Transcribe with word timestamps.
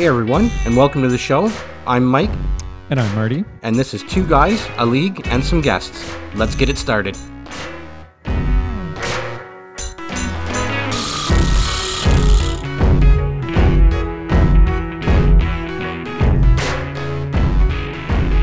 Hey 0.00 0.06
everyone, 0.06 0.50
and 0.64 0.74
welcome 0.78 1.02
to 1.02 1.08
the 1.10 1.18
show. 1.18 1.52
I'm 1.86 2.06
Mike, 2.06 2.30
And 2.88 2.98
I'm 2.98 3.14
Marty. 3.14 3.44
and 3.60 3.76
this 3.76 3.92
is 3.92 4.02
Two 4.02 4.26
Guys, 4.26 4.66
a 4.78 4.86
League, 4.86 5.20
and 5.26 5.44
some 5.44 5.60
guests. 5.60 6.10
Let's 6.34 6.54
get 6.54 6.70
it 6.70 6.78
started. 6.78 7.18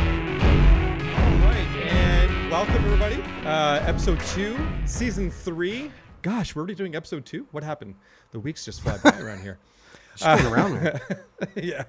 All 0.07 1.33
right, 1.43 1.67
and 1.89 2.51
welcome 2.51 2.75
everybody. 2.85 3.21
Uh, 3.45 3.81
episode 3.85 4.19
two, 4.27 4.55
season 4.85 5.29
three. 5.31 5.91
Gosh, 6.21 6.55
we're 6.55 6.61
already 6.61 6.75
doing 6.75 6.95
episode 6.95 7.25
two. 7.25 7.47
What 7.51 7.63
happened? 7.63 7.95
The 8.31 8.39
weeks 8.39 8.63
just 8.63 8.81
fly 8.81 8.97
by 9.03 9.17
around 9.19 9.41
here. 9.41 9.57
Just 10.17 10.43
going 10.43 10.53
around 10.53 10.79
there. 10.81 11.25
yeah. 11.55 11.83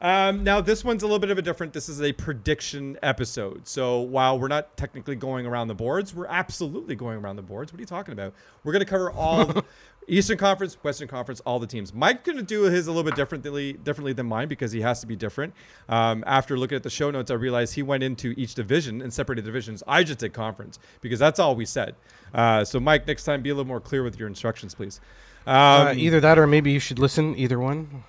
Um, 0.00 0.42
now 0.42 0.60
this 0.60 0.84
one's 0.84 1.04
a 1.04 1.06
little 1.06 1.20
bit 1.20 1.30
of 1.30 1.38
a 1.38 1.42
different. 1.42 1.72
This 1.72 1.88
is 1.88 2.02
a 2.02 2.12
prediction 2.12 2.98
episode. 3.02 3.68
So 3.68 4.00
while 4.00 4.38
we're 4.38 4.48
not 4.48 4.76
technically 4.76 5.14
going 5.14 5.46
around 5.46 5.68
the 5.68 5.74
boards, 5.74 6.12
we're 6.14 6.26
absolutely 6.26 6.96
going 6.96 7.18
around 7.18 7.36
the 7.36 7.42
boards. 7.42 7.72
What 7.72 7.78
are 7.78 7.82
you 7.82 7.86
talking 7.86 8.12
about? 8.12 8.34
We're 8.64 8.72
going 8.72 8.84
to 8.84 8.90
cover 8.90 9.12
all 9.12 9.64
Eastern 10.08 10.38
Conference, 10.38 10.74
Western 10.82 11.06
Conference, 11.06 11.40
all 11.46 11.60
the 11.60 11.66
teams. 11.66 11.94
Mike's 11.94 12.24
going 12.24 12.38
to 12.38 12.42
do 12.42 12.62
his 12.62 12.88
a 12.88 12.90
little 12.90 13.04
bit 13.04 13.14
differently, 13.14 13.74
differently 13.74 14.12
than 14.12 14.26
mine 14.26 14.48
because 14.48 14.72
he 14.72 14.80
has 14.80 15.00
to 15.00 15.06
be 15.06 15.14
different. 15.14 15.54
Um, 15.88 16.24
after 16.26 16.58
looking 16.58 16.74
at 16.74 16.82
the 16.82 16.90
show 16.90 17.10
notes, 17.12 17.30
I 17.30 17.34
realized 17.34 17.74
he 17.74 17.84
went 17.84 18.02
into 18.02 18.34
each 18.36 18.56
division 18.56 19.02
and 19.02 19.12
separated 19.12 19.44
divisions. 19.44 19.84
I 19.86 20.02
just 20.02 20.18
did 20.18 20.32
conference 20.32 20.80
because 21.00 21.20
that's 21.20 21.38
all 21.38 21.54
we 21.54 21.64
said. 21.64 21.94
Uh, 22.34 22.64
so 22.64 22.80
Mike, 22.80 23.06
next 23.06 23.24
time 23.24 23.42
be 23.42 23.50
a 23.50 23.54
little 23.54 23.68
more 23.68 23.80
clear 23.80 24.02
with 24.02 24.18
your 24.18 24.26
instructions, 24.26 24.74
please. 24.74 25.00
Um, 25.46 25.54
Uh, 25.88 25.92
either 25.96 26.20
that 26.20 26.38
or 26.38 26.46
maybe 26.46 26.70
you 26.72 26.78
should 26.80 26.98
listen, 26.98 27.36
either 27.36 27.58
one. 27.58 28.04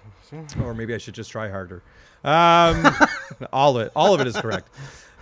or 0.63 0.73
maybe 0.73 0.93
I 0.93 0.97
should 0.97 1.13
just 1.15 1.31
try 1.31 1.49
harder. 1.49 1.81
Um, 2.23 2.87
all 3.53 3.77
of 3.77 3.87
it, 3.87 3.91
all 3.95 4.13
of 4.13 4.21
it 4.21 4.27
is 4.27 4.35
correct. 4.37 4.67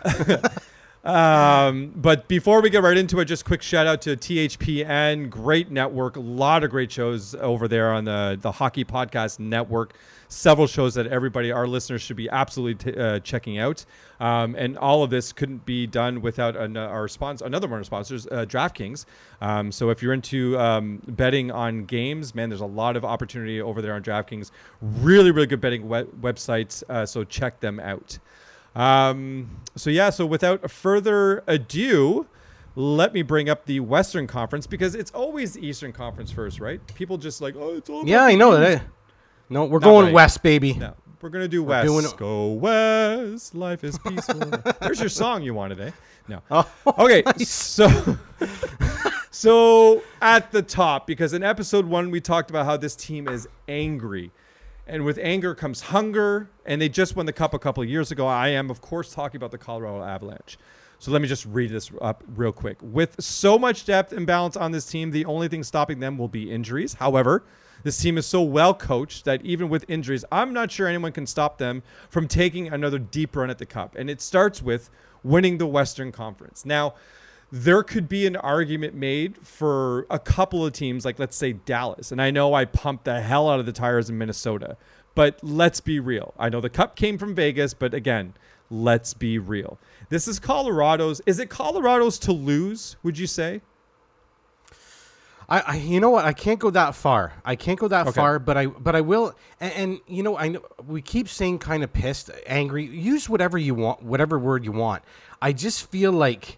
um, 1.03 1.91
but 1.95 2.27
before 2.27 2.61
we 2.61 2.69
get 2.69 2.83
right 2.83 2.97
into 2.97 3.19
it, 3.19 3.25
just 3.25 3.43
quick 3.43 3.61
shout 3.61 3.87
out 3.87 4.01
to 4.03 4.15
THPN, 4.15 5.29
great 5.29 5.71
network, 5.71 6.15
a 6.15 6.19
lot 6.19 6.63
of 6.63 6.69
great 6.69 6.91
shows 6.91 7.33
over 7.35 7.67
there 7.67 7.91
on 7.91 8.03
the 8.03 8.37
the 8.39 8.51
Hockey 8.51 8.85
Podcast 8.85 9.39
Network. 9.39 9.93
Several 10.27 10.65
shows 10.67 10.93
that 10.93 11.07
everybody, 11.07 11.51
our 11.51 11.67
listeners, 11.67 12.01
should 12.01 12.15
be 12.15 12.29
absolutely 12.29 12.93
t- 12.93 12.97
uh, 12.97 13.19
checking 13.19 13.57
out. 13.59 13.83
Um, 14.21 14.55
and 14.55 14.77
all 14.77 15.03
of 15.03 15.09
this 15.09 15.33
couldn't 15.33 15.65
be 15.65 15.87
done 15.87 16.21
without 16.21 16.55
an, 16.55 16.77
uh, 16.77 16.87
our 16.87 17.09
sponsor, 17.09 17.45
another 17.45 17.67
one 17.67 17.79
of 17.79 17.79
our 17.79 17.83
sponsors, 17.83 18.27
uh, 18.27 18.45
DraftKings. 18.47 19.05
Um, 19.41 19.73
so 19.73 19.89
if 19.89 20.01
you're 20.01 20.13
into 20.13 20.57
um, 20.57 21.01
betting 21.05 21.51
on 21.51 21.83
games, 21.83 22.33
man, 22.33 22.47
there's 22.47 22.61
a 22.61 22.65
lot 22.65 22.95
of 22.95 23.03
opportunity 23.03 23.59
over 23.59 23.81
there 23.81 23.93
on 23.93 24.03
DraftKings. 24.03 24.51
Really, 24.81 25.31
really 25.31 25.47
good 25.47 25.59
betting 25.59 25.89
we- 25.89 26.03
websites. 26.03 26.81
Uh, 26.87 27.05
so 27.05 27.25
check 27.25 27.59
them 27.59 27.81
out. 27.81 28.17
Um, 28.75 29.49
so 29.75 29.89
yeah, 29.89 30.09
so 30.09 30.25
without 30.25 30.69
further 30.71 31.43
ado, 31.47 32.27
let 32.75 33.13
me 33.13 33.21
bring 33.21 33.49
up 33.49 33.65
the 33.65 33.79
Western 33.81 34.27
Conference 34.27 34.65
because 34.67 34.95
it's 34.95 35.11
always 35.11 35.53
the 35.53 35.65
Eastern 35.65 35.91
Conference 35.91 36.31
first, 36.31 36.59
right? 36.59 36.79
People 36.95 37.17
just 37.17 37.41
like, 37.41 37.55
oh, 37.57 37.75
it's 37.75 37.89
all. 37.89 38.07
Yeah, 38.07 38.23
I 38.23 38.35
know 38.35 38.57
that. 38.57 38.83
No, 39.49 39.65
we're 39.65 39.79
Not 39.79 39.83
going 39.87 40.05
right. 40.05 40.13
west, 40.13 40.41
baby. 40.43 40.73
No, 40.75 40.93
we're 41.21 41.29
gonna 41.29 41.47
do 41.49 41.63
West. 41.63 41.85
doing- 41.87 42.05
Go 42.17 42.53
West, 42.53 43.53
life 43.55 43.83
is 43.83 43.99
peaceful. 43.99 44.39
There's 44.81 44.99
your 45.01 45.09
song 45.09 45.43
you 45.43 45.53
wanted, 45.53 45.81
eh? 45.81 45.91
No. 46.29 46.41
Oh, 46.51 46.65
Okay, 46.99 47.23
so 47.43 47.89
so 49.31 50.01
at 50.21 50.51
the 50.51 50.61
top, 50.61 51.07
because 51.07 51.33
in 51.33 51.43
episode 51.43 51.85
one 51.85 52.11
we 52.11 52.21
talked 52.21 52.49
about 52.49 52.65
how 52.65 52.77
this 52.77 52.95
team 52.95 53.27
is 53.27 53.47
angry, 53.67 54.31
and 54.87 55.05
with 55.05 55.17
anger 55.21 55.55
comes 55.55 55.81
hunger, 55.81 56.49
and 56.65 56.81
they 56.81 56.89
just 56.89 57.15
won 57.15 57.25
the 57.25 57.33
cup 57.33 57.53
a 57.53 57.59
couple 57.59 57.83
of 57.83 57.89
years 57.89 58.11
ago. 58.11 58.27
I 58.27 58.49
am, 58.49 58.69
of 58.69 58.81
course, 58.81 59.13
talking 59.13 59.37
about 59.37 59.51
the 59.51 59.57
Colorado 59.57 60.03
Avalanche. 60.03 60.57
So 60.99 61.11
let 61.11 61.21
me 61.21 61.27
just 61.27 61.45
read 61.47 61.71
this 61.71 61.89
up 62.01 62.23
real 62.35 62.51
quick. 62.51 62.77
With 62.81 63.15
so 63.19 63.57
much 63.57 63.85
depth 63.85 64.13
and 64.13 64.27
balance 64.27 64.55
on 64.55 64.71
this 64.71 64.85
team, 64.85 65.09
the 65.09 65.25
only 65.25 65.47
thing 65.47 65.63
stopping 65.63 65.99
them 65.99 66.17
will 66.17 66.27
be 66.27 66.51
injuries. 66.51 66.93
However, 66.93 67.43
this 67.83 67.99
team 67.99 68.17
is 68.19 68.27
so 68.27 68.43
well 68.43 68.73
coached 68.73 69.25
that 69.25 69.43
even 69.43 69.67
with 69.67 69.83
injuries, 69.89 70.23
I'm 70.31 70.53
not 70.53 70.69
sure 70.69 70.87
anyone 70.87 71.11
can 71.11 71.25
stop 71.25 71.57
them 71.57 71.81
from 72.09 72.27
taking 72.27 72.67
another 72.67 72.99
deep 72.99 73.35
run 73.35 73.49
at 73.49 73.57
the 73.57 73.65
cup. 73.65 73.95
And 73.95 74.09
it 74.09 74.21
starts 74.21 74.61
with 74.61 74.91
winning 75.23 75.57
the 75.57 75.65
Western 75.65 76.11
Conference. 76.11 76.65
Now, 76.65 76.93
there 77.51 77.83
could 77.83 78.07
be 78.07 78.25
an 78.25 78.35
argument 78.37 78.93
made 78.95 79.37
for 79.45 80.05
a 80.09 80.17
couple 80.19 80.65
of 80.65 80.73
teams, 80.73 81.03
like 81.03 81.19
let's 81.19 81.35
say 81.35 81.53
Dallas. 81.53 82.11
And 82.11 82.21
I 82.21 82.31
know 82.31 82.53
I 82.53 82.65
pumped 82.65 83.05
the 83.05 83.19
hell 83.21 83.49
out 83.49 83.59
of 83.59 83.65
the 83.65 83.73
tires 83.73 84.09
in 84.09 84.17
Minnesota, 84.17 84.77
but 85.15 85.37
let's 85.43 85.81
be 85.81 85.99
real. 85.99 86.33
I 86.39 86.49
know 86.49 86.61
the 86.61 86.69
cup 86.69 86.95
came 86.95 87.17
from 87.17 87.35
Vegas, 87.35 87.73
but 87.73 87.93
again, 87.93 88.33
let's 88.69 89.13
be 89.13 89.37
real. 89.37 89.77
This 90.09 90.27
is 90.29 90.39
Colorado's. 90.39 91.21
Is 91.25 91.39
it 91.39 91.49
Colorado's 91.49 92.17
to 92.19 92.31
lose, 92.31 92.95
would 93.03 93.17
you 93.17 93.27
say? 93.27 93.61
I, 95.49 95.59
I, 95.59 95.75
you 95.75 95.99
know 95.99 96.09
what? 96.09 96.23
I 96.23 96.31
can't 96.31 96.59
go 96.59 96.69
that 96.69 96.95
far. 96.95 97.33
I 97.43 97.57
can't 97.57 97.77
go 97.77 97.89
that 97.89 98.07
Okay. 98.07 98.15
far, 98.15 98.39
but 98.39 98.55
I, 98.55 98.67
but 98.67 98.95
I 98.95 99.01
will. 99.01 99.35
And, 99.59 99.73
and 99.73 99.99
you 100.07 100.23
know, 100.23 100.37
I 100.37 100.47
know 100.47 100.61
we 100.87 101.01
keep 101.01 101.27
saying 101.27 101.59
kind 101.59 101.83
of 101.83 101.91
pissed, 101.91 102.29
angry. 102.47 102.85
Use 102.85 103.27
whatever 103.27 103.57
you 103.57 103.75
want, 103.75 104.01
whatever 104.01 104.39
word 104.39 104.63
you 104.63 104.71
want. 104.71 105.03
I 105.41 105.51
just 105.51 105.89
feel 105.91 106.13
like 106.13 106.57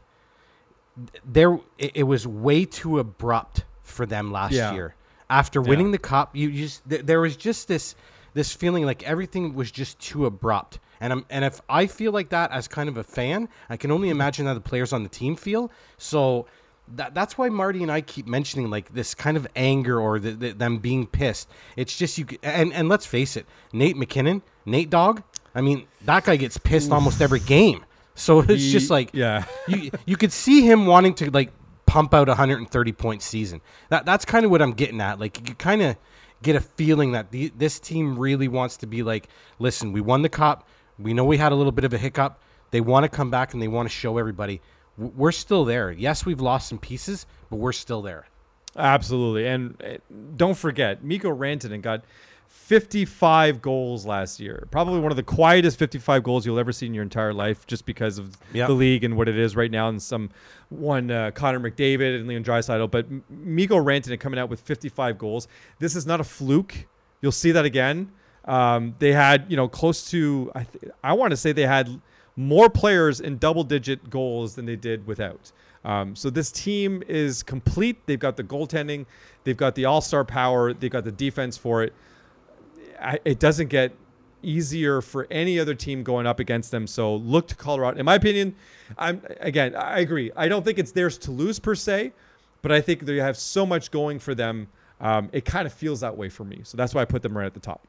there, 1.26 1.60
it, 1.78 1.92
it 1.96 2.04
was 2.04 2.28
way 2.28 2.66
too 2.66 3.00
abrupt 3.00 3.66
for 3.84 4.06
them 4.06 4.32
last 4.32 4.54
Yeah. 4.54 4.74
year. 4.74 4.96
After 5.30 5.62
winning 5.62 5.92
the 5.92 5.98
cup, 5.98 6.36
you 6.36 6.52
just 6.52 6.88
th- 6.88 7.06
there 7.06 7.22
was 7.22 7.36
just 7.36 7.68
this, 7.68 7.96
this 8.34 8.54
feeling 8.54 8.86
like 8.86 9.04
everything 9.04 9.56
was 9.56 9.72
just 9.72 10.00
too 10.00 10.26
abrupt. 10.26 10.80
And 11.02 11.12
I'm, 11.12 11.26
and 11.30 11.44
if 11.44 11.60
I 11.70 11.88
feel 11.88 12.12
like 12.12 12.30
that 12.30 12.52
as 12.52 12.68
kind 12.68 12.88
of 12.88 12.98
a 12.98 13.04
fan, 13.04 13.50
I 13.70 13.78
can 13.78 13.92
only 13.92 14.10
mm-hmm. 14.10 14.18
imagine 14.18 14.46
how 14.46 14.54
the 14.54 14.62
players 14.62 14.94
on 14.94 15.04
the 15.04 15.10
team 15.10 15.36
feel. 15.36 15.72
So 15.98 16.46
that, 16.96 17.14
that's 17.14 17.38
why 17.38 17.50
Marty 17.50 17.82
and 17.82 17.92
I 17.92 18.02
keep 18.02 18.28
mentioning 18.28 18.70
like 18.70 18.94
this 18.94 19.16
kind 19.16 19.38
of 19.38 19.48
anger 19.56 20.00
or 20.00 20.20
the, 20.20 20.32
the, 20.32 20.52
them 20.52 20.78
being 20.78 21.08
pissed. 21.08 21.50
It's 21.76 21.98
just 21.98 22.18
you 22.18 22.26
and 22.44 22.74
and 22.74 22.90
let's 22.90 23.06
face 23.06 23.38
it, 23.38 23.46
Nate 23.72 23.98
MacKinnon, 23.98 24.42
Nate 24.66 24.90
Dog. 24.90 25.24
I 25.56 25.62
mean, 25.62 25.88
that 26.06 26.26
guy 26.26 26.36
gets 26.36 26.58
pissed 26.58 26.92
almost 26.92 27.22
every 27.22 27.40
game. 27.40 27.86
So 28.16 28.40
it's 28.48 28.62
He- 28.64 28.72
just 28.72 28.90
like 28.90 29.12
yeah. 29.14 29.46
you 29.68 29.92
you 30.06 30.18
could 30.18 30.32
see 30.32 30.62
him 30.62 30.86
wanting 30.86 31.14
to 31.16 31.32
like 31.32 31.52
pump 31.86 32.14
out 32.14 32.28
a 32.28 32.32
130 32.32 32.92
point 32.94 33.22
season. 33.22 33.62
That 33.90 34.06
that's 34.06 34.26
kind 34.26 34.46
of 34.46 34.52
what 34.52 34.62
I'm 34.62 34.74
getting 34.74 35.02
at. 35.02 35.20
Like 35.20 35.48
you 35.48 35.56
kind 35.56 35.82
of 35.82 35.96
get 36.42 36.56
a 36.56 36.62
feeling 36.62 37.14
that 37.14 37.32
the, 37.32 37.52
this 37.58 37.80
team 37.80 38.20
really 38.20 38.48
wants 38.50 38.76
to 38.78 38.86
be 38.88 39.02
like, 39.02 39.30
listen, 39.60 39.94
we 39.94 40.02
won 40.02 40.22
the 40.24 40.30
cup. 40.30 40.68
We 41.00 41.14
know 41.14 41.24
we 41.24 41.38
had 41.38 41.52
a 41.52 41.56
little 41.56 41.72
bit 41.72 41.86
of 41.86 41.94
a 41.94 41.98
hiccup. 41.98 42.42
They 42.72 42.82
want 42.82 43.04
to 43.04 43.10
come 43.10 43.30
back 43.30 43.54
and 43.54 43.62
they 43.62 43.68
want 43.68 43.88
to 43.88 43.96
show 43.96 44.18
everybody 44.18 44.62
we're 44.98 45.32
still 45.32 45.66
there. 45.66 45.92
Yes, 45.92 46.26
we've 46.26 46.42
lost 46.42 46.70
some 46.70 46.78
pieces, 46.78 47.26
but 47.50 47.58
we're 47.58 47.72
still 47.72 48.02
there. 48.02 48.28
Absolutely. 48.76 49.48
And 49.48 49.82
uh, 49.84 49.98
don't 50.36 50.58
forget, 50.58 51.04
Mikko 51.04 51.36
Rantanen 51.36 51.82
got 51.82 52.04
55 52.58 53.62
goals 53.62 54.06
last 54.06 54.40
year. 54.40 54.68
Probably 54.72 55.00
one 55.00 55.12
of 55.12 55.16
the 55.16 55.24
quietest 55.24 55.78
55 55.80 56.24
goals 56.24 56.46
you'll 56.46 56.60
ever 56.60 56.72
see 56.72 56.86
in 56.86 56.94
your 56.94 57.02
entire 57.04 57.34
life 57.34 57.66
just 57.68 57.86
because 57.86 58.18
of 58.20 58.38
Yep. 58.54 58.68
the 58.68 58.74
league 58.74 59.04
and 59.04 59.18
what 59.18 59.28
it 59.28 59.38
is 59.38 59.56
right 59.56 59.72
now 59.72 59.90
and 59.90 60.02
some 60.02 60.30
one 60.70 61.10
uh, 61.12 61.32
Connor 61.32 61.60
McDavid 61.60 62.16
and 62.16 62.28
Leon 62.28 62.44
Draisaitl, 62.44 62.90
but 62.90 63.06
Mikko 63.30 63.78
Rantanen 63.78 64.20
coming 64.20 64.40
out 64.40 64.50
with 64.50 64.60
55 64.62 65.18
goals. 65.18 65.48
This 65.80 65.96
is 65.96 66.06
not 66.06 66.22
a 66.22 66.24
fluke. 66.24 66.86
You'll 67.22 67.32
see 67.32 67.52
that 67.52 67.66
again. 67.66 68.12
Um, 68.46 68.96
they 69.00 69.14
had, 69.14 69.46
you 69.50 69.58
know, 69.58 69.68
close 69.68 70.10
to 70.12 70.52
I 70.54 70.64
th- 70.64 70.94
I 71.04 71.14
want 71.14 71.32
to 71.32 71.38
say 71.38 71.54
they 71.54 71.66
had 71.66 71.90
more 72.36 72.70
players 72.70 73.20
in 73.20 73.40
double 73.40 73.64
digit 73.64 74.10
goals 74.10 74.56
than 74.56 74.66
they 74.66 74.76
did 74.76 75.08
without. 75.08 75.52
Um, 75.84 76.16
so 76.16 76.30
this 76.30 76.52
team 76.52 77.04
is 77.08 77.42
complete. 77.44 78.06
They've 78.06 78.20
got 78.20 78.38
the 78.38 78.44
goaltending, 78.44 79.06
they've 79.44 79.58
got 79.58 79.76
the 79.76 79.86
all 79.86 80.02
star 80.02 80.24
power, 80.24 80.72
they've 80.74 80.90
got 80.92 81.04
the 81.04 81.12
defense 81.12 81.58
for 81.58 81.84
it. 81.84 81.94
I, 83.04 83.20
it 83.26 83.40
doesn't 83.40 83.68
get 83.68 83.94
easier 84.42 85.02
for 85.02 85.28
any 85.32 85.60
other 85.60 85.74
team 85.74 86.04
going 86.04 86.28
up 86.28 86.40
against 86.40 86.72
them. 86.72 86.86
So 86.86 87.16
look 87.16 87.48
to 87.48 87.56
Colorado. 87.56 87.98
In 88.00 88.06
my 88.06 88.16
opinion, 88.16 88.56
I'm 88.98 89.22
again, 89.40 89.76
I 89.76 90.00
agree. 90.00 90.32
I 90.36 90.48
don't 90.48 90.64
think 90.64 90.78
it's 90.78 90.92
theirs 90.92 91.18
to 91.20 91.32
lose 91.32 91.60
per 91.60 91.76
se, 91.76 92.14
but 92.62 92.72
I 92.72 92.82
think 92.82 93.02
they 93.02 93.18
have 93.18 93.38
so 93.38 93.66
much 93.66 93.92
going 93.92 94.20
for 94.20 94.36
them. 94.36 94.68
Um, 95.00 95.30
it 95.34 95.46
kind 95.46 95.66
of 95.66 95.74
feels 95.74 96.02
that 96.02 96.16
way 96.16 96.30
for 96.30 96.44
me. 96.44 96.62
So 96.64 96.78
that's 96.78 96.94
why 96.94 97.02
I 97.02 97.06
put 97.06 97.22
them 97.22 97.38
right 97.38 97.46
at 97.46 97.54
the 97.54 97.60
top. 97.60 97.86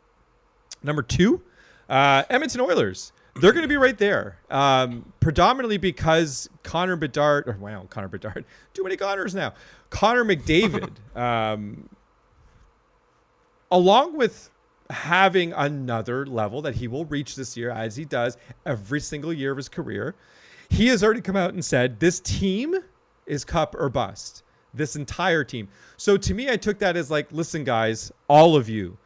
Number 0.83 1.03
two, 1.03 1.43
uh, 1.89 2.25
Edmonton 2.31 2.61
Oilers. 2.61 3.13
They're 3.41 3.53
going 3.53 3.63
to 3.63 3.69
be 3.69 3.77
right 3.77 3.99
there, 3.99 4.39
um, 4.49 5.13
predominantly 5.19 5.77
because 5.77 6.49
Connor 6.63 6.95
Bedard, 6.95 7.49
or 7.49 7.57
wow, 7.59 7.85
Connor 7.91 8.07
Bedard, 8.07 8.45
too 8.75 8.85
many 8.85 8.97
Connors 8.97 9.35
now. 9.35 9.55
Connor 9.91 10.25
McDavid, 10.25 10.91
um, 11.17 11.89
along 13.73 14.17
with 14.17 14.51
having 14.91 15.53
another 15.53 16.27
level 16.27 16.63
that 16.63 16.75
he 16.75 16.89
will 16.89 17.05
reach 17.07 17.37
this 17.37 17.57
year, 17.57 17.71
as 17.71 17.97
he 17.97 18.05
does 18.05 18.37
every 18.67 19.01
single 19.01 19.33
year 19.33 19.51
of 19.51 19.57
his 19.57 19.69
career, 19.69 20.15
he 20.69 20.89
has 20.89 21.03
already 21.03 21.21
come 21.21 21.37
out 21.37 21.55
and 21.55 21.65
said 21.65 22.01
this 22.01 22.21
team 22.21 22.75
is 23.27 23.45
cup 23.45 23.75
or 23.79 23.89
bust. 23.89 24.43
This 24.73 24.97
entire 24.97 25.45
team. 25.45 25.69
So 25.97 26.17
to 26.17 26.35
me, 26.35 26.51
I 26.51 26.57
took 26.57 26.81
that 26.81 26.97
as 26.97 27.09
like, 27.11 27.31
listen, 27.31 27.63
guys, 27.63 28.11
all 28.29 28.57
of 28.57 28.69
you, 28.69 28.99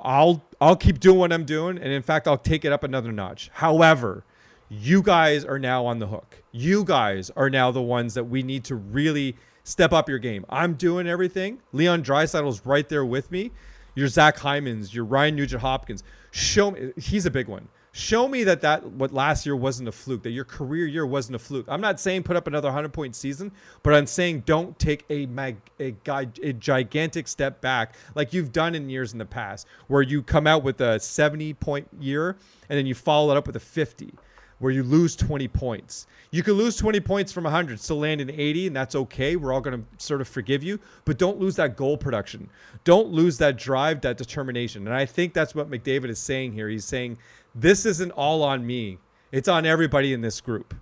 I'll 0.00 0.44
I'll 0.60 0.76
keep 0.76 0.98
doing 0.98 1.18
what 1.18 1.32
I'm 1.32 1.44
doing, 1.44 1.78
and 1.78 1.92
in 1.92 2.02
fact, 2.02 2.26
I'll 2.26 2.36
take 2.36 2.64
it 2.64 2.72
up 2.72 2.82
another 2.82 3.12
notch. 3.12 3.48
However, 3.54 4.24
you 4.68 5.02
guys 5.02 5.44
are 5.44 5.58
now 5.58 5.86
on 5.86 5.98
the 6.00 6.06
hook. 6.06 6.42
You 6.50 6.84
guys 6.84 7.30
are 7.36 7.48
now 7.48 7.70
the 7.70 7.80
ones 7.80 8.14
that 8.14 8.24
we 8.24 8.42
need 8.42 8.64
to 8.64 8.74
really 8.74 9.36
step 9.62 9.92
up 9.92 10.08
your 10.08 10.18
game. 10.18 10.44
I'm 10.48 10.74
doing 10.74 11.06
everything. 11.06 11.60
Leon 11.72 12.02
Draisaitl's 12.02 12.66
right 12.66 12.88
there 12.88 13.04
with 13.04 13.30
me. 13.30 13.50
Your 13.94 14.08
Zach 14.08 14.36
Hymans, 14.36 14.92
your 14.92 15.04
Ryan 15.04 15.36
Nugent 15.36 15.62
Hopkins. 15.62 16.02
Show 16.30 16.72
me 16.72 16.92
he's 16.96 17.26
a 17.26 17.30
big 17.30 17.48
one. 17.48 17.68
Show 17.92 18.26
me 18.26 18.42
that 18.42 18.60
that 18.62 18.84
what 18.84 19.14
last 19.14 19.46
year 19.46 19.54
wasn't 19.54 19.88
a 19.88 19.92
fluke. 19.92 20.24
That 20.24 20.32
your 20.32 20.44
career 20.44 20.86
year 20.86 21.06
wasn't 21.06 21.36
a 21.36 21.38
fluke. 21.38 21.66
I'm 21.68 21.80
not 21.80 22.00
saying 22.00 22.24
put 22.24 22.34
up 22.34 22.48
another 22.48 22.66
100 22.66 22.92
point 22.92 23.14
season, 23.14 23.52
but 23.84 23.94
I'm 23.94 24.08
saying 24.08 24.42
don't 24.46 24.76
take 24.80 25.04
a 25.10 25.26
mag, 25.26 25.58
a, 25.78 25.92
guy, 26.02 26.26
a 26.42 26.52
gigantic 26.52 27.28
step 27.28 27.60
back 27.60 27.94
like 28.16 28.32
you've 28.32 28.50
done 28.50 28.74
in 28.74 28.90
years 28.90 29.12
in 29.12 29.20
the 29.20 29.24
past, 29.24 29.68
where 29.86 30.02
you 30.02 30.22
come 30.22 30.48
out 30.48 30.64
with 30.64 30.80
a 30.80 30.98
70 30.98 31.54
point 31.54 31.86
year 32.00 32.36
and 32.68 32.76
then 32.76 32.84
you 32.84 32.96
follow 32.96 33.30
it 33.30 33.36
up 33.36 33.46
with 33.46 33.54
a 33.54 33.60
50 33.60 34.12
where 34.58 34.72
you 34.72 34.82
lose 34.82 35.16
20 35.16 35.48
points. 35.48 36.06
You 36.30 36.42
could 36.42 36.54
lose 36.54 36.76
20 36.76 37.00
points 37.00 37.32
from 37.32 37.44
100, 37.44 37.78
still 37.80 37.98
land 37.98 38.20
in 38.20 38.30
80, 38.30 38.68
and 38.68 38.76
that's 38.76 38.94
okay. 38.94 39.36
We're 39.36 39.52
all 39.52 39.60
going 39.60 39.82
to 39.82 40.04
sort 40.04 40.20
of 40.20 40.28
forgive 40.28 40.62
you, 40.62 40.80
but 41.04 41.18
don't 41.18 41.38
lose 41.38 41.56
that 41.56 41.76
goal 41.76 41.96
production. 41.96 42.48
Don't 42.84 43.08
lose 43.08 43.38
that 43.38 43.56
drive, 43.56 44.00
that 44.02 44.16
determination. 44.16 44.86
And 44.86 44.94
I 44.94 45.06
think 45.06 45.32
that's 45.32 45.54
what 45.54 45.70
McDavid 45.70 46.08
is 46.08 46.18
saying 46.18 46.52
here. 46.52 46.68
He's 46.68 46.84
saying, 46.84 47.18
this 47.54 47.86
isn't 47.86 48.10
all 48.12 48.42
on 48.42 48.66
me, 48.66 48.98
it's 49.32 49.48
on 49.48 49.66
everybody 49.66 50.12
in 50.12 50.20
this 50.20 50.40
group. 50.40 50.74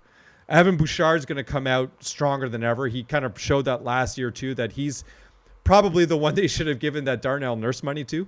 Evan 0.49 0.77
Bouchard 0.77 1.19
is 1.19 1.25
going 1.25 1.37
to 1.37 1.43
come 1.43 1.67
out 1.67 1.89
stronger 1.99 2.49
than 2.49 2.63
ever. 2.63 2.87
He 2.87 3.03
kind 3.03 3.25
of 3.25 3.39
showed 3.39 3.65
that 3.65 3.83
last 3.83 4.17
year, 4.17 4.29
too, 4.29 4.53
that 4.55 4.73
he's 4.73 5.03
probably 5.63 6.05
the 6.05 6.17
one 6.17 6.35
they 6.35 6.47
should 6.47 6.67
have 6.67 6.79
given 6.79 7.05
that 7.05 7.21
Darnell 7.21 7.55
Nurse 7.55 7.83
money 7.83 8.03
to. 8.05 8.27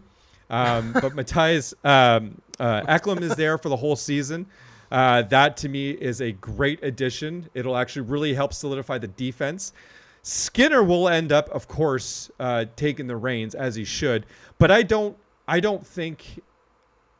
Um, 0.50 0.94
but 0.94 1.15
Matthias 1.15 1.74
um, 1.83 2.39
uh, 2.59 2.81
Ekholm 2.81 3.21
is 3.21 3.36
there 3.36 3.57
for 3.57 3.69
the 3.69 3.75
whole 3.75 3.95
season. 3.95 4.45
Uh, 4.92 5.24
that 5.24 5.58
to 5.58 5.70
me 5.70 5.92
is 5.92 6.22
a 6.22 6.32
great 6.34 6.84
addition. 6.84 7.50
It'll 7.54 7.78
actually 7.78 8.04
really 8.04 8.34
help 8.34 8.54
solidify 8.54 9.00
the 9.00 9.08
defense. 9.08 9.74
Skinner 10.22 10.84
will 10.84 11.08
end 11.08 11.32
up, 11.32 11.50
of 11.50 11.68
course, 11.68 12.32
uh, 12.40 12.66
taking 12.76 13.08
the 13.08 13.16
reins 13.16 13.54
as 13.54 13.76
he 13.76 13.84
should, 13.84 14.26
but 14.58 14.72
I 14.72 14.82
don't. 14.82 15.16
I 15.48 15.60
don't 15.60 15.86
think. 15.86 16.42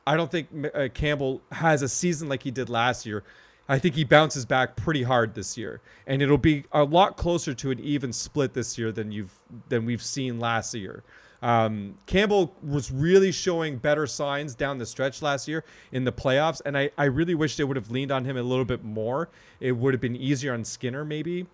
I 0.08 0.18
don't 0.18 0.30
think 0.30 0.48
uh, 0.74 0.88
Campbell 0.94 1.42
has 1.52 1.82
a 1.82 1.90
season 1.90 2.30
like 2.30 2.42
he 2.42 2.52
did 2.52 2.70
last 2.70 3.06
year. 3.06 3.24
I 3.68 3.80
think 3.80 3.96
he 3.96 4.04
bounces 4.04 4.46
back 4.46 4.76
pretty 4.76 5.04
hard 5.04 5.34
this 5.34 5.58
year, 5.58 5.82
and 6.06 6.22
it'll 6.22 6.38
be 6.38 6.66
a 6.72 6.84
lot 6.84 7.18
closer 7.18 7.54
to 7.56 7.72
an 7.72 7.80
even 7.80 8.14
split 8.14 8.54
this 8.54 8.78
year 8.78 8.92
than 8.92 9.12
you've 9.12 9.40
than 9.70 9.86
we've 9.86 10.04
seen 10.04 10.40
last 10.40 10.74
year. 10.74 11.04
Um, 11.46 11.94
Campbell 12.08 12.56
was 12.64 12.92
really 12.92 13.32
showing 13.32 13.78
better 13.78 14.08
signs 14.08 14.56
down 14.56 14.80
the 14.80 14.86
stretch 14.86 15.22
last 15.22 15.48
year 15.48 15.64
in 15.92 16.04
the 16.04 16.12
playoffs, 16.12 16.60
and 16.66 16.76
I, 16.76 16.90
I 16.98 17.04
really 17.04 17.36
wish 17.36 17.56
they 17.56 17.64
would 17.64 17.78
have 17.78 17.92
leaned 17.92 18.12
on 18.12 18.26
him 18.26 18.36
a 18.36 18.42
little 18.42 18.66
bit 18.66 18.84
more. 18.84 19.30
It 19.60 19.74
would 19.74 19.94
have 19.94 20.02
been 20.02 20.16
easier 20.16 20.56
on 20.56 20.66
Skinner, 20.66 21.06
maybe. 21.06 21.46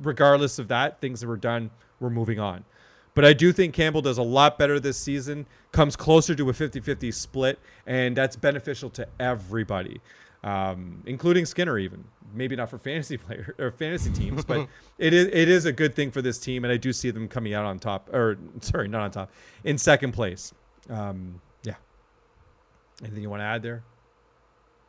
Regardless 0.00 0.58
of 0.58 0.68
that, 0.68 1.02
things 1.02 1.20
that 1.20 1.26
were 1.26 1.36
done, 1.36 1.70
we're 2.00 2.08
moving 2.08 2.40
on. 2.40 2.64
But 3.12 3.26
I 3.26 3.34
do 3.34 3.52
think 3.52 3.74
Campbell 3.74 4.00
does 4.00 4.16
a 4.16 4.22
lot 4.22 4.58
better 4.58 4.80
this 4.80 4.96
season, 4.96 5.44
comes 5.70 5.96
closer 5.96 6.34
to 6.34 6.48
a 6.48 6.54
50 6.54 6.80
50 6.80 7.12
split, 7.12 7.58
and 7.86 8.16
that's 8.16 8.36
beneficial 8.36 8.88
to 8.88 9.06
everybody 9.20 10.00
um, 10.44 11.02
including 11.06 11.46
Skinner 11.46 11.78
even. 11.78 12.04
Maybe 12.34 12.56
not 12.56 12.68
for 12.68 12.78
fantasy 12.78 13.16
player 13.16 13.54
or 13.58 13.70
fantasy 13.70 14.10
teams, 14.12 14.44
but 14.44 14.68
it 14.98 15.12
is 15.12 15.26
it 15.26 15.48
is 15.48 15.64
a 15.64 15.72
good 15.72 15.94
thing 15.94 16.10
for 16.10 16.22
this 16.22 16.38
team, 16.38 16.64
and 16.64 16.72
I 16.72 16.76
do 16.76 16.92
see 16.92 17.10
them 17.10 17.28
coming 17.28 17.54
out 17.54 17.64
on 17.64 17.78
top. 17.78 18.12
Or 18.12 18.38
sorry, 18.60 18.88
not 18.88 19.02
on 19.02 19.10
top, 19.10 19.30
in 19.64 19.78
second 19.78 20.12
place. 20.12 20.52
Um, 20.90 21.40
yeah. 21.62 21.74
Anything 23.02 23.22
you 23.22 23.30
want 23.30 23.40
to 23.40 23.46
add 23.46 23.62
there? 23.62 23.82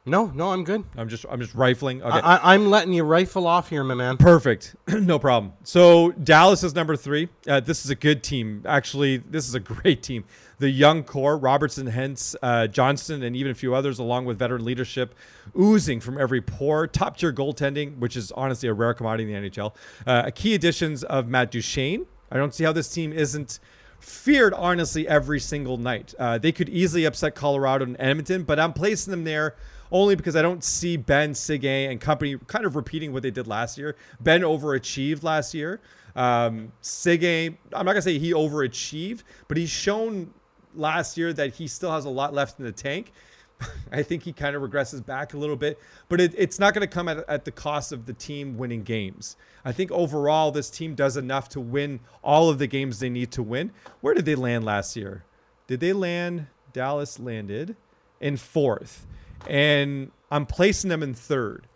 No, 0.07 0.27
no, 0.27 0.53
I'm 0.53 0.63
good. 0.63 0.85
I'm 0.95 1.09
just 1.09 1.25
I'm 1.29 1.41
just 1.41 1.53
rifling. 1.53 2.01
Okay. 2.01 2.19
I, 2.19 2.55
am 2.55 2.69
letting 2.69 2.93
you 2.93 3.03
rifle 3.03 3.45
off 3.45 3.69
here, 3.69 3.83
my 3.83 3.93
man. 3.93 4.15
Perfect. 4.15 4.73
no 4.87 5.19
problem. 5.19 5.51
So 5.63 6.11
Dallas 6.11 6.63
is 6.63 6.73
number 6.73 6.95
three. 6.95 7.27
Uh, 7.45 7.59
this 7.59 7.83
is 7.83 7.91
a 7.91 7.95
good 7.95 8.23
team. 8.23 8.63
Actually, 8.65 9.17
this 9.17 9.49
is 9.49 9.55
a 9.55 9.59
great 9.75 10.01
team. 10.01 10.23
The 10.59 10.69
young 10.69 11.03
core, 11.03 11.37
Robertson, 11.37 11.87
Hintz, 11.87 12.35
uh, 12.41 12.67
Johnston, 12.67 13.23
and 13.23 13.35
even 13.35 13.51
a 13.51 13.55
few 13.55 13.75
others, 13.75 13.99
along 13.99 14.25
with 14.25 14.39
veteran 14.39 14.65
leadership, 14.65 15.13
oozing 15.59 15.99
from 15.99 16.17
every 16.17 16.41
pore. 16.41 16.87
Top 16.87 17.17
tier 17.17 17.31
goaltending, 17.31 17.97
which 17.97 18.17
is 18.17 18.31
honestly 18.31 18.67
a 18.67 18.73
rare 18.73 18.93
commodity 18.93 19.31
in 19.31 19.43
the 19.43 19.49
NHL. 19.49 19.75
Uh, 20.05 20.31
key 20.33 20.55
additions 20.55 21.03
of 21.03 21.27
Matt 21.27 21.51
Duchene. 21.51 22.05
I 22.31 22.37
don't 22.37 22.53
see 22.53 22.63
how 22.63 22.71
this 22.71 22.89
team 22.89 23.13
isn't 23.13 23.59
feared 23.99 24.53
honestly 24.53 25.07
every 25.07 25.39
single 25.39 25.77
night. 25.77 26.13
Uh, 26.19 26.37
they 26.37 26.51
could 26.51 26.69
easily 26.69 27.05
upset 27.05 27.35
Colorado 27.35 27.85
and 27.85 27.95
Edmonton, 27.99 28.43
but 28.43 28.59
I'm 28.59 28.73
placing 28.73 29.11
them 29.11 29.23
there 29.23 29.55
only 29.91 30.15
because 30.15 30.35
I 30.35 30.41
don't 30.41 30.63
see 30.63 30.97
Benn, 30.97 31.33
Seguin 31.33 31.91
and 31.91 32.01
company 32.01 32.37
kind 32.47 32.65
of 32.65 32.75
repeating 32.75 33.13
what 33.13 33.23
they 33.23 33.31
did 33.31 33.47
last 33.47 33.77
year. 33.77 33.95
Benn 34.19 34.41
overachieved 34.41 35.23
last 35.23 35.53
year. 35.53 35.79
Um, 36.15 36.71
I'm 37.05 37.85
not 37.85 37.85
gonna 37.85 38.01
say 38.01 38.17
he 38.17 38.33
overachieved, 38.33 39.21
but 39.47 39.57
he's 39.57 39.69
shown 39.69 40.33
last 40.77 41.17
year 41.17 41.33
that 41.33 41.55
he 41.55 41.67
still 41.67 41.91
has 41.91 42.05
a 42.05 42.09
lot 42.09 42.33
left 42.33 42.59
in 42.59 42.65
the 42.65 42.71
tank. 42.71 43.11
I 43.91 44.03
think 44.03 44.23
he 44.23 44.33
kind 44.33 44.55
of 44.55 44.61
regresses 44.61 45.05
back 45.05 45.33
a 45.33 45.37
little 45.37 45.55
bit, 45.55 45.79
but 46.09 46.21
it, 46.21 46.33
it's 46.37 46.59
not 46.59 46.73
going 46.73 46.87
to 46.87 46.93
come 46.93 47.07
at, 47.07 47.27
at 47.27 47.45
the 47.45 47.51
cost 47.51 47.91
of 47.91 48.05
the 48.05 48.13
team 48.13 48.57
winning 48.57 48.83
games. 48.83 49.35
I 49.65 49.71
think 49.71 49.91
overall, 49.91 50.51
this 50.51 50.69
team 50.69 50.95
does 50.95 51.17
enough 51.17 51.49
to 51.49 51.59
win 51.59 51.99
all 52.23 52.49
of 52.49 52.59
the 52.59 52.67
games 52.67 52.99
they 52.99 53.09
need 53.09 53.31
to 53.31 53.43
win. 53.43 53.71
Where 54.01 54.13
did 54.13 54.25
they 54.25 54.35
land 54.35 54.63
last 54.63 54.95
year? 54.95 55.23
Did 55.65 55.79
they 55.79 55.93
land? 55.93 56.47
Dallas 56.73 57.19
landed 57.19 57.75
in 58.21 58.37
fourth 58.37 59.07
and 59.47 60.11
I'm 60.31 60.45
placing 60.45 60.89
them 60.89 61.03
in 61.03 61.13
third. 61.13 61.67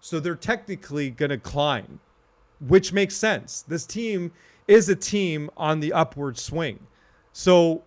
So 0.00 0.18
they're 0.18 0.34
technically 0.34 1.10
going 1.10 1.30
to 1.30 1.38
climb, 1.38 2.00
which 2.60 2.92
makes 2.92 3.16
sense. 3.16 3.62
This 3.62 3.86
team 3.86 4.32
is 4.66 4.88
a 4.88 4.96
team 4.96 5.50
on 5.56 5.80
the 5.80 5.92
upward 5.92 6.38
swing. 6.38 6.80
So 7.32 7.82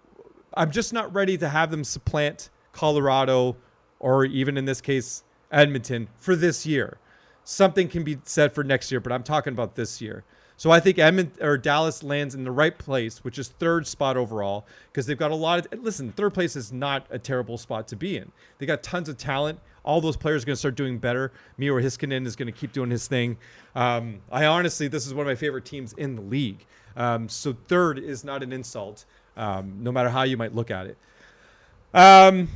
I'm 0.55 0.71
just 0.71 0.94
not 0.94 1.13
ready 1.13 1.37
to 1.37 1.49
have 1.49 1.71
them 1.71 1.83
supplant 1.83 2.49
Colorado 2.71 3.56
or 3.99 4.25
even 4.25 4.57
in 4.57 4.66
this 4.66 4.81
case, 4.81 5.23
Edmonton 5.51 6.09
for 6.18 6.35
this 6.35 6.66
year. 6.66 6.97
Something 7.45 7.87
can 7.87 8.04
be 8.04 8.19
said 8.23 8.54
for 8.54 8.63
next 8.63 8.92
year, 8.92 8.99
but 8.99 9.11
I'm 9.11 9.23
talking 9.23 9.54
about 9.54 9.75
this 9.75 10.01
year. 10.01 10.23
So 10.57 10.71
I 10.71 10.80
think 10.80 10.99
Edmonton 10.99 11.44
or 11.44 11.57
Dallas 11.57 12.04
lands 12.04 12.35
in 12.35 12.44
the 12.44 12.51
right 12.51 12.78
place, 12.78 13.23
which 13.23 13.39
is 13.39 13.49
third 13.49 13.87
spot 13.87 14.18
overall, 14.18 14.66
because 14.92 15.06
they've 15.06 15.18
got 15.18 15.31
a 15.31 15.35
lot 15.35 15.66
of. 15.66 15.83
Listen, 15.83 16.11
third 16.11 16.33
place 16.33 16.56
is 16.56 16.71
not 16.71 17.07
a 17.09 17.19
terrible 17.19 17.57
spot 17.57 17.87
to 17.89 17.95
be 17.95 18.18
in. 18.18 18.31
They 18.59 18.66
got 18.66 18.83
tons 18.83 19.09
of 19.09 19.18
talent. 19.18 19.59
All 19.83 19.99
those 19.99 20.16
players 20.16 20.44
are 20.44 20.45
going 20.45 20.54
to 20.54 20.59
start 20.59 20.75
doing 20.75 20.99
better. 20.99 21.31
Miro 21.57 21.81
Heiskanen 21.81 22.25
is 22.25 22.35
going 22.35 22.51
to 22.51 22.57
keep 22.57 22.71
doing 22.71 22.92
his 22.92 23.07
thing. 23.07 23.37
Um, 23.75 24.21
I 24.31 24.45
honestly, 24.45 24.87
this 24.87 25.06
is 25.07 25.13
one 25.13 25.25
of 25.25 25.31
my 25.31 25.35
favorite 25.35 25.66
teams 25.66 25.94
in 25.94 26.16
the 26.16 26.21
league. 26.21 26.66
Um, 26.95 27.28
so 27.28 27.56
third 27.68 27.99
is 27.99 28.23
not 28.23 28.44
an 28.44 28.54
insult, 28.54 29.06
um, 29.37 29.78
no 29.81 29.92
matter 29.92 30.09
how 30.09 30.23
you 30.23 30.37
might 30.37 30.54
look 30.54 30.71
at 30.71 30.87
it. 30.87 30.97
Um, 31.94 32.49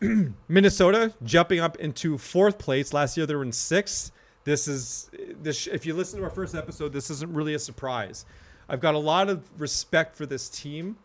Minnesota 0.48 1.12
jumping 1.22 1.60
up 1.60 1.76
into 1.78 2.18
fourth 2.18 2.58
place. 2.58 2.92
Last 2.92 3.16
year 3.16 3.26
they 3.26 3.34
were 3.34 3.44
in 3.44 3.52
sixth. 3.52 4.12
This 4.44 4.66
is 4.66 5.10
this. 5.40 5.68
If 5.68 5.86
you 5.86 5.94
listen 5.94 6.18
to 6.18 6.24
our 6.24 6.30
first 6.30 6.54
episode, 6.54 6.92
this 6.92 7.10
isn't 7.10 7.32
really 7.32 7.54
a 7.54 7.58
surprise. 7.58 8.24
I've 8.68 8.80
got 8.80 8.94
a 8.94 8.98
lot 8.98 9.28
of 9.28 9.48
respect 9.60 10.16
for 10.16 10.26
this 10.26 10.48
team, 10.48 10.96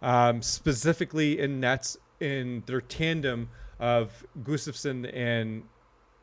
um, 0.00 0.40
specifically 0.40 1.40
in 1.40 1.60
nets 1.60 1.98
in 2.20 2.62
their 2.66 2.80
tandem 2.80 3.48
of 3.78 4.24
Gustavsson 4.42 5.10
and 5.14 5.62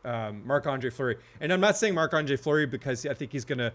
um, 0.05 0.45
Marc 0.45 0.67
Andre 0.67 0.89
Fleury. 0.89 1.17
And 1.39 1.51
I'm 1.51 1.61
not 1.61 1.77
saying 1.77 1.93
Marc 1.93 2.13
Andre 2.13 2.35
Fleury 2.35 2.65
because 2.65 3.05
I 3.05 3.13
think 3.13 3.31
he's 3.31 3.45
going 3.45 3.59
to 3.59 3.71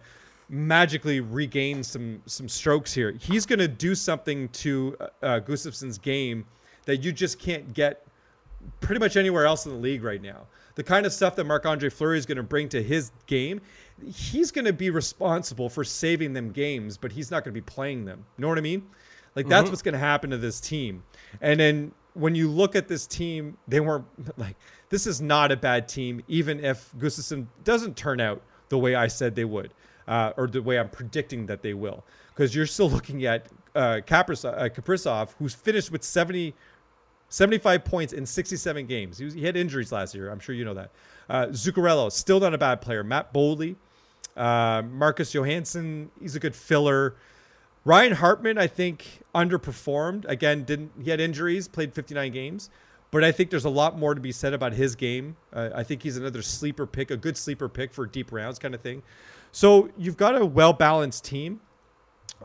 magically 0.48 1.20
regain 1.20 1.82
some 1.82 2.22
some 2.26 2.48
strokes 2.48 2.92
here. 2.92 3.12
He's 3.12 3.44
going 3.44 3.58
to 3.58 3.68
do 3.68 3.94
something 3.94 4.48
to 4.50 4.96
uh, 5.22 5.38
Gustavsson's 5.40 5.98
game 5.98 6.44
that 6.86 6.98
you 6.98 7.12
just 7.12 7.38
can't 7.38 7.74
get 7.74 8.06
pretty 8.80 8.98
much 8.98 9.16
anywhere 9.16 9.46
else 9.46 9.66
in 9.66 9.72
the 9.72 9.78
league 9.78 10.02
right 10.02 10.22
now 10.22 10.46
the 10.78 10.84
kind 10.84 11.04
of 11.04 11.12
stuff 11.12 11.34
that 11.34 11.42
Marc 11.42 11.66
Andre 11.66 11.90
Fleury 11.90 12.18
is 12.18 12.24
going 12.24 12.36
to 12.36 12.42
bring 12.44 12.68
to 12.68 12.80
his 12.80 13.10
game, 13.26 13.60
he's 14.14 14.52
going 14.52 14.64
to 14.64 14.72
be 14.72 14.90
responsible 14.90 15.68
for 15.68 15.82
saving 15.82 16.32
them 16.32 16.52
games, 16.52 16.96
but 16.96 17.10
he's 17.10 17.32
not 17.32 17.42
going 17.42 17.52
to 17.52 17.60
be 17.60 17.64
playing 17.64 18.04
them. 18.04 18.24
You 18.36 18.42
know 18.42 18.48
what 18.48 18.58
I 18.58 18.60
mean? 18.60 18.86
Like 19.34 19.48
that's 19.48 19.64
mm-hmm. 19.64 19.72
what's 19.72 19.82
going 19.82 19.94
to 19.94 19.98
happen 19.98 20.30
to 20.30 20.38
this 20.38 20.60
team. 20.60 21.02
And 21.40 21.58
then 21.58 21.90
when 22.18 22.34
you 22.34 22.50
look 22.50 22.74
at 22.74 22.88
this 22.88 23.06
team, 23.06 23.56
they 23.68 23.80
weren't 23.80 24.04
like 24.38 24.56
this 24.90 25.06
is 25.06 25.20
not 25.20 25.52
a 25.52 25.56
bad 25.56 25.88
team, 25.88 26.22
even 26.28 26.64
if 26.64 26.92
Gustavsson 26.98 27.46
doesn't 27.64 27.96
turn 27.96 28.20
out 28.20 28.42
the 28.68 28.78
way 28.78 28.94
I 28.94 29.06
said 29.06 29.34
they 29.34 29.44
would, 29.44 29.72
uh, 30.06 30.32
or 30.36 30.46
the 30.46 30.60
way 30.60 30.78
I'm 30.78 30.88
predicting 30.88 31.46
that 31.46 31.62
they 31.62 31.74
will. 31.74 32.04
Because 32.34 32.54
you're 32.54 32.66
still 32.66 32.90
looking 32.90 33.24
at 33.24 33.46
uh, 33.74 33.78
uh, 33.78 34.00
Kaprizov, 34.00 35.30
who's 35.38 35.54
finished 35.54 35.90
with 35.90 36.02
70 36.02 36.54
75 37.30 37.84
points 37.84 38.12
in 38.14 38.24
67 38.24 38.86
games. 38.86 39.18
He, 39.18 39.24
was, 39.26 39.34
he 39.34 39.44
had 39.44 39.56
injuries 39.56 39.92
last 39.92 40.14
year. 40.14 40.30
I'm 40.30 40.40
sure 40.40 40.54
you 40.54 40.64
know 40.64 40.74
that. 40.74 40.90
Uh, 41.28 41.46
Zuccarello, 41.48 42.10
still 42.10 42.40
not 42.40 42.54
a 42.54 42.58
bad 42.58 42.80
player. 42.80 43.04
Matt 43.04 43.34
Boldy, 43.34 43.76
uh, 44.36 44.82
Marcus 44.90 45.34
Johansson, 45.34 46.10
he's 46.20 46.36
a 46.36 46.40
good 46.40 46.54
filler. 46.56 47.16
Ryan 47.88 48.12
Hartman, 48.12 48.58
I 48.58 48.66
think, 48.66 49.22
underperformed. 49.34 50.26
Again, 50.28 50.64
didn't 50.64 50.92
he 51.02 51.08
had 51.08 51.20
injuries, 51.20 51.66
played 51.68 51.94
59 51.94 52.30
games, 52.32 52.68
but 53.10 53.24
I 53.24 53.32
think 53.32 53.48
there's 53.48 53.64
a 53.64 53.70
lot 53.70 53.98
more 53.98 54.14
to 54.14 54.20
be 54.20 54.30
said 54.30 54.52
about 54.52 54.74
his 54.74 54.94
game. 54.94 55.38
Uh, 55.54 55.70
I 55.74 55.84
think 55.84 56.02
he's 56.02 56.18
another 56.18 56.42
sleeper 56.42 56.86
pick, 56.86 57.10
a 57.10 57.16
good 57.16 57.38
sleeper 57.38 57.66
pick 57.66 57.94
for 57.94 58.04
deep 58.04 58.30
rounds 58.30 58.58
kind 58.58 58.74
of 58.74 58.82
thing. 58.82 59.02
So 59.52 59.88
you've 59.96 60.18
got 60.18 60.36
a 60.36 60.44
well 60.44 60.74
balanced 60.74 61.24
team 61.24 61.62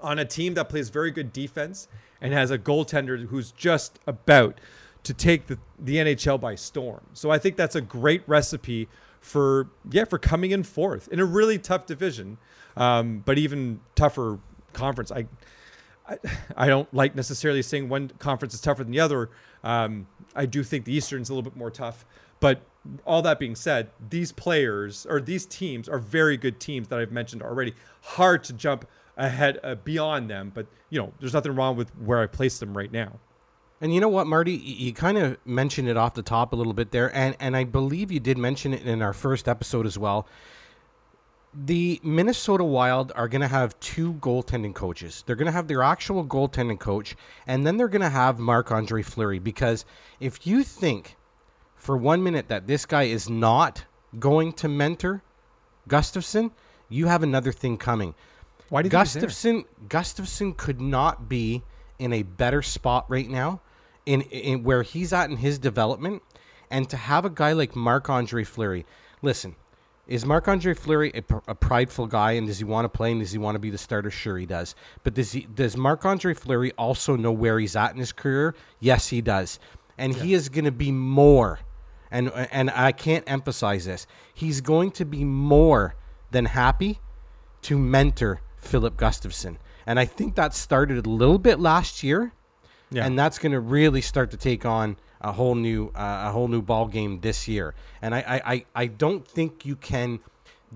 on 0.01 0.17
a 0.17 0.23
team 0.23 0.53
that 0.53 0.69
plays 0.69 0.87
very 0.87 1.11
good 1.11 1.33
defense 1.33 1.89
and 2.21 2.31
has 2.31 2.49
a 2.49 2.57
goaltender 2.57 3.27
who's 3.27 3.51
just 3.51 3.99
about 4.07 4.61
to 5.03 5.13
take 5.13 5.47
the, 5.47 5.59
the 5.77 5.97
NHL 5.97 6.39
by 6.39 6.55
storm. 6.55 7.01
So 7.11 7.31
I 7.31 7.37
think 7.37 7.57
that's 7.57 7.75
a 7.75 7.81
great 7.81 8.23
recipe 8.27 8.87
for 9.19 9.67
yeah 9.91 10.05
for 10.05 10.19
coming 10.19 10.51
in 10.51 10.63
fourth 10.63 11.09
in 11.09 11.19
a 11.19 11.25
really 11.25 11.57
tough 11.57 11.85
division, 11.85 12.37
um, 12.77 13.23
but 13.25 13.37
even 13.37 13.81
tougher 13.95 14.39
conference. 14.73 15.11
I, 15.11 15.27
I, 16.07 16.17
I 16.55 16.67
don't 16.67 16.91
like 16.93 17.15
necessarily 17.15 17.61
saying 17.61 17.89
one 17.89 18.09
conference 18.19 18.53
is 18.53 18.61
tougher 18.61 18.83
than 18.83 18.91
the 18.91 18.99
other. 18.99 19.29
Um, 19.63 20.07
I 20.35 20.45
do 20.45 20.63
think 20.63 20.85
the 20.85 20.93
Eastern's 20.93 21.29
a 21.29 21.33
little 21.33 21.49
bit 21.49 21.57
more 21.57 21.71
tough, 21.71 22.05
but 22.39 22.61
all 23.05 23.21
that 23.21 23.39
being 23.39 23.55
said, 23.55 23.89
these 24.09 24.31
players 24.31 25.05
or 25.05 25.21
these 25.21 25.45
teams 25.45 25.87
are 25.87 25.99
very 25.99 26.35
good 26.35 26.59
teams 26.59 26.89
that 26.89 26.99
I've 26.99 27.11
mentioned 27.11 27.41
already. 27.41 27.73
Hard 28.01 28.43
to 28.45 28.53
jump 28.53 28.85
ahead 29.15 29.59
uh, 29.63 29.75
beyond 29.75 30.29
them, 30.29 30.51
but 30.53 30.65
you 30.89 30.99
know, 30.99 31.13
there's 31.19 31.33
nothing 31.33 31.55
wrong 31.55 31.75
with 31.77 31.89
where 31.97 32.19
I 32.19 32.27
place 32.27 32.59
them 32.59 32.75
right 32.75 32.91
now. 32.91 33.13
And 33.81 33.93
you 33.93 33.99
know 33.99 34.09
what, 34.09 34.27
Marty, 34.27 34.53
you, 34.53 34.93
kind 34.93 35.17
of 35.17 35.37
mentioned 35.45 35.89
it 35.89 35.97
off 35.97 36.13
the 36.13 36.21
top 36.21 36.53
a 36.53 36.55
little 36.55 36.73
bit 36.73 36.91
there, 36.91 37.13
and 37.13 37.35
and 37.39 37.55
I 37.55 37.65
believe 37.65 38.11
you 38.11 38.19
did 38.19 38.37
mention 38.37 38.73
it 38.73 38.83
in 38.83 39.01
our 39.01 39.11
first 39.11 39.49
episode 39.49 39.85
as 39.85 39.97
well. 39.97 40.25
The 41.55 41.99
Minnesota 42.03 42.63
Wild 42.63 43.11
are 43.15 43.27
going 43.27 43.41
to 43.41 43.47
have 43.47 43.79
two 43.79 44.13
goaltending 44.15 44.73
coaches. 44.73 45.23
They're 45.25 45.35
going 45.35 45.45
to 45.45 45.51
have 45.51 45.67
their 45.67 45.83
actual 45.83 46.25
goaltending 46.25 46.79
coach, 46.79 47.15
and 47.45 47.65
then 47.65 47.77
they're 47.77 47.87
going 47.87 48.01
to 48.01 48.09
have 48.09 48.39
Marc 48.39 48.71
Andre 48.71 49.03
Fleury. 49.03 49.39
Because 49.39 49.85
if 50.19 50.47
you 50.47 50.63
think 50.63 51.15
for 51.75 51.95
one 51.95 52.23
minute 52.23 52.47
that 52.47 52.65
this 52.65 52.85
guy 52.85 53.03
is 53.03 53.29
not 53.29 53.85
going 54.19 54.53
to 54.53 54.67
mentor 54.67 55.21
Gustavsson, 55.87 56.51
you 56.89 57.07
have 57.07 57.23
another 57.23 57.51
thing 57.51 57.77
coming. 57.77 58.15
Why 58.69 58.81
do 58.81 58.87
you 58.87 58.91
Gustavsson 58.91 59.65
Gustavsson 59.87 60.57
could 60.57 60.81
not 60.81 61.29
be 61.29 61.63
in 61.99 62.13
a 62.13 62.23
better 62.23 62.61
spot 62.61 63.05
right 63.09 63.29
now 63.29 63.61
in, 64.05 64.21
in 64.21 64.63
where 64.63 64.83
he's 64.83 65.13
at 65.13 65.29
in 65.29 65.37
his 65.37 65.59
development 65.59 66.21
and 66.69 66.89
to 66.89 66.97
have 66.97 67.25
a 67.25 67.29
guy 67.29 67.53
like 67.53 67.75
Marc 67.75 68.09
Andre 68.09 68.43
Fleury. 68.43 68.85
Listen, 69.21 69.55
is 70.07 70.25
Marc 70.25 70.47
Andre 70.47 70.73
Fleury 70.73 71.11
a, 71.13 71.21
pr- 71.21 71.37
a, 71.47 71.55
prideful 71.55 72.07
guy 72.07 72.33
and 72.33 72.47
does 72.47 72.57
he 72.57 72.65
want 72.65 72.85
to 72.85 72.89
play 72.89 73.11
and 73.11 73.21
does 73.21 73.31
he 73.31 73.37
want 73.37 73.55
to 73.55 73.59
be 73.59 73.69
the 73.69 73.77
starter? 73.77 74.11
Sure, 74.11 74.37
he 74.37 74.45
does. 74.45 74.75
But 75.03 75.13
does 75.13 75.31
he 75.31 75.47
does 75.53 75.77
Marc 75.77 76.05
Andre 76.05 76.33
Fleury 76.33 76.71
also 76.73 77.15
know 77.15 77.31
where 77.31 77.59
he's 77.59 77.75
at 77.75 77.93
in 77.93 77.99
his 77.99 78.11
career? 78.11 78.55
Yes, 78.79 79.07
he 79.07 79.21
does. 79.21 79.59
And 79.97 80.15
yeah. 80.15 80.23
he 80.23 80.33
is 80.33 80.49
going 80.49 80.65
to 80.65 80.71
be 80.71 80.91
more, 80.91 81.59
and 82.11 82.31
and 82.33 82.69
I 82.71 82.91
can't 82.91 83.23
emphasize 83.27 83.85
this. 83.85 84.07
He's 84.33 84.59
going 84.59 84.91
to 84.91 85.05
be 85.05 85.23
more 85.23 85.95
than 86.31 86.45
happy 86.45 86.99
to 87.63 87.77
mentor 87.77 88.41
Filip 88.57 88.97
Gustavsson, 88.97 89.57
And 89.85 89.99
I 89.99 90.05
think 90.05 90.35
that 90.35 90.53
started 90.53 91.05
a 91.05 91.09
little 91.09 91.37
bit 91.37 91.59
last 91.59 92.03
year. 92.03 92.33
Yeah. 92.89 93.05
And 93.05 93.17
that's 93.17 93.39
going 93.39 93.53
to 93.53 93.59
really 93.59 94.01
start 94.01 94.31
to 94.31 94.37
take 94.37 94.65
on 94.65 94.97
a 95.23 95.31
whole 95.31 95.55
new 95.55 95.87
uh, 95.95 96.25
a 96.27 96.31
whole 96.31 96.47
new 96.47 96.61
ball 96.61 96.87
game 96.87 97.19
this 97.21 97.47
year. 97.47 97.73
And 98.01 98.13
I, 98.13 98.41
I, 98.45 98.65
I 98.75 98.87
don't 98.87 99.27
think 99.27 99.65
you 99.65 99.75
can 99.75 100.19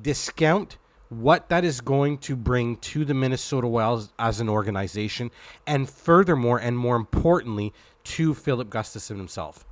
discount 0.01 0.77
what 1.09 1.49
that 1.49 1.63
is 1.63 1.79
going 1.81 2.17
to 2.17 2.35
bring 2.35 2.77
to 2.77 3.05
the 3.05 3.13
Minnesota 3.13 3.67
Wild 3.67 4.09
as 4.19 4.39
an 4.39 4.49
organization, 4.49 5.31
and 5.65 5.89
furthermore, 5.89 6.59
and 6.59 6.77
more 6.77 6.95
importantly, 6.95 7.73
to 8.03 8.33
Filip 8.33 8.69
Gustavsson 8.69 9.17
himself. 9.17 9.65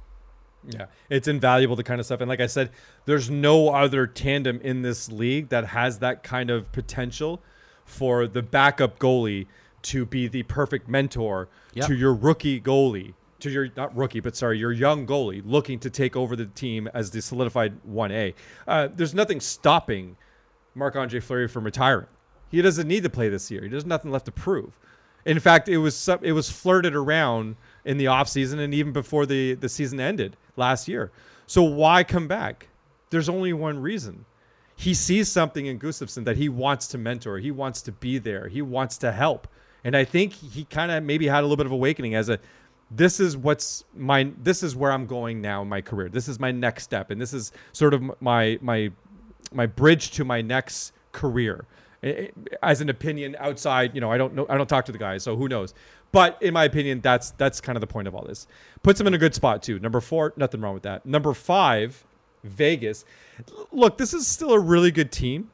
Yeah, 0.67 0.85
it's 1.09 1.27
invaluable, 1.27 1.75
the 1.75 1.83
kind 1.83 1.99
of 1.99 2.05
stuff. 2.05 2.21
And 2.21 2.29
like 2.29 2.39
I 2.39 2.47
said, 2.47 2.71
there's 3.05 3.29
no 3.29 3.69
other 3.69 4.07
tandem 4.07 4.59
in 4.61 4.81
this 4.81 5.11
league 5.11 5.49
that 5.49 5.65
has 5.67 5.99
that 5.99 6.23
kind 6.23 6.49
of 6.49 6.71
potential 6.71 7.41
for 7.85 8.27
the 8.27 8.41
backup 8.41 8.97
goalie 8.97 9.45
to 9.83 10.05
be 10.05 10.27
the 10.27 10.41
perfect 10.43 10.89
mentor 10.89 11.47
yep. 11.73 11.85
to 11.85 11.95
your 11.95 12.13
rookie 12.13 12.59
goalie, 12.59 13.13
to 13.45 13.53
your 13.53 13.69
not 13.75 13.95
rookie, 13.95 14.19
but 14.19 14.35
sorry, 14.35 14.59
your 14.59 14.71
young 14.71 15.07
goalie 15.07 15.41
looking 15.45 15.79
to 15.79 15.89
take 15.89 16.15
over 16.15 16.35
the 16.35 16.45
team 16.45 16.89
as 16.93 17.11
the 17.11 17.21
solidified 17.21 17.73
1A. 17.89 18.33
Uh, 18.67 18.89
there's 18.93 19.13
nothing 19.13 19.39
stopping 19.39 20.17
Marc 20.75 20.95
Andre 20.95 21.19
Fleury 21.19 21.47
from 21.47 21.63
retiring. 21.63 22.07
He 22.51 22.61
doesn't 22.61 22.87
need 22.87 23.03
to 23.03 23.09
play 23.09 23.29
this 23.29 23.49
year. 23.49 23.63
He 23.63 23.73
has 23.73 23.85
nothing 23.85 24.11
left 24.11 24.25
to 24.25 24.31
prove. 24.31 24.77
In 25.25 25.39
fact, 25.39 25.67
it 25.69 25.77
was 25.77 26.07
it 26.21 26.33
was 26.33 26.49
flirted 26.49 26.95
around 26.95 27.55
in 27.83 27.97
the 27.97 28.05
offseason 28.05 28.59
and 28.59 28.73
even 28.73 28.93
before 28.93 29.25
the, 29.25 29.55
the 29.55 29.69
season 29.69 29.99
ended 29.99 30.37
last 30.55 30.87
year. 30.87 31.11
So 31.47 31.63
why 31.63 32.03
come 32.03 32.27
back? 32.27 32.67
There's 33.09 33.29
only 33.29 33.53
one 33.53 33.79
reason 33.79 34.25
he 34.75 34.93
sees 34.93 35.31
something 35.31 35.65
in 35.65 35.79
Gustavsson 35.79 36.25
that 36.25 36.37
he 36.37 36.49
wants 36.49 36.87
to 36.89 36.97
mentor. 36.97 37.37
He 37.39 37.51
wants 37.51 37.81
to 37.83 37.91
be 37.91 38.17
there. 38.17 38.47
He 38.47 38.61
wants 38.61 38.97
to 38.99 39.11
help. 39.11 39.47
And 39.83 39.95
I 39.95 40.03
think 40.03 40.33
he 40.33 40.65
kind 40.65 40.91
of 40.91 41.03
maybe 41.03 41.27
had 41.27 41.41
a 41.41 41.41
little 41.43 41.57
bit 41.57 41.65
of 41.65 41.71
awakening 41.71 42.15
as 42.15 42.29
a 42.29 42.39
this 42.91 43.19
is 43.19 43.35
what's 43.35 43.83
my 43.95 44.31
this 44.41 44.63
is 44.63 44.75
where 44.75 44.91
I'm 44.91 45.05
going 45.05 45.41
now 45.41 45.61
in 45.61 45.69
my 45.69 45.81
career. 45.81 46.09
This 46.09 46.27
is 46.27 46.39
my 46.39 46.51
next 46.51 46.83
step 46.83 47.11
and 47.11 47.19
this 47.19 47.33
is 47.33 47.51
sort 47.73 47.93
of 47.93 48.21
my 48.21 48.59
my 48.61 48.91
my 49.51 49.65
bridge 49.65 50.11
to 50.11 50.25
my 50.25 50.41
next 50.41 50.93
career. 51.11 51.65
As 52.61 52.81
an 52.81 52.89
opinion 52.89 53.35
outside, 53.39 53.95
you 53.95 54.01
know, 54.01 54.11
I 54.11 54.17
don't 54.17 54.35
know 54.35 54.45
I 54.49 54.57
don't 54.57 54.67
talk 54.67 54.85
to 54.85 54.91
the 54.91 54.97
guys, 54.97 55.23
so 55.23 55.35
who 55.35 55.47
knows. 55.47 55.73
But 56.11 56.41
in 56.41 56.53
my 56.53 56.63
opinion, 56.63 57.01
that's 57.01 57.31
that's 57.31 57.59
kind 57.59 57.75
of 57.75 57.81
the 57.81 57.87
point 57.87 58.07
of 58.07 58.15
all 58.15 58.23
this. 58.23 58.47
Puts 58.83 59.01
him 59.01 59.07
in 59.07 59.13
a 59.13 59.17
good 59.17 59.33
spot 59.35 59.63
too. 59.63 59.79
Number 59.79 59.99
4, 59.99 60.33
nothing 60.37 60.61
wrong 60.61 60.73
with 60.73 60.83
that. 60.83 61.05
Number 61.05 61.33
5, 61.33 62.05
Vegas. 62.43 63.03
Look, 63.71 63.97
this 63.97 64.13
is 64.13 64.27
still 64.27 64.53
a 64.53 64.59
really 64.59 64.91
good 64.91 65.11
team. 65.11 65.49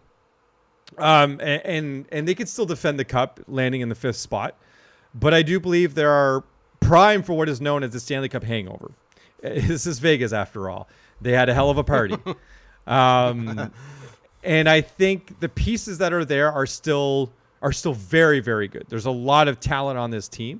Um, 0.97 1.39
and, 1.41 1.65
and, 1.65 2.05
and 2.11 2.27
they 2.27 2.35
could 2.35 2.49
still 2.49 2.65
defend 2.65 2.99
the 2.99 3.05
cup, 3.05 3.39
landing 3.47 3.81
in 3.81 3.89
the 3.89 3.95
fifth 3.95 4.17
spot. 4.17 4.57
But 5.15 5.33
I 5.33 5.41
do 5.41 5.59
believe 5.59 5.95
there 5.95 6.11
are 6.11 6.43
prime 6.91 7.23
for 7.23 7.31
what 7.31 7.47
is 7.47 7.61
known 7.61 7.83
as 7.83 7.91
the 7.91 7.99
Stanley 8.01 8.27
Cup 8.27 8.43
hangover. 8.43 8.91
This 9.41 9.87
is 9.87 9.99
Vegas, 9.99 10.33
after 10.33 10.69
all. 10.69 10.89
They 11.21 11.31
had 11.31 11.47
a 11.47 11.53
hell 11.53 11.69
of 11.69 11.77
a 11.77 11.83
party. 11.85 12.17
um, 12.85 13.71
and 14.43 14.67
I 14.69 14.81
think 14.81 15.39
the 15.39 15.47
pieces 15.47 15.97
that 15.99 16.11
are 16.11 16.25
there 16.25 16.51
are 16.51 16.65
still 16.67 17.31
are 17.61 17.71
still 17.71 17.93
very, 17.93 18.41
very 18.41 18.67
good. 18.67 18.85
There's 18.89 19.05
a 19.05 19.11
lot 19.11 19.47
of 19.47 19.59
talent 19.59 19.97
on 19.97 20.11
this 20.11 20.27
team. 20.27 20.59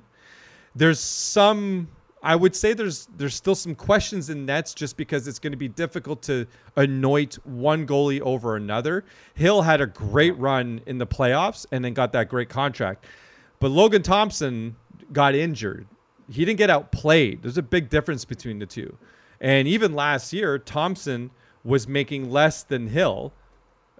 There's 0.74 0.98
some 0.98 1.88
I 2.22 2.34
would 2.34 2.56
say 2.56 2.72
there's 2.72 3.08
there's 3.18 3.34
still 3.34 3.54
some 3.54 3.74
questions 3.74 4.30
in 4.30 4.46
nets 4.46 4.72
just 4.72 4.96
because 4.96 5.28
it's 5.28 5.38
going 5.38 5.52
to 5.52 5.56
be 5.56 5.68
difficult 5.68 6.22
to 6.22 6.46
anoint 6.76 7.34
one 7.44 7.86
goalie 7.86 8.20
over 8.20 8.56
another. 8.56 9.04
Hill 9.34 9.62
had 9.62 9.80
a 9.80 9.86
great 9.86 10.36
run 10.38 10.80
in 10.86 10.96
the 10.96 11.06
playoffs 11.06 11.66
and 11.70 11.84
then 11.84 11.92
got 11.92 12.12
that 12.12 12.28
great 12.28 12.48
contract. 12.48 13.04
But 13.60 13.70
Logan 13.70 14.02
Thompson 14.02 14.74
got 15.12 15.34
injured. 15.34 15.86
He 16.30 16.44
didn't 16.44 16.58
get 16.58 16.70
outplayed. 16.70 17.42
There's 17.42 17.58
a 17.58 17.62
big 17.62 17.88
difference 17.88 18.24
between 18.24 18.58
the 18.58 18.66
two. 18.66 18.96
And 19.40 19.66
even 19.66 19.94
last 19.94 20.32
year, 20.32 20.58
Thompson 20.58 21.30
was 21.64 21.88
making 21.88 22.30
less 22.30 22.62
than 22.62 22.88
Hill. 22.88 23.32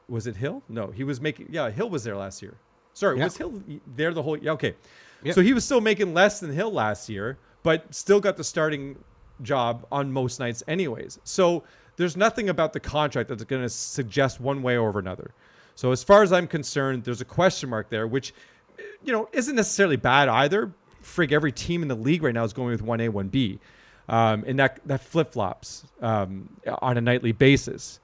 Was 0.09 0.27
it 0.27 0.37
Hill? 0.37 0.63
No, 0.69 0.89
he 0.89 1.05
was 1.05 1.21
making 1.21 1.49
yeah, 1.51 1.71
Hill 1.71 1.91
was 1.91 2.05
there 2.05 2.17
last 2.17 2.43
year. 2.43 2.55
Sorry, 2.95 3.19
was 3.19 3.37
Hill 3.37 3.63
there 3.97 4.13
the 4.13 4.23
whole 4.23 4.37
yeah, 4.37 4.53
okay. 4.53 4.75
Yep. 5.23 5.35
So 5.35 5.41
he 5.41 5.53
was 5.53 5.65
still 5.65 5.81
making 5.81 6.15
less 6.15 6.41
than 6.41 6.53
Hill 6.53 6.73
last 6.73 7.09
year 7.09 7.39
but 7.63 7.93
still 7.95 8.21
got 8.21 8.37
the 8.37 8.45
starting 8.45 8.97
job 9.43 9.87
on 9.91 10.13
most 10.13 10.41
nights, 10.41 10.63
anyways. 10.69 11.19
So 11.25 11.65
there's 11.97 12.17
nothing 12.17 12.49
about 12.49 12.73
the 12.73 12.81
contract 12.81 13.29
that's 13.29 13.45
going 13.45 13.63
to 13.63 13.69
suggest 13.69 14.41
one 14.41 14.63
way 14.63 14.77
or 14.77 14.99
another. 14.99 15.33
So 15.75 15.93
as 15.93 16.03
far 16.03 16.23
as 16.23 16.33
I'm 16.33 16.47
concerned, 16.47 17.05
there's 17.05 17.21
a 17.21 17.27
question 17.27 17.71
mark 17.71 17.89
there, 17.89 18.07
which 18.07 18.35
you 19.05 19.13
know 19.13 19.29
isn't 19.33 19.55
necessarily 19.55 19.97
bad 19.97 20.29
either. 20.29 20.73
Frig, 21.03 21.33
every 21.33 21.53
team 21.53 21.83
in 21.83 21.89
the 21.89 21.97
league 21.97 22.23
right 22.23 22.35
now 22.35 22.45
is 22.45 22.53
going 22.53 22.71
with 22.71 22.83
one 22.83 23.01
A, 23.01 23.09
one 23.09 23.29
B, 23.29 23.59
um, 24.09 24.45
and 24.47 24.59
that 24.59 24.81
that 24.87 25.01
flip 25.01 25.33
flops 25.33 25.85
um, 26.01 26.49
on 26.81 26.97
a 26.97 27.01
nightly 27.01 27.33
basis. 27.33 28.01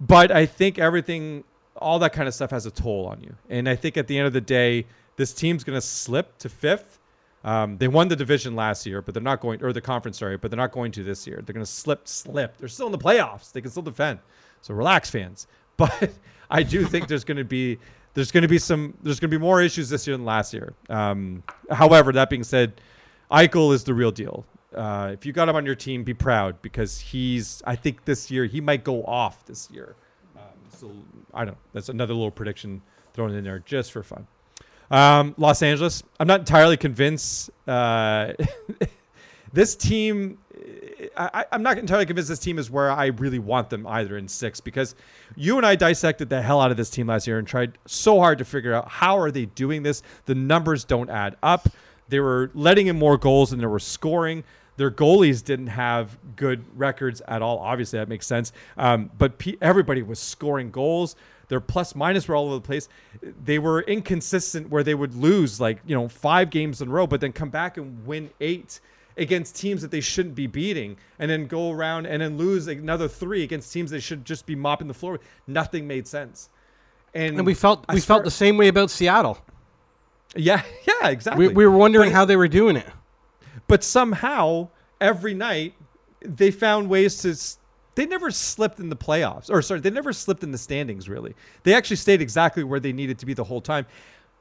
But 0.00 0.30
I 0.30 0.46
think 0.46 0.78
everything, 0.78 1.44
all 1.76 1.98
that 1.98 2.12
kind 2.12 2.26
of 2.26 2.34
stuff, 2.34 2.50
has 2.50 2.66
a 2.66 2.70
toll 2.70 3.06
on 3.06 3.22
you. 3.22 3.34
And 3.48 3.68
I 3.68 3.76
think 3.76 3.96
at 3.96 4.06
the 4.06 4.16
end 4.16 4.26
of 4.26 4.32
the 4.32 4.40
day, 4.40 4.86
this 5.16 5.34
team's 5.34 5.62
going 5.62 5.76
to 5.76 5.86
slip 5.86 6.38
to 6.38 6.48
fifth 6.48 7.00
um, 7.42 7.78
they 7.78 7.88
won 7.88 8.08
the 8.08 8.16
division 8.16 8.54
last 8.54 8.84
year, 8.84 9.00
but 9.00 9.14
they're 9.14 9.22
not 9.22 9.40
going, 9.40 9.62
or 9.64 9.72
the 9.72 9.80
conference, 9.80 10.18
sorry, 10.18 10.36
but 10.36 10.50
they're 10.50 10.58
not 10.58 10.72
going 10.72 10.92
to 10.92 11.02
this 11.02 11.26
year. 11.26 11.42
They're 11.44 11.54
going 11.54 11.64
to 11.64 11.70
slip, 11.70 12.06
slip. 12.06 12.58
They're 12.58 12.68
still 12.68 12.86
in 12.86 12.92
the 12.92 12.98
playoffs. 12.98 13.52
They 13.52 13.60
can 13.60 13.70
still 13.70 13.82
defend. 13.82 14.18
So 14.62 14.74
relax, 14.74 15.10
fans. 15.10 15.46
But 15.80 16.10
I 16.50 16.62
do 16.62 16.84
think 16.84 17.08
there's 17.08 17.24
going 17.24 17.38
to 17.38 17.44
be 17.44 17.78
there's 18.14 18.30
going 18.30 18.42
to 18.42 18.48
be 18.48 18.58
some 18.58 18.94
there's 19.02 19.20
going 19.20 19.30
to 19.30 19.38
be 19.38 19.42
more 19.42 19.62
issues 19.62 19.88
this 19.88 20.06
year 20.06 20.16
than 20.16 20.24
last 20.24 20.52
year. 20.52 20.74
Um, 20.88 21.42
however, 21.70 22.12
that 22.12 22.30
being 22.30 22.44
said, 22.44 22.80
Eichel 23.30 23.72
is 23.72 23.84
the 23.84 23.94
real 23.94 24.10
deal. 24.10 24.44
Uh, 24.74 25.10
if 25.12 25.26
you 25.26 25.32
got 25.32 25.48
him 25.48 25.56
on 25.56 25.66
your 25.66 25.74
team, 25.74 26.04
be 26.04 26.14
proud 26.14 26.60
because 26.62 26.98
he's. 26.98 27.62
I 27.66 27.76
think 27.76 28.04
this 28.04 28.30
year 28.30 28.44
he 28.46 28.60
might 28.60 28.84
go 28.84 29.04
off 29.04 29.44
this 29.46 29.68
year. 29.70 29.94
Um, 30.36 30.42
so 30.76 30.90
I 31.34 31.44
don't. 31.44 31.54
know. 31.54 31.60
That's 31.72 31.88
another 31.88 32.14
little 32.14 32.30
prediction 32.30 32.82
thrown 33.12 33.34
in 33.34 33.44
there 33.44 33.60
just 33.60 33.92
for 33.92 34.02
fun. 34.02 34.26
Um, 34.90 35.34
Los 35.38 35.62
Angeles. 35.62 36.02
I'm 36.18 36.26
not 36.26 36.40
entirely 36.40 36.76
convinced. 36.76 37.50
Uh, 37.66 38.32
this 39.52 39.76
team, 39.76 40.38
I, 41.16 41.44
I'm 41.52 41.62
not 41.62 41.78
entirely 41.78 42.06
convinced 42.06 42.28
this 42.28 42.38
team 42.38 42.58
is 42.58 42.70
where 42.70 42.90
I 42.90 43.06
really 43.06 43.38
want 43.38 43.70
them 43.70 43.86
either 43.86 44.16
in 44.16 44.28
six 44.28 44.60
because 44.60 44.94
you 45.36 45.56
and 45.56 45.66
I 45.66 45.76
dissected 45.76 46.28
the 46.28 46.42
hell 46.42 46.60
out 46.60 46.70
of 46.70 46.76
this 46.76 46.90
team 46.90 47.06
last 47.06 47.26
year 47.26 47.38
and 47.38 47.46
tried 47.46 47.78
so 47.86 48.18
hard 48.18 48.38
to 48.38 48.44
figure 48.44 48.74
out 48.74 48.88
how 48.88 49.18
are 49.18 49.30
they 49.30 49.46
doing 49.46 49.82
this. 49.82 50.02
The 50.26 50.34
numbers 50.34 50.84
don't 50.84 51.10
add 51.10 51.36
up. 51.42 51.68
They 52.08 52.20
were 52.20 52.50
letting 52.54 52.88
in 52.88 52.98
more 52.98 53.16
goals 53.16 53.50
than 53.50 53.60
they 53.60 53.66
were 53.66 53.78
scoring. 53.78 54.44
Their 54.76 54.90
goalies 54.90 55.44
didn't 55.44 55.68
have 55.68 56.18
good 56.36 56.64
records 56.76 57.20
at 57.28 57.42
all. 57.42 57.58
Obviously, 57.58 57.98
that 57.98 58.08
makes 58.08 58.26
sense. 58.26 58.52
Um, 58.76 59.10
but 59.18 59.38
pe- 59.38 59.56
everybody 59.60 60.02
was 60.02 60.18
scoring 60.18 60.70
goals. 60.70 61.16
Their 61.48 61.60
plus 61.60 61.94
minus 61.94 62.28
were 62.28 62.34
all 62.34 62.46
over 62.46 62.54
the 62.54 62.60
place. 62.60 62.88
They 63.22 63.58
were 63.58 63.82
inconsistent 63.82 64.70
where 64.70 64.82
they 64.82 64.94
would 64.94 65.14
lose 65.14 65.60
like, 65.60 65.80
you 65.84 65.94
know, 65.94 66.08
five 66.08 66.50
games 66.50 66.80
in 66.80 66.88
a 66.88 66.90
row, 66.90 67.06
but 67.06 67.20
then 67.20 67.32
come 67.32 67.50
back 67.50 67.76
and 67.76 68.06
win 68.06 68.30
eight 68.40 68.80
against 69.20 69.54
teams 69.56 69.82
that 69.82 69.90
they 69.90 70.00
shouldn't 70.00 70.34
be 70.34 70.46
beating 70.48 70.96
and 71.18 71.30
then 71.30 71.46
go 71.46 71.70
around 71.70 72.06
and 72.06 72.20
then 72.22 72.36
lose 72.36 72.66
another 72.66 73.06
three 73.06 73.42
against 73.44 73.72
teams 73.72 73.90
they 73.90 74.00
should 74.00 74.24
just 74.24 74.46
be 74.46 74.56
mopping 74.56 74.88
the 74.88 74.94
floor 74.94 75.12
with. 75.12 75.22
Nothing 75.46 75.86
made 75.86 76.08
sense. 76.08 76.48
And, 77.14 77.36
And 77.36 77.46
we 77.46 77.54
felt 77.54 77.84
I 77.88 77.94
we 77.94 78.00
swear- 78.00 78.16
felt 78.16 78.24
the 78.24 78.30
same 78.30 78.56
way 78.56 78.68
about 78.68 78.90
Seattle. 78.90 79.38
Yeah, 80.34 80.62
yeah, 80.88 81.08
exactly. 81.08 81.48
We, 81.48 81.54
we 81.54 81.66
were 81.66 81.76
wondering 81.76 82.10
But- 82.10 82.16
how 82.16 82.24
they 82.24 82.36
were 82.36 82.48
doing 82.48 82.76
it. 82.76 82.86
but 83.68 83.84
somehow 83.84 84.68
every 85.00 85.34
night 85.34 85.74
they 86.22 86.50
found 86.50 86.88
ways 86.88 87.18
to 87.22 87.36
they 87.96 88.06
never 88.06 88.30
slipped 88.30 88.78
in 88.78 88.88
the 88.88 88.96
playoffs 88.96 89.50
or 89.50 89.60
sorry 89.62 89.80
they 89.80 89.90
never 89.90 90.12
slipped 90.12 90.42
in 90.42 90.52
the 90.52 90.58
standings 90.58 91.08
really 91.08 91.34
they 91.62 91.72
actually 91.74 91.96
stayed 91.96 92.20
exactly 92.22 92.62
where 92.62 92.78
they 92.80 92.92
needed 92.92 93.18
to 93.18 93.26
be 93.26 93.32
the 93.34 93.44
whole 93.44 93.60
time 93.60 93.86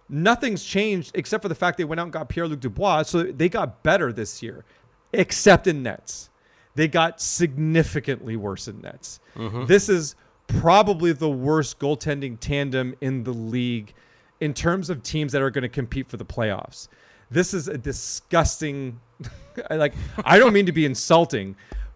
nothing's 0.10 0.64
changed 0.64 1.12
except 1.14 1.42
for 1.42 1.50
the 1.50 1.56
fact 1.56 1.78
they 1.78 1.84
went 1.84 2.00
out 2.00 2.04
and 2.04 2.14
got 2.14 2.28
pierre-luc 2.28 2.60
dubois 2.60 3.04
so 3.04 3.24
they 3.24 3.48
got 3.48 3.84
better 3.84 4.12
this 4.12 4.42
year 4.42 4.66
except 5.14 5.68
in 5.68 5.84
nets. 5.84 6.30
They 6.76 6.88
got 6.88 7.20
significantly 7.20 8.36
worse 8.36 8.68
in 8.68 8.80
nets. 8.82 9.20
Mm-hmm. 9.36 9.66
This 9.66 9.90
is 9.90 10.16
probably 10.48 11.12
the 11.12 11.30
worst 11.30 11.80
goaltending 11.80 12.40
tandem 12.40 12.96
in 13.02 13.24
the 13.24 13.34
league 13.34 13.94
in 14.40 14.54
terms 14.54 14.90
of 14.90 15.04
teams 15.04 15.32
that 15.32 15.42
are 15.42 15.50
going 15.50 15.64
to 15.64 15.70
compete 15.70 16.08
for 16.08 16.18
the 16.18 16.26
playoffs. 16.26 16.88
This 17.30 17.54
is 17.54 17.68
a 17.68 17.78
disgusting 17.78 19.00
like 19.70 19.94
I 20.24 20.40
don't 20.40 20.54
mean 20.54 20.66
to 20.66 20.72
be 20.72 20.86
insulting, 20.86 21.56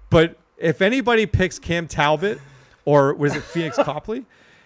but 0.10 0.38
if 0.58 0.82
anybody 0.82 1.25
picks 1.25 1.58
Cam 1.58 1.88
Talbot 1.88 2.39
or 2.86 3.13
was 3.13 3.36
it 3.36 3.43
Pheonix 3.43 3.75
Copley, 3.84 4.25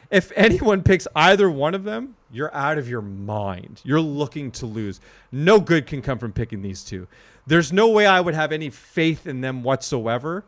if 0.10 0.32
anyone 0.36 0.84
picks 0.84 1.08
either 1.16 1.50
one 1.50 1.76
of 1.76 1.84
them, 1.84 2.16
you're 2.32 2.54
out 2.56 2.78
of 2.78 2.90
your 2.90 3.02
mind. 3.02 3.82
You're 3.84 4.02
looking 4.02 4.52
to 4.52 4.66
lose. 4.66 5.00
No 5.32 5.60
good 5.60 5.88
can 5.88 6.02
come 6.02 6.18
from 6.18 6.32
picking 6.32 6.62
these 6.62 6.84
two. 6.84 7.08
There's 7.46 7.72
no 7.72 7.90
way 7.90 8.06
I 8.06 8.20
would 8.20 8.34
have 8.34 8.52
any 8.52 8.70
faith 8.70 9.28
in 9.28 9.42
them 9.42 9.64
whatsoever. 9.64 10.44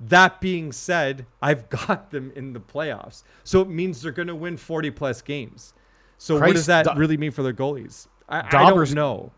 That 0.00 0.40
being 0.40 0.72
said, 0.72 1.26
I've 1.42 1.68
got 1.86 2.10
them 2.10 2.32
in 2.34 2.52
the 2.52 2.60
playoffs. 2.60 3.24
So 3.44 3.60
it 3.60 3.68
means 3.68 4.02
they're 4.02 4.12
going 4.12 4.28
to 4.28 4.34
win 4.34 4.56
40 4.56 4.90
plus 4.90 5.22
games. 5.22 5.74
So 6.18 6.38
what 6.38 6.52
does 6.52 6.66
that 6.66 6.86
really 6.96 7.16
mean 7.16 7.30
for 7.30 7.42
their 7.42 7.54
goalies? 7.54 8.06
I, 8.28 8.40
I 8.40 8.70
don't 8.70 8.94
know. 8.94 9.32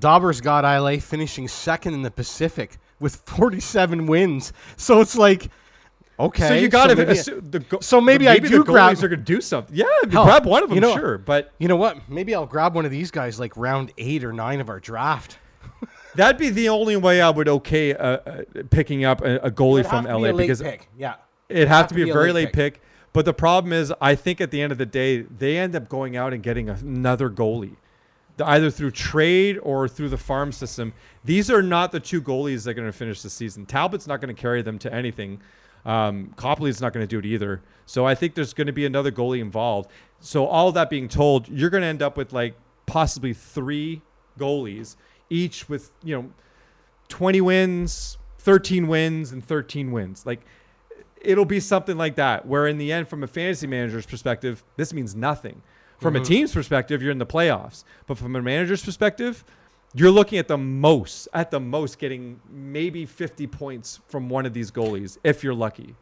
Daubers 0.00 0.40
got 0.40 0.64
ILA 0.64 1.00
finishing 1.00 1.48
second 1.48 1.94
in 1.94 2.02
the 2.02 2.10
Pacific 2.10 2.78
with 3.00 3.16
47 3.26 4.06
wins. 4.06 4.52
So 4.76 5.00
it's 5.00 5.16
like, 5.16 5.50
okay. 6.18 6.48
So 6.48 6.54
you 6.54 6.68
got 6.68 6.88
to 6.88 7.10
assume 7.10 7.50
the 7.50 7.60
go- 7.60 7.80
so 7.80 8.00
maybe 8.00 8.28
I 8.28 8.34
maybe 8.34 8.48
do 8.48 8.58
the 8.58 8.64
grab- 8.64 8.96
are 8.98 9.08
going 9.08 9.10
to 9.10 9.16
do 9.16 9.40
something. 9.40 9.74
Yeah, 9.76 9.84
Hell, 10.10 10.24
grab 10.24 10.46
one 10.46 10.62
of 10.62 10.68
them, 10.68 10.76
you 10.76 10.80
know- 10.80 10.94
sure. 10.94 11.18
But 11.18 11.52
You 11.58 11.68
know 11.68 11.76
what? 11.76 12.08
Maybe 12.08 12.34
I'll 12.34 12.46
grab 12.46 12.74
one 12.74 12.84
of 12.84 12.90
these 12.90 13.10
guys 13.10 13.38
like 13.38 13.56
round 13.56 13.92
eight 13.98 14.24
or 14.24 14.32
nine 14.32 14.60
of 14.60 14.68
our 14.68 14.80
draft. 14.80 15.38
that'd 16.14 16.38
be 16.38 16.50
the 16.50 16.68
only 16.68 16.96
way 16.96 17.20
I 17.20 17.30
would 17.30 17.48
okay 17.48 17.94
uh, 17.94 18.04
uh, 18.04 18.42
picking 18.70 19.04
up 19.04 19.22
a, 19.22 19.36
a 19.36 19.50
goalie 19.50 19.88
from 19.88 20.04
be 20.04 20.10
LA 20.10 20.16
a 20.16 20.32
late 20.32 20.36
because 20.36 20.62
pick. 20.62 20.88
Yeah. 20.96 21.14
it'd 21.48 21.68
have, 21.68 21.88
to 21.88 21.94
be, 21.94 22.08
a 22.08 22.12
very 22.12 22.32
late 22.32 22.52
pick. 22.52 22.74
pick. 22.74 22.82
But 23.12 23.24
the 23.24 23.34
problem 23.34 23.72
is, 23.72 23.92
I 24.00 24.14
think 24.14 24.40
at 24.40 24.50
the 24.50 24.60
end 24.60 24.72
of 24.72 24.78
the 24.78 24.86
day, 24.86 25.22
they 25.22 25.56
end 25.58 25.74
up 25.74 25.88
going 25.88 26.16
out 26.16 26.32
and 26.32 26.42
getting 26.42 26.68
another 26.68 27.30
goalie, 27.30 27.76
either 28.44 28.70
through 28.70 28.90
trade 28.92 29.58
or 29.62 29.88
through 29.88 30.10
the 30.10 30.18
farm 30.18 30.52
system. 30.52 30.92
These 31.24 31.50
are 31.50 31.62
not 31.62 31.90
the 31.90 32.00
two 32.00 32.20
goalies 32.20 32.64
that 32.64 32.70
are 32.70 32.74
going 32.74 32.86
to 32.86 32.92
finish 32.92 33.22
the 33.22 33.30
season. 33.30 33.66
Talbot's 33.66 34.06
not 34.06 34.20
going 34.20 34.34
to 34.34 34.40
carry 34.40 34.62
them 34.62 34.78
to 34.80 34.92
anything. 34.92 35.40
Um, 35.88 36.34
Copley's 36.36 36.82
not 36.82 36.92
going 36.92 37.02
to 37.02 37.08
do 37.08 37.18
it 37.18 37.24
either. 37.24 37.62
So 37.86 38.06
I 38.06 38.14
think 38.14 38.34
there's 38.34 38.52
going 38.52 38.66
to 38.66 38.74
be 38.74 38.84
another 38.84 39.10
goalie 39.10 39.40
involved. 39.40 39.90
So 40.20 40.44
all 40.44 40.70
that 40.72 40.90
being 40.90 41.08
told, 41.08 41.48
you're 41.48 41.70
going 41.70 41.80
to 41.80 41.86
end 41.86 42.02
up 42.02 42.18
with 42.18 42.34
like 42.34 42.54
possibly 42.84 43.32
three 43.32 44.02
goalies, 44.38 44.96
each 45.30 45.66
with 45.68 45.90
you 46.04 46.14
know 46.14 46.30
20 47.08 47.40
wins, 47.40 48.18
13 48.40 48.86
wins, 48.86 49.32
and 49.32 49.42
13 49.42 49.90
wins. 49.90 50.26
Like 50.26 50.42
it'll 51.22 51.46
be 51.46 51.58
something 51.58 51.96
like 51.96 52.16
that. 52.16 52.44
Where 52.44 52.66
in 52.66 52.76
the 52.76 52.92
end, 52.92 53.08
from 53.08 53.22
a 53.22 53.26
fantasy 53.26 53.66
manager's 53.66 54.04
perspective, 54.04 54.62
this 54.76 54.92
means 54.92 55.14
nothing. 55.14 55.62
From 56.00 56.14
a 56.14 56.20
team's 56.20 56.52
perspective, 56.52 57.02
you're 57.02 57.10
in 57.10 57.18
the 57.18 57.26
playoffs. 57.26 57.82
But 58.06 58.18
from 58.18 58.36
a 58.36 58.42
manager's 58.42 58.84
perspective, 58.84 59.42
you're 59.94 60.10
looking 60.10 60.38
at 60.38 60.48
the 60.48 60.58
most, 60.58 61.28
at 61.32 61.50
the 61.50 61.60
most, 61.60 61.98
getting 61.98 62.40
maybe 62.50 63.06
50 63.06 63.46
points 63.46 64.00
from 64.08 64.28
one 64.28 64.46
of 64.46 64.52
these 64.52 64.70
goalies 64.70 65.18
if 65.24 65.42
you're 65.42 65.54
lucky. 65.54 65.94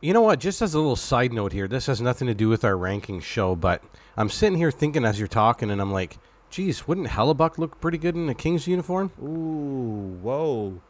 You 0.00 0.12
know 0.12 0.22
what? 0.22 0.38
Just 0.38 0.62
as 0.62 0.74
a 0.74 0.78
little 0.78 0.96
side 0.96 1.32
note 1.32 1.52
here, 1.52 1.66
this 1.66 1.86
has 1.86 2.00
nothing 2.00 2.28
to 2.28 2.34
do 2.34 2.48
with 2.48 2.64
our 2.64 2.76
ranking 2.76 3.20
show, 3.20 3.56
but 3.56 3.82
I'm 4.16 4.28
sitting 4.28 4.56
here 4.56 4.70
thinking 4.70 5.04
as 5.04 5.18
you're 5.18 5.28
talking, 5.28 5.70
and 5.70 5.80
I'm 5.80 5.92
like, 5.92 6.18
geez, 6.50 6.86
wouldn't 6.86 7.08
Hellebuyck 7.08 7.58
look 7.58 7.80
pretty 7.80 7.98
good 7.98 8.14
in 8.14 8.28
a 8.28 8.34
King's 8.34 8.66
uniform? 8.66 9.10
Ooh, 9.20 10.18
whoa. 10.22 10.80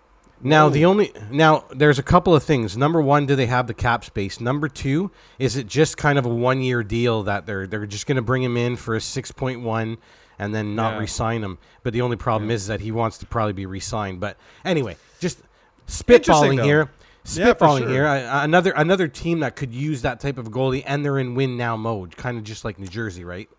Now 0.41 0.69
the 0.69 0.85
only 0.85 1.13
now 1.33 1.65
there's 1.75 1.99
a 1.99 2.03
couple 2.03 2.35
of 2.35 2.45
things. 2.45 2.77
Number 2.77 3.03
one, 3.03 3.27
do 3.27 3.35
they 3.35 3.47
have 3.47 3.67
the 3.67 3.75
cap 3.75 4.05
space? 4.05 4.41
Number 4.41 4.69
two, 4.69 5.11
is 5.41 5.57
it 5.57 5.67
just 5.67 5.97
kind 5.97 6.17
of 6.17 6.27
a 6.27 6.29
one 6.29 6.61
year 6.61 6.85
deal 6.85 7.25
that 7.25 7.45
they're 7.45 7.67
they're 7.67 7.87
just 7.87 8.07
going 8.07 8.17
to 8.17 8.23
bring 8.23 8.45
him 8.45 8.57
in 8.57 8.77
for 8.77 8.95
a 8.95 9.01
six 9.01 9.33
point 9.33 9.63
one 9.63 9.99
and 10.39 10.55
then 10.55 10.75
not 10.75 10.95
Yeah. 10.95 11.01
re-sign 11.01 11.43
him? 11.43 11.59
But 11.83 11.93
the 11.93 12.01
only 12.03 12.17
problem 12.17 12.51
is 12.51 12.67
that 12.69 12.81
he 12.81 12.93
wants 12.93 13.19
to 13.19 13.27
probably 13.27 13.53
be 13.55 13.67
re-signed. 13.67 14.21
But 14.21 14.37
anyway, 14.65 14.97
just 15.21 15.41
spitballing 15.87 16.63
here. 16.63 16.91
Yeah, 17.35 17.53
for 17.53 17.79
sure. 17.79 17.89
here, 17.89 18.07
I- 18.07 18.45
another 18.45 18.73
another 18.75 19.07
team 19.07 19.41
that 19.41 19.55
could 19.55 19.75
use 19.75 20.01
that 20.03 20.19
type 20.21 20.39
of 20.39 20.49
goalie, 20.51 20.83
and 20.87 21.05
they're 21.05 21.19
in 21.19 21.35
win 21.35 21.59
now 21.59 21.77
mode, 21.77 22.17
kind 22.17 22.39
of 22.39 22.45
just 22.45 22.65
like 22.65 22.79
New 22.79 22.87
Jersey, 22.87 23.23
right? 23.25 23.51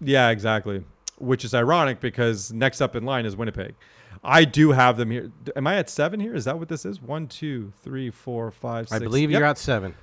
Yeah, 0.00 0.30
exactly. 0.30 0.84
Which 1.18 1.44
is 1.44 1.54
ironic 1.54 2.00
because 2.00 2.52
next 2.52 2.80
up 2.80 2.96
in 2.96 3.04
line 3.04 3.24
is 3.24 3.36
Winnipeg. 3.36 3.76
I 4.24 4.44
do 4.44 4.72
have 4.72 4.96
them 4.96 5.10
here. 5.12 5.30
Am 5.54 5.64
I 5.66 5.76
at 5.76 5.88
seven 5.90 6.18
here? 6.18 6.34
Is 6.34 6.44
that 6.46 6.58
what 6.58 6.68
this 6.68 6.84
is? 6.84 7.00
One, 7.00 7.28
two, 7.28 7.72
three, 7.82 8.10
four, 8.10 8.50
five, 8.50 8.88
I 8.90 8.98
believe 8.98 9.30
Yep. 9.30 9.38
you're 9.38 9.46
at 9.48 9.58
seven. 9.58 9.94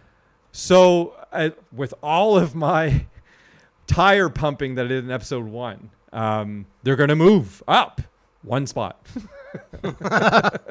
So, 0.54 1.14
I, 1.34 1.52
with 1.74 1.94
all 2.02 2.38
of 2.38 2.56
my 2.56 3.08
tire 3.88 4.30
pumping 4.30 4.76
that 4.76 4.86
I 4.86 4.90
did 4.90 5.04
in 5.04 5.12
episode 5.12 5.46
one, 5.46 5.90
um, 6.14 6.66
they're 6.84 6.96
going 6.96 7.10
to 7.10 7.16
move 7.16 7.64
up 7.68 8.02
one 8.44 8.68
spot. 8.68 9.06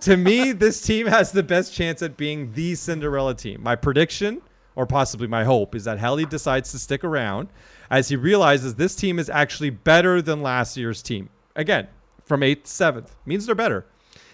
to 0.00 0.16
me, 0.16 0.52
this 0.52 0.80
team 0.80 1.06
has 1.06 1.32
the 1.32 1.42
best 1.42 1.72
chance 1.74 2.02
at 2.02 2.16
being 2.16 2.52
the 2.52 2.74
Cinderella 2.74 3.34
team. 3.34 3.62
My 3.62 3.76
prediction, 3.76 4.42
or 4.74 4.86
possibly 4.86 5.26
my 5.26 5.44
hope, 5.44 5.74
is 5.74 5.84
that 5.84 5.98
Helly 5.98 6.24
decides 6.24 6.70
to 6.72 6.78
stick 6.78 7.04
around 7.04 7.48
as 7.90 8.08
he 8.08 8.16
realizes 8.16 8.74
this 8.74 8.94
team 8.94 9.18
is 9.18 9.28
actually 9.28 9.70
better 9.70 10.22
than 10.22 10.42
last 10.42 10.76
year's 10.76 11.02
team. 11.02 11.28
Again, 11.56 11.88
from 12.24 12.42
eighth, 12.42 12.64
to 12.64 12.70
seventh 12.70 13.14
means 13.26 13.46
they're 13.46 13.54
better. 13.54 13.86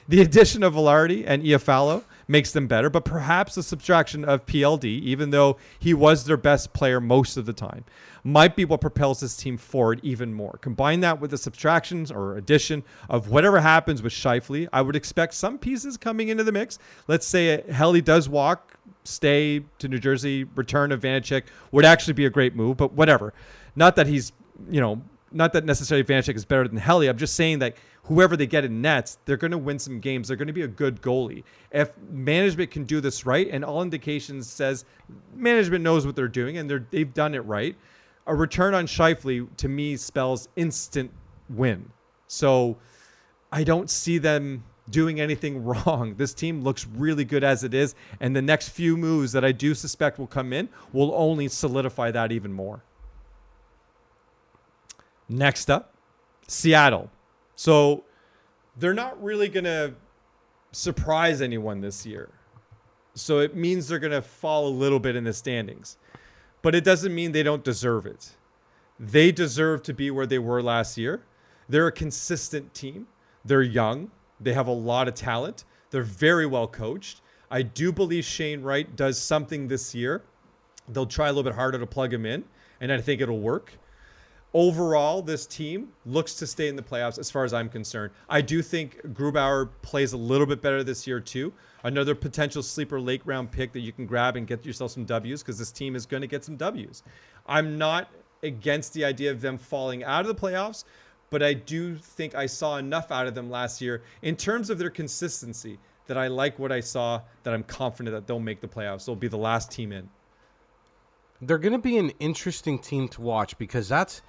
The 0.09 0.23
addition 0.23 0.63
of 0.63 0.75
Vilardi 0.75 1.25
and 1.27 1.43
Iafallo 1.43 2.05
makes 2.31 2.53
them 2.53 2.69
better, 2.69 2.89
but 2.89 3.05
perhaps 3.05 3.57
the 3.57 3.63
subtraction 3.63 4.25
of 4.25 4.47
PLD, 4.47 4.85
even 4.85 5.31
though 5.31 5.57
he 5.79 5.93
was 5.93 6.25
their 6.25 6.37
best 6.37 6.73
player 6.73 7.01
most 7.01 7.37
of 7.37 7.45
the 7.45 7.53
time, 7.53 7.85
might 8.23 8.55
be 8.55 8.65
what 8.65 8.81
propels 8.81 9.21
this 9.21 9.37
team 9.37 9.57
forward 9.57 9.99
even 10.05 10.33
more. 10.33 10.59
Combine 10.61 11.01
that 11.01 11.21
with 11.21 11.33
the 11.33 11.39
subtractions 11.39 12.11
or 12.13 12.37
addition 12.37 12.85
of 13.09 13.31
whatever 13.31 13.59
happens 13.61 14.01
with 14.01 14.13
Scheifele, 14.13 14.69
I 14.73 14.81
would 14.81 14.95
expect 14.95 15.35
some 15.35 15.59
pieces 15.59 15.97
coming 15.97 16.29
into 16.29 16.45
the 16.45 16.53
mix. 16.53 16.79
Let's 17.09 17.27
say 17.27 17.63
Helly 17.71 18.01
does 18.01 18.29
walk, 18.29 18.77
stay 19.03 19.65
to 19.79 19.89
New 19.89 19.99
Jersey, 19.99 20.45
return 20.45 20.93
of 20.93 21.01
Vanecek 21.01 21.45
would 21.73 21.85
actually 21.85 22.15
be 22.15 22.27
a 22.27 22.31
great 22.31 22.55
move, 22.55 22.77
but 22.77 22.93
whatever. 22.93 23.35
Not 23.75 23.97
that 23.97 24.07
he's, 24.07 24.33
you 24.71 24.81
know, 24.81 25.03
not 25.33 25.53
that 25.53 25.65
necessarily 25.65 26.05
Vanecek 26.05 26.35
is 26.35 26.45
better 26.45 26.67
than 26.67 26.77
Helly. 26.77 27.09
I'm 27.09 27.17
just 27.17 27.35
saying 27.35 27.61
that 27.61 27.77
whoever 28.05 28.37
they 28.37 28.47
get 28.47 28.65
in 28.65 28.83
nets, 28.83 29.19
they're 29.25 29.37
going 29.37 29.51
to 29.51 29.59
win 29.59 29.79
some 29.79 30.01
games. 30.01 30.29
They're 30.29 30.37
going 30.37 30.49
to 30.49 30.53
be 30.53 30.63
a 30.63 30.69
good 30.69 31.01
goalie. 31.01 31.45
If 31.71 31.91
management 32.11 32.71
can 32.71 32.85
do 32.85 33.01
this 33.01 33.27
right, 33.27 33.49
and 33.51 33.65
all 33.65 33.83
indications 33.83 34.49
says 34.49 34.85
management 35.35 35.85
knows 35.85 36.07
what 36.07 36.17
they're 36.17 36.29
doing 36.29 36.59
and 36.59 36.69
they're, 36.69 36.87
they've 36.91 37.13
done 37.13 37.35
it 37.35 37.41
right, 37.41 37.77
a 38.27 38.35
return 38.35 38.75
on 38.75 38.87
Scheifele 38.87 39.49
to 39.57 39.69
me 39.69 39.97
spells 39.97 40.49
instant 40.57 41.11
win. 41.49 41.91
So 42.27 42.77
I 43.53 43.65
don't 43.65 43.91
see 43.91 44.19
them 44.19 44.65
doing 44.91 45.21
anything 45.21 45.65
wrong. 45.65 46.15
This 46.17 46.35
team 46.35 46.63
looks 46.63 46.87
really 46.87 47.25
good 47.25 47.45
as 47.45 47.65
it 47.65 47.75
is, 47.75 47.95
and 48.21 48.35
the 48.35 48.43
next 48.43 48.71
few 48.71 48.97
moves 48.97 49.33
that 49.33 49.45
I 49.45 49.53
do 49.53 49.75
suspect 49.75 50.19
will 50.19 50.27
come 50.27 50.53
in 50.53 50.69
will 50.93 51.13
only 51.15 51.49
solidify 51.49 52.11
that 52.13 52.33
even 52.33 52.53
more. 52.53 52.83
Next 55.31 55.71
up, 55.71 55.95
Seattle. 56.49 57.09
So 57.55 58.03
they're 58.77 58.93
not 58.93 59.23
really 59.23 59.49
going 59.49 59.65
to 59.65 59.95
surprise 60.73 61.41
anyone 61.41 61.81
this 61.81 62.05
year. 62.05 62.31
So 63.15 63.39
it 63.39 63.55
means 63.55 63.87
they're 63.87 64.01
going 64.01 64.11
to 64.11 64.23
fall 64.23 64.67
a 64.67 64.71
little 64.71 64.99
bit 64.99 65.15
in 65.15 65.23
the 65.23 65.33
standings. 65.33 65.99
But 66.63 66.75
it 66.75 66.83
doesn't 66.83 67.15
mean 67.15 67.31
they 67.31 67.45
don't 67.45 67.63
deserve 67.63 68.07
it. 68.07 68.31
They 68.99 69.31
deserve 69.31 69.85
to 69.85 69.95
be 69.95 70.11
where 70.11 70.27
they 70.27 70.41
were 70.41 70.63
last 70.63 70.99
year. 70.99 71.23
They're 71.69 71.87
a 71.87 71.93
consistent 71.93 72.75
team. 72.75 73.07
They're 73.45 73.63
young. 73.63 74.11
They 74.41 74.53
have 74.53 74.67
a 74.67 74.73
lot 74.73 75.07
of 75.07 75.15
talent. 75.15 75.65
They're 75.91 76.03
very 76.03 76.47
well 76.47 76.67
coached. 76.67 77.21
I 77.53 77.63
do 77.63 77.93
believe 77.93 78.25
Shane 78.25 78.63
Wright 78.63 78.97
does 78.97 79.17
something 79.17 79.69
this 79.69 79.95
year. 79.95 80.23
They'll 80.89 81.07
try 81.07 81.29
a 81.29 81.33
little 81.33 81.45
bit 81.45 81.55
harder 81.55 81.79
to 81.79 81.87
plug 81.87 82.13
him 82.13 82.27
in, 82.27 82.43
and 82.81 82.91
I 82.91 83.01
think 83.01 83.21
it'll 83.21 83.39
work. 83.39 83.73
Overall, 84.53 85.23
this 85.23 85.47
team 85.47 85.93
looks 86.05 86.35
to 86.35 86.47
stay 86.47 86.67
in 86.67 86.75
the 86.75 86.83
playoffs 86.83 87.19
as 87.19 87.31
far 87.31 87.45
as 87.45 87.55
I'm 87.55 87.69
concerned. 87.69 88.13
I 88.29 88.41
do 88.41 88.63
think 88.63 89.01
Grubauer 89.15 89.69
plays 89.83 90.13
a 90.13 90.17
little 90.17 90.47
bit 90.47 90.61
better 90.61 90.83
this 90.83 91.07
year, 91.07 91.21
too. 91.21 91.53
Another 91.85 92.17
potential 92.17 92.63
sleeper 92.63 93.01
late 93.01 93.23
round 93.25 93.53
pick 93.53 93.73
that 93.73 93.81
you 93.81 93.93
can 93.93 94.07
grab 94.07 94.37
and 94.37 94.49
get 94.49 94.67
yourself 94.67 94.91
some 94.91 95.05
W's 95.05 95.43
because 95.43 95.57
this 95.57 95.71
team 95.71 95.95
is 95.95 96.05
going 96.05 96.21
to 96.21 96.27
get 96.27 96.45
some 96.45 96.57
W's. 96.57 97.05
I'm 97.47 97.79
not 97.79 98.11
against 98.43 98.93
the 98.93 99.05
idea 99.05 99.31
of 99.31 99.41
them 99.41 99.57
falling 99.57 100.03
out 100.03 100.23
of 100.23 100.27
the 100.27 100.35
playoffs, 100.35 100.85
but 101.31 101.45
I 101.45 101.55
do 101.55 101.95
think 101.97 102.35
I 102.35 102.47
saw 102.47 102.79
enough 102.79 103.13
out 103.13 103.29
of 103.29 103.37
them 103.37 103.51
last 103.51 103.81
year 103.81 104.03
in 104.23 104.35
terms 104.35 104.69
of 104.69 104.79
their 104.79 104.91
consistency 104.91 105.79
that 106.07 106.19
I 106.19 106.27
like 106.27 106.59
what 106.59 106.73
I 106.73 106.81
saw, 106.81 107.21
that 107.45 107.55
I'm 107.55 107.63
confident 107.63 108.17
that 108.17 108.27
they'll 108.27 108.41
make 108.41 108.61
the 108.61 108.67
playoffs. 108.67 109.07
They'll 109.07 109.15
be 109.15 109.29
the 109.29 109.39
last 109.39 109.71
team 109.71 109.93
in. 109.93 110.09
They're 111.43 111.59
going 111.59 111.73
to 111.73 111.79
be 111.79 111.97
an 111.99 112.11
interesting 112.21 112.79
team 112.79 113.09
to 113.09 113.21
watch 113.21 113.57
because 113.59 113.89
that's 113.89 114.23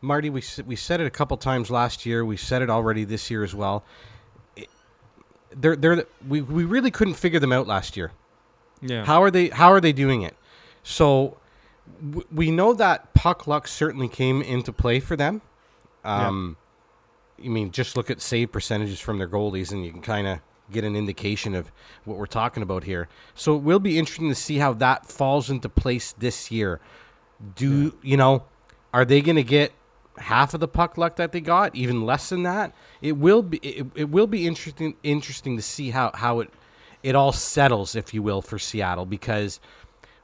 Marty. 0.00 0.30
We 0.30 0.42
we 0.66 0.76
said 0.76 1.00
it 1.00 1.06
a 1.06 1.10
couple 1.10 1.36
times 1.36 1.70
last 1.70 2.04
year. 2.06 2.24
We 2.24 2.36
said 2.36 2.62
it 2.62 2.70
already 2.70 3.04
this 3.04 3.30
year 3.30 3.44
as 3.44 3.54
well. 3.54 3.84
they're 5.54 5.76
they're 5.76 6.04
we 6.28 6.42
we 6.42 6.64
really 6.64 6.90
couldn't 6.90 7.14
figure 7.14 7.40
them 7.40 7.52
out 7.52 7.66
last 7.66 7.96
year. 7.96 8.12
Yeah. 8.82 9.04
How 9.04 9.22
are 9.22 9.30
they 9.30 9.48
How 9.48 9.72
are 9.72 9.80
they 9.80 9.92
doing 9.92 10.22
it? 10.22 10.36
So 10.82 11.38
w- 12.04 12.26
we 12.32 12.50
know 12.50 12.74
that 12.74 13.14
puck 13.14 13.46
luck 13.46 13.66
certainly 13.68 14.08
came 14.08 14.42
into 14.42 14.72
play 14.72 15.00
for 15.00 15.16
them. 15.16 15.40
Um, 16.04 16.56
I 17.44 17.48
mean, 17.48 17.70
just 17.70 17.96
look 17.96 18.10
at 18.10 18.20
save 18.20 18.52
percentages 18.52 19.00
from 19.00 19.18
their 19.18 19.28
goalies, 19.28 19.72
and 19.72 19.84
you 19.84 19.90
can 19.92 20.02
kind 20.02 20.26
of 20.26 20.38
get 20.72 20.84
an 20.84 20.96
indication 20.96 21.54
of 21.54 21.70
what 22.04 22.18
we're 22.18 22.26
talking 22.26 22.62
about 22.62 22.84
here. 22.84 23.08
So 23.34 23.56
it 23.56 23.62
will 23.62 23.78
be 23.78 23.98
interesting 23.98 24.28
to 24.28 24.34
see 24.34 24.58
how 24.58 24.72
that 24.74 25.06
falls 25.06 25.50
into 25.50 25.68
place 25.68 26.12
this 26.12 26.50
year. 26.50 26.80
Do 27.54 27.96
you 28.02 28.16
know? 28.16 28.44
Are 28.92 29.04
they 29.04 29.20
going 29.20 29.36
to 29.36 29.42
get 29.42 29.72
half 30.18 30.54
of 30.54 30.60
the 30.60 30.68
puck 30.68 30.96
luck 30.96 31.16
that 31.16 31.32
they 31.32 31.40
got? 31.40 31.74
Even 31.76 32.06
less 32.06 32.30
than 32.30 32.42
that? 32.44 32.74
It 33.02 33.12
will 33.12 33.42
be. 33.42 33.58
It, 33.58 33.86
it 33.94 34.08
will 34.08 34.26
be 34.26 34.46
interesting. 34.46 34.96
Interesting 35.02 35.56
to 35.56 35.62
see 35.62 35.90
how 35.90 36.10
how 36.14 36.40
it 36.40 36.50
it 37.02 37.14
all 37.14 37.32
settles, 37.32 37.94
if 37.94 38.14
you 38.14 38.22
will, 38.22 38.42
for 38.42 38.58
Seattle 38.58 39.06
because 39.06 39.60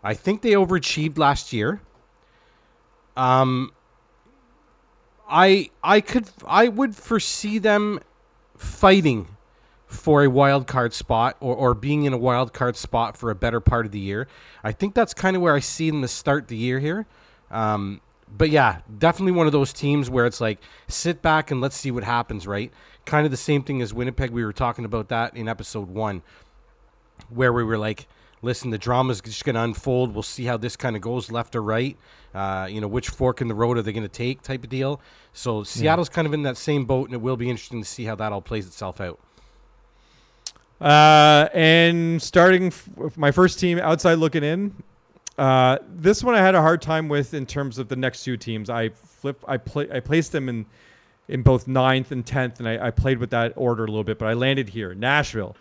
I 0.03 0.15
think 0.15 0.43
they 0.43 0.53
overachieved 0.53 1.19
last 1.19 1.53
year. 1.53 1.81
Um, 3.17 3.73
I 5.29 5.71
I 5.85 6.01
could 6.01 6.29
I 6.47 6.69
would 6.69 6.97
foresee 6.97 7.59
them 7.59 8.01
fighting 8.57 9.29
for 9.93 10.25
a 10.25 10.31
wild 10.31 10.67
card 10.67 10.95
spot 10.95 11.37
or, 11.41 11.55
or 11.55 11.75
being 11.75 12.05
in 12.05 12.13
a 12.13 12.19
wild 12.19 12.53
card 12.53 12.77
spot 12.77 13.17
for 13.17 13.31
a 13.31 13.35
better 13.35 13.61
part 13.61 13.87
of 13.87 13.93
the 13.93 13.99
year. 13.99 14.27
I 14.65 14.73
think 14.73 14.95
that's 14.95 15.13
kind 15.15 15.37
of 15.37 15.43
where 15.43 15.55
I 15.55 15.61
see 15.61 15.91
them 15.91 16.03
to 16.03 16.09
start 16.09 16.49
the 16.49 16.57
year 16.57 16.81
here. 16.81 17.07
Um, 17.51 18.01
but 18.37 18.49
yeah, 18.49 18.79
definitely 18.99 19.33
one 19.33 19.47
of 19.47 19.53
those 19.53 19.73
teams 19.73 20.09
where 20.09 20.25
it's 20.25 20.41
like 20.41 20.59
sit 20.89 21.21
back 21.21 21.51
and 21.51 21.61
let's 21.61 21.77
see 21.77 21.91
what 21.91 22.05
happens, 22.05 22.47
right? 22.47 22.73
Kind 23.05 23.27
of 23.27 23.31
the 23.31 23.37
same 23.37 23.63
thing 23.63 23.83
as 23.83 23.93
Winnipeg. 23.93 24.31
We 24.31 24.45
were 24.45 24.55
talking 24.55 24.87
about 24.87 25.09
that 25.09 25.37
in 25.37 25.49
episode 25.49 25.89
one, 25.89 26.23
where 27.29 27.53
we 27.53 27.63
were 27.63 27.77
like, 27.77 28.07
listen, 28.41 28.71
the 28.71 28.79
drama's 28.79 29.21
just 29.21 29.45
going 29.45 29.57
to 29.57 29.63
unfold. 29.63 30.15
We'll 30.15 30.23
see 30.23 30.45
how 30.45 30.57
this 30.57 30.77
kind 30.77 30.97
of 30.97 31.03
goes 31.03 31.31
left 31.31 31.55
or 31.55 31.63
right. 31.63 31.99
Uh, 32.35 32.67
you 32.71 32.81
know, 32.81 32.89
which 32.89 33.11
fork 33.11 33.43
in 33.43 33.49
the 33.49 33.55
road 33.55 33.77
are 33.77 33.83
they 33.83 33.93
going 33.93 34.03
to 34.03 34.09
take 34.09 34.41
type 34.41 34.65
of 34.65 34.71
deal. 34.71 35.03
So 35.35 35.63
Seattle's 35.65 36.09
kind 36.09 36.27
of 36.27 36.33
in 36.33 36.43
that 36.45 36.57
same 36.57 36.87
boat, 36.87 37.09
and 37.09 37.15
it 37.15 37.21
will 37.21 37.37
be 37.37 37.51
interesting 37.51 37.83
to 37.83 37.89
see 37.89 38.05
how 38.05 38.15
that 38.15 38.33
all 38.33 38.41
plays 38.41 38.67
itself 38.67 39.03
out. 39.03 39.19
Uh, 40.83 41.49
and 41.55 42.21
starting 42.21 42.67
f- 42.67 42.89
my 43.17 43.31
first 43.31 43.61
team 43.61 43.79
outside 43.79 44.15
looking 44.15 44.43
in, 44.43 44.75
uh, 45.39 45.79
this 45.89 46.25
one 46.25 46.35
I 46.35 46.41
had 46.41 46.57
a 46.57 46.61
hard 46.61 46.83
time 46.83 47.09
with 47.09 47.35
in 47.35 47.47
terms 47.47 47.79
of 47.79 47.89
the 47.89 47.95
next 47.95 48.25
two 48.25 48.37
teams. 48.37 48.69
I 48.69 48.89
flip, 48.89 49.45
I 49.47 49.59
play, 49.59 49.89
I 49.93 50.01
placed 50.01 50.33
them 50.33 50.49
in 50.49 50.67
in 51.29 51.43
both 51.43 51.69
ninth 51.69 52.11
and 52.11 52.27
tenth, 52.27 52.59
and 52.59 52.69
I, 52.69 52.89
I 52.89 52.91
played 52.91 53.19
with 53.19 53.31
that 53.31 53.53
order 53.55 53.85
a 53.85 53.87
little 53.87 54.03
bit, 54.03 54.19
but 54.19 54.27
I 54.27 54.33
landed 54.33 54.69
here, 54.69 54.93
Nashville. 54.93 55.57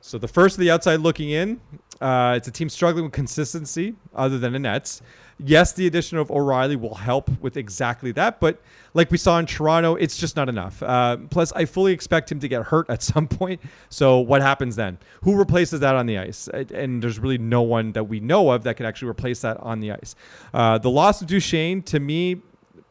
So 0.00 0.18
the 0.18 0.28
first 0.28 0.56
of 0.56 0.60
the 0.60 0.70
outside 0.70 1.00
looking 1.00 1.30
in, 1.30 1.60
uh, 2.00 2.34
it's 2.36 2.48
a 2.48 2.50
team 2.50 2.68
struggling 2.68 3.04
with 3.04 3.12
consistency 3.12 3.94
other 4.14 4.38
than 4.38 4.52
the 4.52 4.58
Nets. 4.58 5.00
Yes, 5.38 5.74
the 5.74 5.86
addition 5.86 6.16
of 6.16 6.30
O'Reilly 6.30 6.76
will 6.76 6.94
help 6.94 7.28
with 7.42 7.58
exactly 7.58 8.10
that, 8.12 8.40
but 8.40 8.62
like 8.94 9.10
we 9.10 9.18
saw 9.18 9.38
in 9.38 9.44
Toronto, 9.44 9.94
it's 9.94 10.16
just 10.16 10.34
not 10.34 10.48
enough. 10.48 10.82
Uh, 10.82 11.18
plus, 11.28 11.52
I 11.52 11.66
fully 11.66 11.92
expect 11.92 12.32
him 12.32 12.40
to 12.40 12.48
get 12.48 12.62
hurt 12.62 12.88
at 12.88 13.02
some 13.02 13.28
point. 13.28 13.60
So 13.90 14.18
what 14.18 14.40
happens 14.40 14.76
then? 14.76 14.96
Who 15.24 15.36
replaces 15.36 15.80
that 15.80 15.94
on 15.94 16.06
the 16.06 16.18
ice? 16.18 16.48
And 16.48 17.02
there's 17.02 17.18
really 17.18 17.36
no 17.36 17.60
one 17.60 17.92
that 17.92 18.04
we 18.04 18.18
know 18.18 18.50
of 18.50 18.62
that 18.62 18.78
can 18.78 18.86
actually 18.86 19.10
replace 19.10 19.42
that 19.42 19.58
on 19.58 19.80
the 19.80 19.92
ice. 19.92 20.14
Uh, 20.54 20.78
the 20.78 20.90
loss 20.90 21.20
of 21.20 21.26
Duchene, 21.26 21.82
to 21.82 22.00
me, 22.00 22.40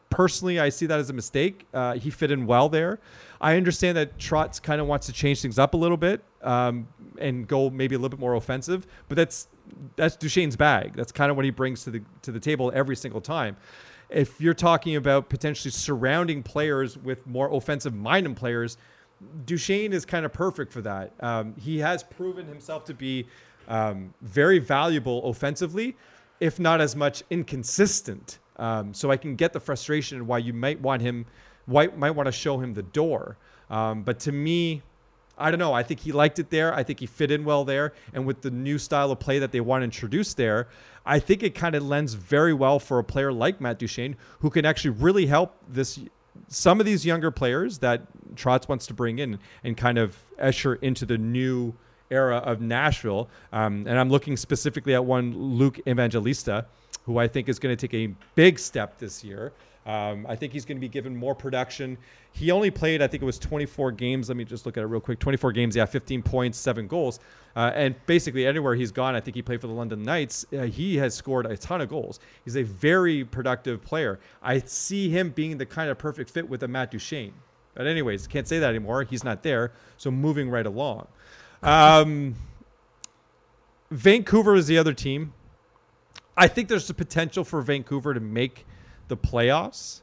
personally, 0.08 0.60
I 0.60 0.68
see 0.68 0.86
that 0.86 1.00
as 1.00 1.10
a 1.10 1.14
mistake. 1.14 1.66
Uh, 1.74 1.94
he 1.94 2.10
fit 2.10 2.30
in 2.30 2.46
well 2.46 2.68
there. 2.68 3.00
I 3.40 3.56
understand 3.56 3.96
that 3.96 4.18
Trotz 4.18 4.62
kind 4.62 4.80
of 4.80 4.86
wants 4.86 5.06
to 5.06 5.12
change 5.12 5.42
things 5.42 5.58
up 5.58 5.74
a 5.74 5.76
little 5.76 5.96
bit 5.96 6.22
um, 6.42 6.86
and 7.18 7.46
go 7.46 7.70
maybe 7.70 7.96
a 7.96 7.98
little 7.98 8.16
bit 8.16 8.20
more 8.20 8.34
offensive, 8.34 8.86
but 9.08 9.16
that's 9.16 9.48
that's 9.96 10.16
Duchene's 10.16 10.56
bag. 10.56 10.94
That's 10.94 11.12
kind 11.12 11.30
of 11.30 11.36
what 11.36 11.44
he 11.44 11.50
brings 11.50 11.84
to 11.84 11.90
the 11.90 12.02
to 12.22 12.32
the 12.32 12.40
table 12.40 12.72
every 12.74 12.96
single 12.96 13.20
time. 13.20 13.56
If 14.08 14.40
you're 14.40 14.54
talking 14.54 14.96
about 14.96 15.28
potentially 15.28 15.72
surrounding 15.72 16.42
players 16.42 16.96
with 16.96 17.26
more 17.26 17.52
offensive 17.52 17.94
minded 17.94 18.36
players, 18.36 18.78
Duchene 19.44 19.92
is 19.92 20.04
kind 20.04 20.24
of 20.24 20.32
perfect 20.32 20.72
for 20.72 20.80
that. 20.82 21.12
Um, 21.20 21.54
he 21.58 21.78
has 21.78 22.02
proven 22.02 22.46
himself 22.46 22.84
to 22.84 22.94
be 22.94 23.26
um, 23.68 24.14
very 24.22 24.58
valuable 24.58 25.28
offensively, 25.28 25.96
if 26.40 26.60
not 26.60 26.80
as 26.80 26.94
much 26.94 27.22
inconsistent. 27.30 28.38
Um, 28.58 28.94
so 28.94 29.10
I 29.10 29.16
can 29.16 29.36
get 29.36 29.52
the 29.52 29.60
frustration 29.60 30.26
why 30.26 30.38
you 30.38 30.52
might 30.52 30.80
want 30.80 31.02
him, 31.02 31.26
why, 31.66 31.88
might 31.88 32.12
want 32.12 32.26
to 32.26 32.32
show 32.32 32.58
him 32.58 32.74
the 32.74 32.82
door. 32.82 33.36
Um, 33.70 34.02
but 34.02 34.20
to 34.20 34.32
me, 34.32 34.82
I 35.38 35.50
don't 35.50 35.60
know. 35.60 35.72
I 35.72 35.82
think 35.82 36.00
he 36.00 36.12
liked 36.12 36.38
it 36.38 36.50
there. 36.50 36.74
I 36.74 36.82
think 36.82 37.00
he 37.00 37.06
fit 37.06 37.30
in 37.30 37.44
well 37.44 37.64
there. 37.64 37.92
And 38.14 38.24
with 38.26 38.40
the 38.42 38.50
new 38.50 38.78
style 38.78 39.10
of 39.10 39.18
play 39.20 39.38
that 39.38 39.52
they 39.52 39.60
want 39.60 39.82
to 39.82 39.84
introduce 39.84 40.34
there, 40.34 40.68
I 41.04 41.18
think 41.18 41.42
it 41.42 41.54
kind 41.54 41.74
of 41.74 41.82
lends 41.84 42.14
very 42.14 42.54
well 42.54 42.78
for 42.78 42.98
a 42.98 43.04
player 43.04 43.32
like 43.32 43.60
Matt 43.60 43.78
Duchene, 43.78 44.16
who 44.40 44.50
can 44.50 44.64
actually 44.64 44.90
really 44.90 45.26
help 45.26 45.56
this 45.68 45.98
some 46.48 46.80
of 46.80 46.86
these 46.86 47.04
younger 47.04 47.30
players 47.30 47.78
that 47.78 48.02
Trotz 48.34 48.68
wants 48.68 48.86
to 48.88 48.94
bring 48.94 49.18
in 49.18 49.38
and 49.64 49.76
kind 49.76 49.98
of 49.98 50.16
usher 50.38 50.74
into 50.76 51.06
the 51.06 51.18
new 51.18 51.74
era 52.10 52.36
of 52.38 52.60
Nashville. 52.60 53.28
Um, 53.52 53.86
and 53.86 53.98
I'm 53.98 54.10
looking 54.10 54.36
specifically 54.36 54.94
at 54.94 55.04
one 55.04 55.36
Luke 55.36 55.80
Evangelista, 55.86 56.66
who 57.04 57.18
I 57.18 57.26
think 57.28 57.48
is 57.48 57.58
going 57.58 57.76
to 57.76 57.88
take 57.88 57.94
a 57.94 58.14
big 58.34 58.58
step 58.58 58.98
this 58.98 59.24
year. 59.24 59.52
Um, 59.86 60.26
I 60.28 60.34
think 60.34 60.52
he's 60.52 60.64
going 60.64 60.76
to 60.76 60.80
be 60.80 60.88
given 60.88 61.16
more 61.16 61.34
production. 61.34 61.96
He 62.32 62.50
only 62.50 62.72
played, 62.72 63.00
I 63.00 63.06
think 63.06 63.22
it 63.22 63.26
was 63.26 63.38
24 63.38 63.92
games. 63.92 64.28
Let 64.28 64.36
me 64.36 64.44
just 64.44 64.66
look 64.66 64.76
at 64.76 64.82
it 64.82 64.86
real 64.86 65.00
quick. 65.00 65.20
24 65.20 65.52
games, 65.52 65.76
yeah, 65.76 65.86
15 65.86 66.22
points, 66.22 66.58
seven 66.58 66.88
goals. 66.88 67.20
Uh, 67.54 67.70
and 67.72 67.94
basically, 68.06 68.46
anywhere 68.46 68.74
he's 68.74 68.90
gone, 68.90 69.14
I 69.14 69.20
think 69.20 69.36
he 69.36 69.42
played 69.42 69.60
for 69.60 69.68
the 69.68 69.72
London 69.72 70.02
Knights, 70.02 70.44
uh, 70.52 70.62
he 70.62 70.96
has 70.96 71.14
scored 71.14 71.46
a 71.46 71.56
ton 71.56 71.80
of 71.80 71.88
goals. 71.88 72.18
He's 72.44 72.56
a 72.56 72.64
very 72.64 73.24
productive 73.24 73.80
player. 73.80 74.18
I 74.42 74.58
see 74.58 75.08
him 75.08 75.30
being 75.30 75.56
the 75.56 75.66
kind 75.66 75.88
of 75.88 75.98
perfect 75.98 76.30
fit 76.30 76.48
with 76.48 76.64
a 76.64 76.68
Matt 76.68 76.90
Duchene. 76.90 77.32
But, 77.74 77.86
anyways, 77.86 78.26
can't 78.26 78.48
say 78.48 78.58
that 78.58 78.70
anymore. 78.70 79.04
He's 79.04 79.22
not 79.22 79.44
there. 79.44 79.72
So, 79.98 80.10
moving 80.10 80.50
right 80.50 80.66
along. 80.66 81.06
Um, 81.62 82.34
Vancouver 83.90 84.56
is 84.56 84.66
the 84.66 84.78
other 84.78 84.92
team. 84.92 85.32
I 86.36 86.48
think 86.48 86.68
there's 86.68 86.88
the 86.88 86.94
potential 86.94 87.44
for 87.44 87.62
Vancouver 87.62 88.12
to 88.12 88.20
make 88.20 88.66
the 89.08 89.16
playoffs 89.16 90.00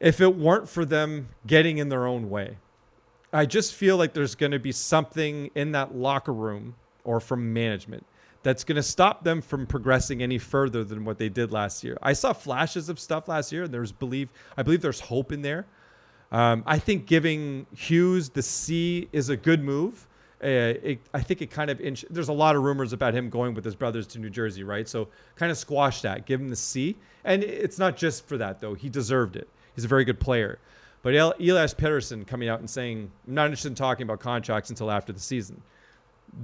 if 0.00 0.20
it 0.20 0.36
weren't 0.36 0.68
for 0.68 0.84
them 0.84 1.28
getting 1.46 1.78
in 1.78 1.88
their 1.88 2.06
own 2.06 2.28
way. 2.28 2.58
I 3.32 3.46
just 3.46 3.74
feel 3.74 3.96
like 3.96 4.12
there's 4.12 4.34
going 4.34 4.52
to 4.52 4.58
be 4.58 4.70
something 4.70 5.50
in 5.54 5.72
that 5.72 5.94
locker 5.94 6.32
room 6.32 6.74
or 7.04 7.20
from 7.20 7.52
management 7.52 8.04
that's 8.42 8.62
going 8.62 8.76
to 8.76 8.82
stop 8.82 9.24
them 9.24 9.40
from 9.40 9.66
progressing 9.66 10.22
any 10.22 10.38
further 10.38 10.84
than 10.84 11.04
what 11.04 11.18
they 11.18 11.28
did 11.28 11.50
last 11.50 11.82
year. 11.82 11.96
I 12.02 12.12
saw 12.12 12.32
flashes 12.32 12.88
of 12.88 13.00
stuff 13.00 13.26
last 13.26 13.50
year, 13.50 13.64
and 13.64 13.72
there's 13.72 13.90
believe 13.90 14.28
I 14.56 14.62
believe 14.62 14.82
there's 14.82 15.00
hope 15.00 15.32
in 15.32 15.42
there. 15.42 15.66
Um, 16.30 16.62
I 16.66 16.78
think 16.78 17.06
giving 17.06 17.66
Hughes 17.74 18.28
the 18.28 18.42
C 18.42 19.08
is 19.12 19.30
a 19.30 19.36
good 19.36 19.64
move. 19.64 20.06
Uh, 20.44 20.76
it, 20.82 21.00
I 21.14 21.22
think 21.22 21.40
it 21.40 21.50
kind 21.50 21.70
of 21.70 21.80
inch, 21.80 22.04
there's 22.10 22.28
a 22.28 22.32
lot 22.32 22.54
of 22.54 22.62
rumors 22.62 22.92
about 22.92 23.14
him 23.14 23.30
going 23.30 23.54
with 23.54 23.64
his 23.64 23.74
brothers 23.74 24.06
to 24.08 24.18
New 24.18 24.28
Jersey, 24.28 24.62
right? 24.62 24.86
So 24.86 25.08
kind 25.36 25.50
of 25.50 25.56
squash 25.56 26.02
that, 26.02 26.26
give 26.26 26.38
him 26.38 26.50
the 26.50 26.56
C, 26.56 26.96
and 27.24 27.42
it's 27.42 27.78
not 27.78 27.96
just 27.96 28.28
for 28.28 28.36
that 28.36 28.60
though. 28.60 28.74
He 28.74 28.90
deserved 28.90 29.36
it. 29.36 29.48
He's 29.74 29.86
a 29.86 29.88
very 29.88 30.04
good 30.04 30.20
player. 30.20 30.58
But 31.02 31.14
El- 31.14 31.34
Elias 31.40 31.72
Pettersson 31.72 32.26
coming 32.26 32.50
out 32.50 32.60
and 32.60 32.68
saying, 32.68 33.10
I'm 33.26 33.34
not 33.34 33.46
interested 33.46 33.68
in 33.68 33.74
talking 33.74 34.04
about 34.04 34.20
contracts 34.20 34.68
until 34.68 34.90
after 34.90 35.14
the 35.14 35.20
season. 35.20 35.62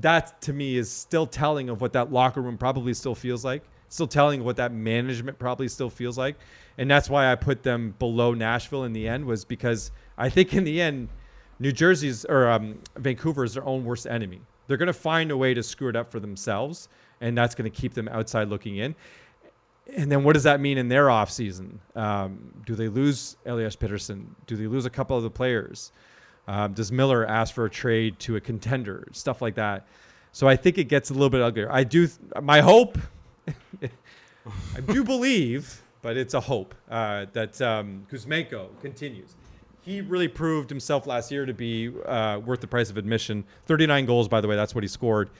That 0.01 0.41
to 0.43 0.53
me 0.55 0.77
is 0.77 0.91
still 0.91 1.27
telling 1.27 1.69
of 1.69 1.83
what 1.83 1.93
that 1.93 2.11
locker 2.11 2.41
room 2.41 2.57
probably 2.57 2.95
still 2.95 3.15
feels 3.15 3.45
like, 3.45 3.63
still 3.91 4.07
telling 4.07 4.45
what 4.45 4.57
that 4.57 4.73
management 4.73 5.39
probably 5.39 5.69
still 5.69 5.91
feels 5.91 6.17
like. 6.17 6.37
And 6.79 6.91
that's 6.91 7.11
why 7.11 7.31
I 7.31 7.35
put 7.35 7.63
them 7.63 7.95
below 7.99 8.33
Nashville 8.33 8.85
in 8.85 8.95
the 8.95 9.07
end, 9.07 9.27
was 9.27 9.45
because 9.45 9.93
I 10.17 10.31
think 10.31 10.55
in 10.55 10.65
the 10.65 10.81
end, 10.81 11.09
New 11.61 11.73
Jersey's 11.73 12.25
or 12.25 12.51
um, 12.51 12.79
Vancouver 12.97 13.45
is 13.45 13.55
their 13.55 13.65
own 13.65 13.85
worst 13.85 14.07
enemy. 14.07 14.41
They're 14.67 14.79
going 14.79 14.87
to 14.87 14.93
find 14.93 15.31
a 15.31 15.37
way 15.37 15.53
to 15.55 15.63
screw 15.63 15.89
it 15.89 15.97
up 15.97 16.11
for 16.11 16.19
themselves, 16.19 16.89
and 17.21 17.37
that's 17.37 17.55
going 17.55 17.71
to 17.71 17.77
keep 17.77 17.93
them 17.93 18.09
outside 18.09 18.49
looking 18.49 18.79
in. 18.79 18.95
And 19.95 20.11
then 20.11 20.23
what 20.25 20.35
does 20.35 20.45
that 20.45 20.61
mean 20.61 20.79
in 20.79 20.89
their 20.89 21.07
offseason? 21.07 21.79
Um, 21.97 22.53
do 22.65 22.75
they 22.75 22.89
lose 22.89 23.37
Elias 23.45 23.77
Pettersson? 23.77 24.27
Do 24.47 24.57
they 24.57 24.67
lose 24.67 24.87
a 24.87 24.91
couple 24.91 25.17
of 25.17 25.23
the 25.23 25.31
players? 25.31 25.93
Um, 26.49 26.73
does 26.73 26.91
Miller 26.91 27.27
ask 27.27 27.55
for 27.55 27.65
a 27.65 27.71
trade 27.71 28.19
to 28.21 28.37
a 28.37 28.41
contender? 28.41 29.07
Stuff 29.13 29.43
like 29.43 29.57
that. 29.57 29.87
So 30.33 30.49
I 30.49 30.57
think 30.57 30.79
it 30.79 30.85
gets 30.85 31.11
a 31.11 31.13
little 31.13 31.31
bit 31.31 31.43
uglier. 31.43 31.71
I 31.71 31.85
do. 31.85 32.07
Th- 32.07 32.19
my 32.43 32.61
hope, 32.61 32.97
I 33.83 34.81
do 34.87 35.05
believe, 35.05 35.83
but 36.03 36.17
it's 36.17 36.35
a 36.35 36.41
hope 36.41 36.75
uh, 36.89 37.27
that 37.33 37.61
um, 37.61 38.07
Kuzmenko 38.11 38.69
continues. 38.81 39.35
He 39.83 40.01
really 40.01 40.29
proved 40.29 40.69
himself 40.69 41.07
last 41.07 41.31
year 41.31 41.47
to 41.47 41.55
be 41.55 41.91
uh, 42.07 42.41
worth 42.45 42.61
the 42.61 42.67
price 42.67 42.91
of 42.91 42.97
admission. 42.97 43.45
39 43.67 44.07
goals, 44.07 44.29
by 44.29 44.41
the 44.41 44.49
way, 44.49 44.57
that's 44.57 44.75
what 44.75 44.85
he 44.85 44.89
scored. 44.89 45.31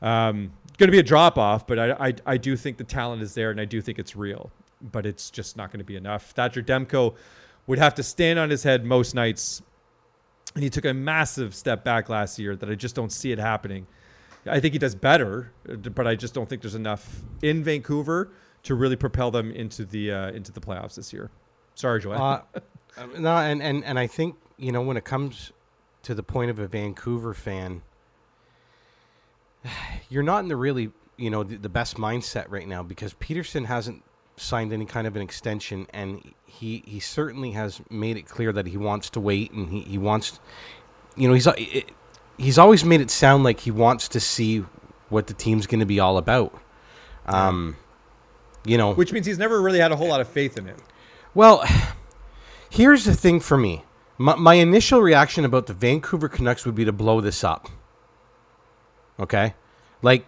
Um, 0.00 0.52
going 0.78 0.88
to 0.88 0.92
be 0.92 0.98
a 0.98 1.02
drop 1.02 1.38
off, 1.38 1.66
but 1.66 1.78
I, 1.78 2.08
I, 2.08 2.14
I 2.26 2.36
do 2.36 2.56
think 2.56 2.76
the 2.76 2.84
talent 2.84 3.22
is 3.22 3.34
there, 3.34 3.50
and 3.50 3.60
I 3.60 3.64
do 3.64 3.80
think 3.80 3.98
it's 3.98 4.16
real. 4.16 4.50
But 4.80 5.06
it's 5.06 5.30
just 5.30 5.56
not 5.56 5.70
going 5.70 5.78
to 5.78 5.84
be 5.84 5.96
enough. 5.96 6.30
Thatcher 6.30 6.62
Demko 6.62 7.14
would 7.66 7.78
have 7.78 7.94
to 7.94 8.02
stand 8.02 8.38
on 8.38 8.50
his 8.50 8.62
head 8.62 8.84
most 8.84 9.14
nights, 9.14 9.62
and 10.54 10.64
he 10.64 10.70
took 10.70 10.84
a 10.84 10.92
massive 10.92 11.54
step 11.54 11.84
back 11.84 12.08
last 12.08 12.38
year 12.38 12.56
that 12.56 12.68
I 12.68 12.74
just 12.74 12.94
don't 12.94 13.12
see 13.12 13.30
it 13.30 13.38
happening. 13.38 13.86
I 14.46 14.58
think 14.58 14.72
he 14.72 14.78
does 14.78 14.94
better, 14.94 15.52
but 15.64 16.06
I 16.06 16.16
just 16.16 16.34
don't 16.34 16.48
think 16.48 16.62
there's 16.62 16.74
enough 16.74 17.20
in 17.42 17.62
Vancouver 17.62 18.30
to 18.64 18.74
really 18.74 18.96
propel 18.96 19.30
them 19.30 19.52
into 19.52 19.84
the 19.84 20.10
uh, 20.10 20.30
into 20.30 20.50
the 20.50 20.60
playoffs 20.60 20.96
this 20.96 21.12
year. 21.12 21.30
Sorry, 21.74 22.00
Joel. 22.00 22.20
Uh, 22.20 22.40
no, 23.18 23.36
and, 23.36 23.62
and 23.62 23.84
and 23.84 23.98
I 23.98 24.06
think 24.06 24.36
you 24.56 24.72
know 24.72 24.82
when 24.82 24.96
it 24.96 25.04
comes 25.04 25.52
to 26.02 26.14
the 26.14 26.22
point 26.22 26.50
of 26.50 26.58
a 26.58 26.66
Vancouver 26.66 27.34
fan, 27.34 27.82
you're 30.08 30.22
not 30.22 30.40
in 30.40 30.48
the 30.48 30.56
really 30.56 30.90
you 31.16 31.30
know 31.30 31.42
the, 31.42 31.56
the 31.56 31.68
best 31.68 31.96
mindset 31.96 32.46
right 32.48 32.66
now 32.66 32.82
because 32.82 33.14
Pettersson 33.14 33.66
hasn't 33.66 34.02
signed 34.36 34.72
any 34.72 34.84
kind 34.84 35.06
of 35.06 35.16
an 35.16 35.22
extension, 35.22 35.86
and 35.92 36.32
he 36.46 36.82
he 36.86 37.00
certainly 37.00 37.52
has 37.52 37.80
made 37.90 38.16
it 38.16 38.26
clear 38.26 38.52
that 38.52 38.66
he 38.66 38.76
wants 38.76 39.10
to 39.10 39.20
wait, 39.20 39.52
and 39.52 39.68
he, 39.68 39.80
he 39.82 39.98
wants, 39.98 40.40
you 41.16 41.28
know, 41.28 41.34
he's 41.34 41.46
it, 41.46 41.92
he's 42.38 42.58
always 42.58 42.84
made 42.84 43.00
it 43.00 43.10
sound 43.10 43.44
like 43.44 43.60
he 43.60 43.70
wants 43.70 44.08
to 44.08 44.20
see 44.20 44.64
what 45.08 45.26
the 45.26 45.34
team's 45.34 45.66
going 45.66 45.80
to 45.80 45.86
be 45.86 46.00
all 46.00 46.18
about. 46.18 46.58
Um, 47.26 47.76
you 48.64 48.78
know, 48.78 48.94
which 48.94 49.12
means 49.12 49.26
he's 49.26 49.38
never 49.38 49.60
really 49.60 49.78
had 49.78 49.92
a 49.92 49.96
whole 49.96 50.08
lot 50.08 50.20
of 50.20 50.28
faith 50.28 50.58
in 50.58 50.68
it. 50.68 50.78
Well, 51.34 51.64
here's 52.72 53.04
the 53.04 53.14
thing 53.14 53.38
for 53.38 53.58
me. 53.58 53.84
My, 54.16 54.34
my 54.36 54.54
initial 54.54 55.02
reaction 55.02 55.44
about 55.44 55.66
the 55.66 55.74
Vancouver 55.74 56.28
Canucks 56.28 56.64
would 56.64 56.74
be 56.74 56.86
to 56.86 56.92
blow 56.92 57.20
this 57.20 57.44
up. 57.44 57.68
Okay, 59.20 59.54
like 60.00 60.26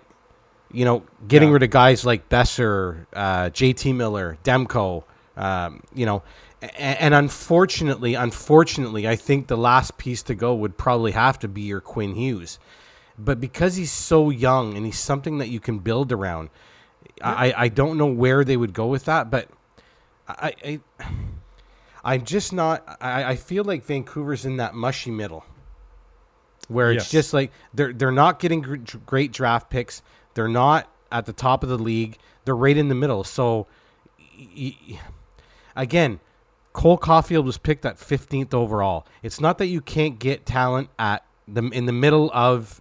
you 0.70 0.84
know, 0.84 1.04
getting 1.26 1.48
Yeah. 1.48 1.54
rid 1.54 1.62
of 1.62 1.70
guys 1.70 2.04
like 2.04 2.28
Boeser, 2.28 3.06
uh, 3.14 3.48
J.T. 3.50 3.92
Miller, 3.92 4.36
Demko. 4.44 5.04
Um, 5.36 5.82
you 5.94 6.04
know, 6.04 6.22
and, 6.60 6.98
and 7.00 7.14
unfortunately, 7.14 8.14
unfortunately, 8.14 9.08
I 9.08 9.16
think 9.16 9.46
the 9.46 9.56
last 9.56 9.96
piece 9.98 10.22
to 10.24 10.34
go 10.34 10.54
would 10.54 10.76
probably 10.76 11.12
have 11.12 11.38
to 11.40 11.48
be 11.48 11.62
your 11.62 11.80
Quinn 11.80 12.14
Hughes. 12.14 12.58
But 13.18 13.40
because 13.40 13.76
he's 13.76 13.92
so 13.92 14.30
young 14.30 14.76
and 14.76 14.84
he's 14.84 14.98
something 14.98 15.38
that 15.38 15.48
you 15.48 15.60
can 15.60 15.78
build 15.78 16.12
around, 16.12 16.50
I, 17.22 17.54
I 17.56 17.68
don't 17.68 17.96
know 17.96 18.06
where 18.06 18.44
they 18.44 18.56
would 18.56 18.72
go 18.74 18.86
with 18.86 19.04
that. 19.06 19.30
But 19.30 19.48
I, 20.28 20.52
I 20.64 20.80
I'm 22.04 22.24
just 22.24 22.52
not. 22.52 22.98
I, 23.00 23.24
I 23.24 23.36
feel 23.36 23.64
like 23.64 23.84
Vancouver's 23.84 24.44
in 24.44 24.58
that 24.58 24.74
mushy 24.74 25.10
middle, 25.10 25.44
where 26.68 26.92
it's 26.92 27.04
Yes. 27.04 27.10
just 27.10 27.32
like 27.34 27.50
they're 27.72 27.92
they're 27.92 28.12
not 28.12 28.38
getting 28.40 28.60
gr- 28.60 28.76
great 29.06 29.32
draft 29.32 29.70
picks. 29.70 30.02
They're 30.34 30.48
not 30.48 30.88
at 31.10 31.26
the 31.26 31.32
top 31.32 31.62
of 31.62 31.68
the 31.68 31.78
league. 31.78 32.18
They're 32.44 32.56
right 32.56 32.76
in 32.76 32.88
the 32.88 32.94
middle. 32.94 33.24
So, 33.24 33.66
y- 34.38 34.76
y- 34.88 35.00
again, 35.76 36.20
Cole 36.74 36.98
Caulfield 36.98 37.46
was 37.46 37.56
picked 37.56 37.86
at 37.86 37.96
15th 37.96 38.52
overall. 38.52 39.06
It's 39.22 39.40
not 39.40 39.58
that 39.58 39.66
you 39.66 39.80
can't 39.80 40.18
get 40.18 40.44
talent 40.44 40.90
at 40.98 41.24
the 41.48 41.62
in 41.70 41.86
the 41.86 41.92
middle 41.92 42.30
of 42.34 42.80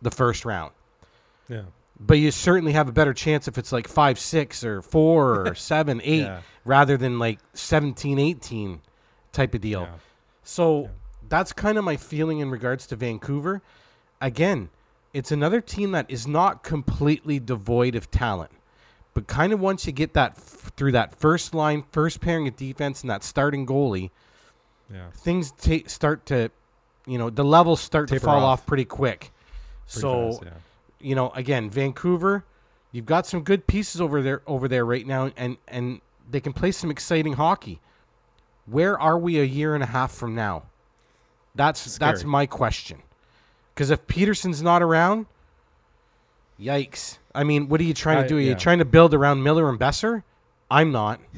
the 0.00 0.10
first 0.10 0.44
round 0.44 0.72
Yeah. 1.48 1.62
But 2.00 2.18
you 2.18 2.30
certainly 2.30 2.72
have 2.72 2.88
a 2.88 2.92
better 2.92 3.14
chance 3.14 3.46
if 3.48 3.58
it's 3.58 3.72
like 3.72 3.86
five 3.88 4.18
six 4.18 4.64
or 4.64 4.82
four 4.82 5.46
or 5.48 5.54
seven 5.70 6.00
eight 6.04 6.22
Yeah. 6.22 6.40
rather 6.64 6.96
than 6.96 7.18
like 7.18 7.38
17 7.54 8.18
18 8.18 8.80
type 9.32 9.54
of 9.54 9.60
deal 9.60 9.82
Yeah. 9.82 9.94
so 10.42 10.90
that's 11.28 11.52
kind 11.52 11.78
of 11.78 11.84
my 11.84 11.96
feeling 11.96 12.40
in 12.40 12.50
regards 12.50 12.86
to 12.88 12.96
vancouver 12.96 13.62
again 14.20 14.68
it's 15.14 15.30
another 15.30 15.60
team 15.60 15.92
that 15.92 16.10
is 16.10 16.26
not 16.26 16.62
completely 16.62 17.38
devoid 17.38 17.94
of 17.94 18.10
talent 18.10 18.50
but 19.14 19.26
kind 19.26 19.52
of 19.52 19.60
once 19.60 19.86
you 19.86 19.92
get 19.92 20.14
that 20.14 20.32
f- 20.36 20.72
through 20.76 20.92
that 20.92 21.14
first 21.14 21.54
line 21.54 21.84
first 21.92 22.20
pairing 22.20 22.48
of 22.48 22.56
defense 22.56 23.02
and 23.02 23.10
that 23.10 23.22
starting 23.22 23.66
goalie 23.66 24.10
Yeah. 24.92 25.10
things 25.14 25.52
ta- 25.52 25.86
start 25.86 26.26
to 26.26 26.50
you 27.06 27.18
know 27.18 27.30
the 27.30 27.44
levels 27.44 27.80
start 27.80 28.08
to 28.08 28.20
fall 28.20 28.36
off. 28.44 28.60
off 28.60 28.66
pretty 28.66 28.84
quick 28.84 29.30
Pretty 29.88 30.00
so 30.00 30.30
fast, 30.32 30.42
yeah. 30.44 30.50
You 31.02 31.14
know, 31.14 31.30
again, 31.30 31.68
Vancouver, 31.70 32.44
you've 32.92 33.06
got 33.06 33.26
some 33.26 33.42
good 33.42 33.66
pieces 33.66 34.00
over 34.00 34.22
there 34.22 34.42
over 34.46 34.68
there 34.68 34.84
right 34.84 35.06
now, 35.06 35.30
and 35.36 35.56
and 35.68 36.00
they 36.30 36.40
can 36.40 36.52
play 36.52 36.72
some 36.72 36.90
exciting 36.90 37.34
hockey. 37.34 37.80
Where 38.66 38.98
are 39.00 39.18
we 39.18 39.40
a 39.40 39.44
year 39.44 39.74
and 39.74 39.82
a 39.82 39.86
half 39.86 40.12
from 40.12 40.34
now? 40.34 40.64
That's 41.54 41.98
that's 41.98 42.24
my 42.24 42.46
question. 42.46 43.02
Because 43.74 43.90
if 43.90 44.06
Pettersson's 44.06 44.62
not 44.62 44.82
around, 44.82 45.26
yikes! 46.60 47.18
I 47.34 47.44
mean, 47.44 47.68
what 47.68 47.80
are 47.80 47.84
you 47.84 47.94
trying 47.94 48.22
to 48.22 48.28
do? 48.28 48.36
Are 48.36 48.40
you 48.40 48.50
yeah. 48.50 48.56
trying 48.56 48.78
to 48.78 48.84
build 48.84 49.14
around 49.14 49.42
Miller 49.42 49.68
and 49.68 49.78
Boeser? 49.78 50.22
I'm 50.70 50.92
not. 50.92 51.20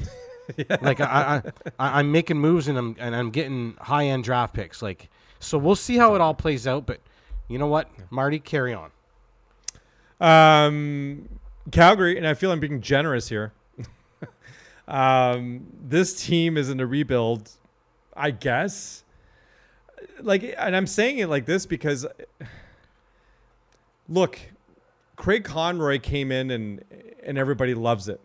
Like 0.81 1.01
I, 1.01 1.41
I, 1.43 1.49
I, 1.79 1.99
I'm 1.99 2.11
making 2.11 2.37
moves 2.37 2.67
and 2.67 2.77
I'm 2.77 2.95
and 2.99 3.15
I'm 3.15 3.31
getting 3.31 3.75
high 3.79 4.05
end 4.05 4.23
draft 4.23 4.53
picks. 4.53 4.83
Like 4.83 5.09
so, 5.39 5.57
we'll 5.57 5.75
see 5.75 5.97
how 5.97 6.13
it 6.13 6.21
all 6.21 6.35
plays 6.35 6.67
out. 6.67 6.85
But 6.85 6.99
you 7.47 7.57
know 7.57 7.65
what, 7.65 7.89
Marty, 8.11 8.37
carry 8.37 8.71
on. 8.71 8.91
Um, 10.19 11.27
Calgary, 11.71 12.17
and 12.17 12.27
I 12.27 12.33
feel 12.33 12.51
I'm 12.51 12.59
being 12.59 12.81
generous 12.81 13.27
here. 13.27 13.53
um, 14.87 15.65
this 15.87 16.25
team 16.25 16.57
is 16.57 16.69
in 16.69 16.79
a 16.79 16.85
rebuild, 16.85 17.51
I 18.15 18.31
guess. 18.31 19.03
Like, 20.21 20.55
and 20.57 20.75
I'm 20.75 20.87
saying 20.87 21.19
it 21.19 21.27
like 21.27 21.45
this 21.45 21.65
because, 21.65 22.05
look, 24.07 24.39
Craig 25.15 25.43
Conroy 25.43 25.99
came 25.99 26.31
in 26.31 26.51
and 26.51 26.83
and 27.23 27.37
everybody 27.37 27.73
loves 27.73 28.07
it. 28.07 28.21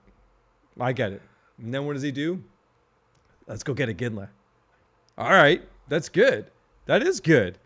I 0.79 0.93
get 0.93 1.13
it. 1.13 1.23
And 1.59 1.73
then 1.73 1.87
what 1.87 1.95
does 1.95 2.03
he 2.03 2.13
do? 2.13 2.43
Let's 3.47 3.63
go 3.63 3.73
get 3.73 3.89
Iginla. 3.89 4.29
All 5.17 5.31
right, 5.31 5.63
that's 5.89 6.09
good. 6.09 6.51
That 6.87 7.03
is 7.03 7.21
good 7.21 7.59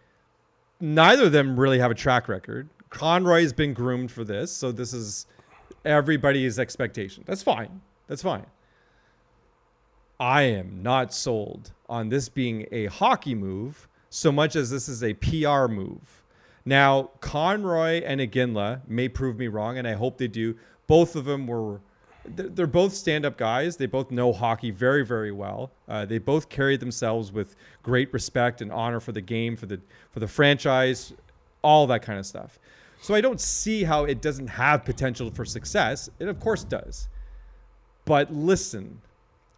neither 0.84 1.24
of 1.24 1.32
them 1.32 1.58
really 1.58 1.78
have 1.78 1.90
a 1.90 1.94
track 1.94 2.28
record. 2.28 2.68
Conroy 2.94 3.42
has 3.42 3.52
been 3.52 3.74
groomed 3.74 4.11
for 4.11 4.22
this, 4.22 4.52
so 4.52 4.70
this 4.70 4.92
is 4.92 5.26
everybody's 5.85 6.61
expectation. 6.61 7.24
That's 7.26 7.42
fine. 7.42 7.80
That's 8.07 8.22
fine. 8.22 8.46
I 10.20 10.42
am 10.42 10.80
not 10.80 11.12
sold 11.12 11.72
on 11.88 12.09
this 12.09 12.28
being 12.28 12.66
a 12.70 12.87
hockey 12.87 13.35
move 13.35 13.88
so 14.11 14.30
much 14.30 14.54
as 14.54 14.70
this 14.70 14.88
is 14.88 15.02
a 15.02 15.12
PR 15.14 15.66
move. 15.66 16.22
Now, 16.64 17.11
Conroy 17.20 18.02
and 18.04 18.20
Iginla 18.20 18.83
may 18.87 19.09
prove 19.09 19.38
me 19.38 19.48
wrong, 19.48 19.76
and 19.76 19.88
I 19.88 19.94
hope 19.94 20.16
they 20.16 20.28
do. 20.28 20.54
Both 20.87 21.16
of 21.16 21.24
them 21.24 21.48
were, 21.48 21.80
they're 22.24 22.48
they're 22.48 22.66
both 22.68 22.94
stand 22.94 23.26
up 23.26 23.37
guys. 23.37 23.76
They 23.76 23.87
both 23.87 24.12
know 24.12 24.33
hockey 24.33 24.70
very, 24.70 25.04
very 25.04 25.33
well. 25.33 25.72
Uh, 25.88 26.07
they 26.07 26.18
both 26.18 26.48
carry 26.48 26.76
themselves 26.76 27.33
with 27.33 27.57
great 27.83 28.12
respect 28.12 28.62
and 28.62 28.70
honor 28.70 29.00
for 29.00 29.11
the 29.11 29.20
game, 29.20 29.57
for 29.57 29.66
the, 29.66 29.80
for 30.12 30.20
the 30.20 30.28
franchise, 30.28 31.12
all 31.62 31.88
that 31.88 32.02
kind 32.02 32.20
of 32.20 32.24
stuff. 32.24 32.61
So 33.05 33.12
I 33.12 33.21
don't 33.21 33.38
see 33.38 33.85
how 33.85 34.05
it 34.05 34.23
doesn't 34.23 34.47
have 34.47 34.83
potential 34.83 35.31
for 35.31 35.45
success. 35.45 36.09
It, 36.19 36.27
of 36.27 36.40
course, 36.40 36.64
does. 36.64 37.09
But 38.07 38.33
listen, 38.33 39.03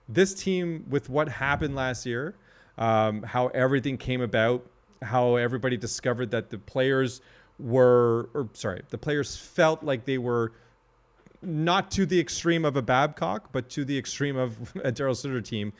this 0.08 0.34
team 0.34 0.84
with 0.90 1.08
what 1.08 1.28
happened 1.28 1.76
last 1.76 2.06
year, 2.06 2.34
um, 2.76 3.22
how 3.22 3.46
everything 3.54 3.98
came 3.98 4.20
about, 4.20 4.66
how 5.00 5.36
everybody 5.36 5.76
discovered 5.76 6.32
that 6.32 6.50
the 6.50 6.58
players 6.58 7.20
were, 7.60 8.30
or 8.34 8.48
sorry, 8.52 8.82
the 8.90 8.98
players 8.98 9.36
felt 9.36 9.84
like 9.84 10.06
they 10.06 10.18
were 10.18 10.50
not 11.40 11.92
to 11.92 12.04
the 12.04 12.18
extreme 12.18 12.64
of 12.64 12.74
a 12.74 12.82
Babcock, 12.82 13.52
but 13.52 13.68
to 13.70 13.84
the 13.84 13.96
extreme 13.96 14.36
of 14.36 14.74
a 14.82 14.90
Darryl 14.90 15.14
Sutter 15.14 15.40
team. 15.40 15.72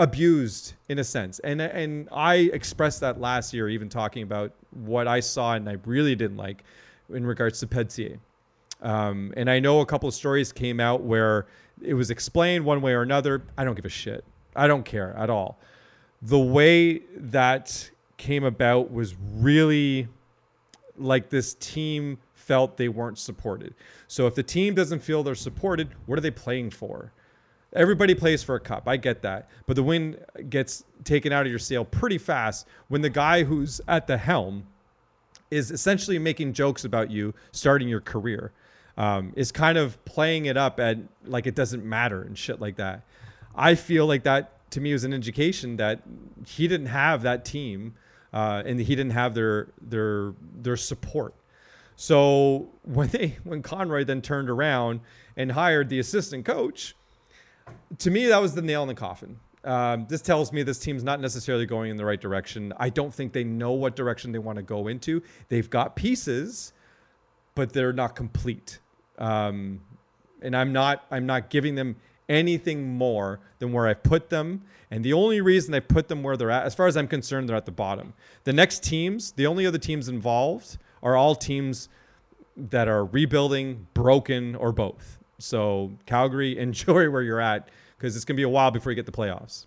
Abused 0.00 0.72
in 0.88 0.98
a 0.98 1.04
sense. 1.04 1.38
And 1.40 1.60
and 1.60 2.08
I 2.10 2.34
expressed 2.54 3.00
that 3.00 3.20
last 3.20 3.52
year, 3.52 3.68
even 3.68 3.88
talking 3.88 4.22
about 4.22 4.52
what 4.70 5.06
I 5.06 5.20
saw 5.20 5.54
and 5.54 5.68
I 5.68 5.76
really 5.84 6.16
didn't 6.16 6.38
like 6.38 6.64
in 7.12 7.24
regards 7.26 7.60
to 7.60 7.66
Pelletier. 7.66 8.18
Um, 8.80 9.34
and 9.36 9.50
I 9.50 9.60
know 9.60 9.80
a 9.80 9.86
couple 9.86 10.08
of 10.08 10.14
stories 10.14 10.52
came 10.52 10.80
out 10.80 11.02
where 11.02 11.46
it 11.82 11.92
was 11.92 12.10
explained 12.10 12.64
one 12.64 12.80
way 12.80 12.92
or 12.92 13.02
another. 13.02 13.42
I 13.58 13.64
don't 13.64 13.74
give 13.74 13.84
a 13.84 13.90
shit. 13.90 14.24
I 14.56 14.66
don't 14.66 14.84
care 14.84 15.14
at 15.18 15.28
all. 15.28 15.58
The 16.22 16.38
way 16.38 17.02
that 17.16 17.90
came 18.16 18.44
about 18.44 18.90
was 18.90 19.14
really 19.34 20.08
like 20.96 21.28
this 21.28 21.54
team 21.54 22.18
felt 22.32 22.78
they 22.78 22.88
weren't 22.88 23.18
supported. 23.18 23.74
So 24.08 24.26
if 24.26 24.34
the 24.34 24.42
team 24.42 24.74
doesn't 24.74 25.00
feel 25.00 25.22
they're 25.22 25.34
supported, 25.34 25.90
what 26.06 26.18
are 26.18 26.22
they 26.22 26.30
playing 26.30 26.70
for? 26.70 27.12
Everybody 27.72 28.14
plays 28.14 28.42
for 28.42 28.56
a 28.56 28.60
cup. 28.60 28.88
I 28.88 28.96
get 28.96 29.22
that. 29.22 29.48
But 29.66 29.76
the 29.76 29.82
wind 29.82 30.18
gets 30.48 30.84
taken 31.04 31.32
out 31.32 31.46
of 31.46 31.50
your 31.52 31.58
sail 31.58 31.84
pretty 31.84 32.18
fast 32.18 32.66
when 32.88 33.00
the 33.00 33.10
guy 33.10 33.44
who's 33.44 33.80
at 33.86 34.06
the 34.06 34.18
helm 34.18 34.66
is 35.50 35.70
essentially 35.70 36.18
making 36.18 36.52
jokes 36.52 36.84
about 36.84 37.10
you 37.10 37.34
starting 37.52 37.88
your 37.88 38.00
career. 38.00 38.52
Um, 38.96 39.32
is 39.34 39.50
kind 39.50 39.78
of 39.78 40.04
playing 40.04 40.46
it 40.46 40.56
up 40.56 40.78
at 40.78 40.98
like 41.24 41.46
it 41.46 41.54
doesn't 41.54 41.84
matter 41.84 42.22
and 42.22 42.36
shit 42.36 42.60
like 42.60 42.76
that. 42.76 43.04
I 43.54 43.74
feel 43.74 44.06
like 44.06 44.24
that 44.24 44.70
to 44.72 44.80
me 44.80 44.92
was 44.92 45.04
an 45.04 45.12
indication 45.12 45.76
that 45.76 46.02
he 46.46 46.68
didn't 46.68 46.86
have 46.86 47.22
that 47.22 47.44
team 47.44 47.94
uh, 48.32 48.62
and 48.64 48.78
he 48.80 48.94
didn't 48.94 49.12
have 49.12 49.34
their 49.34 49.68
their 49.80 50.34
their 50.60 50.76
support. 50.76 51.34
So 51.96 52.70
when 52.82 53.08
they 53.08 53.36
when 53.44 53.62
Conroy 53.62 54.04
then 54.04 54.22
turned 54.22 54.50
around 54.50 55.00
and 55.36 55.52
hired 55.52 55.88
the 55.88 55.98
assistant 55.98 56.44
coach, 56.44 56.94
to 57.98 58.10
me 58.10 58.26
that 58.26 58.40
was 58.40 58.54
the 58.54 58.62
nail 58.62 58.82
in 58.82 58.88
the 58.88 58.94
coffin. 58.94 59.38
Um, 59.62 60.06
this 60.08 60.22
tells 60.22 60.52
me 60.52 60.62
this 60.62 60.78
team's 60.78 61.04
not 61.04 61.20
necessarily 61.20 61.66
going 61.66 61.90
in 61.90 61.96
the 61.96 62.04
right 62.04 62.20
direction. 62.20 62.72
I 62.78 62.88
don't 62.88 63.12
think 63.12 63.32
they 63.32 63.44
know 63.44 63.72
what 63.72 63.94
direction 63.94 64.32
they 64.32 64.38
want 64.38 64.56
to 64.56 64.62
go 64.62 64.88
into. 64.88 65.22
They've 65.48 65.68
got 65.68 65.96
pieces, 65.96 66.72
but 67.54 67.72
they're 67.72 67.92
not 67.92 68.16
complete. 68.16 68.78
Um, 69.18 69.80
and 70.42 70.56
I'm 70.56 70.72
not 70.72 71.04
I'm 71.10 71.26
not 71.26 71.50
giving 71.50 71.74
them 71.74 71.96
anything 72.30 72.96
more 72.96 73.40
than 73.58 73.72
where 73.72 73.86
I 73.86 73.94
put 73.94 74.30
them. 74.30 74.62
And 74.90 75.04
the 75.04 75.12
only 75.12 75.40
reason 75.40 75.74
I 75.74 75.80
put 75.80 76.08
them 76.08 76.22
where 76.22 76.36
they're 76.36 76.50
at, 76.50 76.64
as 76.64 76.74
far 76.74 76.86
as 76.86 76.96
I'm 76.96 77.08
concerned, 77.08 77.48
they're 77.48 77.56
at 77.56 77.66
the 77.66 77.72
bottom. 77.72 78.14
The 78.44 78.52
next 78.52 78.82
teams, 78.82 79.32
the 79.32 79.46
only 79.46 79.66
other 79.66 79.78
teams 79.78 80.08
involved 80.08 80.78
are 81.02 81.16
all 81.16 81.34
teams 81.34 81.88
that 82.56 82.88
are 82.88 83.04
rebuilding, 83.04 83.86
broken, 83.94 84.54
or 84.54 84.72
both. 84.72 85.19
So 85.40 85.90
Calgary, 86.06 86.58
enjoy 86.66 87.10
where 87.10 87.22
you're 87.22 87.40
at 87.40 87.68
because 87.96 88.16
it's 88.16 88.24
gonna 88.24 88.36
be 88.36 88.42
a 88.44 88.48
while 88.48 88.70
before 88.70 88.92
you 88.92 88.96
get 88.96 89.06
the 89.06 89.12
playoffs. 89.12 89.66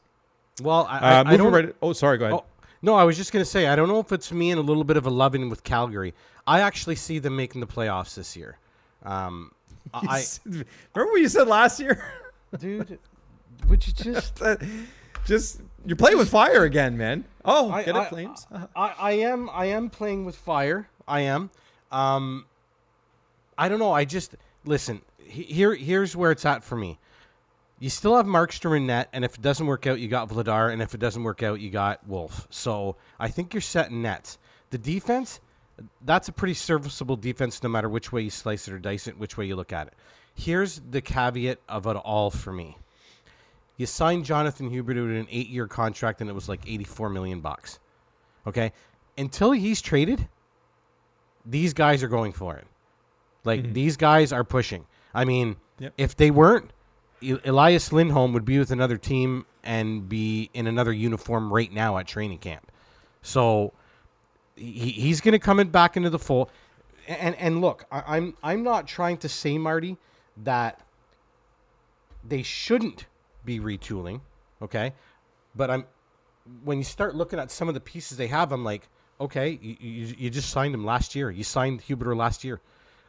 Well, 0.61 0.87
I, 0.89 0.97
Uh, 0.97 1.23
I, 1.25 1.33
I 1.33 1.37
don't. 1.37 1.51
right. 1.51 1.75
Oh, 1.81 1.93
sorry. 1.93 2.17
Go 2.17 2.25
ahead. 2.25 2.39
Oh, 2.39 2.45
no, 2.81 2.95
I 2.95 3.03
was 3.03 3.17
just 3.17 3.31
gonna 3.31 3.45
say 3.45 3.67
I 3.67 3.75
don't 3.75 3.87
know 3.87 3.99
if 3.99 4.11
it's 4.11 4.31
me 4.31 4.51
and 4.51 4.59
a 4.59 4.63
little 4.63 4.83
bit 4.83 4.97
of 4.97 5.05
a 5.05 5.09
loving 5.09 5.49
with 5.49 5.63
Calgary. 5.63 6.13
I 6.45 6.61
actually 6.61 6.95
see 6.95 7.19
them 7.19 7.35
making 7.35 7.61
the 7.61 7.67
playoffs 7.67 8.15
this 8.15 8.35
year. 8.35 8.57
Um, 9.03 9.51
I, 9.93 10.23
remember 10.45 11.11
what 11.11 11.21
you 11.21 11.29
said 11.29 11.47
last 11.47 11.79
year. 11.79 12.03
dude, 12.59 12.99
would 13.67 13.85
you 13.85 13.93
just? 13.93 14.41
Just 15.25 15.61
you're 15.85 15.95
playing 15.95 16.17
with 16.17 16.29
fire 16.29 16.63
again, 16.63 16.97
man. 16.97 17.23
Oh, 17.45 17.71
I, 17.71 17.83
get 17.83 17.95
it, 17.95 18.09
flames. 18.09 18.45
I, 18.75 18.93
I 18.99 19.11
am 19.13 19.49
I 19.51 19.65
am 19.65 19.89
playing 19.89 20.25
with 20.25 20.35
fire. 20.35 20.87
I 21.07 21.21
am. 21.21 21.49
Um, 21.91 22.45
I 23.57 23.69
don't 23.69 23.79
know. 23.79 23.91
I 23.93 24.05
just 24.05 24.35
listen. 24.65 25.01
He- 25.25 25.43
Here 25.43 25.73
here's 25.75 26.15
where 26.15 26.31
it's 26.31 26.45
at 26.45 26.63
for 26.63 26.75
me. 26.75 26.99
You 27.79 27.89
still 27.89 28.15
have 28.15 28.25
Markstrom 28.25 28.77
in 28.77 28.87
net, 28.87 29.09
and 29.11 29.25
if 29.25 29.35
it 29.35 29.41
doesn't 29.41 29.65
work 29.65 29.87
out, 29.87 29.99
you 29.99 30.07
got 30.07 30.29
Vladar, 30.29 30.71
and 30.71 30.81
if 30.81 30.93
it 30.93 30.99
doesn't 30.99 31.23
work 31.23 31.43
out, 31.43 31.59
you 31.59 31.69
got 31.69 32.05
Wolf. 32.07 32.47
So 32.49 32.95
I 33.19 33.27
think 33.27 33.53
you're 33.53 33.61
set 33.61 33.89
in 33.89 34.01
nets. 34.01 34.37
The 34.69 34.77
defense, 34.77 35.41
that's 36.05 36.29
a 36.29 36.31
pretty 36.31 36.53
serviceable 36.53 37.17
defense, 37.17 37.61
no 37.61 37.69
matter 37.69 37.89
which 37.89 38.11
way 38.11 38.21
you 38.21 38.29
slice 38.29 38.67
it 38.67 38.73
or 38.73 38.79
dice 38.79 39.07
it, 39.07 39.17
which 39.17 39.37
way 39.37 39.45
you 39.45 39.55
look 39.55 39.73
at 39.73 39.87
it. 39.87 39.93
Here's 40.35 40.81
the 40.91 41.01
caveat 41.01 41.59
of 41.67 41.85
it 41.87 41.95
all 41.97 42.31
for 42.31 42.53
me. 42.53 42.77
You 43.77 43.85
signed 43.85 44.23
Jonathan 44.23 44.69
Huberdeau 44.69 45.07
to 45.07 45.19
an 45.19 45.27
eight-year 45.29 45.67
contract, 45.67 46.21
and 46.21 46.29
it 46.29 46.33
was 46.33 46.47
like 46.47 46.61
84 46.65 47.09
million 47.09 47.41
bucks. 47.41 47.79
Okay, 48.47 48.71
until 49.17 49.51
he's 49.51 49.81
traded, 49.81 50.27
these 51.45 51.73
guys 51.73 52.03
are 52.03 52.07
going 52.07 52.31
for 52.33 52.55
it. 52.55 52.67
Like 53.43 53.61
mm-hmm. 53.61 53.73
these 53.73 53.97
guys 53.97 54.31
are 54.31 54.43
pushing. 54.43 54.85
I 55.13 55.25
mean, 55.25 55.57
Yep. 55.79 55.93
if 55.97 56.15
they 56.15 56.31
weren't, 56.31 56.71
Elias 57.45 57.91
Lindholm 57.91 58.33
would 58.33 58.45
be 58.45 58.59
with 58.59 58.71
another 58.71 58.97
team 58.97 59.45
and 59.63 60.07
be 60.07 60.49
in 60.53 60.67
another 60.67 60.91
uniform 60.91 61.51
right 61.51 61.71
now 61.71 61.97
at 61.97 62.07
training 62.07 62.39
camp. 62.39 62.71
So 63.21 63.73
he, 64.55 64.89
he's 64.91 65.21
going 65.21 65.33
to 65.33 65.39
come 65.39 65.59
in 65.59 65.69
back 65.69 65.95
into 65.97 66.09
the 66.09 66.19
fold. 66.19 66.49
And 67.07 67.35
and 67.35 67.61
look, 67.61 67.85
I, 67.91 68.17
I'm 68.17 68.33
I'm 68.43 68.63
not 68.63 68.87
trying 68.87 69.17
to 69.17 69.29
say 69.29 69.57
Marty 69.57 69.97
that 70.43 70.79
they 72.23 72.43
shouldn't 72.43 73.05
be 73.43 73.59
retooling, 73.59 74.21
okay? 74.61 74.93
But 75.55 75.69
I'm 75.69 75.85
when 76.63 76.77
you 76.77 76.83
start 76.83 77.15
looking 77.15 77.39
at 77.39 77.51
some 77.51 77.67
of 77.67 77.73
the 77.73 77.79
pieces 77.79 78.17
they 78.17 78.27
have, 78.27 78.51
I'm 78.51 78.63
like, 78.63 78.87
okay, 79.19 79.59
you, 79.61 79.77
you, 79.79 80.15
you 80.17 80.29
just 80.29 80.49
signed 80.49 80.73
him 80.73 80.85
last 80.85 81.15
year. 81.15 81.31
You 81.31 81.43
signed 81.43 81.81
Huberdeau 81.81 82.15
last 82.17 82.43
year, 82.43 82.59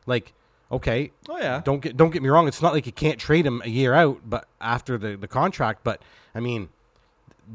like, 0.07 0.33
okay, 0.75 1.11
Oh 1.29 1.39
yeah. 1.39 1.61
don't 1.65 1.81
get 1.81 1.97
don't 1.97 2.11
get 2.11 2.23
me 2.23 2.29
wrong. 2.29 2.47
It's 2.49 2.63
not 2.63 2.73
like 2.73 2.87
you 2.87 2.93
can't 2.93 3.19
trade 3.19 3.47
him 3.47 3.63
a 3.65 3.69
year 3.69 3.95
out, 3.95 4.21
but 4.25 4.47
after 4.61 4.99
the, 4.99 5.17
the 5.17 5.29
contract. 5.29 5.83
But 5.85 6.03
I 6.35 6.41
mean, 6.41 6.69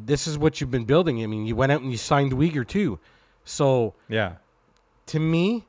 this 0.06 0.28
is 0.28 0.38
what 0.38 0.60
you've 0.60 0.72
been 0.72 0.86
building. 0.86 1.24
I 1.24 1.28
mean, 1.28 1.46
you 1.46 1.56
went 1.56 1.72
out 1.72 1.82
and 1.82 1.92
you 1.92 1.98
signed 1.98 2.32
Weegar 2.34 2.68
too. 2.68 3.00
So 3.46 3.94
Yeah. 4.08 4.34
to 5.08 5.20
me, 5.20 5.66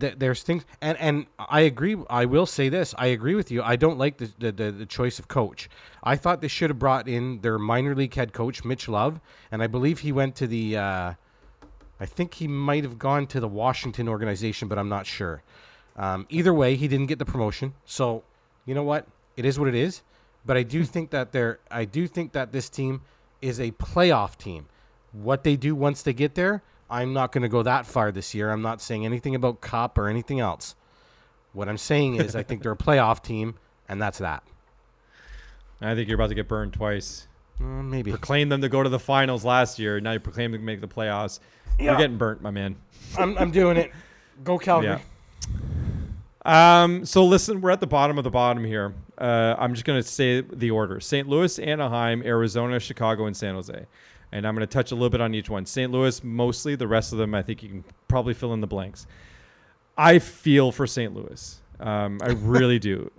th- 0.00 0.14
there's 0.18 0.42
things, 0.42 0.64
and 0.80 0.96
and 0.98 1.26
I 1.38 1.60
agree. 1.60 1.96
I 2.08 2.24
will 2.24 2.46
say 2.46 2.68
this: 2.68 2.94
I 2.98 3.06
agree 3.06 3.34
with 3.34 3.50
you. 3.50 3.62
I 3.62 3.76
don't 3.76 3.98
like 3.98 4.16
the 4.18 4.30
the, 4.38 4.52
the, 4.52 4.70
the 4.72 4.86
choice 4.86 5.18
of 5.18 5.28
coach. 5.28 5.68
I 6.02 6.16
thought 6.16 6.40
they 6.40 6.48
should 6.48 6.70
have 6.70 6.78
brought 6.78 7.08
in 7.08 7.40
their 7.40 7.58
minor 7.58 7.94
league 7.94 8.14
head 8.14 8.32
coach, 8.32 8.64
Mitch 8.64 8.88
Love, 8.88 9.20
and 9.52 9.62
I 9.62 9.66
believe 9.66 9.98
he 10.00 10.12
went 10.12 10.34
to 10.36 10.46
the. 10.46 10.76
Uh, 10.76 11.12
I 12.00 12.06
think 12.06 12.34
he 12.34 12.46
might 12.46 12.84
have 12.84 12.96
gone 12.96 13.26
to 13.26 13.40
the 13.40 13.48
Washington 13.48 14.08
organization, 14.08 14.68
but 14.68 14.78
I'm 14.78 14.88
not 14.88 15.04
sure. 15.04 15.42
Um, 15.98 16.26
either 16.30 16.54
way, 16.54 16.76
he 16.76 16.88
didn't 16.88 17.06
get 17.06 17.18
the 17.18 17.24
promotion. 17.24 17.74
So, 17.84 18.22
you 18.64 18.74
know 18.74 18.84
what? 18.84 19.06
It 19.36 19.44
is 19.44 19.58
what 19.58 19.68
it 19.68 19.74
is. 19.74 20.02
But 20.46 20.56
I 20.56 20.62
do 20.62 20.84
think 20.84 21.10
that 21.10 21.32
they're. 21.32 21.58
I 21.70 21.84
do 21.84 22.06
think 22.06 22.32
that 22.32 22.52
this 22.52 22.70
team 22.70 23.02
is 23.42 23.60
a 23.60 23.72
playoff 23.72 24.38
team. 24.38 24.66
What 25.12 25.42
they 25.42 25.56
do 25.56 25.74
once 25.74 26.02
they 26.02 26.12
get 26.12 26.34
there, 26.34 26.62
I'm 26.88 27.12
not 27.12 27.32
going 27.32 27.42
to 27.42 27.48
go 27.48 27.62
that 27.64 27.84
far 27.84 28.12
this 28.12 28.34
year. 28.34 28.50
I'm 28.50 28.62
not 28.62 28.80
saying 28.80 29.04
anything 29.04 29.34
about 29.34 29.60
cup 29.60 29.98
or 29.98 30.08
anything 30.08 30.40
else. 30.40 30.74
What 31.52 31.68
I'm 31.68 31.76
saying 31.76 32.16
is, 32.16 32.36
I 32.36 32.42
think 32.42 32.62
they're 32.62 32.72
a 32.72 32.76
playoff 32.76 33.22
team, 33.22 33.56
and 33.88 34.00
that's 34.00 34.18
that. 34.18 34.42
I 35.80 35.94
think 35.94 36.08
you're 36.08 36.16
about 36.16 36.28
to 36.28 36.34
get 36.34 36.48
burned 36.48 36.72
twice. 36.72 37.26
Uh, 37.60 37.64
maybe. 37.64 38.10
Proclaim 38.10 38.48
them 38.48 38.60
to 38.60 38.68
go 38.68 38.82
to 38.82 38.88
the 38.88 38.98
finals 38.98 39.44
last 39.44 39.78
year. 39.78 40.00
Now 40.00 40.12
you 40.12 40.20
proclaim 40.20 40.52
them 40.52 40.60
to 40.60 40.64
make 40.64 40.80
the 40.80 40.88
playoffs. 40.88 41.40
You're 41.78 41.96
getting 41.96 42.18
burnt, 42.18 42.42
my 42.42 42.50
man. 42.50 42.76
I'm, 43.16 43.36
I'm 43.38 43.50
doing 43.50 43.76
it. 43.76 43.92
Go 44.44 44.58
Calgary. 44.58 44.90
Yeah. 44.90 44.98
Um, 46.48 47.04
so 47.04 47.26
listen, 47.26 47.60
we're 47.60 47.70
at 47.70 47.80
the 47.80 47.86
bottom 47.86 48.16
of 48.16 48.24
the 48.24 48.30
bottom 48.30 48.64
here. 48.64 48.94
Uh, 49.18 49.54
I'm 49.58 49.74
just 49.74 49.84
going 49.84 50.00
to 50.00 50.08
say 50.08 50.40
the 50.40 50.70
order: 50.70 50.98
St. 50.98 51.28
Louis, 51.28 51.58
Anaheim, 51.58 52.22
Arizona, 52.24 52.80
Chicago, 52.80 53.26
and 53.26 53.36
San 53.36 53.54
Jose. 53.54 53.86
And 54.32 54.46
I'm 54.46 54.54
going 54.54 54.66
to 54.66 54.72
touch 54.72 54.90
a 54.90 54.94
little 54.94 55.10
bit 55.10 55.20
on 55.20 55.34
each 55.34 55.50
one. 55.50 55.66
St. 55.66 55.92
Louis, 55.92 56.24
mostly. 56.24 56.74
The 56.74 56.88
rest 56.88 57.12
of 57.12 57.18
them, 57.18 57.34
I 57.34 57.42
think 57.42 57.62
you 57.62 57.68
can 57.68 57.84
probably 58.08 58.32
fill 58.32 58.54
in 58.54 58.62
the 58.62 58.66
blanks. 58.66 59.06
I 59.96 60.18
feel 60.18 60.72
for 60.72 60.86
St. 60.86 61.14
Louis. 61.14 61.60
Um, 61.80 62.18
I 62.22 62.30
really 62.30 62.78
do. 62.78 63.10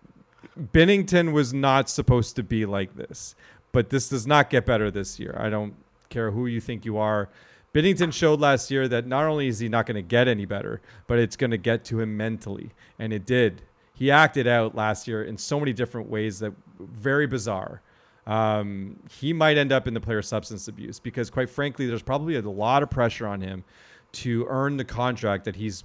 Binnington 0.72 1.32
was 1.32 1.52
not 1.52 1.90
supposed 1.90 2.36
to 2.36 2.42
be 2.42 2.64
like 2.64 2.96
this, 2.96 3.34
but 3.72 3.90
this 3.90 4.08
does 4.08 4.26
not 4.26 4.48
get 4.48 4.64
better 4.64 4.90
this 4.90 5.20
year. 5.20 5.36
I 5.38 5.50
don't 5.50 5.74
care 6.08 6.30
who 6.30 6.46
you 6.46 6.60
think 6.60 6.86
you 6.86 6.96
are. 6.96 7.28
Binnington 7.74 8.12
showed 8.12 8.40
last 8.40 8.70
year 8.70 8.88
that 8.88 9.06
not 9.06 9.24
only 9.24 9.48
is 9.48 9.58
he 9.58 9.68
not 9.68 9.86
going 9.86 9.96
to 9.96 10.02
get 10.02 10.26
any 10.26 10.46
better, 10.46 10.80
but 11.06 11.18
it's 11.18 11.36
going 11.36 11.50
to 11.50 11.58
get 11.58 11.84
to 11.86 12.00
him 12.00 12.16
mentally, 12.16 12.70
and 12.98 13.12
it 13.12 13.26
did. 13.26 13.62
He 13.92 14.10
acted 14.10 14.46
out 14.46 14.74
last 14.74 15.08
year 15.08 15.24
in 15.24 15.36
so 15.36 15.58
many 15.58 15.72
different 15.72 16.08
ways 16.08 16.38
that 16.38 16.52
very 16.78 17.26
bizarre. 17.26 17.82
Um, 18.26 18.96
he 19.10 19.32
might 19.32 19.56
end 19.56 19.72
up 19.72 19.88
in 19.88 19.94
the 19.94 20.00
player 20.00 20.22
substance 20.22 20.68
abuse 20.68 21.00
because, 21.00 21.30
quite 21.30 21.50
frankly, 21.50 21.86
there's 21.86 22.02
probably 22.02 22.36
a 22.36 22.42
lot 22.42 22.82
of 22.82 22.90
pressure 22.90 23.26
on 23.26 23.40
him 23.40 23.64
to 24.12 24.46
earn 24.48 24.76
the 24.76 24.84
contract 24.84 25.44
that 25.44 25.56
he's 25.56 25.84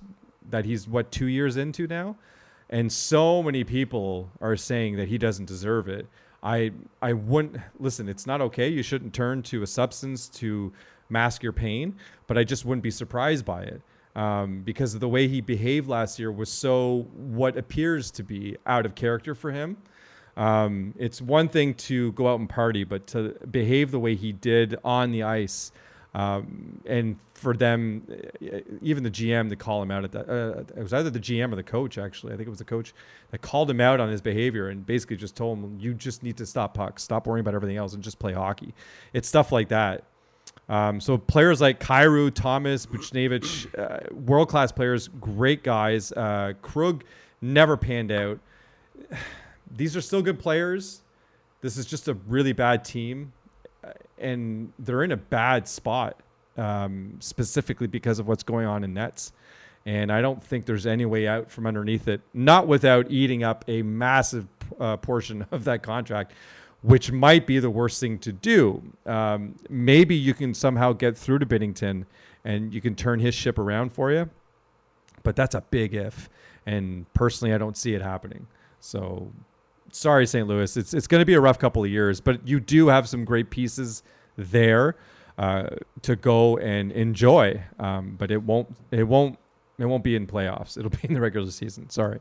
that 0.50 0.66
he's 0.66 0.88
what 0.88 1.12
two 1.12 1.28
years 1.28 1.58
into 1.58 1.88
now, 1.88 2.16
and 2.70 2.92
so 2.92 3.42
many 3.42 3.64
people 3.64 4.30
are 4.42 4.56
saying 4.56 4.98
that 4.98 5.08
he 5.08 5.18
doesn't 5.18 5.46
deserve 5.46 5.88
it. 5.88 6.06
I 6.44 6.72
I 7.02 7.14
wouldn't 7.14 7.58
listen. 7.80 8.10
It's 8.10 8.28
not 8.28 8.42
okay. 8.42 8.68
You 8.68 8.84
shouldn't 8.84 9.14
turn 9.14 9.42
to 9.44 9.64
a 9.64 9.68
substance 9.68 10.28
to 10.30 10.72
mask 11.10 11.44
your 11.44 11.54
pain, 11.54 11.96
but 12.28 12.38
I 12.38 12.44
just 12.44 12.66
wouldn't 12.66 12.84
be 12.84 12.92
surprised 12.92 13.46
by 13.46 13.64
it 13.64 13.82
um, 14.16 14.62
because 14.62 14.98
the 14.98 15.08
way 15.08 15.28
he 15.28 15.42
behaved 15.42 15.88
last 15.88 16.20
year 16.20 16.32
was 16.32 16.50
so 16.50 17.08
what 17.16 17.58
appears 17.58 18.12
to 18.12 18.24
be 18.24 18.58
out 18.66 18.86
of 18.86 18.96
character 18.96 19.36
for 19.36 19.52
him. 19.52 19.78
Um, 20.36 20.94
it's 20.98 21.22
one 21.22 21.48
thing 21.48 21.76
to 21.76 22.12
go 22.14 22.28
out 22.28 22.40
and 22.40 22.50
party, 22.50 22.84
but 22.84 23.06
to 23.08 23.36
behave 23.52 23.92
the 23.92 24.00
way 24.00 24.16
he 24.16 24.32
did 24.32 24.76
on 24.84 25.12
the 25.12 25.24
ice, 25.24 25.72
um, 26.16 26.82
and 26.86 27.18
for 27.34 27.56
them, 27.56 28.04
uh, 28.10 28.60
even 28.82 29.04
the 29.04 29.10
GM 29.10 29.50
to 29.50 29.56
call 29.56 29.82
him 29.82 29.90
out 29.90 30.04
at 30.04 30.12
that, 30.12 30.30
uh, 30.30 30.64
it 30.78 30.82
was 30.82 30.94
either 30.94 31.10
the 31.10 31.20
GM 31.20 31.52
or 31.52 31.56
the 31.56 31.64
coach. 31.64 31.98
Actually, 31.98 32.34
I 32.34 32.38
think 32.38 32.48
it 32.48 32.52
was 32.52 32.60
the 32.60 32.66
coach 32.66 32.94
that 33.32 33.42
called 33.42 33.70
him 33.70 33.82
out 33.82 34.00
on 34.00 34.10
his 34.10 34.22
behavior 34.22 34.70
and 34.70 34.86
basically 34.86 35.18
just 35.18 35.36
told 35.36 35.58
him, 35.58 35.78
"You 35.80 35.94
just 35.94 36.22
need 36.22 36.38
to 36.38 36.46
stop 36.46 36.76
pucks, 36.76 37.04
stop 37.04 37.26
worrying 37.26 37.42
about 37.42 37.56
everything 37.56 37.78
else, 37.78 37.94
and 37.94 38.04
just 38.04 38.20
play 38.20 38.34
hockey." 38.34 38.74
It's 39.12 39.28
stuff 39.28 39.52
like 39.52 39.70
that. 39.70 40.04
Um, 40.70 41.02
so 41.02 41.18
players 41.18 41.60
like 41.60 41.80
Kyrou, 41.80 42.34
Thomas, 42.34 42.86
Buchnevich, 42.86 43.68
uh, 43.78 44.14
world 44.14 44.50
class 44.50 44.72
players, 44.72 45.10
great 45.20 45.64
guys. 45.64 46.12
Uh, 46.12 46.54
Krug 46.62 47.04
never 47.42 47.78
panned 47.78 48.12
out. 48.12 48.40
These 49.76 49.98
are 49.98 50.02
still 50.02 50.22
good 50.22 50.40
players. 50.40 51.02
This 51.62 51.78
is 51.78 51.86
just 51.86 52.08
a 52.08 52.14
really 52.28 52.54
bad 52.54 52.86
team, 52.86 53.34
uh, 53.84 53.92
and 54.20 54.72
they're 54.80 55.04
in 55.04 55.12
a 55.12 55.18
bad 55.18 55.68
spot 55.68 56.20
um, 56.58 57.16
specifically 57.20 57.88
because 57.88 58.20
of 58.20 58.28
what's 58.28 58.44
going 58.44 58.66
on 58.66 58.84
in 58.84 58.94
nets. 58.94 59.34
And 59.86 60.12
I 60.12 60.22
don't 60.22 60.42
think 60.42 60.66
there's 60.66 60.86
any 60.86 61.06
way 61.06 61.28
out 61.28 61.52
from 61.52 61.68
underneath 61.68 62.08
it, 62.08 62.22
not 62.34 62.68
without 62.68 63.12
eating 63.12 63.44
up 63.44 63.66
a 63.68 63.82
massive 63.82 64.48
uh, 64.80 64.98
portion 64.98 65.46
of 65.52 65.66
that 65.66 65.84
contract, 65.84 66.34
which 66.84 67.12
might 67.12 67.48
be 67.48 67.60
the 67.60 67.70
worst 67.70 68.00
thing 68.00 68.20
to 68.20 68.32
do. 68.32 68.84
Um, 69.06 69.56
maybe 69.70 70.16
you 70.16 70.34
can 70.34 70.54
somehow 70.54 70.94
get 70.94 71.18
through 71.18 71.40
to 71.40 71.46
Binnington 71.46 72.06
and 72.44 72.74
you 72.74 72.82
can 72.82 72.94
turn 72.94 73.20
his 73.20 73.34
ship 73.34 73.58
around 73.58 73.94
for 73.94 74.12
you. 74.12 74.30
But 75.24 75.38
that's 75.38 75.56
a 75.56 75.62
big 75.62 75.96
if. 75.96 76.30
And 76.66 77.12
personally, 77.14 77.54
I 77.54 77.58
don't 77.58 77.78
see 77.78 77.94
it 77.94 78.02
happening. 78.02 78.48
So 78.82 79.32
sorry, 79.92 80.28
St. 80.28 80.46
Louis. 80.46 80.76
It's, 80.76 80.94
it's 80.94 81.08
going 81.08 81.22
to 81.22 81.26
be 81.26 81.36
a 81.36 81.42
rough 81.42 81.58
couple 81.58 81.84
of 81.84 81.90
years, 81.90 82.20
but 82.20 82.46
you 82.46 82.60
do 82.60 82.90
have 82.90 83.08
some 83.08 83.24
great 83.24 83.50
pieces 83.50 84.04
there 84.36 84.98
uh, 85.38 85.68
to 86.02 86.18
go 86.18 86.58
and 86.58 86.92
enjoy. 86.92 87.64
Um, 87.80 88.16
but 88.18 88.30
it 88.30 88.44
won't, 88.44 88.76
it 88.92 89.04
won't, 89.04 89.40
it 89.78 89.86
won't 89.86 90.04
be 90.04 90.18
in 90.18 90.28
playoffs. 90.28 90.78
It'll 90.78 90.90
be 90.90 91.00
in 91.04 91.14
the 91.14 91.22
regular 91.22 91.50
season. 91.50 91.90
Sorry. 91.90 92.20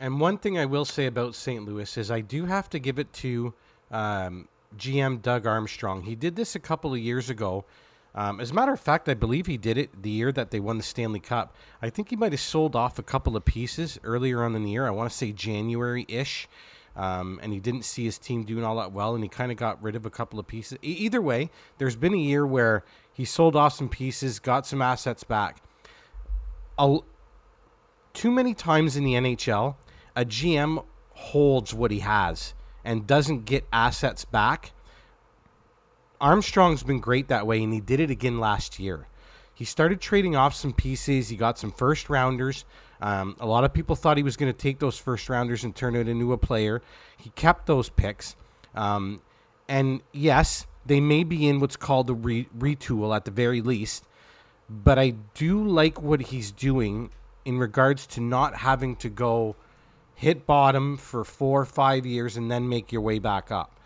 And 0.00 0.18
one 0.18 0.38
thing 0.38 0.58
I 0.58 0.66
will 0.66 0.84
say 0.84 1.06
about 1.06 1.36
St. 1.36 1.64
Louis 1.64 1.96
is 1.96 2.10
I 2.10 2.20
do 2.20 2.44
have 2.44 2.68
to 2.70 2.80
give 2.80 2.98
it 2.98 3.12
to 3.14 3.54
um, 3.90 4.48
GM 4.76 5.22
Doug 5.22 5.46
Armstrong. 5.46 6.02
He 6.02 6.14
did 6.14 6.36
this 6.36 6.54
a 6.54 6.60
couple 6.60 6.92
of 6.92 6.98
years 6.98 7.30
ago. 7.30 7.64
Um, 8.14 8.40
as 8.40 8.52
a 8.52 8.54
matter 8.54 8.72
of 8.72 8.80
fact, 8.80 9.08
I 9.08 9.14
believe 9.14 9.46
he 9.46 9.56
did 9.56 9.76
it 9.76 10.02
the 10.02 10.10
year 10.10 10.30
that 10.32 10.50
they 10.50 10.60
won 10.60 10.76
the 10.76 10.84
Stanley 10.84 11.18
Cup. 11.18 11.56
I 11.82 11.90
think 11.90 12.10
he 12.10 12.16
might 12.16 12.32
have 12.32 12.40
sold 12.40 12.76
off 12.76 12.98
a 12.98 13.02
couple 13.02 13.36
of 13.36 13.44
pieces 13.44 13.98
earlier 14.04 14.44
on 14.44 14.54
in 14.54 14.62
the 14.62 14.70
year. 14.70 14.86
I 14.86 14.90
want 14.90 15.10
to 15.10 15.16
say 15.16 15.32
January 15.32 16.04
ish. 16.08 16.48
Um, 16.96 17.40
and 17.42 17.52
he 17.52 17.58
didn't 17.58 17.84
see 17.84 18.04
his 18.04 18.18
team 18.18 18.44
doing 18.44 18.64
all 18.64 18.76
that 18.76 18.92
well, 18.92 19.16
and 19.16 19.24
he 19.24 19.28
kind 19.28 19.50
of 19.50 19.58
got 19.58 19.82
rid 19.82 19.96
of 19.96 20.06
a 20.06 20.10
couple 20.10 20.38
of 20.38 20.46
pieces. 20.46 20.78
E- 20.80 20.92
either 20.92 21.20
way, 21.20 21.50
there's 21.78 21.96
been 21.96 22.14
a 22.14 22.18
year 22.18 22.46
where 22.46 22.84
he 23.12 23.24
sold 23.24 23.56
off 23.56 23.72
some 23.74 23.88
pieces, 23.88 24.38
got 24.38 24.64
some 24.64 24.80
assets 24.80 25.24
back. 25.24 25.60
A, 26.78 26.98
too 28.12 28.30
many 28.30 28.54
times 28.54 28.96
in 28.96 29.02
the 29.02 29.14
NHL, 29.14 29.74
a 30.14 30.24
GM 30.24 30.84
holds 31.14 31.74
what 31.74 31.90
he 31.90 31.98
has 31.98 32.54
and 32.84 33.06
doesn't 33.06 33.44
get 33.44 33.64
assets 33.72 34.24
back. 34.24 34.72
Armstrong's 36.20 36.82
been 36.82 37.00
great 37.00 37.28
that 37.28 37.46
way, 37.46 37.62
and 37.62 37.72
he 37.72 37.80
did 37.80 38.00
it 38.00 38.10
again 38.10 38.38
last 38.38 38.78
year. 38.78 39.06
He 39.54 39.64
started 39.64 40.00
trading 40.00 40.36
off 40.36 40.54
some 40.54 40.72
pieces. 40.72 41.28
He 41.28 41.36
got 41.36 41.58
some 41.58 41.70
first 41.70 42.10
rounders. 42.10 42.64
Um, 43.00 43.36
a 43.40 43.46
lot 43.46 43.64
of 43.64 43.72
people 43.72 43.96
thought 43.96 44.16
he 44.16 44.22
was 44.22 44.36
going 44.36 44.52
to 44.52 44.58
take 44.58 44.78
those 44.78 44.98
first 44.98 45.28
rounders 45.28 45.64
and 45.64 45.74
turn 45.74 45.94
it 45.94 46.08
into 46.08 46.32
a 46.32 46.38
player. 46.38 46.82
He 47.16 47.30
kept 47.30 47.66
those 47.66 47.88
picks. 47.88 48.36
Um, 48.74 49.20
and 49.68 50.00
yes, 50.12 50.66
they 50.86 51.00
may 51.00 51.24
be 51.24 51.48
in 51.48 51.60
what's 51.60 51.76
called 51.76 52.10
a 52.10 52.14
re- 52.14 52.48
retool 52.56 53.14
at 53.14 53.24
the 53.24 53.30
very 53.30 53.60
least. 53.60 54.04
But 54.68 54.98
I 54.98 55.10
do 55.34 55.66
like 55.66 56.00
what 56.00 56.20
he's 56.20 56.50
doing 56.50 57.10
in 57.44 57.58
regards 57.58 58.06
to 58.08 58.20
not 58.20 58.56
having 58.56 58.96
to 58.96 59.08
go 59.08 59.56
hit 60.14 60.46
bottom 60.46 60.96
for 60.96 61.24
four 61.24 61.62
or 61.62 61.66
five 61.66 62.06
years 62.06 62.36
and 62.36 62.50
then 62.50 62.68
make 62.68 62.92
your 62.92 63.02
way 63.02 63.18
back 63.18 63.50
up. 63.50 63.78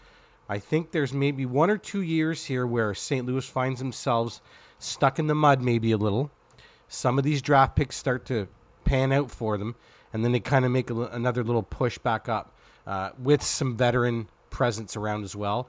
I 0.48 0.58
think 0.58 0.90
there's 0.90 1.12
maybe 1.12 1.44
one 1.46 1.70
or 1.70 1.76
two 1.76 2.00
years 2.00 2.44
here 2.44 2.66
where 2.66 2.94
St. 2.94 3.26
Louis 3.26 3.46
finds 3.46 3.80
themselves 3.80 4.40
stuck 4.78 5.18
in 5.18 5.26
the 5.26 5.34
mud, 5.34 5.60
maybe 5.60 5.92
a 5.92 5.96
little. 5.96 6.30
Some 6.88 7.18
of 7.18 7.24
these 7.24 7.42
draft 7.42 7.76
picks 7.76 7.96
start 7.96 8.24
to 8.26 8.48
pan 8.84 9.12
out 9.12 9.30
for 9.30 9.58
them, 9.58 9.74
and 10.12 10.24
then 10.24 10.32
they 10.32 10.40
kind 10.40 10.64
of 10.64 10.70
make 10.70 10.88
a, 10.90 10.94
another 11.08 11.44
little 11.44 11.62
push 11.62 11.98
back 11.98 12.28
up 12.28 12.54
uh, 12.86 13.10
with 13.18 13.42
some 13.42 13.76
veteran 13.76 14.28
presence 14.50 14.96
around 14.96 15.24
as 15.24 15.36
well. 15.36 15.68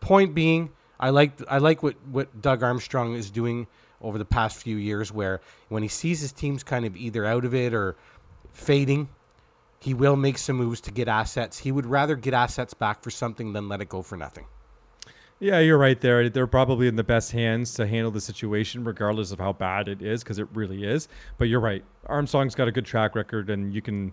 Point 0.00 0.34
being, 0.34 0.70
I 0.98 1.10
like 1.10 1.32
I 1.48 1.58
like 1.58 1.82
what 1.82 1.94
what 2.10 2.42
Doug 2.42 2.62
Armstrong 2.64 3.14
is 3.14 3.30
doing 3.30 3.68
over 4.00 4.18
the 4.18 4.24
past 4.24 4.56
few 4.56 4.76
years, 4.76 5.12
where 5.12 5.40
when 5.68 5.82
he 5.82 5.88
sees 5.88 6.20
his 6.20 6.32
teams 6.32 6.64
kind 6.64 6.84
of 6.84 6.96
either 6.96 7.24
out 7.24 7.44
of 7.44 7.54
it 7.54 7.72
or 7.72 7.96
fading, 8.52 9.08
he 9.80 9.94
will 9.94 10.16
make 10.16 10.38
some 10.38 10.56
moves 10.56 10.80
to 10.82 10.90
get 10.90 11.08
assets. 11.08 11.58
He 11.58 11.72
would 11.72 11.86
rather 11.86 12.16
get 12.16 12.34
assets 12.34 12.74
back 12.74 13.02
for 13.02 13.10
something 13.10 13.52
than 13.52 13.68
let 13.68 13.80
it 13.80 13.88
go 13.88 14.02
for 14.02 14.16
nothing. 14.16 14.46
Yeah, 15.40 15.60
you're 15.60 15.78
right 15.78 16.00
there. 16.00 16.28
They're 16.28 16.48
probably 16.48 16.88
in 16.88 16.96
the 16.96 17.04
best 17.04 17.30
hands 17.30 17.74
to 17.74 17.86
handle 17.86 18.10
the 18.10 18.20
situation, 18.20 18.82
regardless 18.82 19.30
of 19.30 19.38
how 19.38 19.52
bad 19.52 19.86
it 19.86 20.02
is, 20.02 20.24
because 20.24 20.40
it 20.40 20.48
really 20.52 20.82
is. 20.82 21.06
But 21.38 21.44
you're 21.44 21.60
right. 21.60 21.84
Armstrong's 22.06 22.56
got 22.56 22.66
a 22.66 22.72
good 22.72 22.84
track 22.84 23.14
record, 23.14 23.48
and 23.48 23.72
you 23.72 23.80
can 23.80 24.12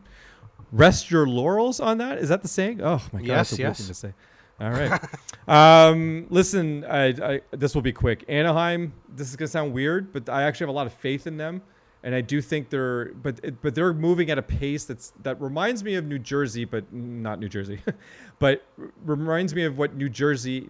rest 0.72 1.10
your 1.10 1.28
laurels 1.28 1.80
on 1.80 1.98
that. 1.98 2.20
Is 2.20 2.30
that 2.30 2.44
the 2.44 2.48
saying? 2.48 2.82
Oh 2.84 3.02
my 3.12 3.22
god, 3.22 3.28
yes, 3.28 3.50
that's 3.50 3.60
a 3.60 3.62
yes. 3.64 3.78
thing 3.80 3.88
to 3.88 3.94
say. 3.96 4.14
All 4.60 4.70
right. 4.70 5.02
um, 5.90 6.28
listen, 6.30 6.86
I, 6.86 7.08
I, 7.08 7.42
this 7.52 7.74
will 7.74 7.82
be 7.82 7.92
quick. 7.92 8.24
Anaheim. 8.28 8.94
This 9.10 9.28
is 9.28 9.36
gonna 9.36 9.48
sound 9.48 9.74
weird, 9.74 10.14
but 10.14 10.30
I 10.30 10.44
actually 10.44 10.66
have 10.66 10.76
a 10.76 10.78
lot 10.78 10.86
of 10.86 10.94
faith 10.94 11.26
in 11.26 11.38
them 11.38 11.64
and 12.06 12.14
I 12.14 12.22
do 12.22 12.40
think 12.40 12.70
they're 12.70 13.14
but 13.16 13.62
but 13.62 13.74
they're 13.74 13.92
moving 13.92 14.30
at 14.30 14.38
a 14.38 14.44
pace 14.44 14.86
that's 14.86 15.12
that 15.24 15.42
reminds 15.42 15.84
me 15.84 15.96
of 15.96 16.06
New 16.06 16.20
Jersey, 16.20 16.64
but 16.64 16.94
not 16.94 17.40
New 17.40 17.50
Jersey, 17.50 17.82
but 18.40 18.64
reminds 19.04 19.56
me 19.56 19.64
of 19.66 19.80
what 19.80 19.96
New 19.96 20.08
Jersey 20.08 20.70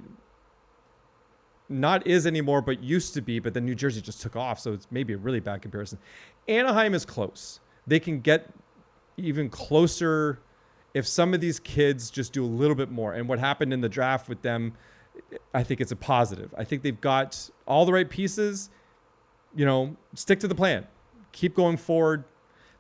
not 1.67 2.07
is 2.07 2.25
anymore, 2.25 2.61
but 2.61 2.81
used 2.81 3.13
to 3.15 3.21
be. 3.21 3.39
But 3.39 3.53
then 3.53 3.65
New 3.65 3.75
Jersey 3.75 3.99
just 3.99 4.21
took 4.21 4.38
off, 4.38 4.61
so 4.61 4.71
it's 4.71 4.88
maybe 4.91 5.11
a 5.11 5.17
really 5.17 5.41
bad 5.41 5.61
comparison. 5.61 5.99
Anaheim 6.47 6.93
is 6.93 7.05
close; 7.05 7.59
they 7.86 7.99
can 7.99 8.21
get 8.21 8.49
even 9.17 9.49
closer 9.49 10.39
if 10.93 11.05
some 11.05 11.33
of 11.33 11.41
these 11.41 11.59
kids 11.59 12.09
just 12.09 12.31
do 12.31 12.45
a 12.45 12.47
little 12.47 12.75
bit 12.75 12.91
more. 12.91 13.13
And 13.13 13.27
what 13.27 13.39
happened 13.39 13.73
in 13.73 13.81
the 13.81 13.89
draft 13.89 14.29
with 14.29 14.41
them, 14.41 14.71
I 15.53 15.63
think 15.63 15.81
it's 15.81 15.91
a 15.91 15.97
positive. 15.97 16.55
I 16.57 16.63
think 16.63 16.81
they've 16.81 17.01
got 17.01 17.49
all 17.67 17.86
the 17.86 17.91
right 17.91 18.09
pieces. 18.09 18.69
You 19.53 19.65
know, 19.65 19.97
stick 20.13 20.39
to 20.39 20.47
the 20.47 20.55
plan 20.55 20.88
keep 21.36 21.53
going 21.53 21.77
forward. 21.77 22.23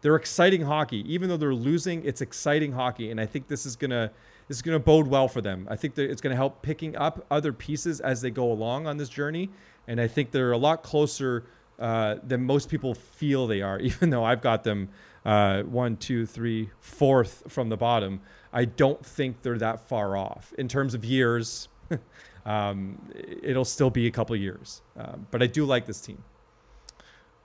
They're 0.01 0.15
exciting 0.15 0.61
hockey, 0.61 1.03
even 1.11 1.29
though 1.29 1.37
they're 1.37 1.53
losing. 1.53 2.03
It's 2.05 2.21
exciting 2.21 2.71
hockey, 2.71 3.11
and 3.11 3.19
I 3.19 3.25
think 3.25 3.47
this 3.47 3.65
is 3.65 3.75
gonna 3.75 4.11
this 4.47 4.57
is 4.57 4.61
gonna 4.61 4.79
bode 4.79 5.07
well 5.07 5.27
for 5.27 5.41
them. 5.41 5.67
I 5.69 5.75
think 5.75 5.95
that 5.95 6.09
it's 6.09 6.21
gonna 6.21 6.35
help 6.35 6.61
picking 6.61 6.95
up 6.95 7.25
other 7.29 7.51
pieces 7.51 7.99
as 7.99 8.21
they 8.21 8.31
go 8.31 8.51
along 8.51 8.87
on 8.87 8.97
this 8.97 9.09
journey, 9.09 9.49
and 9.87 9.99
I 9.99 10.07
think 10.07 10.31
they're 10.31 10.53
a 10.53 10.57
lot 10.57 10.83
closer 10.83 11.45
uh, 11.79 12.15
than 12.23 12.45
most 12.45 12.69
people 12.69 12.93
feel 12.93 13.45
they 13.45 13.61
are. 13.61 13.79
Even 13.89 14.09
though 14.09 14.23
I've 14.23 14.41
got 14.41 14.63
them 14.63 14.89
uh, 15.25 15.63
one, 15.63 15.97
two, 15.97 16.25
three, 16.25 16.69
fourth 16.79 17.43
from 17.47 17.69
the 17.69 17.77
bottom, 17.77 18.21
I 18.53 18.65
don't 18.65 19.03
think 19.05 19.41
they're 19.41 19.57
that 19.57 19.87
far 19.89 20.15
off 20.15 20.53
in 20.57 20.67
terms 20.67 20.93
of 20.93 21.03
years. 21.03 21.67
um, 22.45 23.01
it'll 23.43 23.65
still 23.65 23.89
be 23.89 24.07
a 24.07 24.11
couple 24.11 24.35
years, 24.35 24.81
uh, 24.97 25.15
but 25.31 25.41
I 25.43 25.47
do 25.47 25.65
like 25.65 25.85
this 25.85 25.99
team 25.99 26.23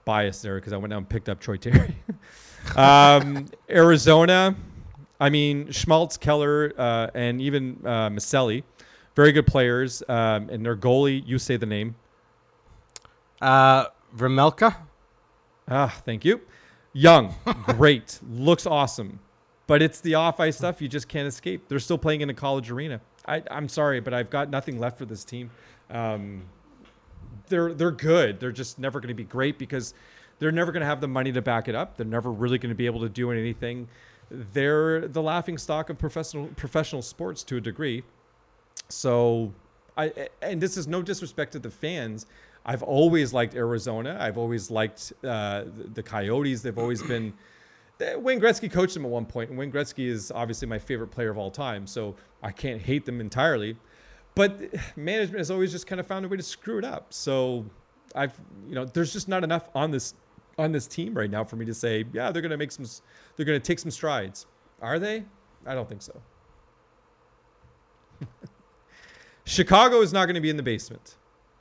bias 0.04 0.42
there 0.42 0.56
because 0.56 0.72
I 0.72 0.76
went 0.76 0.90
down 0.90 0.98
and 0.98 1.08
picked 1.08 1.28
up 1.28 1.40
Troy 1.40 1.56
Terry. 1.56 1.96
um, 2.76 3.46
Arizona, 3.68 4.54
I 5.18 5.30
mean 5.30 5.70
Schmaltz, 5.70 6.16
Keller, 6.16 6.72
uh, 6.76 7.08
and 7.14 7.40
even 7.40 7.78
uh, 7.84 8.08
Maccelli, 8.10 8.62
very 9.14 9.32
good 9.32 9.46
players. 9.46 10.02
Um, 10.08 10.48
and 10.50 10.64
their 10.64 10.76
goalie, 10.76 11.26
you 11.26 11.38
say 11.38 11.56
the 11.56 11.66
name. 11.66 11.94
Uh, 13.40 13.86
Vejmelka. 14.16 14.76
Ah, 15.68 16.00
thank 16.04 16.24
you. 16.24 16.40
Young, 16.92 17.34
great, 17.66 18.18
looks 18.28 18.66
awesome, 18.66 19.20
but 19.68 19.80
it's 19.80 20.00
the 20.00 20.14
off 20.14 20.40
ice 20.40 20.56
stuff 20.56 20.82
you 20.82 20.88
just 20.88 21.06
can't 21.08 21.28
escape. 21.28 21.68
They're 21.68 21.78
still 21.78 21.98
playing 21.98 22.22
in 22.22 22.30
a 22.30 22.34
college 22.34 22.70
arena. 22.70 23.00
I, 23.26 23.44
I'm 23.50 23.68
sorry, 23.68 24.00
but 24.00 24.12
I've 24.12 24.30
got 24.30 24.50
nothing 24.50 24.80
left 24.80 24.98
for 24.98 25.04
this 25.04 25.24
team. 25.24 25.50
Um, 25.88 26.42
they're 27.48 27.72
they're 27.74 27.90
good. 27.90 28.40
They're 28.40 28.52
just 28.52 28.78
never 28.78 29.00
going 29.00 29.08
to 29.08 29.14
be 29.14 29.24
great 29.24 29.58
because 29.58 29.94
they're 30.38 30.52
never 30.52 30.72
going 30.72 30.80
to 30.80 30.86
have 30.86 31.00
the 31.00 31.08
money 31.08 31.32
to 31.32 31.42
back 31.42 31.68
it 31.68 31.74
up. 31.74 31.96
They're 31.96 32.06
never 32.06 32.32
really 32.32 32.58
going 32.58 32.70
to 32.70 32.76
be 32.76 32.86
able 32.86 33.00
to 33.00 33.08
do 33.08 33.30
anything. 33.30 33.88
They're 34.30 35.08
the 35.08 35.22
laughing 35.22 35.58
stock 35.58 35.90
of 35.90 35.98
professional 35.98 36.46
professional 36.56 37.02
sports 37.02 37.42
to 37.44 37.56
a 37.56 37.60
degree. 37.60 38.02
So, 38.88 39.52
I 39.96 40.28
and 40.42 40.60
this 40.60 40.76
is 40.76 40.86
no 40.86 41.02
disrespect 41.02 41.52
to 41.52 41.58
the 41.58 41.70
fans. 41.70 42.26
I've 42.64 42.82
always 42.82 43.32
liked 43.32 43.54
Arizona. 43.54 44.16
I've 44.20 44.36
always 44.36 44.70
liked 44.70 45.12
uh, 45.24 45.64
the 45.94 46.02
Coyotes. 46.02 46.62
They've 46.62 46.78
always 46.78 47.02
been 47.02 47.32
uh, 48.00 48.18
Wayne 48.18 48.40
Gretzky 48.40 48.70
coached 48.70 48.94
them 48.94 49.04
at 49.04 49.10
one 49.10 49.26
point, 49.26 49.50
and 49.50 49.58
Wayne 49.58 49.72
Gretzky 49.72 50.08
is 50.08 50.30
obviously 50.30 50.66
my 50.68 50.78
favorite 50.78 51.08
player 51.08 51.30
of 51.30 51.38
all 51.38 51.50
time, 51.50 51.86
so 51.86 52.14
I 52.42 52.52
can't 52.52 52.80
hate 52.80 53.04
them 53.04 53.20
entirely. 53.20 53.76
But 54.40 54.74
management 54.96 55.36
has 55.36 55.50
always 55.50 55.70
just 55.70 55.86
kind 55.86 56.00
of 56.00 56.06
found 56.06 56.24
a 56.24 56.28
way 56.28 56.38
to 56.38 56.42
screw 56.42 56.78
it 56.78 56.84
up. 56.84 57.12
So 57.12 57.66
I've, 58.14 58.32
you 58.66 58.74
know, 58.74 58.86
there's 58.86 59.12
just 59.12 59.28
not 59.28 59.44
enough 59.44 59.68
on 59.74 59.90
this 59.90 60.14
on 60.56 60.72
this 60.72 60.86
team 60.86 61.12
right 61.12 61.30
now 61.30 61.44
for 61.44 61.56
me 61.56 61.66
to 61.66 61.74
say, 61.74 62.06
yeah, 62.14 62.32
they're 62.32 62.40
going 62.40 62.50
to 62.50 62.56
make 62.56 62.72
some, 62.72 62.86
they're 63.36 63.44
to 63.44 63.60
take 63.60 63.78
some 63.78 63.90
strides. 63.90 64.46
Are 64.80 64.98
they? 64.98 65.24
I 65.66 65.74
don't 65.74 65.86
think 65.86 66.00
so. 66.00 66.22
Chicago 69.44 70.00
is 70.00 70.10
not 70.10 70.24
going 70.24 70.36
to 70.36 70.40
be 70.40 70.48
in 70.48 70.56
the 70.56 70.62
basement. 70.62 71.16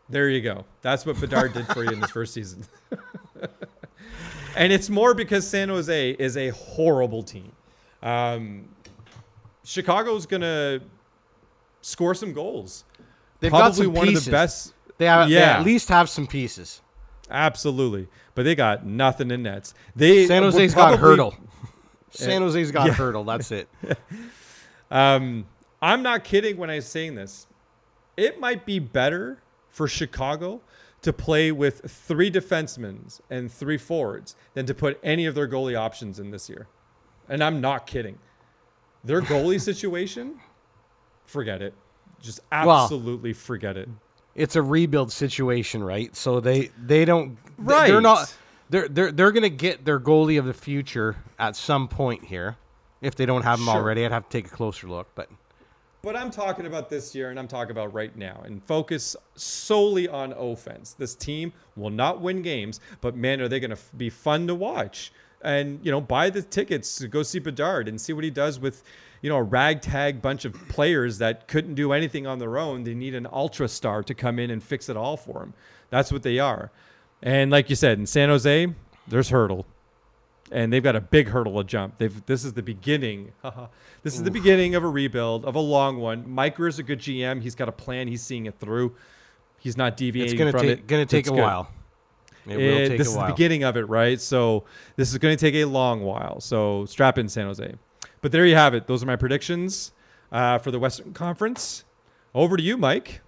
There 0.07 0.29
you 0.29 0.39
go. 0.39 0.63
That's 0.81 1.05
what 1.05 1.19
Bedard 1.19 1.51
did 1.51 1.67
for 1.67 1.83
you 1.83 1.89
in 1.89 1.99
his 1.99 2.11
first 2.11 2.33
season. 2.33 2.63
and 4.55 4.71
it's 4.71 4.89
more 4.89 5.13
because 5.13 5.45
San 5.45 5.67
Jose 5.67 6.11
is 6.11 6.37
a 6.37 6.47
horrible 6.51 7.23
team. 7.23 7.51
Um, 8.01 8.69
Chicago's 9.65 10.25
going 10.25 10.43
to 10.43 10.81
score 11.81 12.13
some 12.15 12.33
goals. 12.33 12.83
They've 13.39 13.49
Probably 13.51 13.69
got 13.69 13.75
some 13.85 13.93
one 13.93 14.07
pieces. 14.07 14.27
of 14.27 14.31
the 14.31 14.31
best. 14.31 14.73
They, 14.97 15.05
have, 15.05 15.29
they 15.29 15.35
Yeah. 15.35 15.59
at 15.59 15.65
least 15.65 15.87
have 15.89 16.09
some 16.09 16.27
pieces. 16.27 16.81
Absolutely. 17.29 18.07
But 18.35 18.43
they 18.43 18.55
got 18.55 18.85
nothing 18.85 19.31
in 19.31 19.43
nets. 19.43 19.73
They 19.95 20.25
San 20.27 20.43
Jose's 20.43 20.73
got 20.73 20.97
probably- 20.99 21.17
Hertl. 21.23 21.35
San 22.09 22.41
Jose's 22.41 22.71
got 22.71 22.87
yeah. 22.87 22.93
Hertl. 22.93 23.25
That's 23.25 23.51
it. 23.51 23.69
Um, 24.91 25.45
I'm 25.81 26.01
not 26.01 26.23
kidding 26.23 26.57
when 26.57 26.69
I'm 26.69 26.81
saying 26.81 27.13
this. 27.15 27.45
It 28.17 28.39
might 28.39 28.65
be 28.65 28.79
better 28.79 29.41
for 29.69 29.87
Chicago 29.87 30.61
to 31.03 31.13
play 31.13 31.51
with 31.51 31.81
three 31.89 32.31
defensemen 32.31 33.19
and 33.29 33.51
three 33.51 33.77
forwards 33.77 34.35
than 34.55 34.65
to 34.65 34.73
put 34.73 34.99
any 35.03 35.25
of 35.27 35.35
their 35.35 35.47
goalie 35.47 35.77
options 35.77 36.19
in 36.19 36.31
this 36.31 36.49
year. 36.49 36.67
And 37.29 37.43
I'm 37.43 37.61
not 37.61 37.85
kidding. 37.87 38.17
Their 39.03 39.21
goalie 39.21 39.61
situation, 39.71 40.39
forget 41.29 41.61
it. 41.61 41.73
Just 42.21 42.41
Well- 42.51 42.83
absolutely 42.83 43.33
forget 43.33 43.77
it. 43.77 43.87
It's 44.35 44.55
a 44.55 44.61
rebuild 44.61 45.11
situation, 45.11 45.83
right? 45.83 46.15
So 46.15 46.39
they 46.39 46.71
they 46.77 47.05
don't 47.05 47.37
Right. 47.57 47.87
They're 47.87 48.01
not. 48.01 48.33
They're 48.69 48.87
they're 48.87 49.11
they're 49.11 49.31
gonna 49.31 49.49
get 49.49 49.83
their 49.85 49.99
goalie 49.99 50.39
of 50.39 50.45
the 50.45 50.53
future 50.53 51.15
at 51.37 51.55
some 51.55 51.87
point 51.87 52.25
here. 52.25 52.55
If 53.01 53.15
they 53.15 53.25
don't 53.25 53.43
have 53.43 53.59
him 53.59 53.65
Sure. 53.65 53.75
already, 53.75 54.05
I'd 54.05 54.11
have 54.11 54.27
to 54.29 54.37
take 54.41 54.47
a 54.51 54.55
closer 54.55 54.87
look. 54.87 55.07
But 55.15 55.29
But 56.01 56.15
I'm 56.15 56.31
talking 56.31 56.65
about 56.65 56.89
this 56.89 57.13
year 57.13 57.29
and 57.29 57.37
I'm 57.39 57.47
talking 57.47 57.71
about 57.71 57.93
right 57.93 58.15
now 58.15 58.41
and 58.45 58.63
focus 58.63 59.15
solely 59.35 60.07
on 60.07 60.31
offense. 60.33 60.93
This 60.93 61.15
team 61.15 61.51
will 61.75 61.89
not 61.89 62.21
win 62.21 62.41
games, 62.41 62.79
but 63.01 63.15
man, 63.17 63.41
are 63.41 63.49
they 63.49 63.59
going 63.59 63.71
to 63.71 63.75
f- 63.77 63.91
be 63.97 64.09
fun 64.09 64.47
to 64.47 64.55
watch. 64.55 65.11
And, 65.41 65.79
you 65.83 65.91
know, 65.91 65.99
buy 65.99 66.29
the 66.29 66.41
tickets 66.41 66.97
to 66.99 67.07
go 67.09 67.21
see 67.23 67.39
Bedard 67.39 67.87
and 67.89 67.99
see 67.99 68.13
what 68.13 68.23
he 68.23 68.29
does 68.29 68.59
with, 68.61 68.81
you 69.21 69.29
know, 69.29 69.37
a 69.37 69.43
ragtag 69.43 70.21
bunch 70.21 70.45
of 70.45 70.53
players 70.69 71.17
that 71.17 71.47
couldn't 71.47 71.75
do 71.75 71.91
anything 71.91 72.25
on 72.27 72.39
their 72.39 72.57
own. 72.57 72.83
They 72.83 72.93
need 72.93 73.15
an 73.15 73.27
ultra 73.31 73.67
star 73.67 74.03
to 74.03 74.13
come 74.13 74.39
in 74.39 74.49
and 74.49 74.63
fix 74.63 74.89
it 74.89 74.97
all 74.97 75.17
for 75.17 75.39
them. 75.39 75.53
That's 75.89 76.11
what 76.11 76.23
they 76.23 76.39
are. 76.39 76.71
And 77.21 77.51
like 77.51 77.69
you 77.69 77.75
said, 77.75 77.99
in 77.99 78.05
San 78.05 78.29
Jose, 78.29 78.67
there's 79.07 79.29
Hertl 79.31 79.65
and 80.51 80.73
they've 80.73 80.83
got 80.83 80.95
a 80.95 81.01
big 81.01 81.27
hurdle 81.29 81.57
to 81.57 81.63
jump. 81.63 81.97
They've 81.97 82.25
this 82.25 82.43
is 82.43 82.53
the 82.53 82.63
beginning. 82.63 83.31
this 84.03 84.15
is 84.15 84.23
the 84.23 84.31
beginning 84.31 84.75
of 84.75 84.83
a 84.83 84.87
rebuild 84.89 85.45
of 85.45 85.55
a 85.55 85.59
long 85.59 85.97
one. 85.97 86.29
Mike 86.29 86.59
is 86.59 86.79
a 86.79 86.83
good 86.83 86.99
GM. 86.99 87.41
He's 87.41 87.55
got 87.55 87.69
a 87.69 87.71
plan. 87.71 88.07
He's 88.07 88.23
seeing 88.23 88.45
it 88.45 88.59
through. 88.59 88.95
He's 89.59 89.77
not 89.77 89.97
deviating 89.97 90.33
it's 90.33 90.39
gonna 90.39 90.51
from 90.51 90.61
take 90.61 90.79
it. 90.79 90.87
gonna 90.87 91.05
take 91.05 91.19
It's 91.21 91.29
a 91.29 91.33
good. 91.33 91.41
while. 91.41 91.69
It 92.47 92.57
will 92.57 92.63
Eh, 92.63 92.87
take 92.87 92.97
this 92.97 93.07
is 93.07 93.15
the 93.15 93.25
beginning 93.25 93.63
of 93.63 93.77
it, 93.77 93.87
right? 93.89 94.19
So 94.19 94.63
this 94.95 95.11
is 95.11 95.17
going 95.19 95.37
to 95.37 95.39
take 95.39 95.53
a 95.55 95.65
long 95.65 96.01
while. 96.01 96.39
So 96.39 96.85
strap 96.85 97.17
in, 97.19 97.27
San 97.29 97.45
Jose. 97.45 97.75
But 98.21 98.31
there 98.31 98.45
you 98.45 98.55
have 98.55 98.73
it. 98.73 98.87
Those 98.87 99.03
are 99.03 99.05
my 99.05 99.15
predictions 99.15 99.93
uh, 100.31 100.57
for 100.57 100.71
the 100.71 100.79
Western 100.79 101.13
Conference. 101.13 101.85
Over 102.33 102.57
to 102.57 102.63
you, 102.63 102.77
Mike. 102.77 103.21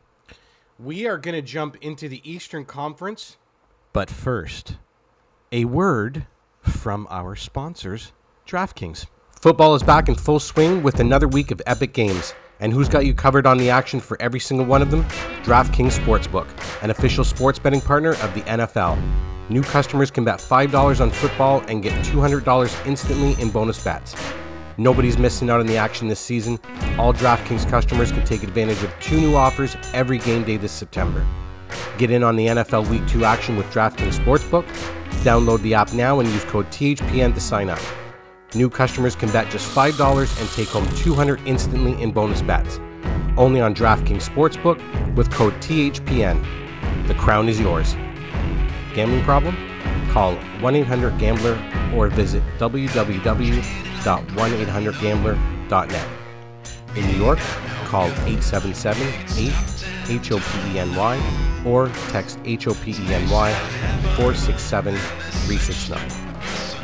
We 0.79 1.07
are 1.07 1.17
going 1.17 1.35
to 1.35 1.41
jump 1.41 1.77
into 1.81 2.09
the 2.09 2.21
Eastern 2.29 2.65
Conference. 2.65 3.37
But 3.93 4.09
first, 4.09 4.77
a 5.51 5.65
word 5.65 6.25
from 6.61 7.07
our 7.09 7.35
sponsors, 7.35 8.13
DraftKings. 8.47 9.05
Football 9.41 9.75
is 9.75 9.83
back 9.83 10.07
in 10.07 10.15
full 10.15 10.39
swing 10.39 10.83
with 10.83 10.99
another 10.99 11.27
week 11.27 11.51
of 11.51 11.61
epic 11.65 11.93
games. 11.93 12.33
And 12.59 12.71
who's 12.71 12.87
got 12.87 13.07
you 13.07 13.15
covered 13.15 13.47
on 13.47 13.57
the 13.57 13.71
action 13.71 13.99
for 13.99 14.21
every 14.21 14.39
single 14.39 14.67
one 14.67 14.83
of 14.83 14.91
them? 14.91 15.03
DraftKings 15.43 15.97
Sportsbook, 15.99 16.47
an 16.83 16.91
official 16.91 17.23
sports 17.23 17.57
betting 17.57 17.81
partner 17.81 18.11
of 18.11 18.33
the 18.35 18.41
NFL. 18.41 19.01
New 19.49 19.63
customers 19.63 20.11
can 20.11 20.23
bet 20.23 20.37
$5 20.39 21.01
on 21.01 21.09
football 21.09 21.61
and 21.67 21.81
get 21.81 21.93
$200 22.05 22.85
instantly 22.85 23.41
in 23.41 23.49
bonus 23.49 23.83
bets. 23.83 24.15
Nobody's 24.78 25.17
missing 25.17 25.49
out 25.49 25.59
on 25.59 25.65
the 25.65 25.78
action 25.78 26.07
this 26.07 26.19
season. 26.19 26.59
All 26.97 27.13
DraftKings 27.13 27.69
customers 27.69 28.11
can 28.11 28.26
take 28.26 28.43
advantage 28.43 28.82
of 28.84 28.93
two 28.99 29.19
new 29.19 29.36
offers 29.36 29.76
every 29.93 30.17
game 30.17 30.43
day 30.43 30.57
this 30.57 30.72
September. 30.72 31.26
Get 31.97 32.11
in 32.11 32.24
on 32.24 32.36
the 32.36 32.47
NFL 32.47 32.89
Week 32.89 33.05
2 33.07 33.26
action 33.26 33.57
with 33.57 33.65
DraftKings 33.67 34.17
Sportsbook. 34.19 34.65
Download 35.24 35.61
the 35.61 35.74
app 35.74 35.93
now 35.93 36.19
and 36.19 36.30
use 36.30 36.43
code 36.45 36.67
THPN 36.67 37.34
to 37.34 37.39
sign 37.39 37.69
up. 37.69 37.80
New 38.55 38.69
customers 38.69 39.15
can 39.15 39.32
bet 39.32 39.49
just 39.49 39.69
$5 39.74 40.39
and 40.41 40.49
take 40.51 40.67
home 40.67 40.88
200 40.97 41.41
instantly 41.47 42.01
in 42.01 42.11
bonus 42.11 42.41
bets. 42.41 42.80
Only 43.38 43.61
on 43.61 43.74
DraftKings 43.74 44.28
Sportsbook 44.28 45.15
with 45.15 45.32
code 45.32 45.53
THPN. 45.55 46.45
The 47.07 47.13
crown 47.13 47.47
is 47.49 47.59
yours. 47.59 47.95
Gambling 48.93 49.24
problem? 49.24 49.55
Call 50.09 50.36
1 50.36 50.76
800 50.76 51.17
Gambler 51.17 51.57
or 51.95 52.07
visit 52.07 52.43
www.1800Gambler.net. 54.04 56.08
In 56.95 57.06
New 57.08 57.18
York, 57.18 57.39
call 57.86 58.08
877 58.28 59.08
8 59.38 59.52
HOPENY 60.30 61.20
or 61.66 61.89
text 62.10 62.38
HOPENY 62.39 63.54
467 64.16 64.95
369. 64.95 66.12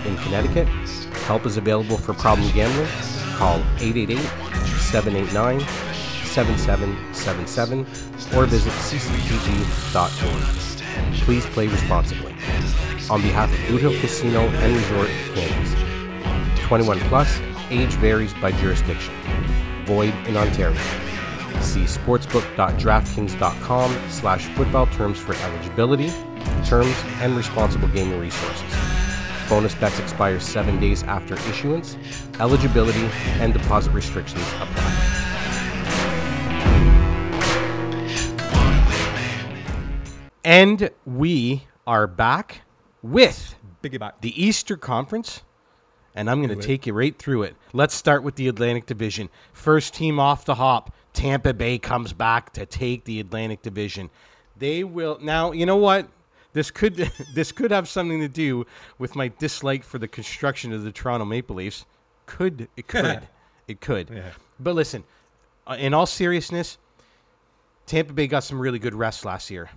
In 0.05 0.15
Connecticut, 0.18 0.68
help 1.26 1.45
is 1.45 1.57
available 1.57 1.97
for 1.97 2.13
problem 2.13 2.49
gambling. 2.53 2.88
Call 3.36 3.59
888 3.80 4.20
789 4.80 5.59
7777 6.38 7.80
or 8.38 8.45
visit 8.45 8.72
ccpg.org. 8.72 10.43
Please 11.22 11.45
play 11.47 11.68
responsibly. 11.68 12.34
On 13.09 13.22
behalf 13.22 13.51
of 13.51 13.68
Blue 13.68 13.78
Hill 13.78 13.99
Casino 13.99 14.41
and 14.41 14.76
Resort, 14.76 15.09
Kansas. 15.34 15.86
21 16.68 16.99
plus, 17.01 17.39
age 17.70 17.93
varies 17.95 18.34
by 18.36 18.51
jurisdiction. 18.51 19.13
Void 19.86 20.13
in 20.28 20.36
Ontario. 20.36 20.76
See 21.61 21.84
sportsbook.draftkings.com 21.84 24.09
slash 24.09 24.45
football 24.47 24.88
terms 24.88 25.18
for 25.18 25.34
eligibility, 25.36 26.09
terms, 26.65 26.93
and 27.22 27.38
responsible 27.38 27.88
gaming 27.88 28.20
resources. 28.20 28.70
Bonus 29.47 29.74
bets 29.76 29.97
expire 29.99 30.41
seven 30.41 30.78
days 30.78 31.03
after 31.03 31.36
issuance. 31.49 31.95
Eligibility 32.41 33.05
and 33.39 33.53
deposit 33.53 33.91
restrictions 33.91 34.43
apply. 34.59 35.13
And 40.43 40.89
we 41.05 41.63
are 41.86 42.07
back 42.07 42.61
with 43.01 43.55
Biggie 43.82 43.99
back. 43.99 44.20
the 44.22 44.41
Easter 44.41 44.76
Conference, 44.76 45.43
and 46.18 46.32
I'm 46.32 46.41
going 46.41 46.59
to 46.59 46.68
take 46.68 46.88
you 46.88 46.93
right 46.93 47.15
through 47.15 47.43
it. 47.43 47.55
Let's 47.74 47.93
start 47.93 48.24
with 48.24 48.36
the 48.36 48.47
Atlantic 48.47 48.88
Division. 48.88 49.30
First 49.53 49.93
team 49.93 50.20
off 50.20 50.45
the 50.45 50.55
hop, 50.55 50.91
Tampa 51.13 51.53
Bay 51.53 51.78
comes 51.78 52.11
back 52.11 52.51
to 52.53 52.65
take 52.65 53.05
the 53.05 53.20
Atlantic 53.20 53.61
Division. 53.61 54.09
They 54.57 54.84
will 54.84 55.20
now. 55.22 55.51
You 55.51 55.68
know 55.68 55.78
what? 55.78 56.07
This 56.53 56.72
could 56.72 56.95
this 57.36 57.51
could 57.51 57.70
have 57.70 57.88
something 57.88 58.20
to 58.20 58.28
do 58.28 58.65
with 58.97 59.15
my 59.15 59.32
dislike 59.38 59.84
for 59.84 59.99
the 59.99 60.07
construction 60.07 60.74
of 60.74 60.84
the 60.84 60.91
Toronto 60.91 61.24
Maple 61.24 61.57
Leafs. 61.57 61.86
Could 62.26 62.68
it 62.76 62.88
could 62.88 63.28
it 63.68 63.80
could? 63.80 64.09
Yeah. 64.09 64.32
But 64.59 64.74
listen, 64.74 65.03
uh, 65.68 65.76
in 65.78 65.93
all 65.93 66.07
seriousness, 66.07 66.80
Tampa 67.86 68.13
Bay 68.13 68.26
got 68.26 68.43
some 68.43 68.59
really 68.59 68.80
good 68.80 68.95
rest 68.95 69.24
last 69.24 69.51
year 69.51 69.70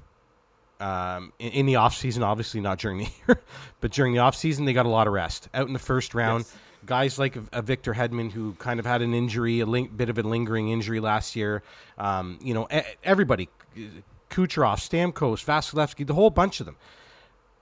um, 0.80 1.32
in, 1.38 1.50
in 1.52 1.66
the 1.66 1.74
offseason, 1.74 2.22
obviously 2.22 2.60
not 2.60 2.78
during 2.78 2.98
the 2.98 3.08
year, 3.28 3.40
but 3.80 3.92
during 3.92 4.12
the 4.12 4.18
offseason, 4.20 4.64
they 4.66 4.72
got 4.72 4.86
a 4.86 4.90
lot 4.90 5.06
of 5.06 5.12
rest. 5.12 5.48
Out 5.54 5.66
in 5.66 5.72
the 5.72 5.78
first 5.78 6.14
round, 6.14 6.44
Yes. 6.44 6.56
guys 6.86 7.18
like 7.18 7.36
a, 7.36 7.42
a 7.52 7.62
Victor 7.62 7.92
Hedman, 7.94 8.32
who 8.32 8.54
kind 8.54 8.80
of 8.80 8.86
had 8.86 9.02
an 9.02 9.14
injury, 9.14 9.60
a 9.60 9.66
link, 9.66 9.96
bit 9.96 10.08
of 10.08 10.18
a 10.18 10.22
lingering 10.22 10.70
injury 10.70 11.00
last 11.00 11.36
year. 11.36 11.62
Um, 11.98 12.38
you 12.42 12.54
know, 12.54 12.66
e- 12.74 12.80
everybody, 13.04 13.48
Kucherov, 14.30 14.76
Stamkos, 14.78 15.44
Vasilevskiy, 15.44 16.06
the 16.06 16.14
whole 16.14 16.30
bunch 16.30 16.60
of 16.60 16.66
them. 16.66 16.76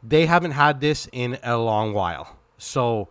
They 0.02 0.26
haven't 0.26 0.52
had 0.52 0.80
this 0.80 1.08
in 1.12 1.38
a 1.42 1.56
long 1.58 1.92
while. 1.92 2.36
So 2.58 3.08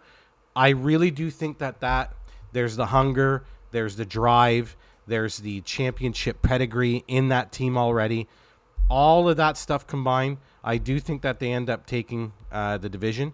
I 0.55 0.69
really 0.69 1.11
do 1.11 1.29
think 1.29 1.57
that 1.59 1.81
that 1.81 2.13
there's 2.53 2.75
the 2.75 2.85
hunger, 2.87 3.43
there's 3.71 3.95
the 3.97 4.05
drive, 4.05 4.75
there's 5.05 5.37
the 5.37 5.61
championship 5.61 6.41
pedigree 6.41 7.03
in 7.07 7.27
that 7.29 7.51
team 7.51 7.77
already 7.77 8.27
all 8.89 9.29
of 9.29 9.37
that 9.37 9.57
stuff 9.57 9.85
combined, 9.87 10.37
I 10.63 10.77
do 10.77 10.99
think 10.99 11.21
that 11.21 11.39
they 11.39 11.51
end 11.51 11.69
up 11.69 11.85
taking 11.85 12.33
uh, 12.51 12.77
the 12.77 12.89
division. 12.89 13.33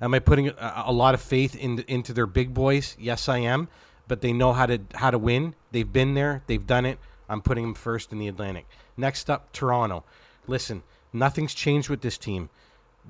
Am 0.00 0.14
I 0.14 0.18
putting 0.18 0.48
a, 0.48 0.84
a 0.86 0.92
lot 0.92 1.14
of 1.14 1.20
faith 1.20 1.54
in, 1.56 1.80
into 1.88 2.12
their 2.12 2.26
big 2.26 2.52
boys? 2.54 2.96
Yes, 2.98 3.28
I 3.28 3.38
am. 3.38 3.68
But 4.08 4.20
they 4.20 4.32
know 4.32 4.52
how 4.52 4.66
to 4.66 4.80
how 4.94 5.10
to 5.10 5.18
win. 5.18 5.54
They've 5.72 5.90
been 5.90 6.14
there. 6.14 6.42
They've 6.46 6.64
done 6.64 6.86
it. 6.86 6.98
I'm 7.28 7.42
putting 7.42 7.64
them 7.64 7.74
first 7.74 8.12
in 8.12 8.18
the 8.18 8.28
Atlantic. 8.28 8.66
Next 8.96 9.28
up, 9.28 9.52
Toronto. 9.52 10.04
Listen, 10.46 10.84
nothing's 11.12 11.54
changed 11.54 11.88
with 11.88 12.02
this 12.02 12.16
team. 12.16 12.48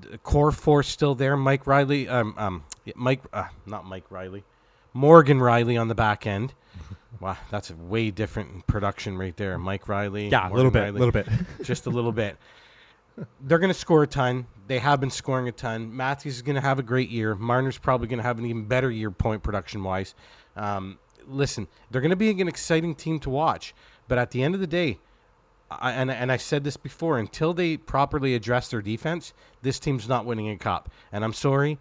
The 0.01 0.17
core 0.19 0.53
force 0.53 0.89
still 0.89 1.15
there. 1.15 1.37
Mike 1.37 1.67
Riley. 1.67 2.09
um, 2.09 2.35
um, 2.39 2.65
Mike, 2.95 3.21
uh, 3.33 3.49
not 3.67 3.85
Mike 3.85 4.11
Riley. 4.11 4.45
Morgan 4.95 5.39
Rielly 5.39 5.79
on 5.79 5.89
the 5.89 5.95
back 5.95 6.27
end. 6.27 6.55
Wow, 7.21 7.37
that's 7.51 7.71
a 7.71 7.77
way 7.77 8.11
different 8.11 8.67
production 8.67 9.17
right 9.17 9.37
there. 9.37 9.59
Mike 9.59 9.89
Riley. 9.89 10.29
Yeah, 10.29 10.51
a 10.51 10.53
little 10.53 10.71
bit, 10.71 10.89
a 10.89 10.93
little 10.93 11.13
bit. 11.13 11.29
just 11.63 11.87
a 11.87 11.91
little 11.91 12.13
bit. 12.13 12.37
They're 13.41 13.59
going 13.59 13.73
to 13.73 13.79
score 13.79 14.03
a 14.03 14.07
ton. 14.07 14.47
They 14.67 14.79
have 14.79 15.01
been 15.01 15.11
scoring 15.11 15.49
a 15.49 15.53
ton. 15.53 15.95
Matthews 15.97 16.37
is 16.37 16.43
going 16.43 16.57
to 16.57 16.61
have 16.61 16.79
a 16.79 16.83
great 16.83 17.09
year. 17.09 17.35
Marner's 17.35 17.79
probably 17.79 18.09
going 18.09 18.19
to 18.19 18.23
have 18.23 18.39
an 18.39 18.45
even 18.45 18.65
better 18.65 18.91
year 18.91 19.11
point 19.11 19.43
production 19.43 19.83
wise. 19.83 20.15
Um, 20.55 20.99
listen, 21.27 21.67
they're 21.91 22.03
going 22.03 22.11
to 22.11 22.17
be 22.17 22.31
an 22.31 22.49
exciting 22.49 22.95
team 22.95 23.19
to 23.21 23.31
watch. 23.31 23.75
But 24.09 24.19
at 24.19 24.31
the 24.31 24.43
end 24.43 24.55
of 24.55 24.61
the 24.61 24.67
day, 24.67 24.99
I, 25.71 25.93
and 25.93 26.11
and 26.11 26.31
I 26.31 26.37
said 26.37 26.63
this 26.63 26.77
before, 26.77 27.19
until 27.19 27.55
they 27.55 27.77
properly 27.77 28.35
address 28.35 28.69
their 28.69 28.83
defense, 28.83 29.33
this 29.63 29.79
team's 29.79 30.09
not 30.09 30.27
winning 30.27 30.51
a 30.51 30.57
cup. 30.57 30.91
And 31.11 31.25
I'm 31.25 31.33
sorry, 31.33 31.79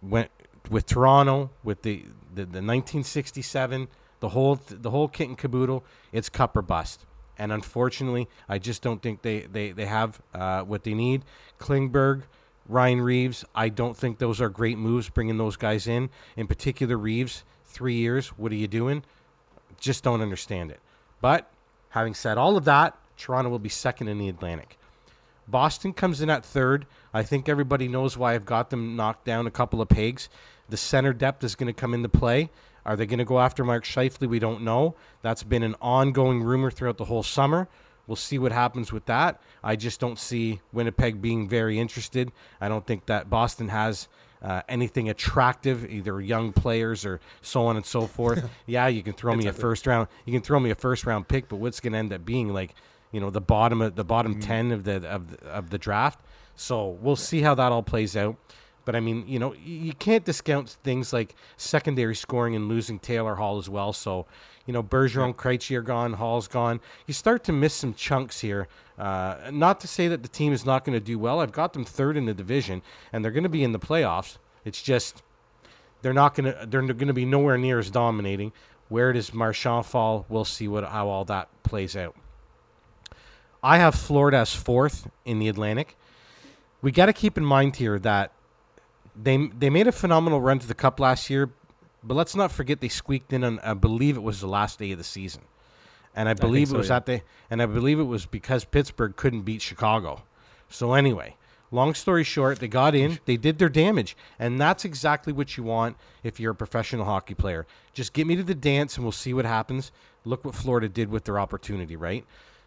when 0.00 0.28
with 0.70 0.86
Toronto, 0.86 1.50
with 1.64 1.82
the, 1.82 2.04
the, 2.34 2.42
the 2.42 2.62
1967, 2.62 3.88
the 4.22 4.28
whole 4.28 4.58
the 4.68 4.88
whole 4.88 5.08
kit 5.08 5.28
and 5.28 5.36
caboodle, 5.36 5.84
it's 6.12 6.28
cup 6.28 6.56
or 6.56 6.62
bust. 6.62 7.04
And 7.38 7.50
unfortunately, 7.50 8.28
I 8.48 8.58
just 8.58 8.80
don't 8.80 9.02
think 9.02 9.20
they 9.20 9.40
they 9.40 9.72
they 9.72 9.84
have 9.86 10.22
uh, 10.32 10.62
what 10.62 10.84
they 10.84 10.94
need. 10.94 11.24
Klingberg. 11.58 12.22
Ryan 12.68 13.00
Reaves, 13.00 13.44
I 13.56 13.70
don't 13.70 13.96
think 13.96 14.18
those 14.18 14.40
are 14.40 14.48
great 14.48 14.78
moves 14.78 15.08
bringing 15.08 15.36
those 15.36 15.56
guys 15.56 15.88
in. 15.88 16.10
In 16.36 16.46
particular, 16.46 16.96
Reaves, 16.96 17.42
three 17.64 17.96
years. 17.96 18.28
What 18.28 18.52
are 18.52 18.54
you 18.54 18.68
doing? 18.68 19.02
Just 19.80 20.04
don't 20.04 20.20
understand 20.20 20.70
it. 20.70 20.78
But 21.20 21.50
having 21.88 22.14
said 22.14 22.38
all 22.38 22.56
of 22.56 22.64
that, 22.66 22.96
Toronto 23.16 23.50
will 23.50 23.58
be 23.58 23.68
second 23.68 24.06
in 24.06 24.18
the 24.18 24.28
Atlantic. 24.28 24.78
Boston 25.48 25.92
comes 25.92 26.20
in 26.20 26.30
at 26.30 26.44
third. 26.44 26.86
I 27.12 27.24
think 27.24 27.48
everybody 27.48 27.88
knows 27.88 28.16
why 28.16 28.34
I've 28.34 28.46
got 28.46 28.70
them 28.70 28.94
knocked 28.94 29.24
down 29.24 29.48
a 29.48 29.50
couple 29.50 29.82
of 29.82 29.88
pegs. 29.88 30.28
The 30.68 30.76
center 30.76 31.12
depth 31.12 31.42
is 31.42 31.56
going 31.56 31.66
to 31.66 31.78
come 31.78 31.94
into 31.94 32.08
play. 32.08 32.48
Are 32.84 32.96
they 32.96 33.06
going 33.06 33.18
to 33.18 33.24
go 33.24 33.38
after 33.38 33.64
Mark 33.64 33.84
Scheifele? 33.84 34.28
We 34.28 34.38
don't 34.38 34.62
know. 34.62 34.94
That's 35.22 35.42
been 35.42 35.62
an 35.62 35.76
ongoing 35.80 36.42
rumor 36.42 36.70
throughout 36.70 36.96
the 36.96 37.04
whole 37.04 37.22
summer. 37.22 37.68
We'll 38.06 38.16
see 38.16 38.38
what 38.38 38.52
happens 38.52 38.92
with 38.92 39.04
that. 39.06 39.40
I 39.62 39.76
just 39.76 40.00
don't 40.00 40.18
see 40.18 40.60
Winnipeg 40.72 41.22
being 41.22 41.48
very 41.48 41.78
interested. 41.78 42.32
I 42.60 42.68
don't 42.68 42.84
think 42.86 43.06
that 43.06 43.30
Boston 43.30 43.68
has 43.68 44.08
uh, 44.42 44.62
anything 44.68 45.08
attractive, 45.08 45.88
either 45.88 46.20
young 46.20 46.52
players 46.52 47.06
or 47.06 47.20
so 47.42 47.66
on 47.66 47.76
and 47.76 47.86
so 47.86 48.06
forth. 48.06 48.50
yeah, 48.66 48.88
you 48.88 49.02
can 49.02 49.12
throw 49.12 49.36
me 49.36 49.46
a 49.46 49.52
first 49.52 49.86
round. 49.86 50.08
You 50.26 50.32
can 50.32 50.42
throw 50.42 50.58
me 50.58 50.70
a 50.70 50.74
first 50.74 51.06
round 51.06 51.28
pick, 51.28 51.48
but 51.48 51.56
what's 51.56 51.78
going 51.78 51.92
to 51.92 51.98
end 52.00 52.12
up 52.12 52.24
being 52.24 52.52
like, 52.52 52.74
you 53.12 53.20
know, 53.20 53.30
the 53.30 53.40
bottom 53.40 53.80
of 53.80 53.94
the 53.94 54.04
bottom 54.04 54.32
mm-hmm. 54.32 54.42
ten 54.42 54.72
of 54.72 54.84
the 54.84 55.06
of 55.08 55.30
the, 55.30 55.46
of 55.46 55.70
the 55.70 55.78
draft. 55.78 56.20
So 56.56 56.98
we'll 57.00 57.16
see 57.16 57.40
how 57.40 57.54
that 57.54 57.70
all 57.70 57.82
plays 57.82 58.16
out. 58.16 58.36
But 58.84 58.96
I 58.96 59.00
mean, 59.00 59.24
you 59.26 59.38
know, 59.38 59.54
you 59.54 59.92
can't 59.92 60.24
discount 60.24 60.70
things 60.82 61.12
like 61.12 61.34
secondary 61.56 62.14
scoring 62.14 62.56
and 62.56 62.68
losing 62.68 62.98
Taylor 62.98 63.36
Hall 63.36 63.58
as 63.58 63.68
well. 63.68 63.92
So, 63.92 64.26
you 64.66 64.72
know, 64.72 64.82
Bergeron, 64.82 65.34
Krejci 65.34 65.76
are 65.76 65.82
gone, 65.82 66.14
Hall's 66.14 66.48
gone. 66.48 66.80
You 67.06 67.14
start 67.14 67.44
to 67.44 67.52
miss 67.52 67.74
some 67.74 67.94
chunks 67.94 68.40
here. 68.40 68.68
Uh, 68.98 69.36
not 69.52 69.80
to 69.80 69.88
say 69.88 70.08
that 70.08 70.22
the 70.22 70.28
team 70.28 70.52
is 70.52 70.64
not 70.64 70.84
going 70.84 70.94
to 70.94 71.04
do 71.04 71.18
well. 71.18 71.40
I've 71.40 71.52
got 71.52 71.72
them 71.72 71.84
third 71.84 72.16
in 72.16 72.26
the 72.26 72.34
division, 72.34 72.82
and 73.12 73.24
they're 73.24 73.32
going 73.32 73.42
to 73.44 73.48
be 73.48 73.64
in 73.64 73.72
the 73.72 73.78
playoffs. 73.78 74.38
It's 74.64 74.82
just 74.82 75.22
they're 76.02 76.12
not 76.12 76.34
going 76.34 76.52
to 76.52 76.66
they're 76.66 76.82
going 76.82 77.06
to 77.06 77.12
be 77.12 77.24
nowhere 77.24 77.58
near 77.58 77.78
as 77.78 77.90
dominating. 77.90 78.52
Where 78.88 79.12
does 79.12 79.32
Marchand 79.32 79.86
fall? 79.86 80.26
We'll 80.28 80.44
see 80.44 80.68
what 80.68 80.84
how 80.84 81.08
all 81.08 81.24
that 81.26 81.48
plays 81.62 81.96
out. 81.96 82.14
I 83.62 83.78
have 83.78 83.94
Florida 83.94 84.38
as 84.38 84.54
fourth 84.54 85.08
in 85.24 85.38
the 85.38 85.48
Atlantic. 85.48 85.96
We 86.82 86.90
got 86.90 87.06
to 87.06 87.12
keep 87.12 87.38
in 87.38 87.44
mind 87.44 87.76
here 87.76 87.98
that 88.00 88.32
they 89.20 89.48
they 89.58 89.70
made 89.70 89.86
a 89.86 89.92
phenomenal 89.92 90.40
run 90.40 90.58
to 90.58 90.66
the 90.66 90.74
Cup 90.74 91.00
last 91.00 91.28
year, 91.30 91.50
but 92.02 92.14
let's 92.14 92.34
not 92.34 92.52
forget 92.52 92.80
they 92.80 92.88
squeaked 92.88 93.32
in 93.32 93.44
on 93.44 93.58
I 93.60 93.74
believe 93.74 94.16
it 94.16 94.22
was 94.22 94.40
the 94.40 94.46
last 94.46 94.78
day 94.78 94.92
of 94.92 94.98
the 94.98 95.04
season, 95.04 95.42
and 96.14 96.28
I 96.28 96.34
believe 96.34 96.72
I 96.72 96.74
it 96.74 96.78
was 96.78 96.88
yeah. 96.88 96.96
at 96.96 97.06
the 97.06 97.22
and 97.50 97.62
I 97.62 97.66
believe 97.66 97.98
it 97.98 98.04
was 98.04 98.26
because 98.26 98.64
Pittsburgh 98.64 99.16
couldn't 99.16 99.42
beat 99.42 99.62
Chicago. 99.62 100.22
So 100.68 100.94
anyway, 100.94 101.36
long 101.70 101.94
story 101.94 102.24
short, 102.24 102.60
they 102.60 102.68
got 102.68 102.94
in, 102.94 103.18
they 103.26 103.36
did 103.36 103.58
their 103.58 103.68
damage, 103.68 104.16
and 104.38 104.60
that's 104.60 104.84
exactly 104.84 105.32
what 105.32 105.56
you 105.56 105.64
want 105.64 105.96
if 106.22 106.40
you're 106.40 106.52
a 106.52 106.56
professional 106.56 107.04
hockey 107.04 107.34
player. 107.34 107.66
Just 107.92 108.12
get 108.12 108.26
me 108.26 108.36
to 108.36 108.42
the 108.42 108.54
dance, 108.54 108.96
and 108.96 109.04
we'll 109.04 109.12
see 109.12 109.34
what 109.34 109.44
happens. 109.44 109.92
Look 110.24 110.44
what 110.44 110.54
Florida 110.54 110.88
did 110.88 111.10
with 111.10 111.24
their 111.24 111.38
opportunity, 111.38 111.96
right? 111.96 112.24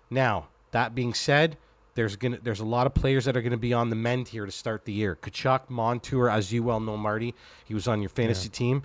Now, 0.10 0.48
that 0.72 0.94
being 0.94 1.14
said, 1.14 1.58
there's 1.96 2.16
gonna 2.16 2.38
there's 2.44 2.60
a 2.60 2.66
lot 2.66 2.86
of 2.86 2.94
players 2.94 3.26
that 3.26 3.36
are 3.36 3.42
gonna 3.42 3.58
be 3.58 3.74
on 3.74 3.90
the 3.90 3.96
mend 3.96 4.28
here 4.28 4.46
to 4.46 4.52
start 4.52 4.86
the 4.86 4.94
year. 4.94 5.18
Tkachuk, 5.22 5.70
Montour, 5.70 6.30
as 6.30 6.54
you 6.54 6.62
well 6.62 6.80
know, 6.80 6.98
Marty, 6.98 7.34
he 7.64 7.74
was 7.74 7.88
on 7.88 8.02
your 8.02 8.10
fantasy 8.10 8.48
yeah. 8.48 8.58
team. 8.58 8.84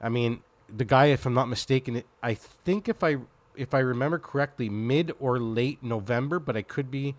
I 0.00 0.08
mean, 0.08 0.40
the 0.74 0.84
guy, 0.84 1.06
if 1.06 1.26
I'm 1.26 1.34
not 1.34 1.48
mistaken, 1.48 2.02
I 2.22 2.34
think 2.34 2.88
if 2.88 3.04
I 3.04 3.18
if 3.56 3.74
I 3.74 3.80
remember 3.80 4.18
correctly, 4.18 4.68
mid 4.68 5.12
or 5.20 5.38
late 5.38 5.82
November, 5.82 6.38
but 6.38 6.56
I 6.56 6.62
could 6.62 6.90
be 6.90 7.14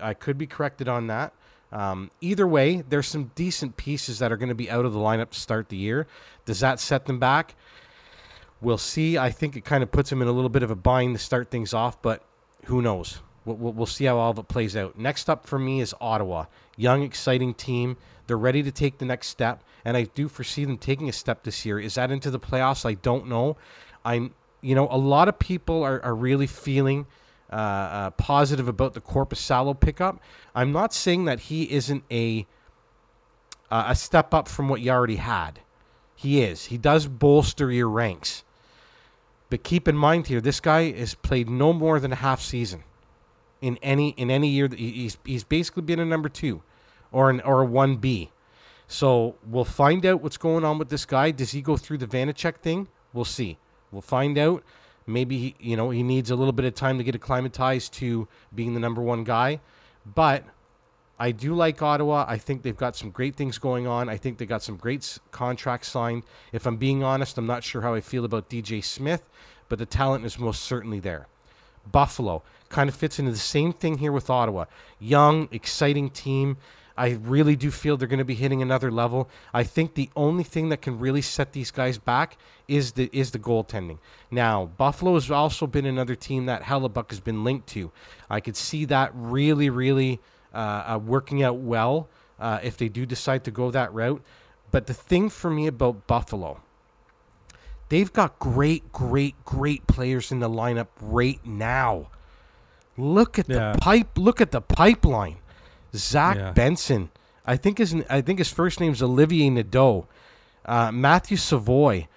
I 0.00 0.14
could 0.14 0.38
be 0.38 0.46
corrected 0.46 0.88
on 0.88 1.08
that. 1.08 1.32
Um, 1.70 2.10
either 2.20 2.46
way, 2.46 2.82
there's 2.88 3.06
some 3.06 3.30
decent 3.34 3.76
pieces 3.76 4.20
that 4.20 4.32
are 4.32 4.36
going 4.36 4.48
to 4.48 4.54
be 4.54 4.70
out 4.70 4.84
of 4.84 4.92
the 4.92 4.98
lineup 4.98 5.30
to 5.30 5.38
start 5.38 5.68
the 5.68 5.76
year. 5.76 6.06
Does 6.46 6.60
that 6.60 6.80
set 6.80 7.04
them 7.04 7.18
back? 7.18 7.54
We'll 8.60 8.78
see. 8.78 9.18
I 9.18 9.30
think 9.30 9.56
it 9.56 9.64
kind 9.64 9.82
of 9.82 9.92
puts 9.92 10.10
them 10.10 10.22
in 10.22 10.28
a 10.28 10.32
little 10.32 10.48
bit 10.48 10.62
of 10.62 10.70
a 10.70 10.76
bind 10.76 11.14
to 11.14 11.22
start 11.22 11.50
things 11.50 11.74
off, 11.74 12.00
but 12.00 12.24
who 12.64 12.80
knows? 12.80 13.20
We'll, 13.56 13.72
we'll, 13.72 13.86
see 13.86 14.04
how 14.04 14.18
all 14.18 14.30
of 14.30 14.38
it 14.38 14.48
plays 14.48 14.76
out. 14.76 14.98
Next 14.98 15.30
up 15.30 15.46
for 15.46 15.58
me 15.58 15.80
is 15.80 15.94
Ottawa. 16.00 16.46
Young, 16.76 17.02
exciting 17.02 17.54
team. 17.54 17.96
They're 18.26 18.36
ready 18.36 18.62
to 18.62 18.70
take 18.70 18.98
the 18.98 19.06
next 19.06 19.28
step, 19.28 19.62
and 19.86 19.96
I 19.96 20.02
do 20.02 20.28
foresee 20.28 20.66
them 20.66 20.76
taking 20.76 21.08
a 21.08 21.12
step 21.12 21.44
this 21.44 21.64
year. 21.64 21.80
Is 21.80 21.94
that 21.94 22.10
into 22.10 22.30
the 22.30 22.38
playoffs? 22.38 22.84
I 22.84 22.94
don't 22.94 23.26
know. 23.26 23.56
I'm, 24.04 24.34
you 24.60 24.74
know, 24.74 24.86
a 24.90 24.98
lot 24.98 25.28
of 25.28 25.38
people 25.38 25.82
are, 25.82 26.04
are 26.04 26.14
really 26.14 26.46
feeling 26.46 27.06
uh, 27.50 27.56
uh, 27.56 28.10
positive 28.10 28.68
about 28.68 28.92
the 28.92 29.00
Korpisalo 29.00 29.78
pickup. 29.78 30.20
I'm 30.54 30.72
not 30.72 30.92
saying 30.92 31.24
that 31.24 31.40
he 31.40 31.70
isn't 31.72 32.04
a 32.10 32.46
uh, 33.70 33.84
a 33.88 33.94
step 33.94 34.34
up 34.34 34.48
from 34.48 34.68
what 34.68 34.80
you 34.82 34.90
already 34.90 35.16
had. 35.16 35.60
He 36.14 36.42
is. 36.42 36.66
He 36.66 36.78
does 36.78 37.06
bolster 37.06 37.70
your 37.70 37.88
ranks. 37.88 38.44
But 39.50 39.62
keep 39.62 39.88
in 39.88 39.96
mind 39.96 40.26
here, 40.26 40.40
this 40.40 40.60
guy 40.60 40.92
has 40.92 41.14
played 41.14 41.48
no 41.48 41.72
more 41.72 42.00
than 42.00 42.12
a 42.12 42.16
half 42.16 42.40
season 42.40 42.84
in 43.60 43.78
any 43.82 44.10
in 44.10 44.30
any 44.30 44.48
year. 44.48 44.68
That 44.68 44.78
he's 44.78 45.16
he's 45.24 45.44
basically 45.44 45.82
been 45.82 46.00
a 46.00 46.04
number 46.04 46.28
two, 46.28 46.62
or 47.12 47.30
an 47.30 47.40
or 47.40 47.62
a 47.62 47.66
one 47.66 47.96
B. 47.96 48.30
So 48.86 49.36
we'll 49.46 49.64
find 49.64 50.06
out 50.06 50.22
what's 50.22 50.38
going 50.38 50.64
on 50.64 50.78
with 50.78 50.88
this 50.88 51.04
guy. 51.04 51.30
Does 51.30 51.50
he 51.50 51.60
go 51.60 51.76
through 51.76 51.98
the 51.98 52.06
Vanecek 52.06 52.56
thing? 52.56 52.88
We'll 53.12 53.26
see. 53.26 53.58
We'll 53.92 54.02
find 54.02 54.38
out. 54.38 54.62
Maybe 55.06 55.38
he, 55.38 55.54
you 55.58 55.76
know 55.76 55.90
he 55.90 56.02
needs 56.02 56.30
a 56.30 56.36
little 56.36 56.52
bit 56.52 56.64
of 56.64 56.74
time 56.74 56.98
to 56.98 57.04
get 57.04 57.14
acclimatized 57.14 57.94
to 57.94 58.28
being 58.54 58.74
the 58.74 58.80
number 58.80 59.00
one 59.00 59.24
guy, 59.24 59.60
but 60.14 60.44
I 61.20 61.32
do 61.32 61.54
like 61.54 61.82
Ottawa. 61.82 62.24
I 62.28 62.38
think 62.38 62.62
they've 62.62 62.76
got 62.76 62.94
some 62.94 63.10
great 63.10 63.34
things 63.34 63.58
going 63.58 63.86
on. 63.86 64.08
I 64.08 64.16
think 64.16 64.38
they 64.38 64.46
got 64.46 64.62
some 64.62 64.76
great 64.76 65.18
contracts 65.32 65.88
signed. 65.88 66.22
If 66.52 66.66
I'm 66.66 66.76
being 66.76 67.02
honest, 67.02 67.38
I'm 67.38 67.46
not 67.46 67.64
sure 67.64 67.82
how 67.82 67.94
I 67.94 68.00
feel 68.00 68.24
about 68.24 68.48
DJ 68.48 68.84
Smith, 68.84 69.28
but 69.68 69.78
the 69.78 69.86
talent 69.86 70.24
is 70.24 70.38
most 70.38 70.62
certainly 70.62 71.00
there. 71.00 71.26
Buffalo 71.90 72.42
kind 72.68 72.88
of 72.88 72.94
fits 72.94 73.18
into 73.18 73.30
the 73.30 73.36
same 73.38 73.72
thing 73.72 73.98
here 73.98 74.12
with 74.12 74.30
Ottawa. 74.30 74.66
Young, 74.98 75.48
exciting 75.52 76.10
team. 76.10 76.56
I 76.96 77.10
really 77.22 77.54
do 77.54 77.70
feel 77.70 77.96
they're 77.96 78.08
going 78.08 78.18
to 78.18 78.24
be 78.24 78.34
hitting 78.34 78.60
another 78.60 78.90
level. 78.90 79.28
I 79.54 79.62
think 79.62 79.94
the 79.94 80.10
only 80.16 80.42
thing 80.42 80.68
that 80.70 80.82
can 80.82 80.98
really 80.98 81.22
set 81.22 81.52
these 81.52 81.70
guys 81.70 81.96
back 81.96 82.36
is 82.66 82.92
the 82.92 83.08
is 83.12 83.30
the 83.30 83.38
goaltending. 83.38 83.98
Now, 84.32 84.66
Buffalo 84.76 85.14
has 85.14 85.30
also 85.30 85.68
been 85.68 85.86
another 85.86 86.16
team 86.16 86.46
that 86.46 86.62
Hellebuyck 86.62 87.10
has 87.10 87.20
been 87.20 87.44
linked 87.44 87.68
to. 87.68 87.92
I 88.28 88.40
could 88.40 88.56
see 88.56 88.84
that 88.86 89.12
really, 89.14 89.70
really 89.70 90.18
uh, 90.52 90.56
uh, 90.94 91.00
working 91.04 91.44
out 91.44 91.58
well 91.58 92.08
uh, 92.40 92.58
if 92.64 92.76
they 92.76 92.88
do 92.88 93.06
decide 93.06 93.44
to 93.44 93.52
go 93.52 93.70
that 93.70 93.94
route. 93.94 94.22
But 94.72 94.86
the 94.86 94.94
thing 94.94 95.30
for 95.30 95.50
me 95.50 95.68
about 95.68 96.08
Buffalo 96.08 96.60
They've 97.88 98.12
got 98.12 98.38
great, 98.38 98.92
great, 98.92 99.34
great 99.44 99.86
players 99.86 100.30
in 100.30 100.40
the 100.40 100.48
lineup 100.48 100.88
right 101.00 101.40
now. 101.44 102.08
Look 102.98 103.38
at 103.38 103.48
yeah. 103.48 103.72
the 103.72 103.78
pipe. 103.78 104.18
Look 104.18 104.40
at 104.40 104.50
the 104.50 104.60
pipeline. 104.60 105.36
Zach 105.94 106.36
yeah. 106.36 106.50
Benson. 106.52 107.10
I 107.46 107.56
think 107.56 107.78
his 107.78 107.94
I 108.10 108.20
think 108.20 108.38
his 108.38 108.50
first 108.50 108.80
name 108.80 108.92
is 108.92 109.02
Olivier 109.02 109.48
Nadeau. 109.48 110.06
Uh, 110.66 110.92
Matthew 110.92 111.38
Savoie. 111.38 112.08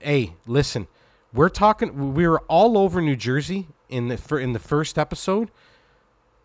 Hey, 0.00 0.34
listen, 0.46 0.86
we're 1.32 1.48
talking. 1.48 2.14
We 2.14 2.28
were 2.28 2.40
all 2.40 2.76
over 2.76 3.00
New 3.00 3.16
Jersey 3.16 3.68
in 3.88 4.08
the 4.08 4.18
for, 4.18 4.38
in 4.38 4.52
the 4.52 4.58
first 4.58 4.98
episode. 4.98 5.50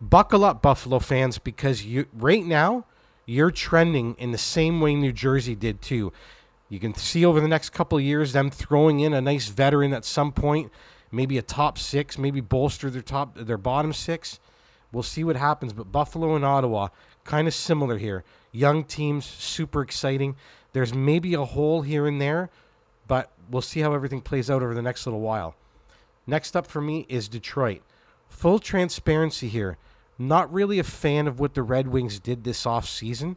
Buckle 0.00 0.44
up, 0.44 0.62
Buffalo 0.62 0.98
fans, 0.98 1.38
because 1.38 1.84
you 1.84 2.06
right 2.14 2.44
now 2.44 2.86
you're 3.26 3.50
trending 3.50 4.14
in 4.18 4.32
the 4.32 4.38
same 4.38 4.80
way 4.80 4.94
New 4.94 5.12
Jersey 5.12 5.54
did 5.54 5.82
too. 5.82 6.12
You 6.68 6.80
can 6.80 6.94
see 6.94 7.24
over 7.24 7.40
the 7.40 7.48
next 7.48 7.70
couple 7.70 7.98
of 7.98 8.04
years 8.04 8.32
them 8.32 8.50
throwing 8.50 9.00
in 9.00 9.12
a 9.12 9.20
nice 9.20 9.48
veteran 9.48 9.92
at 9.92 10.04
some 10.04 10.32
point, 10.32 10.72
maybe 11.12 11.38
a 11.38 11.42
top 11.42 11.78
six, 11.78 12.18
maybe 12.18 12.40
bolster 12.40 12.90
their 12.90 13.02
top 13.02 13.36
their 13.36 13.58
bottom 13.58 13.92
six. 13.92 14.40
We'll 14.90 15.02
see 15.02 15.22
what 15.22 15.36
happens. 15.36 15.72
But 15.72 15.92
Buffalo 15.92 16.34
and 16.34 16.44
Ottawa, 16.44 16.88
kind 17.24 17.46
of 17.46 17.54
similar 17.54 17.98
here. 17.98 18.24
Young 18.50 18.84
teams, 18.84 19.24
super 19.24 19.82
exciting. 19.82 20.34
There's 20.72 20.92
maybe 20.92 21.34
a 21.34 21.44
hole 21.44 21.82
here 21.82 22.06
and 22.06 22.20
there, 22.20 22.50
but 23.06 23.30
we'll 23.50 23.62
see 23.62 23.80
how 23.80 23.94
everything 23.94 24.20
plays 24.20 24.50
out 24.50 24.62
over 24.62 24.74
the 24.74 24.82
next 24.82 25.06
little 25.06 25.20
while. 25.20 25.54
Next 26.26 26.56
up 26.56 26.66
for 26.66 26.80
me 26.80 27.06
is 27.08 27.28
Detroit. 27.28 27.82
Full 28.28 28.58
transparency 28.58 29.48
here. 29.48 29.76
Not 30.18 30.52
really 30.52 30.78
a 30.78 30.84
fan 30.84 31.26
of 31.26 31.40
what 31.40 31.54
the 31.54 31.62
Red 31.62 31.88
Wings 31.88 32.18
did 32.18 32.44
this 32.44 32.64
offseason. 32.64 33.36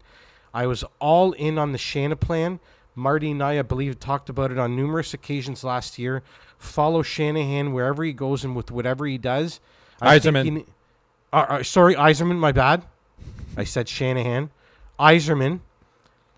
I 0.53 0.67
was 0.67 0.83
all 0.99 1.33
in 1.33 1.57
on 1.57 1.71
the 1.71 1.77
Shanna 1.77 2.15
plan. 2.15 2.59
Marty 2.95 3.31
and 3.31 3.43
I, 3.43 3.59
I 3.59 3.61
believe, 3.61 3.99
talked 3.99 4.29
about 4.29 4.51
it 4.51 4.57
on 4.57 4.75
numerous 4.75 5.13
occasions 5.13 5.63
last 5.63 5.99
year. 5.99 6.23
Follow 6.57 7.01
Shanahan 7.01 7.73
wherever 7.73 8.03
he 8.03 8.13
goes 8.13 8.43
and 8.43 8.55
with 8.55 8.71
whatever 8.71 9.05
he 9.05 9.17
does. 9.17 9.59
I 10.01 10.19
think 10.19 10.37
he 10.37 10.65
uh, 11.33 11.45
uh, 11.49 11.63
sorry, 11.63 11.95
Yzerman, 11.95 12.37
my 12.37 12.53
bad. 12.53 12.83
I 13.57 13.65
said 13.65 13.89
Shanahan. 13.89 14.49
Yzerman. 14.99 15.59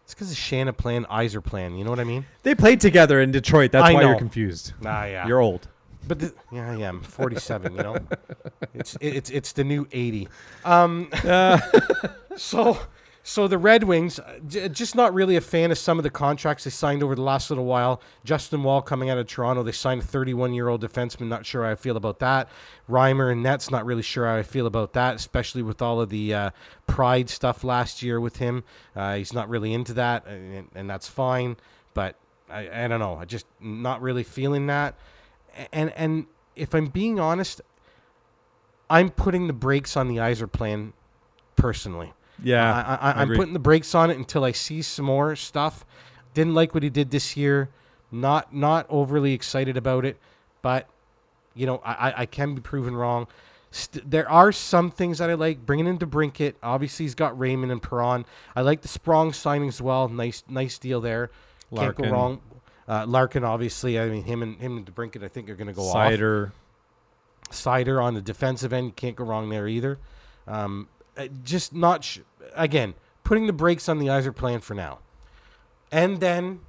It's 0.04 0.14
because 0.14 0.32
of 0.32 0.38
Shanna 0.38 0.74
plan, 0.74 1.06
Iser 1.10 1.42
plan. 1.42 1.76
You 1.78 1.84
know 1.84 1.90
what 1.90 2.00
I 2.00 2.06
mean? 2.06 2.26
They 2.44 2.56
played 2.56 2.80
together 2.80 3.20
in 3.22 3.32
Detroit. 3.32 3.74
That's 3.74 3.90
I 3.90 3.94
why 3.94 4.02
you're 4.04 4.16
confused. 4.16 4.74
Ah, 4.86 5.06
yeah. 5.06 5.28
You're 5.28 5.42
old. 5.42 5.68
But 6.08 6.20
the, 6.20 6.34
yeah, 6.52 6.72
I 6.72 6.76
am 6.78 7.02
47. 7.02 7.76
You 7.76 7.84
know, 7.84 7.98
it's 8.74 8.96
it, 9.02 9.16
it's 9.18 9.30
it's 9.30 9.52
the 9.52 9.66
new 9.66 9.86
80. 9.92 10.30
Um, 10.64 11.10
so 12.38 12.80
so 13.28 13.48
the 13.48 13.58
Red 13.58 13.84
Wings, 13.84 14.20
uh, 14.20 14.40
just 14.70 14.96
not 14.96 15.14
really 15.14 15.36
a 15.36 15.42
fan 15.42 15.72
of 15.72 15.78
some 15.78 16.00
of 16.00 16.04
the 16.04 16.10
contracts 16.10 16.64
they 16.64 16.70
signed 16.70 17.04
over 17.04 17.16
the 17.16 17.22
last 17.22 17.50
little 17.50 17.66
while. 17.66 18.02
Justin 18.24 18.62
Holl 18.62 18.82
coming 18.82 19.10
out 19.10 19.18
of 19.18 19.28
Toronto, 19.28 19.64
they 19.64 19.72
signed 19.72 20.02
a 20.02 20.06
31 20.06 20.54
year 20.54 20.70
old 20.70 20.82
defenseman. 20.82 21.28
Not 21.28 21.46
sure 21.46 21.64
how 21.64 21.72
I 21.72 21.76
feel 21.76 21.98
about 21.98 22.20
that. 22.20 22.50
Reimer 22.90 23.32
and 23.32 23.44
Nets, 23.44 23.70
not 23.70 23.86
really 23.86 24.02
sure 24.02 24.26
how 24.26 24.36
I 24.36 24.44
feel 24.44 24.68
about 24.68 24.94
that, 24.94 25.16
especially 25.16 25.62
with 25.62 25.82
all 25.82 26.00
of 26.00 26.10
the 26.10 26.34
uh, 26.34 26.50
pride 26.88 27.30
stuff 27.30 27.64
last 27.64 28.02
year 28.02 28.20
with 28.20 28.38
him. 28.38 28.64
Uh, 28.96 29.16
he's 29.16 29.34
not 29.34 29.50
really 29.50 29.74
into 29.74 29.94
that, 29.96 30.26
and, 30.26 30.68
and 30.74 30.90
that's 30.90 31.08
fine. 31.08 31.58
But 31.94 32.16
I, 32.50 32.86
I 32.86 32.88
don't 32.88 33.00
know. 33.00 33.16
I 33.16 33.26
just 33.26 33.46
not 33.60 34.02
really 34.02 34.24
feeling 34.24 34.68
that 34.68 34.96
and 35.72 35.92
and 35.96 36.26
if 36.56 36.74
I'm 36.74 36.88
being 36.88 37.20
honest, 37.20 37.62
I'm 38.90 39.10
putting 39.10 39.48
the 39.48 39.54
brakes 39.54 39.96
on 39.96 40.08
the 40.08 40.20
Iser 40.20 40.48
plan 40.48 40.94
personally. 41.56 42.14
Yeah. 42.44 42.98
I, 43.02 43.10
I, 43.10 43.12
I'm 43.14 43.24
agree. 43.24 43.38
putting 43.38 43.54
the 43.54 43.60
brakes 43.60 43.96
on 43.96 44.10
it 44.12 44.18
until 44.18 44.44
I 44.44 44.52
see 44.52 44.82
some 44.82 45.06
more 45.06 45.36
stuff. 45.36 45.86
Didn't 46.34 46.54
like 46.54 46.74
what 46.74 46.84
he 46.84 46.90
did 46.90 47.10
this 47.12 47.36
year. 47.36 47.70
Not 48.12 48.54
not 48.54 48.86
overly 48.90 49.34
excited 49.34 49.76
about 49.76 50.06
it, 50.06 50.18
but 50.62 50.88
you 51.56 51.66
know 51.66 51.82
I, 51.84 52.14
I- 52.22 52.26
can 52.26 52.56
be 52.56 52.62
proven 52.62 52.96
wrong. 52.96 53.28
St- 53.72 54.10
there 54.10 54.30
are 54.30 54.54
some 54.54 54.90
things 54.92 55.18
that 55.18 55.30
I 55.30 55.34
like. 55.34 55.66
Bringing 55.66 55.88
in 55.88 55.98
DeBrincat. 56.00 56.54
Obviously, 56.64 57.04
he's 57.04 57.16
got 57.16 57.38
Raymond 57.38 57.70
and 57.72 57.82
Perron. 57.82 58.24
I 58.56 58.62
like 58.62 58.82
the 58.82 58.88
Sprong 58.88 59.34
signing 59.34 59.68
as 59.68 59.82
well. 59.82 60.08
Nice 60.08 60.44
nice 60.48 60.78
deal 60.78 61.02
there. 61.02 61.32
Can't 61.76 61.96
go 61.96 62.04
Larkin. 62.04 62.12
wrong. 62.12 62.42
Uh, 62.88 63.06
Larkin, 63.06 63.44
obviously. 63.44 64.00
I 64.00 64.08
mean, 64.08 64.24
him 64.24 64.42
and 64.42 64.58
him 64.58 64.78
and 64.78 64.86
DeBrincat, 64.86 65.22
I 65.22 65.28
think, 65.28 65.50
are 65.50 65.56
going 65.56 65.68
to 65.68 65.74
go 65.74 65.82
off. 65.82 65.96
Seider. 65.98 66.52
Seider 67.50 68.02
on 68.02 68.14
the 68.14 68.22
defensive 68.22 68.72
end, 68.74 68.88
you 68.88 68.94
can't 68.94 69.16
go 69.16 69.26
wrong 69.26 69.50
there 69.50 69.68
either. 69.68 70.00
Um, 70.48 70.88
Uh, 71.18 71.28
just 71.44 71.74
not 71.74 72.04
sh- 72.04 72.20
again 72.56 72.94
putting 73.24 73.48
the 73.48 73.54
brakes 73.54 73.90
on 73.90 74.00
the 74.00 74.10
Iser 74.10 74.32
plan 74.32 74.60
for 74.60 74.74
now, 74.74 75.00
and 75.92 76.20
then 76.20 76.60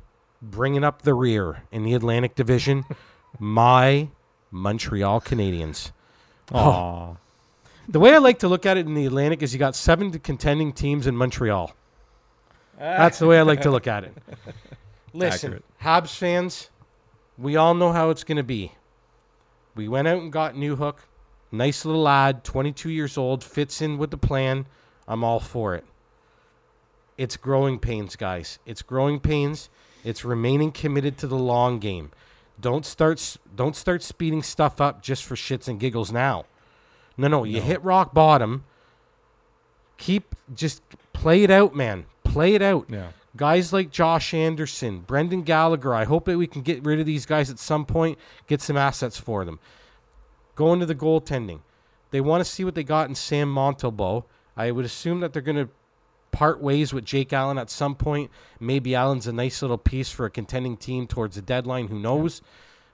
bringing 0.41 0.85
up 0.85 1.03
the 1.03 1.15
rear 1.15 1.63
in 1.71 1.83
the 1.85 1.95
Atlantic 1.95 2.35
Division. 2.35 2.85
my 3.39 4.09
Montreal 4.51 5.21
Canadiens. 5.21 5.93
Aw. 6.53 7.15
The 7.91 7.99
way 7.99 8.15
I 8.15 8.19
like 8.19 8.41
to 8.41 8.49
look 8.49 8.67
at 8.67 8.77
it 8.77 8.85
in 8.85 8.93
the 8.93 9.07
Atlantic 9.07 9.43
is 9.43 9.55
you 9.55 9.59
got 9.59 9.75
seven 9.75 10.11
contending 10.19 10.75
teams 10.75 11.07
in 11.07 11.17
Montreal. 11.17 11.75
That's 12.79 13.19
the 13.19 13.27
way 13.27 13.39
I 13.39 13.43
like 13.43 13.63
to 13.63 13.71
look 13.71 13.87
at 13.87 14.05
it. 14.05 14.15
Listen, 15.15 15.55
Accurate. 15.55 15.65
Habs 16.11 16.15
fans, 16.15 16.69
we 17.39 17.57
all 17.57 17.73
know 17.73 17.91
how 17.91 18.11
it's 18.11 18.25
going 18.25 18.37
to 18.37 18.43
be. 18.43 18.73
We 19.75 19.89
went 19.89 20.07
out 20.07 20.19
and 20.21 20.31
got 20.31 20.55
Newhook. 20.55 20.97
Nice 21.51 21.85
little 21.85 22.03
lad, 22.03 22.45
22 22.45 22.91
years 22.91 23.17
old, 23.17 23.43
fits 23.43 23.81
in 23.81 23.99
with 23.99 24.11
the 24.11 24.19
plan. 24.19 24.67
I'm 25.07 25.25
all 25.25 25.41
for 25.41 25.75
it. 25.75 25.85
It's 27.17 27.37
growing 27.37 27.79
pains, 27.79 28.17
guys. 28.17 28.59
It's 28.67 28.83
growing 28.83 29.19
pains. 29.19 29.71
It's 30.05 30.25
remaining 30.25 30.71
committed 30.73 31.19
to 31.19 31.27
the 31.27 31.37
long 31.37 31.79
game. 31.79 32.13
Don't 32.61 32.85
start 32.85 33.37
don't 33.55 33.77
start 33.77 34.03
speeding 34.03 34.43
stuff 34.43 34.81
up 34.81 35.03
just 35.03 35.25
for 35.25 35.35
shits 35.35 35.69
and 35.69 35.81
giggles 35.81 36.13
now. 36.13 36.45
No, 37.17 37.29
no, 37.29 37.45
you 37.45 37.61
hit 37.61 37.83
rock 37.83 38.15
bottom. 38.15 38.65
Keep 39.97 40.35
just 40.55 40.83
play 41.13 41.43
it 41.43 41.51
out, 41.51 41.75
man. 41.75 42.07
Play 42.25 42.55
it 42.55 42.63
out. 42.63 42.87
Yeah. 42.89 43.09
Guys 43.37 43.73
like 43.73 43.91
Josh 43.91 44.35
Anderson, 44.35 45.01
Brendan 45.01 45.43
Gallagher. 45.43 45.95
I 45.95 46.05
hope 46.05 46.25
that 46.27 46.39
we 46.39 46.47
can 46.47 46.63
get 46.63 46.85
rid 46.85 47.01
of 47.01 47.07
these 47.07 47.27
guys 47.27 47.51
at 47.51 47.59
some 47.59 47.85
point, 47.85 48.19
get 48.47 48.61
some 48.61 48.77
assets 48.77 49.19
for 49.19 49.45
them. 49.45 49.59
Go 50.59 50.77
to 50.77 50.85
the 50.85 50.95
goaltending. 50.97 51.61
They 52.11 52.21
want 52.21 52.45
to 52.45 52.51
see 52.51 52.65
what 52.65 52.75
they 52.75 52.83
got 52.83 53.09
in 53.09 53.15
Sam 53.15 53.55
Montembeault. 53.55 54.25
I 54.57 54.73
would 54.73 54.85
assume 54.85 55.21
that 55.21 55.33
they're 55.33 55.41
going 55.41 55.65
to 55.65 55.69
part 56.33 56.61
ways 56.61 56.93
with 56.93 57.05
Jake 57.05 57.33
Allen 57.33 57.59
at 57.59 57.71
some 57.71 57.95
point. 57.95 58.33
Maybe 58.59 58.97
Allen's 58.97 59.29
a 59.29 59.33
nice 59.33 59.63
little 59.63 59.79
piece 59.79 60.11
for 60.11 60.27
a 60.27 60.31
contending 60.31 60.77
team 60.77 61.07
towards 61.07 61.37
the 61.37 61.43
deadline. 61.43 61.87
Who 61.87 62.01
knows? 62.01 62.43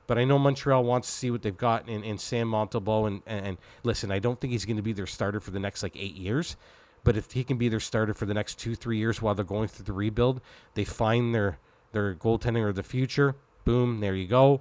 But 0.07 0.19
I 0.19 0.25
know 0.25 0.39
Montreal 0.39 0.85
wants 0.85 1.09
to 1.09 1.15
see 1.15 1.31
what 1.31 1.41
they've 1.41 1.57
got 1.57 1.89
in, 1.89 2.05
in 2.05 2.19
Sam 2.19 2.51
Montembeault. 2.51 3.07
And, 3.07 3.23
and, 3.27 3.47
and 3.47 3.59
listen, 3.83 4.12
I 4.12 4.19
don't 4.19 4.39
think 4.39 4.53
he's 4.53 4.67
going 4.67 4.77
to 4.77 4.83
be 4.83 4.93
their 4.93 5.07
starter 5.07 5.41
for 5.41 5.51
the 5.51 5.59
next 5.59 5.83
like 5.83 5.97
eight 5.97 6.17
years. 6.17 6.59
But 7.03 7.17
if 7.17 7.33
he 7.33 7.45
can 7.45 7.57
be 7.57 7.71
their 7.71 7.81
starter 7.81 8.12
for 8.12 8.27
the 8.27 8.35
next 8.35 8.59
two, 8.59 8.75
three 8.75 8.99
years 8.99 9.23
while 9.23 9.35
they're 9.35 9.43
going 9.43 9.69
through 9.69 9.87
the 9.87 9.95
rebuild, 9.95 10.43
they 10.75 10.85
find 10.85 11.35
their 11.35 11.57
their 11.93 12.15
goaltending 12.15 12.69
of 12.69 12.75
the 12.75 12.83
future. 12.83 13.37
Boom, 13.65 14.01
there 14.01 14.15
you 14.15 14.27
go. 14.27 14.61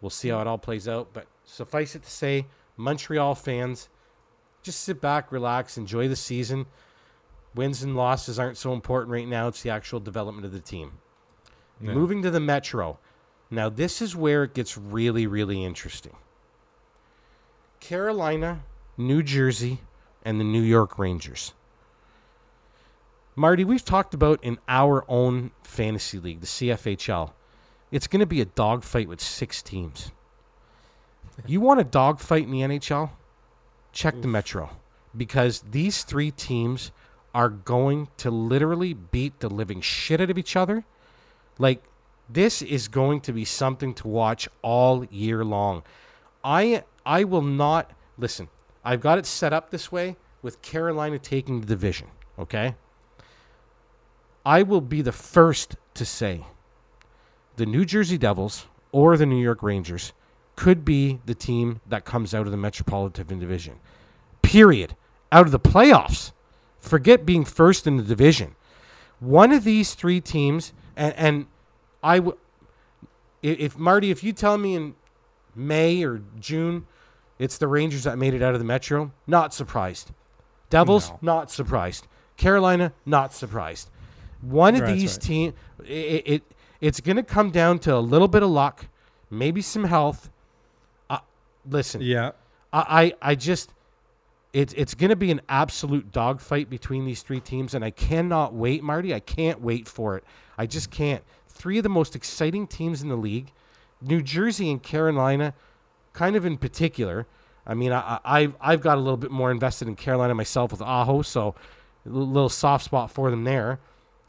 We'll 0.00 0.08
see 0.08 0.30
how 0.30 0.40
it 0.40 0.46
all 0.46 0.56
plays 0.56 0.88
out. 0.88 1.10
But 1.12 1.26
suffice 1.50 1.94
it 1.94 2.02
to 2.02 2.10
say, 2.10 2.46
Montreal 2.76 3.34
fans, 3.34 3.88
just 4.62 4.80
sit 4.80 5.00
back, 5.00 5.32
relax, 5.32 5.76
enjoy 5.76 6.08
the 6.08 6.16
season. 6.16 6.66
Wins 7.54 7.82
and 7.82 7.96
losses 7.96 8.38
aren't 8.38 8.56
so 8.56 8.72
important 8.72 9.10
right 9.10 9.26
now. 9.26 9.48
It's 9.48 9.62
the 9.62 9.70
actual 9.70 10.00
development 10.00 10.46
of 10.46 10.52
the 10.52 10.60
team. 10.60 10.92
Yeah. 11.80 11.92
Moving 11.92 12.22
to 12.22 12.30
the 12.30 12.40
Metro. 12.40 12.98
Now, 13.50 13.68
this 13.68 14.00
is 14.00 14.14
where 14.14 14.44
it 14.44 14.54
gets 14.54 14.78
really, 14.78 15.26
really 15.26 15.64
interesting. 15.64 16.14
Carolina, 17.80 18.62
New 18.96 19.22
Jersey, 19.22 19.80
and 20.24 20.38
the 20.38 20.44
New 20.44 20.62
York 20.62 20.98
Rangers. 20.98 21.54
Marty, 23.34 23.64
we've 23.64 23.84
talked 23.84 24.14
about 24.14 24.44
in 24.44 24.58
our 24.68 25.04
own 25.08 25.50
fantasy 25.62 26.18
league, 26.18 26.40
the 26.40 26.46
CFHL. 26.46 27.32
It's 27.90 28.06
going 28.06 28.20
to 28.20 28.26
be 28.26 28.40
a 28.40 28.44
dogfight 28.44 29.08
with 29.08 29.20
six 29.20 29.62
teams. 29.62 30.12
You 31.46 31.60
want 31.60 31.80
a 31.80 31.84
dogfight 31.84 32.44
in 32.44 32.50
the 32.50 32.60
NHL? 32.60 33.10
Check 33.92 34.20
the 34.20 34.28
Metro. 34.28 34.70
Because 35.16 35.64
these 35.70 36.04
three 36.04 36.30
teams 36.30 36.92
are 37.34 37.48
going 37.48 38.08
to 38.18 38.30
literally 38.30 38.94
beat 38.94 39.40
the 39.40 39.48
living 39.48 39.80
shit 39.80 40.20
out 40.20 40.30
of 40.30 40.38
each 40.38 40.56
other. 40.56 40.84
Like, 41.58 41.82
this 42.28 42.62
is 42.62 42.88
going 42.88 43.20
to 43.22 43.32
be 43.32 43.44
something 43.44 43.94
to 43.94 44.08
watch 44.08 44.48
all 44.62 45.04
year 45.06 45.44
long. 45.44 45.82
I 46.44 46.84
I 47.04 47.24
will 47.24 47.42
not 47.42 47.90
listen. 48.18 48.48
I've 48.84 49.00
got 49.00 49.18
it 49.18 49.26
set 49.26 49.52
up 49.52 49.70
this 49.70 49.90
way 49.90 50.16
with 50.42 50.62
Carolina 50.62 51.18
taking 51.18 51.60
the 51.60 51.66
division, 51.66 52.08
okay? 52.38 52.74
I 54.44 54.62
will 54.62 54.80
be 54.80 55.02
the 55.02 55.12
first 55.12 55.76
to 55.94 56.04
say 56.04 56.44
the 57.56 57.66
New 57.66 57.84
Jersey 57.84 58.16
Devils 58.16 58.66
or 58.92 59.16
the 59.16 59.26
New 59.26 59.42
York 59.42 59.62
Rangers 59.62 60.12
could 60.60 60.84
be 60.84 61.18
the 61.24 61.34
team 61.34 61.80
that 61.88 62.04
comes 62.04 62.34
out 62.34 62.44
of 62.44 62.50
the 62.50 62.56
Metropolitan 62.58 63.38
Division. 63.38 63.80
Period. 64.42 64.94
Out 65.32 65.46
of 65.46 65.52
the 65.52 65.58
playoffs. 65.58 66.32
Forget 66.80 67.24
being 67.24 67.46
first 67.46 67.86
in 67.86 67.96
the 67.96 68.02
division. 68.02 68.54
One 69.20 69.52
of 69.52 69.64
these 69.64 69.94
three 69.94 70.20
teams, 70.20 70.74
and, 70.96 71.14
and 71.16 71.46
I 72.02 72.18
would, 72.18 72.36
if 73.42 73.78
Marty, 73.78 74.10
if 74.10 74.22
you 74.22 74.34
tell 74.34 74.58
me 74.58 74.74
in 74.74 74.94
May 75.54 76.02
or 76.04 76.20
June, 76.38 76.86
it's 77.38 77.56
the 77.56 77.66
Rangers 77.66 78.04
that 78.04 78.18
made 78.18 78.34
it 78.34 78.42
out 78.42 78.52
of 78.52 78.60
the 78.60 78.66
Metro, 78.66 79.10
not 79.26 79.54
surprised. 79.54 80.10
Devils, 80.68 81.08
No. 81.08 81.18
not 81.22 81.50
surprised. 81.50 82.06
Carolina, 82.36 82.92
not 83.06 83.32
surprised. 83.32 83.88
One 84.42 84.74
of 84.74 84.82
Right, 84.82 84.94
these 84.94 85.12
right. 85.14 85.22
teams, 85.22 85.54
it, 85.86 86.22
it 86.26 86.42
it's 86.82 87.00
going 87.00 87.16
to 87.16 87.22
come 87.22 87.50
down 87.50 87.78
to 87.78 87.94
a 87.96 88.00
little 88.00 88.28
bit 88.28 88.42
of 88.42 88.50
luck, 88.50 88.84
maybe 89.30 89.62
some 89.62 89.84
health. 89.84 90.28
Listen, 91.70 92.00
Yeah. 92.02 92.32
I, 92.72 93.12
I 93.22 93.30
I 93.30 93.34
just 93.34 93.72
it's 94.52 94.72
it's 94.74 94.94
going 94.94 95.10
to 95.10 95.16
be 95.16 95.30
an 95.30 95.40
absolute 95.48 96.10
dogfight 96.12 96.68
between 96.68 97.04
these 97.04 97.22
three 97.22 97.40
teams, 97.40 97.74
and 97.74 97.84
I 97.84 97.90
cannot 97.90 98.54
wait, 98.54 98.82
Marty. 98.82 99.14
I 99.14 99.20
can't 99.20 99.60
wait 99.60 99.88
for 99.88 100.16
it. 100.16 100.24
I 100.58 100.66
just 100.66 100.90
can't. 100.90 101.22
Three 101.48 101.78
of 101.78 101.82
the 101.82 101.88
most 101.88 102.16
exciting 102.16 102.66
teams 102.66 103.02
in 103.02 103.08
the 103.08 103.16
league, 103.16 103.52
New 104.00 104.22
Jersey 104.22 104.70
and 104.70 104.82
Carolina, 104.82 105.54
kind 106.12 106.36
of 106.36 106.44
in 106.44 106.56
particular. 106.56 107.26
I 107.66 107.74
mean, 107.74 107.92
I, 107.92 108.18
I 108.24 108.52
I've 108.60 108.80
got 108.80 108.98
a 108.98 109.00
little 109.00 109.16
bit 109.16 109.30
more 109.30 109.50
invested 109.50 109.86
in 109.88 109.94
Carolina 109.96 110.34
myself 110.34 110.72
with 110.72 110.82
Aho, 110.82 111.22
so 111.22 111.54
a 112.06 112.08
little 112.08 112.48
soft 112.48 112.84
spot 112.84 113.10
for 113.10 113.30
them 113.30 113.44
there. 113.44 113.78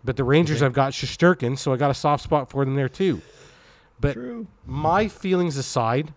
But 0.03 0.17
the 0.17 0.23
Rangers, 0.23 0.61
I've 0.61 0.73
got 0.73 0.93
Shesterkin, 0.93 1.57
so 1.57 1.73
I 1.73 1.77
got 1.77 1.91
a 1.91 1.95
soft 1.95 2.23
spot 2.23 2.49
for 2.49 2.65
them 2.65 2.75
there 2.75 2.89
too. 2.89 3.21
But 3.99 4.13
True. 4.13 4.47
my 4.65 5.07
feelings 5.07 5.57
aside, 5.57 6.11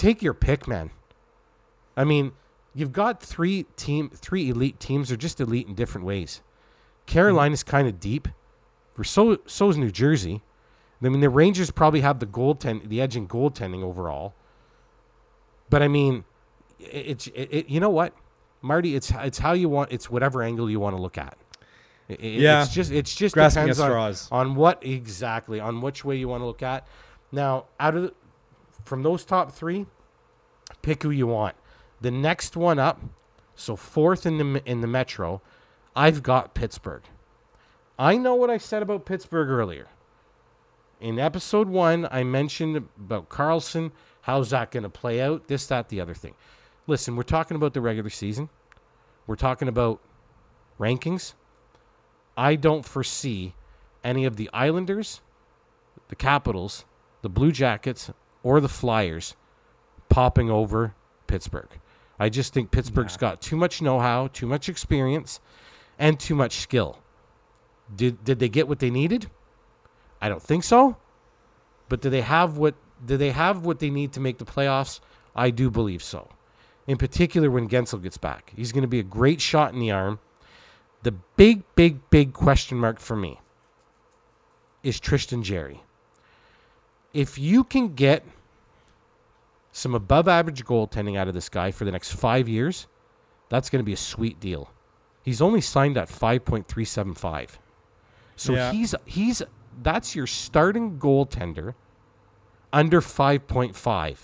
take 0.00 0.22
your 0.22 0.34
pick, 0.34 0.66
man. 0.66 0.90
I 1.96 2.04
mean, 2.04 2.32
you've 2.74 2.92
got 2.92 3.22
three 3.22 3.64
team, 3.76 4.10
three 4.14 4.48
elite 4.48 4.80
teams. 4.80 5.08
They're 5.08 5.16
just 5.16 5.40
elite 5.40 5.68
in 5.68 5.74
different 5.74 6.06
ways. 6.06 6.40
Carolina's 7.06 7.62
kind 7.62 7.86
of 7.86 8.00
deep. 8.00 8.26
For 8.94 9.04
so 9.04 9.38
so 9.46 9.68
is 9.68 9.76
New 9.76 9.90
Jersey. 9.90 10.42
I 11.02 11.08
mean, 11.08 11.20
the 11.20 11.30
Rangers 11.30 11.70
probably 11.70 12.00
have 12.00 12.18
the 12.18 12.26
goaltend, 12.26 12.88
the 12.88 13.00
edge 13.00 13.16
in 13.16 13.26
goaltending 13.28 13.82
overall. 13.82 14.34
But 15.70 15.82
I 15.82 15.88
mean, 15.88 16.24
it's 16.78 17.26
it, 17.28 17.48
it, 17.50 17.68
you 17.68 17.80
know 17.80 17.90
what, 17.90 18.14
Marty? 18.62 18.94
It's 18.96 19.10
it's 19.10 19.38
how 19.38 19.52
you 19.52 19.68
want. 19.68 19.92
It's 19.92 20.10
whatever 20.10 20.42
angle 20.42 20.70
you 20.70 20.80
want 20.80 20.96
to 20.96 21.02
look 21.02 21.18
at. 21.18 21.36
It- 22.08 22.20
Yeah. 22.20 22.62
it's 22.62 22.72
just 22.74 22.90
it's 22.90 23.14
just 23.14 23.34
Grasping 23.34 23.62
depends 23.66 23.80
on, 23.80 23.90
on 24.32 24.54
what 24.56 24.78
exactly 24.84 25.60
on 25.60 25.80
which 25.80 26.04
way 26.04 26.16
you 26.16 26.28
want 26.28 26.40
to 26.42 26.46
look 26.46 26.62
at. 26.62 26.86
Now, 27.32 27.66
out 27.78 27.94
of 27.94 28.02
the, 28.02 28.14
from 28.84 29.02
those 29.02 29.24
top 29.24 29.52
three, 29.52 29.86
pick 30.82 31.02
who 31.02 31.10
you 31.10 31.26
want. 31.26 31.56
The 32.00 32.10
next 32.10 32.56
one 32.56 32.78
up, 32.78 33.00
so 33.54 33.76
fourth 33.76 34.26
in 34.26 34.38
the 34.38 34.62
in 34.64 34.80
the 34.80 34.86
Metro, 34.86 35.42
I've 35.94 36.22
got 36.22 36.54
Pittsburgh. 36.54 37.02
I 37.98 38.16
know 38.16 38.34
what 38.34 38.48
I 38.48 38.56
said 38.58 38.82
about 38.82 39.04
Pittsburgh 39.04 39.50
earlier. 39.50 39.88
In 41.00 41.18
episode 41.18 41.68
one, 41.68 42.08
I 42.10 42.24
mentioned 42.24 42.76
about 42.76 43.28
Karlsson. 43.28 43.90
How's 44.22 44.50
that 44.50 44.70
going 44.70 44.82
to 44.82 44.90
play 44.90 45.20
out? 45.20 45.48
This, 45.48 45.66
that, 45.66 45.88
the 45.88 46.00
other 46.00 46.14
thing. 46.14 46.34
Listen, 46.86 47.16
we're 47.16 47.22
talking 47.22 47.56
about 47.56 47.74
the 47.74 47.80
regular 47.80 48.10
season. 48.10 48.48
We're 49.26 49.36
talking 49.36 49.68
about 49.68 50.00
rankings. 50.78 51.34
I 52.36 52.56
don't 52.56 52.84
foresee 52.84 53.54
any 54.02 54.24
of 54.24 54.36
the 54.36 54.48
Islanders, 54.52 55.20
the 56.08 56.16
Capitals, 56.16 56.84
the 57.22 57.28
Blue 57.28 57.52
Jackets, 57.52 58.10
or 58.42 58.60
the 58.60 58.68
Flyers 58.68 59.36
popping 60.08 60.50
over 60.50 60.94
Pittsburgh. 61.26 61.68
I 62.18 62.28
just 62.28 62.52
think 62.52 62.70
Pittsburgh's 62.70 63.16
got 63.16 63.40
too 63.40 63.56
much 63.56 63.80
know-how, 63.80 64.28
too 64.28 64.46
much 64.46 64.68
experience, 64.68 65.40
and 65.98 66.20
too 66.20 66.34
much 66.34 66.58
skill. 66.58 66.98
Did 67.94 68.22
did 68.24 68.38
they 68.38 68.48
get 68.48 68.68
what 68.68 68.78
they 68.78 68.90
needed? 68.90 69.30
I 70.20 70.28
don't 70.28 70.42
think 70.42 70.64
so. 70.64 70.96
But 71.88 72.02
do 72.02 72.10
they 72.10 72.20
have 72.20 72.58
what 72.58 72.74
do 73.04 73.16
they 73.16 73.30
have 73.30 73.64
what 73.64 73.78
they 73.78 73.90
need 73.90 74.12
to 74.12 74.20
make 74.20 74.38
the 74.38 74.44
playoffs? 74.44 75.00
I 75.34 75.50
do 75.50 75.70
believe 75.70 76.02
so. 76.02 76.28
In 76.86 76.96
particular 76.98 77.50
when 77.50 77.68
Guentzel 77.68 78.02
gets 78.02 78.16
back. 78.16 78.52
He's 78.56 78.72
going 78.72 78.82
to 78.82 78.88
be 78.88 78.98
a 78.98 79.04
great 79.04 79.40
shot 79.40 79.72
in 79.72 79.80
the 79.80 79.90
arm. 79.90 80.18
The 81.02 81.12
big 81.12 81.62
big 81.74 82.10
big 82.10 82.32
question 82.32 82.78
mark 82.78 83.00
for 83.00 83.16
me 83.16 83.40
is 84.82 85.00
Tristan 85.00 85.42
Jarry. 85.42 85.82
If 87.12 87.38
you 87.38 87.64
can 87.64 87.94
get 87.94 88.24
some 89.72 89.94
above 89.94 90.28
average 90.28 90.64
goaltending 90.64 91.16
out 91.16 91.28
of 91.28 91.34
this 91.34 91.48
guy 91.48 91.70
for 91.70 91.84
the 91.84 91.92
next 91.92 92.12
5 92.12 92.48
years, 92.48 92.86
that's 93.48 93.70
going 93.70 93.80
to 93.80 93.86
be 93.86 93.92
a 93.92 93.96
sweet 93.96 94.40
deal. 94.40 94.70
He's 95.22 95.40
only 95.40 95.60
signed 95.60 95.96
at 95.96 96.08
5.375. 96.08 97.58
So 98.36 98.54
Yeah. 98.54 98.72
he's 98.72 98.94
he's 99.04 99.42
that's 99.82 100.14
your 100.16 100.26
starting 100.26 100.98
goaltender 100.98 101.74
under 102.72 103.00
5.5. 103.00 104.16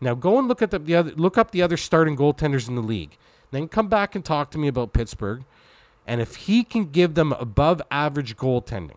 Now 0.00 0.14
go 0.14 0.38
and 0.38 0.46
look 0.48 0.62
at 0.62 0.70
the, 0.70 0.78
the 0.78 0.94
other 0.96 1.12
look 1.12 1.38
up 1.38 1.50
the 1.50 1.62
other 1.62 1.76
starting 1.76 2.16
goaltenders 2.16 2.68
in 2.68 2.74
the 2.74 2.82
league. 2.82 3.16
Then 3.50 3.68
come 3.68 3.88
back 3.88 4.14
and 4.14 4.24
talk 4.24 4.50
to 4.50 4.58
me 4.58 4.68
about 4.68 4.92
Pittsburgh. 4.92 5.44
And 6.06 6.20
if 6.20 6.36
he 6.36 6.62
can 6.64 6.86
give 6.86 7.14
them 7.14 7.32
above 7.32 7.80
average 7.90 8.36
goaltending, 8.36 8.96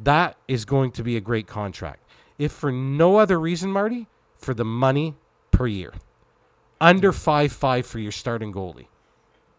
that 0.00 0.36
is 0.48 0.64
going 0.64 0.90
to 0.92 1.02
be 1.02 1.16
a 1.16 1.20
great 1.20 1.46
contract. 1.46 2.02
If 2.38 2.52
for 2.52 2.70
no 2.70 3.16
other 3.16 3.40
reason, 3.40 3.70
Marty, 3.72 4.06
for 4.38 4.54
the 4.54 4.64
money 4.64 5.14
per 5.50 5.66
year. 5.66 5.92
Under 6.80 7.12
five 7.12 7.52
five 7.52 7.86
for 7.86 7.98
your 7.98 8.12
starting 8.12 8.52
goalie. 8.52 8.86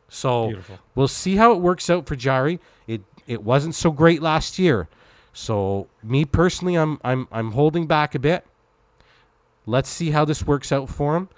So 0.10 0.48
Beautiful. 0.48 0.80
we'll 0.96 1.08
see 1.08 1.36
how 1.36 1.52
it 1.54 1.60
works 1.60 1.90
out 1.90 2.06
for 2.06 2.16
Jarry. 2.16 2.60
It 2.88 3.02
it 3.26 3.44
wasn't 3.44 3.76
so 3.76 3.92
great 3.92 4.22
last 4.22 4.60
year. 4.60 4.88
So 5.34 5.88
me 6.04 6.26
personally, 6.26 6.76
I'm 6.76 7.00
I'm 7.04 7.28
I'm 7.32 7.52
holding 7.52 7.88
back 7.88 8.16
a 8.16 8.20
bit. 8.20 8.46
Let's 9.66 9.90
see 9.90 10.12
how 10.12 10.24
this 10.26 10.46
works 10.46 10.72
out 10.72 10.90
for 10.90 11.16
him. 11.16 11.30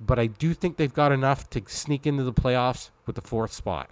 But 0.00 0.18
I 0.18 0.26
do 0.26 0.54
think 0.54 0.76
they've 0.76 0.92
got 0.92 1.10
enough 1.10 1.48
to 1.50 1.62
sneak 1.66 2.06
into 2.06 2.22
the 2.22 2.32
playoffs 2.32 2.90
with 3.06 3.16
the 3.16 3.22
fourth 3.22 3.52
spot. 3.52 3.90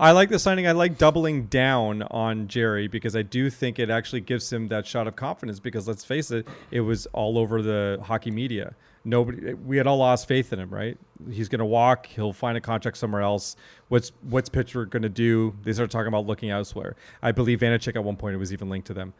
I 0.00 0.12
like 0.12 0.30
the 0.30 0.38
signing. 0.38 0.66
I 0.66 0.72
like 0.72 0.96
doubling 0.96 1.44
down 1.44 2.02
on 2.04 2.48
Jarry 2.48 2.88
because 2.88 3.14
I 3.14 3.20
do 3.20 3.50
think 3.50 3.78
it 3.78 3.90
actually 3.90 4.22
gives 4.22 4.50
him 4.50 4.68
that 4.68 4.86
shot 4.86 5.06
of 5.06 5.14
confidence. 5.14 5.60
Because 5.60 5.86
let's 5.86 6.06
face 6.06 6.30
it, 6.30 6.48
it 6.70 6.80
was 6.80 7.04
all 7.12 7.36
over 7.36 7.60
the 7.60 8.00
hockey 8.02 8.30
media. 8.30 8.74
Nobody, 9.04 9.52
we 9.52 9.76
had 9.76 9.86
all 9.86 9.98
lost 9.98 10.26
faith 10.26 10.54
in 10.54 10.58
him. 10.58 10.70
Right? 10.70 10.96
He's 11.30 11.50
going 11.50 11.58
to 11.58 11.66
walk. 11.66 12.06
He'll 12.06 12.32
find 12.32 12.56
a 12.56 12.62
contract 12.62 12.96
somewhere 12.96 13.20
else. 13.20 13.56
What's 13.88 14.12
what's 14.22 14.48
Pittsburgh 14.48 14.88
going 14.88 15.02
to 15.02 15.10
do? 15.10 15.54
They 15.64 15.74
started 15.74 15.90
talking 15.90 16.08
about 16.08 16.26
looking 16.26 16.48
elsewhere. 16.48 16.96
I 17.22 17.32
believe 17.32 17.60
Vanecek 17.60 17.94
at 17.94 18.02
one 18.02 18.16
point 18.16 18.34
it 18.34 18.38
was 18.38 18.54
even 18.54 18.70
linked 18.70 18.86
to 18.86 18.94
them. 18.94 19.12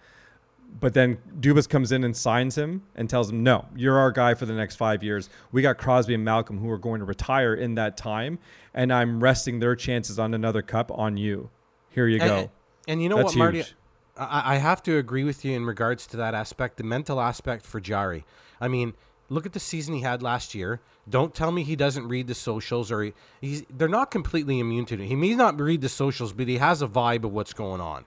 But 0.78 0.94
then 0.94 1.18
Dubas 1.40 1.68
comes 1.68 1.92
in 1.92 2.04
and 2.04 2.16
signs 2.16 2.56
him 2.56 2.82
and 2.94 3.10
tells 3.10 3.30
him, 3.30 3.42
"No, 3.42 3.66
you're 3.74 3.98
our 3.98 4.12
guy 4.12 4.34
for 4.34 4.46
the 4.46 4.54
next 4.54 4.76
five 4.76 5.02
years. 5.02 5.28
We 5.52 5.62
got 5.62 5.78
Crosby 5.78 6.14
and 6.14 6.24
Malkin 6.24 6.58
who 6.58 6.70
are 6.70 6.78
going 6.78 7.00
to 7.00 7.04
retire 7.04 7.54
in 7.54 7.74
that 7.74 7.96
time, 7.96 8.38
and 8.72 8.92
I'm 8.92 9.20
resting 9.22 9.58
their 9.58 9.74
chances 9.74 10.18
on 10.18 10.32
another 10.32 10.62
cup 10.62 10.90
on 10.92 11.16
you. 11.16 11.50
Here 11.90 12.06
you 12.06 12.18
go." 12.18 12.36
And, 12.36 12.50
and 12.88 13.02
you 13.02 13.08
know 13.08 13.16
That's 13.16 13.34
what, 13.34 13.38
Marty? 13.38 13.58
huge. 13.58 13.74
I, 14.16 14.54
I 14.54 14.56
have 14.56 14.82
to 14.84 14.98
agree 14.98 15.24
with 15.24 15.44
you 15.44 15.52
in 15.52 15.64
regards 15.64 16.06
to 16.08 16.16
that 16.18 16.34
aspect, 16.34 16.76
the 16.76 16.84
mental 16.84 17.20
aspect 17.20 17.66
for 17.66 17.80
Jarry. 17.80 18.24
I 18.60 18.68
mean, 18.68 18.94
look 19.28 19.46
at 19.46 19.52
the 19.52 19.60
season 19.60 19.94
he 19.94 20.00
had 20.00 20.22
last 20.22 20.54
year. 20.54 20.80
Don't 21.08 21.34
tell 21.34 21.50
me 21.50 21.62
he 21.62 21.76
doesn't 21.76 22.06
read 22.06 22.26
the 22.26 22.34
socials 22.34 22.92
or 22.92 23.02
he, 23.02 23.12
he's. 23.40 23.64
They're 23.70 23.88
not 23.88 24.10
completely 24.10 24.60
immune 24.60 24.86
to 24.86 24.94
it. 24.94 25.00
He 25.00 25.16
may 25.16 25.34
not 25.34 25.58
read 25.58 25.80
the 25.80 25.88
socials, 25.88 26.32
but 26.32 26.48
he 26.48 26.58
has 26.58 26.82
a 26.82 26.86
vibe 26.86 27.24
of 27.24 27.32
what's 27.32 27.52
going 27.52 27.80
on. 27.80 28.04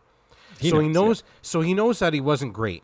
He 0.60 0.70
so 0.70 0.80
he 0.80 0.88
knows, 0.88 1.24
yeah. 1.26 1.40
So 1.42 1.62
he 1.62 1.74
knows 1.74 2.00
that 2.00 2.14
he 2.14 2.22
wasn't 2.22 2.54
great. 2.54 2.84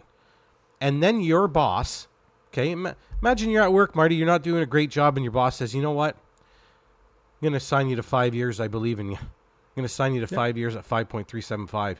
And 0.81 1.03
then 1.03 1.21
your 1.21 1.47
boss, 1.47 2.07
okay, 2.51 2.71
ima- 2.71 2.95
imagine 3.21 3.49
you're 3.49 3.63
at 3.63 3.73
work, 3.73 3.95
Marty. 3.95 4.15
You're 4.15 4.27
not 4.27 4.43
doing 4.43 4.61
a 4.61 4.65
great 4.65 4.89
job, 4.89 5.17
and 5.17 5.23
your 5.23 5.31
boss 5.31 5.57
says, 5.57 5.75
"You 5.75 5.81
know 5.81 5.91
what? 5.91 6.15
I'm 6.15 7.41
going 7.41 7.53
to 7.53 7.59
sign 7.59 7.87
you 7.87 7.95
to 7.95 8.03
five 8.03 8.35
years. 8.35 8.59
I 8.59 8.67
believe 8.67 8.99
in 8.99 9.11
you. 9.11 9.17
I'm 9.17 9.75
going 9.75 9.87
to 9.87 9.93
sign 9.93 10.13
you 10.13 10.21
to 10.21 10.27
five 10.27 10.57
years 10.57 10.75
at 10.75 10.87
5.375." 10.87 11.97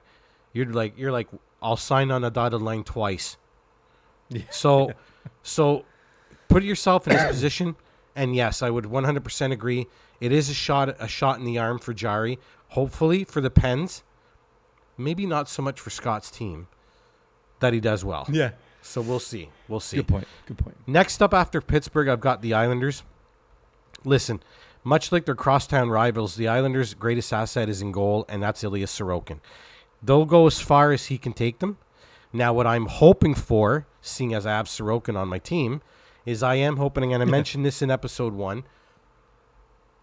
You're 0.54 0.66
like, 0.66 0.98
you're 0.98 1.12
like, 1.12 1.28
I'll 1.62 1.78
sign 1.78 2.12
on 2.12 2.24
a 2.24 2.32
dotted 2.32 2.62
line 2.62 2.84
twice. 2.84 3.38
So, 4.50 4.92
so 5.44 5.86
put 6.48 6.64
yourself 6.64 7.08
in 7.08 7.14
this 7.14 7.28
position, 7.28 7.76
and 8.16 8.36
yes, 8.36 8.62
I 8.62 8.70
would 8.70 8.86
100% 8.86 9.52
agree. 9.52 9.88
It 10.20 10.32
is 10.32 10.50
a 10.50 10.54
shot, 10.54 10.96
a 11.00 11.08
shot 11.08 11.40
in 11.40 11.46
the 11.46 11.58
arm 11.58 11.80
for 11.80 11.94
Jarry. 11.94 12.40
Hopefully 12.70 13.24
for 13.24 13.42
the 13.42 13.50
Pens, 13.50 14.04
maybe 15.00 15.26
not 15.26 15.50
so 15.50 15.62
much 15.62 15.80
for 15.80 15.90
Scott's 15.90 16.30
team 16.30 16.68
that 17.60 17.74
he 17.74 17.80
does 17.80 18.06
well. 18.06 18.26
Yeah, 18.32 18.52
So 18.82 19.02
we'll 19.02 19.20
see. 19.20 19.50
We'll 19.68 19.80
see. 19.80 19.98
good 19.98 20.08
point. 20.08 20.28
Good 20.46 20.58
point. 20.58 20.78
Next 20.88 21.22
up 21.22 21.34
after 21.34 21.62
Pittsburgh, 21.62 22.08
I've 22.08 22.22
got 22.22 22.42
the 22.42 22.54
Islanders. 22.54 23.04
Listen, 24.06 24.42
much 24.84 25.12
like 25.12 25.26
their 25.26 25.36
crosstown 25.36 25.90
rivals, 25.90 26.36
the 26.36 26.48
Islanders' 26.48 26.94
greatest 26.94 27.34
asset 27.34 27.68
is 27.70 27.82
in 27.82 27.92
goal, 27.92 28.26
and 28.30 28.42
that's 28.42 28.64
Ilya 28.64 28.86
Sorokin. 28.88 29.40
They'll 30.02 30.26
go 30.26 30.48
as 30.48 30.62
far 30.62 30.92
as 30.92 31.08
he 31.08 31.18
can 31.18 31.34
take 31.34 31.60
them. 31.60 31.78
Now, 32.32 32.54
what 32.54 32.68
I'm 32.68 32.86
hoping 32.86 33.36
for, 33.36 33.86
seeing 34.02 34.34
as 34.34 34.46
I 34.46 34.52
have 34.52 34.68
Sorokin 34.68 35.18
on 35.18 35.28
my 35.28 35.40
team, 35.40 35.82
is 36.26 36.44
I 36.44 36.56
am 36.56 36.78
hoping, 36.78 37.14
and 37.14 37.22
I 37.22 37.26
mentioned 37.26 37.66
this 37.66 37.82
in 37.82 37.92
episode 37.92 38.34
one, 38.34 38.64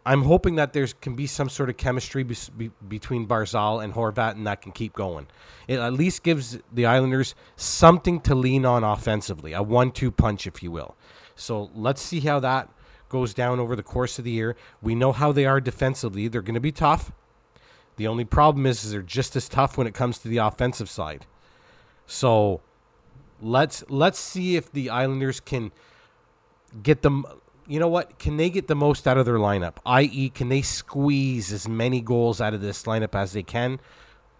I'm 0.07 0.23
hoping 0.23 0.55
that 0.55 0.73
there 0.73 0.87
can 1.01 1.17
be 1.17 1.27
some 1.27 1.49
sort 1.49 1.69
of 1.69 1.77
chemistry 1.77 2.23
bes- 2.23 2.49
be- 2.49 2.71
between 2.89 3.27
Barzal 3.27 3.83
and 3.83 3.93
Horvat, 3.93 4.37
and 4.37 4.47
that 4.47 4.63
can 4.63 4.71
keep 4.71 4.93
going. 4.93 5.27
It 5.67 5.81
at 5.81 5.93
least 5.95 6.23
gives 6.23 6.59
the 6.73 6.87
Islanders 6.87 7.35
something 7.57 8.21
to 8.21 8.37
lean 8.37 8.65
on 8.65 8.85
offensively, 8.85 9.53
a 9.53 9.65
one-two 9.65 10.13
punch, 10.13 10.47
if 10.47 10.63
you 10.63 10.71
will. 10.71 10.95
So 11.35 11.71
let's 11.75 12.01
see 12.01 12.21
how 12.21 12.39
that 12.39 12.71
goes 13.09 13.35
down 13.35 13.59
over 13.59 13.75
the 13.75 13.83
course 13.83 14.17
of 14.21 14.25
the 14.25 14.31
year. 14.31 14.55
We 14.81 14.95
know 14.95 15.11
how 15.11 15.33
they 15.33 15.45
are 15.45 15.61
defensively; 15.61 16.29
they're 16.29 16.41
going 16.41 16.55
to 16.55 16.61
be 16.61 16.73
tough. 16.73 17.11
The 17.97 18.07
only 18.07 18.25
problem 18.25 18.65
is, 18.65 18.85
is 18.85 18.93
they're 18.93 19.03
just 19.03 19.35
as 19.35 19.49
tough 19.49 19.77
when 19.77 19.89
it 19.89 19.95
comes 19.95 20.19
to 20.19 20.29
the 20.29 20.39
offensive 20.39 20.89
side. 20.89 21.27
So 22.07 22.61
let's 23.43 23.83
let's 23.89 24.21
see 24.21 24.55
if 24.55 24.71
the 24.71 24.89
Islanders 24.89 25.41
can 25.41 25.73
get 26.85 27.03
them 27.03 27.27
you 27.67 27.81
know 27.81 27.89
what? 27.89 28.19
Can 28.19 28.37
they 28.37 28.51
get 28.51 28.69
the 28.69 28.77
most 28.77 29.07
out 29.07 29.19
of 29.19 29.27
their 29.27 29.37
lineup? 29.37 29.77
I.e., 29.85 30.31
can 30.31 30.49
they 30.49 30.63
squeeze 30.63 31.53
as 31.53 31.69
many 31.69 32.01
goals 32.01 32.41
out 32.41 32.55
of 32.55 32.61
this 32.61 32.85
lineup 32.85 33.15
as 33.15 33.33
they 33.33 33.43
can? 33.43 33.81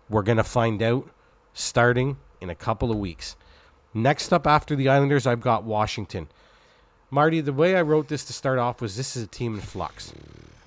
We're 0.09 0.23
going 0.23 0.39
to 0.39 0.45
find 0.45 0.83
out 0.83 1.09
starting 1.55 2.17
in 2.41 2.51
a 2.51 2.55
couple 2.55 2.91
of 2.91 2.99
weeks. 2.99 3.37
Next 3.95 4.33
up 4.33 4.47
after 4.47 4.77
the 4.77 4.89
Islanders, 4.89 5.27
I've 5.27 5.41
got 5.41 5.65
Washington. 5.65 6.29
Marty, 7.11 7.41
the 7.41 7.53
way 7.53 7.77
I 7.77 7.83
wrote 7.83 8.09
this 8.09 8.25
to 8.25 8.33
start 8.33 8.59
off 8.59 8.81
was 8.81 8.97
this 8.97 9.17
is 9.17 9.25
a 9.25 9.27
team 9.27 9.55
in 9.55 9.61
flux. 9.61 10.13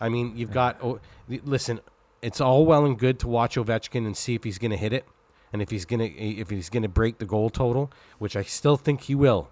I 0.01 0.09
mean, 0.09 0.33
you've 0.35 0.51
got, 0.51 0.77
oh, 0.81 0.99
listen, 1.27 1.79
it's 2.21 2.41
all 2.41 2.65
well 2.65 2.85
and 2.85 2.97
good 2.97 3.19
to 3.19 3.27
watch 3.27 3.55
Ovechkin 3.55 4.05
and 4.05 4.15
see 4.15 4.35
if 4.35 4.43
he's 4.43 4.57
going 4.57 4.71
to 4.71 4.77
hit 4.77 4.93
it 4.93 5.05
and 5.53 5.61
if 5.61 5.69
he's 5.69 5.85
going 5.85 5.99
to 5.99 6.19
if 6.19 6.49
he's 6.49 6.69
going 6.69 6.83
to 6.83 6.89
break 6.89 7.17
the 7.17 7.25
goal 7.25 7.49
total, 7.49 7.91
which 8.17 8.35
I 8.35 8.43
still 8.43 8.77
think 8.77 9.01
he 9.01 9.15
will. 9.15 9.49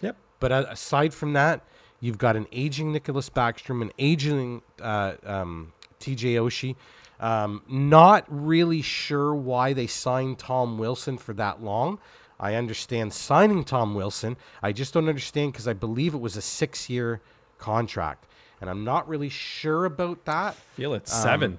Yep. 0.00 0.16
But 0.40 0.52
aside 0.52 1.12
from 1.12 1.32
that, 1.34 1.62
you've 2.00 2.18
got 2.18 2.36
an 2.36 2.46
aging 2.52 2.92
Nicklas 2.92 3.30
Backstrom, 3.30 3.82
an 3.82 3.92
aging 3.98 4.62
uh, 4.80 5.14
um, 5.24 5.72
TJ 6.00 6.34
Oshie. 6.34 6.76
Um, 7.20 7.62
not 7.68 8.24
really 8.28 8.82
sure 8.82 9.34
why 9.34 9.72
they 9.72 9.86
signed 9.88 10.38
Tom 10.38 10.78
Wilson 10.78 11.18
for 11.18 11.32
that 11.34 11.62
long. 11.62 11.98
I 12.38 12.54
understand 12.54 13.12
signing 13.12 13.64
Tom 13.64 13.94
Wilson. 13.94 14.36
I 14.62 14.72
just 14.72 14.94
don't 14.94 15.08
understand 15.08 15.52
because 15.52 15.66
I 15.66 15.72
believe 15.72 16.14
it 16.14 16.20
was 16.20 16.36
a 16.36 16.42
six 16.42 16.88
year 16.88 17.20
contract. 17.58 18.26
And 18.60 18.70
I'm 18.70 18.84
not 18.84 19.08
really 19.08 19.28
sure 19.28 19.84
about 19.84 20.24
that. 20.24 20.54
Feel 20.54 20.94
it. 20.94 21.08
Seven. 21.08 21.52
Um, 21.54 21.58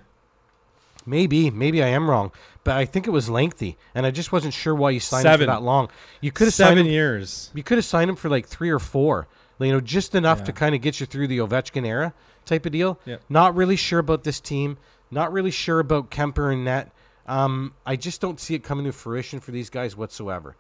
maybe, 1.06 1.50
maybe 1.50 1.84
I 1.84 1.88
am 1.88 2.10
wrong, 2.10 2.32
but 2.64 2.76
I 2.76 2.86
think 2.86 3.08
it 3.08 3.12
was 3.12 3.30
lengthy, 3.30 3.78
and 3.96 4.06
I 4.06 4.12
just 4.12 4.32
wasn't 4.32 4.54
sure 4.54 4.76
why 4.76 4.92
you 4.92 5.00
signed 5.00 5.24
Seven. 5.24 5.42
him 5.42 5.48
for 5.48 5.60
that 5.60 5.64
long. 5.64 5.90
You 6.22 6.32
could 6.32 6.46
have 6.46 6.54
seven 6.54 6.78
signed 6.78 6.88
him, 6.88 6.94
years. 6.94 7.52
You 7.54 7.64
could 7.64 7.78
have 7.78 7.86
signed 7.86 8.10
him 8.10 8.16
for 8.16 8.30
like 8.30 8.48
three 8.48 8.70
or 8.70 8.80
four, 8.80 9.28
you 9.60 9.72
know, 9.72 9.82
just 9.82 10.16
enough 10.16 10.40
yeah. 10.40 10.46
to 10.46 10.54
kind 10.54 10.76
of 10.76 10.82
get 10.82 11.00
you 11.00 11.06
through 11.06 11.28
the 11.28 11.40
Ovechkin 11.40 11.86
era 11.86 12.14
type 12.46 12.66
of 12.66 12.72
deal. 12.72 13.00
Yep. 13.06 13.22
Not 13.30 13.56
really 13.56 13.76
sure 13.76 14.00
about 14.00 14.24
this 14.24 14.40
team. 14.40 14.78
Not 15.12 15.32
really 15.34 15.52
sure 15.52 15.80
about 15.80 16.12
Kuemper 16.12 16.54
and 16.54 16.64
Net. 16.66 16.92
Um, 17.28 17.74
I 17.86 17.96
just 17.96 18.22
don't 18.22 18.40
see 18.40 18.56
it 18.56 18.64
coming 18.64 18.86
to 18.86 18.92
fruition 18.92 19.40
for 19.40 19.52
these 19.52 19.70
guys 19.70 19.96
whatsoever. 19.96 20.56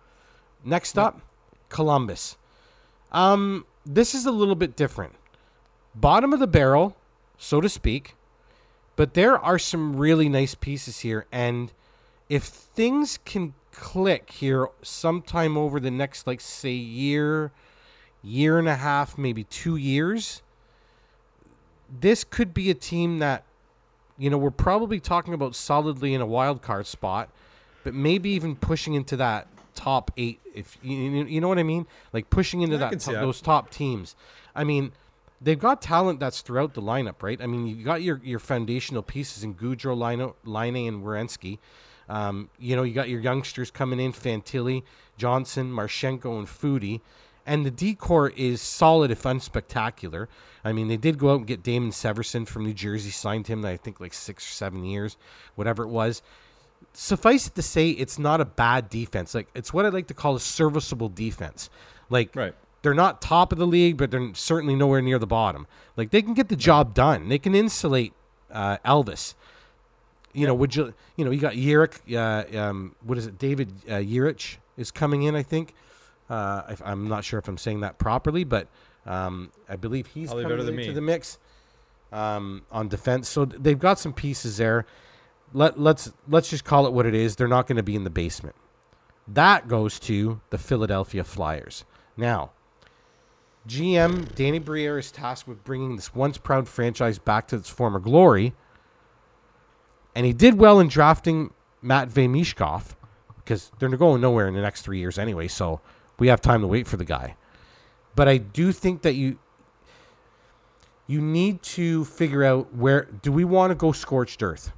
Next 0.63 0.95
yep. 0.95 1.05
up, 1.05 1.21
Columbus. 1.69 2.37
Um, 3.11 3.65
this 3.85 4.13
is 4.13 4.25
a 4.25 4.31
little 4.31 4.55
bit 4.55 4.75
different. 4.75 5.13
Bottom 5.95 6.33
of 6.33 6.39
the 6.39 6.47
barrel, 6.47 6.95
so 7.37 7.61
to 7.61 7.69
speak. 7.69 8.15
But 8.95 9.13
there 9.13 9.39
are 9.39 9.57
some 9.57 9.95
really 9.95 10.29
nice 10.29 10.55
pieces 10.55 10.99
here. 10.99 11.25
And 11.31 11.71
if 12.27 12.43
things 12.43 13.17
can 13.23 13.53
click 13.71 14.29
here 14.29 14.67
sometime 14.81 15.57
over 15.57 15.79
the 15.79 15.89
next, 15.89 16.27
like, 16.27 16.41
say, 16.41 16.73
year, 16.73 17.51
year 18.23 18.59
and 18.59 18.67
a 18.67 18.75
half, 18.75 19.17
maybe 19.17 19.43
two 19.45 19.75
years, 19.75 20.41
this 22.01 22.23
could 22.23 22.53
be 22.53 22.69
a 22.69 22.73
team 22.73 23.19
that, 23.19 23.43
you 24.17 24.29
know, 24.29 24.37
we're 24.37 24.51
probably 24.51 24.99
talking 24.99 25.33
about 25.33 25.55
solidly 25.55 26.13
in 26.13 26.21
a 26.21 26.25
wild 26.25 26.61
card 26.61 26.85
spot, 26.85 27.29
but 27.83 27.93
maybe 27.93 28.29
even 28.31 28.55
pushing 28.55 28.93
into 28.93 29.15
that 29.17 29.47
top 29.75 30.11
eight. 30.17 30.39
If 30.53 30.77
you, 30.83 30.97
you 31.25 31.39
know 31.39 31.47
what 31.47 31.59
I 31.59 31.63
mean, 31.63 31.87
like 32.11 32.29
pushing 32.29 32.61
into 32.61 32.77
that, 32.77 32.99
top, 32.99 33.13
those 33.13 33.41
top 33.41 33.69
teams. 33.69 34.15
I 34.55 34.63
mean, 34.63 34.91
they've 35.41 35.59
got 35.59 35.81
talent 35.81 36.19
that's 36.19 36.41
throughout 36.41 36.73
the 36.73 36.81
lineup, 36.81 37.21
right? 37.21 37.41
I 37.41 37.47
mean, 37.47 37.65
you 37.67 37.83
got 37.83 38.01
your 38.01 38.19
your 38.23 38.39
foundational 38.39 39.01
pieces 39.01 39.43
in 39.43 39.55
Gaudreau, 39.55 39.97
Line, 39.97 40.33
Laine, 40.43 40.87
and 40.87 41.03
Werenski. 41.03 41.59
Um, 42.09 42.49
you 42.59 42.75
know, 42.75 42.83
you 42.83 42.93
got 42.93 43.07
your 43.07 43.21
youngsters 43.21 43.71
coming 43.71 43.99
in: 43.99 44.11
Fantilli, 44.11 44.83
Johnson, 45.17 45.71
Marchenko, 45.71 46.37
and 46.37 46.47
Foudy. 46.47 47.01
And 47.49 47.65
the 47.65 47.71
decor 47.71 48.29
is 48.29 48.61
solid, 48.61 49.09
if 49.09 49.23
unspectacular. 49.23 50.27
I 50.63 50.71
mean, 50.71 50.87
they 50.87 50.97
did 50.97 51.17
go 51.17 51.31
out 51.31 51.37
and 51.37 51.47
get 51.47 51.63
Damon 51.63 51.89
Severson 51.89 52.47
from 52.47 52.63
New 52.63 52.73
Jersey, 52.73 53.09
signed 53.09 53.47
him, 53.47 53.65
I 53.65 53.75
think, 53.75 53.99
like 53.99 54.13
six 54.13 54.45
or 54.45 54.53
seven 54.53 54.83
years, 54.83 55.17
whatever 55.55 55.83
it 55.83 55.87
was. 55.89 56.21
Suffice 56.93 57.47
it 57.47 57.55
to 57.55 57.61
say, 57.63 57.89
it's 57.89 58.19
not 58.19 58.39
a 58.39 58.45
bad 58.45 58.89
defense. 58.89 59.33
Like 59.33 59.47
it's 59.55 59.73
what 59.73 59.85
I 59.85 59.89
like 59.89 60.07
to 60.07 60.13
call 60.13 60.35
a 60.35 60.39
serviceable 60.39 61.09
defense. 61.09 61.71
Like 62.09 62.35
right 62.35 62.53
they're 62.81 62.93
not 62.93 63.21
top 63.21 63.51
of 63.51 63.57
the 63.57 63.67
league, 63.67 63.97
but 63.97 64.11
they're 64.11 64.33
certainly 64.33 64.75
nowhere 64.75 65.01
near 65.01 65.19
the 65.19 65.27
bottom. 65.27 65.67
Like 65.97 66.11
they 66.11 66.21
can 66.21 66.33
get 66.33 66.49
the 66.49 66.55
job 66.55 66.93
done. 66.93 67.29
They 67.29 67.39
can 67.39 67.55
insulate 67.55 68.13
uh, 68.51 68.77
Elvis. 68.85 69.33
You 70.33 70.47
know, 70.47 70.53
would 70.53 70.75
you? 70.75 70.93
You 71.15 71.25
know, 71.25 71.31
you 71.31 71.39
got 71.39 71.53
Yerich. 71.53 71.99
Uh, 72.13 72.57
um, 72.57 72.95
what 73.03 73.17
is 73.17 73.25
it? 73.25 73.37
David 73.37 73.73
uh, 73.87 73.93
Yerich 73.93 74.57
is 74.77 74.91
coming 74.91 75.23
in. 75.23 75.35
I 75.35 75.43
think. 75.43 75.73
Uh, 76.29 76.75
I'm 76.85 77.07
not 77.07 77.23
sure 77.23 77.39
if 77.39 77.47
I'm 77.47 77.57
saying 77.57 77.81
that 77.81 77.97
properly, 77.97 78.43
but 78.43 78.67
um, 79.05 79.51
I 79.67 79.75
believe 79.75 80.07
he's 80.07 80.27
Probably 80.27 80.43
coming 80.43 80.59
into 80.59 80.71
me. 80.71 80.91
the 80.91 81.01
mix 81.01 81.39
um, 82.11 82.63
on 82.71 82.87
defense. 82.87 83.27
So 83.27 83.45
they've 83.45 83.79
got 83.79 83.99
some 83.99 84.13
pieces 84.13 84.57
there. 84.57 84.85
Let 85.53 85.79
let's 85.79 86.11
let's 86.27 86.49
just 86.49 86.63
call 86.63 86.85
it 86.85 86.93
what 86.93 87.05
it 87.05 87.15
is. 87.15 87.35
They're 87.35 87.47
not 87.47 87.65
going 87.67 87.77
to 87.77 87.83
be 87.83 87.95
in 87.95 88.03
the 88.03 88.09
basement. 88.11 88.55
That 89.27 89.67
goes 89.67 89.99
to 90.01 90.39
the 90.51 90.57
Philadelphia 90.57 91.23
Flyers. 91.23 91.85
Now, 92.17 92.51
GM 93.67 94.33
Danny 94.35 94.59
Briere 94.59 94.99
is 94.99 95.11
tasked 95.11 95.47
with 95.47 95.63
bringing 95.63 95.95
this 95.95 96.13
once 96.13 96.37
proud 96.37 96.67
franchise 96.67 97.17
back 97.17 97.47
to 97.47 97.55
its 97.55 97.69
former 97.69 97.99
glory. 97.99 98.53
And 100.15 100.25
he 100.25 100.33
did 100.33 100.55
well 100.55 100.79
in 100.79 100.87
drafting 100.87 101.51
Matt 101.81 102.09
Michkov 102.09 102.95
because 103.37 103.71
they're 103.79 103.89
going 103.89 104.21
nowhere 104.21 104.47
in 104.47 104.53
the 104.53 104.61
next 104.61 104.81
three 104.81 104.99
years 104.99 105.17
anyway. 105.17 105.47
So 105.47 105.81
we 106.19 106.27
have 106.27 106.41
time 106.41 106.61
to 106.61 106.67
wait 106.67 106.87
for 106.87 106.97
the 106.97 107.05
guy. 107.05 107.35
But 108.15 108.27
I 108.27 108.37
do 108.37 108.71
think 108.71 109.01
that 109.03 109.13
you 109.13 109.37
you 111.07 111.21
need 111.21 111.63
to 111.63 112.05
figure 112.05 112.43
out 112.43 112.73
where 112.75 113.07
do 113.23 113.31
we 113.31 113.43
want 113.43 113.71
to 113.71 113.75
go 113.75 113.91
scorched 113.91 114.43
earth, 114.43 114.71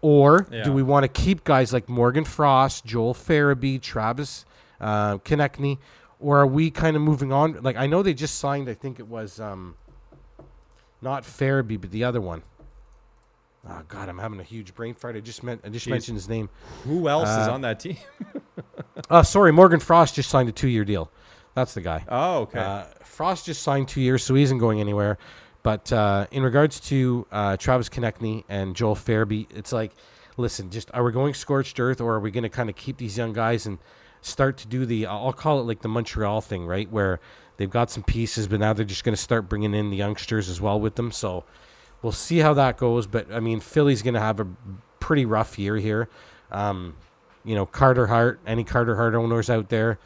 or 0.00 0.46
yeah. 0.50 0.62
do 0.62 0.72
we 0.72 0.82
want 0.82 1.04
to 1.04 1.08
keep 1.08 1.44
guys 1.44 1.72
like 1.72 1.88
Morgan 1.88 2.24
Frost, 2.24 2.84
Joel 2.86 3.14
Farabee, 3.14 3.80
Travis 3.80 4.46
uh, 4.80 5.18
Konecny, 5.18 5.78
or 6.20 6.38
are 6.38 6.46
we 6.46 6.70
kind 6.70 6.96
of 6.96 7.02
moving 7.02 7.32
on? 7.32 7.60
Like 7.62 7.76
I 7.76 7.86
know 7.86 8.02
they 8.02 8.14
just 8.14 8.38
signed. 8.38 8.68
I 8.68 8.74
think 8.74 8.98
it 8.98 9.06
was 9.06 9.40
um, 9.40 9.76
not 11.02 11.24
Farabee, 11.24 11.80
but 11.80 11.90
the 11.90 12.04
other 12.04 12.20
one. 12.20 12.42
Oh 13.68 13.82
God, 13.88 14.08
I'm 14.08 14.18
having 14.18 14.40
a 14.40 14.44
huge 14.44 14.74
brain 14.74 14.94
fart. 14.94 15.16
I 15.16 15.20
just 15.20 15.42
meant 15.42 15.62
I 15.64 15.68
just 15.70 15.86
Jeez. 15.86 15.90
mentioned 15.90 16.16
his 16.16 16.28
name. 16.28 16.50
Who 16.84 17.08
else 17.08 17.28
uh, 17.28 17.42
is 17.42 17.48
on 17.48 17.62
that 17.62 17.80
team? 17.80 17.96
uh, 19.10 19.22
sorry, 19.22 19.52
Morgan 19.52 19.80
Frost 19.80 20.14
just 20.14 20.28
signed 20.28 20.48
a 20.48 20.52
two-year 20.52 20.84
deal. 20.84 21.10
That's 21.54 21.72
the 21.72 21.80
guy. 21.80 22.04
Oh, 22.08 22.40
okay. 22.40 22.58
Uh, 22.58 22.84
Frost 23.02 23.46
just 23.46 23.62
signed 23.62 23.88
two 23.88 24.00
years, 24.00 24.22
so 24.22 24.34
he 24.34 24.42
isn't 24.42 24.58
going 24.58 24.80
anywhere. 24.80 25.18
But 25.62 25.90
uh, 25.92 26.26
in 26.30 26.42
regards 26.42 26.78
to 26.80 27.26
uh, 27.32 27.56
Travis 27.56 27.88
Konecny 27.88 28.44
and 28.50 28.76
Joel 28.76 28.96
Farabee, 28.96 29.46
it's 29.50 29.72
like, 29.72 29.92
listen, 30.36 30.68
just 30.68 30.90
are 30.92 31.02
we 31.02 31.10
going 31.12 31.32
scorched 31.32 31.80
earth, 31.80 32.00
or 32.02 32.14
are 32.14 32.20
we 32.20 32.30
going 32.30 32.42
to 32.42 32.50
kind 32.50 32.68
of 32.68 32.76
keep 32.76 32.98
these 32.98 33.16
young 33.16 33.32
guys 33.32 33.64
and 33.64 33.78
start 34.20 34.58
to 34.58 34.68
do 34.68 34.84
the 34.84 35.06
I'll 35.06 35.32
call 35.32 35.60
it 35.60 35.62
like 35.62 35.80
the 35.80 35.88
Montreal 35.88 36.42
thing, 36.42 36.66
right? 36.66 36.90
Where 36.90 37.20
they've 37.56 37.70
got 37.70 37.90
some 37.90 38.02
pieces, 38.02 38.46
but 38.46 38.60
now 38.60 38.74
they're 38.74 38.84
just 38.84 39.04
going 39.04 39.16
to 39.16 39.20
start 39.20 39.48
bringing 39.48 39.72
in 39.72 39.90
the 39.90 39.96
youngsters 39.96 40.50
as 40.50 40.60
well 40.60 40.78
with 40.78 40.96
them. 40.96 41.10
So 41.10 41.44
we'll 42.04 42.12
see 42.12 42.38
how 42.38 42.54
that 42.54 42.76
goes. 42.76 43.06
But 43.08 43.32
I 43.32 43.40
mean, 43.40 43.58
Philly's 43.58 44.02
going 44.02 44.14
to 44.14 44.20
have 44.20 44.38
a 44.38 44.46
pretty 45.00 45.24
rough 45.24 45.58
year 45.58 45.76
here. 45.76 46.08
Um, 46.52 46.94
you 47.44 47.54
know, 47.54 47.66
Carter 47.66 48.06
Hart, 48.06 48.40
any 48.46 48.62
Carter 48.62 48.94
Hart 48.94 49.14
owners 49.14 49.50
out 49.50 49.68
there, 49.70 49.98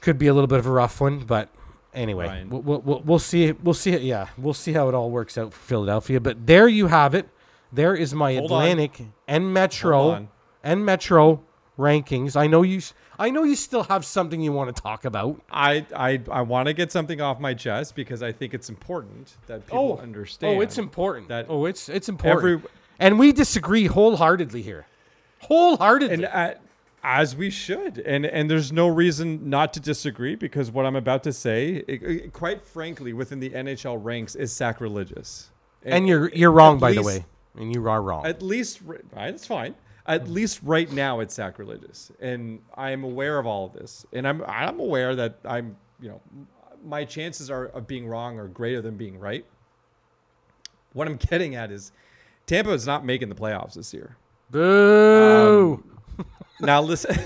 could 0.00 0.18
be 0.18 0.26
a 0.26 0.34
little 0.34 0.48
bit 0.48 0.58
of 0.58 0.66
a 0.66 0.70
rough 0.70 1.00
one, 1.00 1.20
but 1.20 1.48
anyway, 1.94 2.44
we'll, 2.48 2.80
we'll, 2.80 3.00
we'll 3.04 3.18
see. 3.18 3.52
We'll 3.52 3.74
see 3.74 3.92
it. 3.92 4.02
Yeah, 4.02 4.28
we'll 4.36 4.54
see 4.54 4.72
how 4.72 4.88
it 4.88 4.94
all 4.94 5.10
works 5.10 5.38
out 5.38 5.52
for 5.52 5.60
Philadelphia. 5.60 6.20
But 6.20 6.46
there 6.46 6.68
you 6.68 6.88
have 6.88 7.14
it. 7.14 7.28
There 7.72 7.94
is 7.94 8.14
my 8.14 8.34
Hold 8.34 8.46
Atlantic 8.46 9.00
on. 9.00 9.12
and 9.26 9.54
Metro 9.54 10.28
and 10.62 10.84
Metro 10.84 11.42
rankings. 11.78 12.36
I 12.36 12.46
know 12.46 12.62
you. 12.62 12.80
I 13.18 13.30
know 13.30 13.44
you 13.44 13.56
still 13.56 13.84
have 13.84 14.04
something 14.04 14.40
you 14.40 14.52
want 14.52 14.74
to 14.74 14.82
talk 14.82 15.04
about. 15.04 15.40
I 15.50 15.86
I, 15.94 16.20
I 16.30 16.42
want 16.42 16.68
to 16.68 16.74
get 16.74 16.92
something 16.92 17.20
off 17.20 17.40
my 17.40 17.54
chest 17.54 17.94
because 17.94 18.22
I 18.22 18.32
think 18.32 18.54
it's 18.54 18.68
important 18.68 19.36
that 19.46 19.66
people 19.66 19.78
oh, 19.78 19.98
oh 19.98 20.02
understand. 20.02 20.58
Oh, 20.58 20.60
it's 20.60 20.78
important. 20.78 21.28
That 21.28 21.46
oh, 21.48 21.66
it's 21.66 21.88
it's 21.88 22.08
important. 22.08 22.44
Every, 22.44 22.70
and 22.98 23.18
we 23.18 23.32
disagree 23.32 23.86
wholeheartedly 23.86 24.62
here. 24.62 24.86
Wholeheartedly. 25.40 26.14
And 26.14 26.24
at, 26.24 26.62
as 27.02 27.36
we 27.36 27.50
should, 27.50 27.98
and 27.98 28.26
and 28.26 28.50
there's 28.50 28.72
no 28.72 28.88
reason 28.88 29.48
not 29.48 29.72
to 29.74 29.80
disagree 29.80 30.34
because 30.34 30.72
what 30.72 30.86
I'm 30.86 30.96
about 30.96 31.22
to 31.24 31.32
say, 31.32 31.84
it, 31.86 32.02
it, 32.02 32.32
quite 32.32 32.64
frankly, 32.64 33.12
within 33.12 33.38
the 33.38 33.50
NHL 33.50 34.02
ranks, 34.02 34.34
is 34.34 34.52
sacrilegious. 34.52 35.50
And, 35.84 35.94
and 35.94 36.08
you're 36.08 36.30
you're 36.30 36.50
wrong, 36.50 36.78
by 36.78 36.90
least, 36.90 37.02
the 37.02 37.06
way, 37.06 37.24
and 37.54 37.72
you 37.72 37.88
are 37.88 38.02
wrong. 38.02 38.26
At 38.26 38.42
least, 38.42 38.80
right? 38.82 39.28
It's 39.28 39.46
fine 39.46 39.76
at 40.06 40.28
least 40.28 40.60
right 40.62 40.90
now 40.92 41.20
it's 41.20 41.34
sacrilegious 41.34 42.12
and 42.20 42.60
i'm 42.76 43.02
aware 43.02 43.38
of 43.38 43.46
all 43.46 43.66
of 43.66 43.72
this 43.72 44.06
and 44.12 44.26
i'm 44.26 44.42
i'm 44.46 44.78
aware 44.78 45.16
that 45.16 45.38
i'm 45.44 45.76
you 46.00 46.08
know 46.08 46.20
my 46.86 47.04
chances 47.04 47.50
are 47.50 47.66
of 47.66 47.86
being 47.86 48.06
wrong 48.06 48.38
are 48.38 48.48
greater 48.48 48.80
than 48.80 48.96
being 48.96 49.18
right. 49.18 49.44
What 50.92 51.08
i'm 51.08 51.16
getting 51.16 51.54
at 51.56 51.70
is 51.70 51.92
tampa 52.46 52.70
is 52.70 52.86
not 52.86 53.04
making 53.04 53.28
the 53.28 53.34
playoffs 53.34 53.74
this 53.74 53.92
year. 53.92 54.16
Boo! 54.50 55.82
Um, 56.18 56.26
now 56.60 56.80
listen 56.80 57.18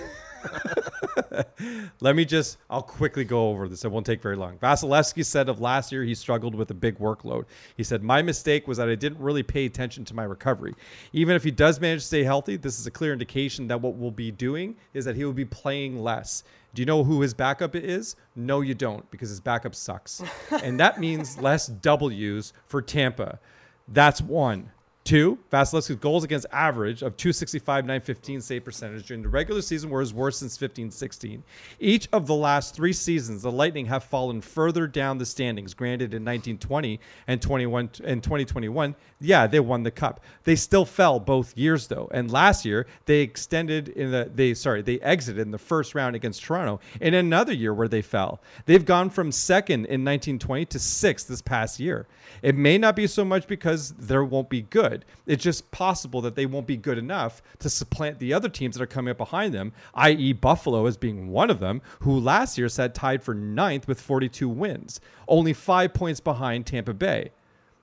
Let 2.01 2.17
me 2.17 2.25
just, 2.25 2.59
I'll 2.69 2.83
quickly 2.83 3.25
go 3.25 3.49
over 3.49 3.69
this. 3.69 3.85
It 3.85 3.91
won't 3.91 4.07
take 4.07 4.23
very 4.23 4.37
long. 4.37 4.59
Vasilevskiy 4.59 5.25
said 5.25 5.49
of 5.49 5.61
last 5.61 5.93
year 5.93 6.05
he 6.05 6.15
struggled 6.15 6.55
with 6.55 6.71
a 6.71 6.75
big 6.75 6.99
workload. 6.99 7.45
He 7.77 7.83
said, 7.83 8.03
My 8.03 8.23
mistake 8.23 8.67
was 8.67 8.79
that 8.79 8.89
I 8.89 8.95
didn't 8.95 9.19
really 9.19 9.43
pay 9.43 9.67
attention 9.67 10.05
to 10.07 10.15
my 10.15 10.25
recovery. 10.25 10.75
Even 11.13 11.37
if 11.37 11.45
he 11.45 11.51
does 11.51 11.81
manage 11.81 12.01
to 12.01 12.07
stay 12.07 12.25
healthy, 12.25 12.57
this 12.57 12.79
is 12.79 12.87
a 12.87 12.91
clear 12.91 13.13
indication 13.13 13.67
that 13.69 13.81
what 13.81 13.95
we'll 13.95 14.11
be 14.11 14.31
doing 14.31 14.77
is 14.95 15.05
that 15.05 15.17
he 15.17 15.25
will 15.25 15.33
be 15.33 15.45
playing 15.45 16.03
less. 16.03 16.45
Do 16.75 16.83
you 16.83 16.87
know 16.87 17.03
who 17.03 17.21
his 17.21 17.35
backup 17.35 17.75
is? 17.75 18.17
No, 18.37 18.61
you 18.61 18.75
don't, 18.75 19.09
because 19.11 19.29
his 19.29 19.41
backup 19.41 19.75
sucks. 19.75 20.23
and 20.63 20.79
that 20.79 21.01
means 21.01 21.39
less 21.39 21.67
W's 21.67 22.53
for 22.67 22.81
Tampa. 22.81 23.41
That's 23.89 24.21
one. 24.21 24.71
Two, 25.03 25.39
Vasilevskiy's 25.51 25.97
goals 25.97 26.25
against 26.25 26.47
average 26.53 27.03
of 27.03 27.17
265, 27.17 27.85
915 27.85 28.41
save 28.43 28.65
percentage 28.65 29.07
during 29.07 29.23
the 29.23 29.29
regular 29.29 29.63
season 29.63 29.89
were 29.89 30.01
his 30.01 30.13
worst 30.13 30.41
since 30.41 30.59
15 30.59 30.91
16. 30.91 31.43
Each 31.81 32.09
of 32.13 32.27
the 32.27 32.35
last 32.35 32.75
three 32.75 32.93
seasons, 32.93 33.43
the 33.43 33.51
Lightning 33.51 33.87
have 33.87 34.05
fallen 34.05 34.43
further 34.43 34.87
down 34.87 35.17
the 35.17 35.25
standings. 35.25 35.73
Granted, 35.73 36.13
in 36.13 36.23
1920 36.23 37.01
and 37.27 37.41
21 37.41 37.91
and 38.05 38.23
2021, 38.23 38.95
yeah, 39.21 39.47
they 39.47 39.59
won 39.59 39.83
the 39.83 39.91
cup. 39.91 40.21
They 40.45 40.55
still 40.55 40.85
fell 40.85 41.19
both 41.19 41.57
years 41.57 41.87
though. 41.87 42.09
And 42.13 42.31
last 42.31 42.67
year, 42.67 42.87
they 43.07 43.21
extended 43.21 43.89
in 43.89 44.11
the 44.11 44.31
they 44.33 44.53
sorry, 44.53 44.83
they 44.83 45.01
exited 45.01 45.41
in 45.41 45.51
the 45.51 45.59
first 45.59 45.95
round 45.95 46.15
against 46.15 46.43
Toronto 46.43 46.79
in 47.01 47.15
another 47.15 47.55
year 47.55 47.73
where 47.73 47.89
they 47.89 48.03
fell. 48.03 48.41
They've 48.67 48.85
gone 48.85 49.09
from 49.09 49.33
second 49.33 49.87
in 49.87 50.05
1920 50.05 50.67
to 50.67 50.79
sixth 50.79 51.27
this 51.27 51.43
past 51.43 51.81
year. 51.81 52.07
It 52.43 52.55
may 52.55 52.79
not 52.79 52.97
be 52.97 53.07
so 53.07 53.25
much 53.25 53.47
because 53.47 53.93
there 53.93 54.25
won't 54.25 54.51
be 54.51 54.63
good. 54.63 54.90
It's 55.27 55.43
just 55.43 55.71
possible 55.71 56.21
that 56.23 56.35
they 56.35 56.47
won't 56.47 56.67
be 56.67 56.77
good 56.77 56.99
enough 56.99 57.43
to 57.61 57.71
supplant 57.71 58.19
the 58.19 58.33
other 58.33 58.49
teams 58.49 58.77
that 58.77 58.83
are 58.83 58.87
coming 58.87 59.11
up 59.11 59.19
behind 59.19 59.55
them, 59.55 59.73
i.e., 59.95 60.33
Buffalo 60.33 60.87
as 60.87 60.97
being 60.97 61.29
one 61.29 61.51
of 61.51 61.61
them, 61.61 61.83
who 62.01 62.19
last 62.19 62.59
year 62.59 62.69
sat 62.69 62.95
tied 62.95 63.23
for 63.23 63.35
ninth 63.35 63.87
with 63.89 64.01
42 64.01 64.49
wins, 64.49 65.01
only 65.29 65.53
five 65.53 65.95
points 65.95 66.21
behind 66.21 66.67
Tampa 66.67 66.95
Bay. 66.95 67.31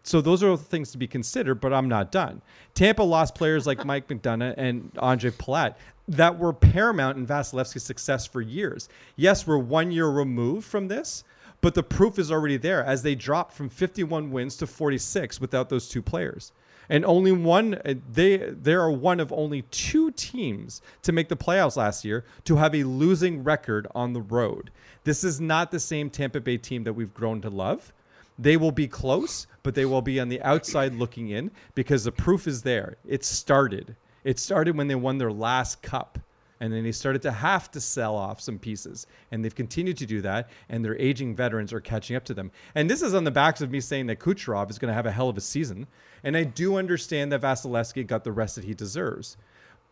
So 0.03 0.21
those 0.21 0.41
are 0.41 0.55
things 0.55 0.91
to 0.91 0.97
be 0.97 1.07
considered, 1.07 1.55
but 1.55 1.73
I'm 1.73 1.89
not 1.89 2.13
done. 2.13 2.41
Tampa 2.73 3.03
lost 3.03 3.35
players 3.35 3.67
like 3.67 3.85
Mike 3.85 4.07
McDonagh 4.09 4.53
and 4.57 4.91
Andre 4.97 5.31
Palat 5.31 5.75
that 6.07 6.39
were 6.39 6.53
paramount 6.53 7.17
in 7.17 7.27
Vasilevskiy's 7.27 7.83
success 7.83 8.25
for 8.25 8.39
years. 8.41 8.87
Yes, 9.17 9.45
we're 9.45 9.57
one 9.57 9.91
year 9.91 10.07
removed 10.07 10.65
from 10.65 10.87
this, 10.87 11.25
but 11.59 11.73
the 11.73 11.83
proof 11.83 12.17
is 12.17 12.31
already 12.31 12.57
there 12.57 12.83
as 12.83 13.03
they 13.03 13.15
dropped 13.15 13.53
from 13.53 13.67
51 13.67 14.31
wins 14.31 14.55
to 14.57 14.67
46 14.67 15.41
without 15.41 15.69
those 15.69 15.89
two 15.89 16.01
players. 16.01 16.53
And 16.89 17.05
only 17.05 17.31
one 17.31 17.75
uh, 17.75 17.95
they 18.11 18.37
they 18.37 18.73
are 18.73 18.91
one 18.91 19.19
of 19.19 19.31
only 19.33 19.63
two 19.63 20.11
teams 20.11 20.81
to 21.03 21.11
make 21.11 21.29
the 21.29 21.35
playoffs 21.35 21.75
last 21.75 22.05
year 22.05 22.25
to 22.45 22.55
have 22.55 22.73
a 22.73 22.83
losing 22.83 23.43
record 23.43 23.87
on 23.93 24.13
the 24.13 24.21
road. 24.21 24.71
This 25.03 25.23
is 25.23 25.41
not 25.41 25.71
the 25.71 25.79
same 25.79 26.09
Tampa 26.09 26.39
Bay 26.39 26.57
team 26.57 26.83
that 26.83 26.93
we've 26.93 27.13
grown 27.13 27.41
to 27.41 27.49
love. 27.49 27.93
They 28.39 28.55
will 28.55 28.71
be 28.71 28.87
close, 28.87 29.47
but 29.63 29.73
they 29.73 29.85
will 29.85 30.01
be 30.01 30.19
on 30.19 30.29
the 30.29 30.41
outside 30.41 30.93
looking 30.93 31.29
in 31.29 31.51
because 31.75 32.03
the 32.03 32.11
proof 32.11 32.47
is 32.47 32.61
there. 32.61 32.97
It 33.05 33.25
started. 33.25 33.95
It 34.23 34.39
started 34.39 34.77
when 34.77 34.87
they 34.87 34.95
won 34.95 35.17
their 35.17 35.31
last 35.31 35.81
cup 35.81 36.19
and 36.59 36.73
then 36.73 36.83
they 36.83 36.91
started 36.91 37.21
to 37.23 37.31
have 37.31 37.69
to 37.71 37.81
sell 37.81 38.15
off 38.15 38.41
some 38.41 38.57
pieces. 38.57 39.07
And 39.31 39.43
they've 39.43 39.53
continued 39.53 39.97
to 39.97 40.05
do 40.05 40.21
that 40.21 40.49
and 40.69 40.83
their 40.83 40.97
aging 40.97 41.35
veterans 41.35 41.73
are 41.73 41.79
catching 41.79 42.15
up 42.15 42.23
to 42.25 42.33
them. 42.33 42.51
And 42.75 42.89
this 42.89 43.01
is 43.01 43.13
on 43.13 43.23
the 43.23 43.31
backs 43.31 43.61
of 43.61 43.71
me 43.71 43.79
saying 43.79 44.07
that 44.07 44.19
kucherov 44.19 44.69
is 44.69 44.79
going 44.79 44.89
to 44.89 44.95
have 44.95 45.05
a 45.05 45.11
hell 45.11 45.29
of 45.29 45.37
a 45.37 45.41
season. 45.41 45.87
And 46.23 46.35
i 46.35 46.43
do 46.43 46.77
understand 46.77 47.31
that 47.31 47.41
vasilevskiy 47.41 48.07
got 48.07 48.23
the 48.23 48.31
rest 48.31 48.55
that 48.55 48.63
he 48.63 48.73
deserves. 48.73 49.37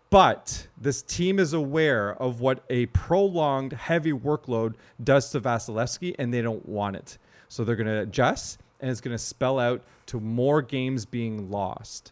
But 0.10 0.68
this 0.80 1.02
team 1.02 1.40
is 1.40 1.54
aware 1.54 2.16
of 2.22 2.40
what 2.40 2.64
a 2.70 2.86
prolonged 2.88 3.74
heavy 3.74 4.14
workload 4.14 4.76
does 5.04 5.30
to 5.32 5.42
vasilevskiy 5.42 6.16
and 6.20 6.34
they 6.34 6.42
don't 6.42 6.68
want 6.68 6.96
it. 6.96 7.18
So 7.48 7.64
they're 7.64 7.76
going 7.76 7.88
to 7.88 8.02
adjust 8.02 8.60
and 8.80 8.90
it's 8.90 9.02
going 9.02 9.16
to 9.16 9.24
spell 9.24 9.60
out 9.60 9.82
to 10.08 10.20
more 10.20 10.62
games 10.62 11.06
being 11.06 11.50
lost. 11.50 12.12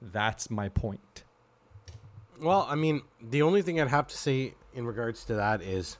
That's 0.00 0.50
my 0.50 0.68
point 0.68 1.24
Well, 2.42 2.66
I 2.68 2.74
mean, 2.74 3.02
the 3.20 3.42
only 3.42 3.62
thing 3.62 3.80
I'd 3.80 3.88
have 3.88 4.08
to 4.08 4.16
say 4.16 4.54
in 4.74 4.84
regards 4.84 5.24
to 5.26 5.34
that 5.34 5.62
is, 5.62 5.96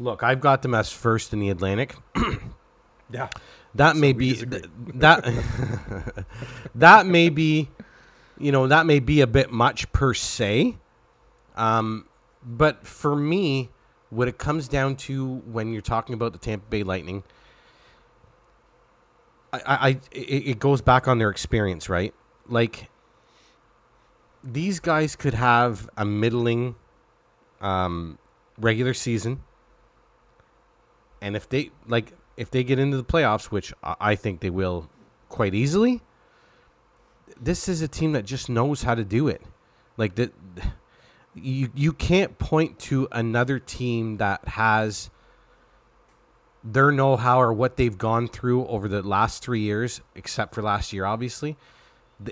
look, 0.00 0.22
I've 0.22 0.40
got 0.40 0.62
them 0.62 0.74
as 0.74 0.90
first 0.90 1.34
in 1.34 1.40
the 1.40 1.50
Atlantic. 1.50 1.94
yeah 3.10 3.28
That 3.74 3.94
may 3.96 4.12
be 4.14 4.34
th- 4.34 4.64
that 4.94 6.24
that 6.74 7.06
may 7.06 7.28
be, 7.28 7.68
you 8.38 8.52
know, 8.52 8.66
that 8.68 8.86
may 8.86 9.00
be 9.00 9.20
a 9.20 9.26
bit 9.26 9.52
much 9.52 9.92
per 9.92 10.14
se. 10.14 10.76
Um, 11.56 12.06
but 12.42 12.86
for 12.86 13.14
me, 13.14 13.68
what 14.08 14.28
it 14.28 14.38
comes 14.38 14.68
down 14.68 14.96
to 14.96 15.36
when 15.46 15.72
you're 15.72 15.82
talking 15.82 16.14
about 16.14 16.32
the 16.32 16.38
Tampa 16.38 16.64
Bay 16.70 16.84
Lightning, 16.84 17.22
I, 19.52 19.58
I, 19.58 19.88
I 19.88 19.88
it, 20.10 20.48
it 20.48 20.58
goes 20.58 20.80
back 20.80 21.06
on 21.06 21.18
their 21.18 21.30
experience, 21.30 21.90
right? 21.90 22.14
Like 22.48 22.88
these 24.52 24.80
guys 24.80 25.16
could 25.16 25.34
have 25.34 25.88
a 25.96 26.04
middling 26.04 26.76
um, 27.60 28.18
regular 28.58 28.94
season, 28.94 29.42
and 31.20 31.36
if 31.36 31.48
they 31.48 31.70
like, 31.86 32.12
if 32.36 32.50
they 32.50 32.62
get 32.62 32.78
into 32.78 32.96
the 32.96 33.04
playoffs, 33.04 33.46
which 33.46 33.72
I 33.82 34.14
think 34.14 34.40
they 34.40 34.50
will 34.50 34.88
quite 35.28 35.54
easily, 35.54 36.00
this 37.40 37.68
is 37.68 37.82
a 37.82 37.88
team 37.88 38.12
that 38.12 38.24
just 38.24 38.48
knows 38.48 38.82
how 38.82 38.94
to 38.94 39.04
do 39.04 39.28
it. 39.28 39.42
Like 39.96 40.14
that, 40.16 40.32
you 41.34 41.70
you 41.74 41.92
can't 41.92 42.38
point 42.38 42.78
to 42.80 43.08
another 43.12 43.58
team 43.58 44.18
that 44.18 44.46
has 44.46 45.10
their 46.62 46.90
know-how 46.90 47.40
or 47.40 47.52
what 47.52 47.76
they've 47.76 47.96
gone 47.96 48.26
through 48.26 48.66
over 48.66 48.88
the 48.88 49.02
last 49.02 49.42
three 49.42 49.60
years, 49.60 50.00
except 50.16 50.54
for 50.54 50.62
last 50.62 50.92
year, 50.92 51.04
obviously. 51.04 51.56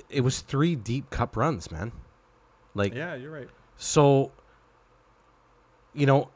It 0.09 0.23
was 0.23 0.41
three 0.41 0.75
deep 0.75 1.11
cup 1.11 1.37
runs, 1.37 1.71
man. 1.71 1.93
Like 2.75 2.95
yeah 2.95 3.15
you're 3.15 3.31
right 3.33 3.49
so, 3.77 4.31
you 5.93 6.07
know, 6.07 6.29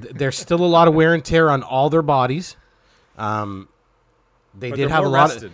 th- 0.00 0.14
there's 0.14 0.36
still 0.38 0.62
a 0.64 0.66
lot 0.66 0.88
of 0.88 0.94
wear 0.94 1.14
and 1.14 1.24
tear 1.24 1.50
on 1.50 1.62
all 1.62 1.90
their 1.90 2.02
bodies. 2.02 2.56
Um, 3.16 3.68
they 4.54 4.70
But 4.70 4.76
did 4.76 4.90
have 4.90 5.04
a 5.04 5.08
lot 5.08 5.30
rested. 5.30 5.44
of, 5.44 5.52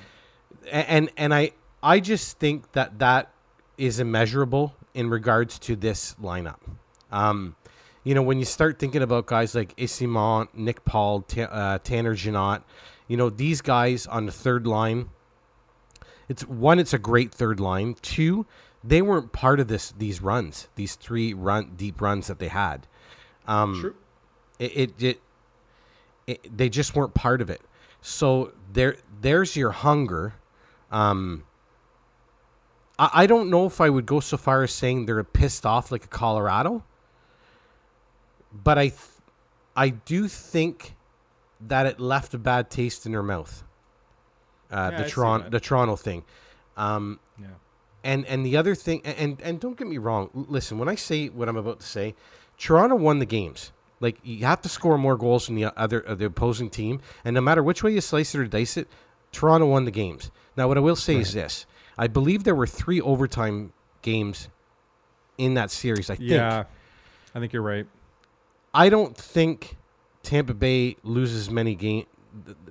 and 0.70 1.10
and 1.16 1.34
I 1.34 1.52
I 1.82 2.00
just 2.00 2.38
think 2.38 2.72
that 2.72 2.98
that 2.98 3.30
is 3.76 4.00
immeasurable 4.00 4.74
in 4.94 5.10
regards 5.10 5.58
to 5.60 5.76
this 5.76 6.14
lineup. 6.22 6.60
Um, 7.10 7.56
you 8.02 8.14
know, 8.14 8.22
when 8.22 8.38
you 8.38 8.44
start 8.44 8.78
thinking 8.78 9.02
about 9.02 9.26
guys 9.26 9.54
like 9.54 9.74
Eyssimont, 9.76 10.48
Nick 10.54 10.84
Paul, 10.84 11.22
Ta- 11.22 11.42
uh, 11.42 11.78
Tanner 11.78 12.14
Jeannot, 12.14 12.64
you 13.08 13.16
know, 13.16 13.30
these 13.30 13.60
guys 13.60 14.06
on 14.06 14.26
the 14.26 14.32
third 14.32 14.66
line. 14.66 15.08
It's 16.28 16.46
one, 16.46 16.78
it's 16.78 16.94
a 16.94 16.98
great 16.98 17.32
third 17.32 17.60
line. 17.60 17.94
Two, 18.00 18.46
they 18.86 19.00
weren't 19.02 19.32
part 19.32 19.60
of 19.60 19.68
this 19.68 19.92
these 19.92 20.20
runs, 20.20 20.68
these 20.76 20.94
three 20.94 21.32
run 21.34 21.72
deep 21.76 22.00
runs 22.00 22.26
that 22.26 22.38
they 22.38 22.48
had. 22.48 22.86
Um, 23.46 23.80
True. 23.80 23.94
it, 24.58 24.76
it, 24.76 25.02
it, 25.02 25.20
it 26.26 26.56
they 26.56 26.68
just 26.68 26.94
weren't 26.94 27.14
part 27.14 27.40
of 27.40 27.50
it. 27.50 27.62
So 28.02 28.52
there 28.72 28.96
there's 29.20 29.56
your 29.56 29.70
hunger. 29.70 30.34
Um, 30.90 31.44
I, 32.98 33.10
I 33.14 33.26
don't 33.26 33.50
know 33.50 33.66
if 33.66 33.80
I 33.80 33.88
would 33.88 34.06
go 34.06 34.20
so 34.20 34.36
far 34.36 34.62
as 34.62 34.72
saying 34.72 35.06
they're 35.06 35.24
pissed 35.24 35.64
off 35.66 35.90
like 35.90 36.04
a 36.04 36.08
Colorado, 36.08 36.84
but 38.52 38.78
I 38.78 38.88
th- 38.88 39.00
I 39.76 39.88
do 39.88 40.28
think 40.28 40.94
that 41.62 41.86
it 41.86 41.98
left 41.98 42.34
a 42.34 42.38
bad 42.38 42.70
taste 42.70 43.06
in 43.06 43.12
their 43.12 43.22
mouth. 43.22 43.64
Uh, 44.70 44.90
Yeah, 44.92 45.02
the 45.02 45.10
Toronto 45.10 45.50
the 45.50 45.60
Toronto 45.60 45.96
thing. 45.96 46.24
Um, 46.76 47.18
Yeah. 47.40 47.46
And 48.04 48.24
and 48.26 48.46
the 48.46 48.56
other 48.56 48.74
thing, 48.74 49.00
and 49.04 49.40
and 49.40 49.58
don't 49.58 49.76
get 49.76 49.88
me 49.88 49.98
wrong. 49.98 50.30
Listen, 50.34 50.78
when 50.78 50.88
I 50.88 50.94
say 50.94 51.28
what 51.28 51.48
I'm 51.48 51.56
about 51.56 51.80
to 51.80 51.86
say, 51.86 52.14
Toronto 52.58 52.94
won 52.94 53.18
the 53.18 53.26
games. 53.26 53.72
Like 54.00 54.18
you 54.22 54.44
have 54.44 54.60
to 54.62 54.68
score 54.68 54.98
more 54.98 55.16
goals 55.16 55.46
than 55.46 55.56
the 55.56 55.76
other 55.78 56.06
uh, 56.08 56.14
the 56.14 56.26
opposing 56.26 56.70
team, 56.70 57.00
and 57.24 57.34
no 57.34 57.40
matter 57.40 57.62
which 57.62 57.82
way 57.82 57.92
you 57.92 58.00
slice 58.00 58.34
it 58.34 58.40
or 58.40 58.46
dice 58.46 58.76
it, 58.76 58.88
Toronto 59.32 59.66
won 59.66 59.84
the 59.84 59.90
games. 59.90 60.30
Now, 60.56 60.68
what 60.68 60.76
I 60.76 60.80
will 60.80 60.96
say 60.96 61.16
is 61.16 61.32
this: 61.32 61.66
I 61.98 62.06
believe 62.06 62.44
there 62.44 62.54
were 62.54 62.66
three 62.66 63.00
overtime 63.00 63.72
games 64.02 64.48
in 65.38 65.54
that 65.54 65.70
series. 65.70 66.10
I 66.10 66.16
think. 66.16 66.30
Yeah. 66.30 66.64
I 67.34 67.40
think 67.40 67.52
you're 67.52 67.62
right. 67.62 67.86
I 68.72 68.88
don't 68.88 69.16
think 69.16 69.76
Tampa 70.22 70.54
Bay 70.54 70.96
loses 71.02 71.50
many 71.50 71.74
game. 71.74 72.06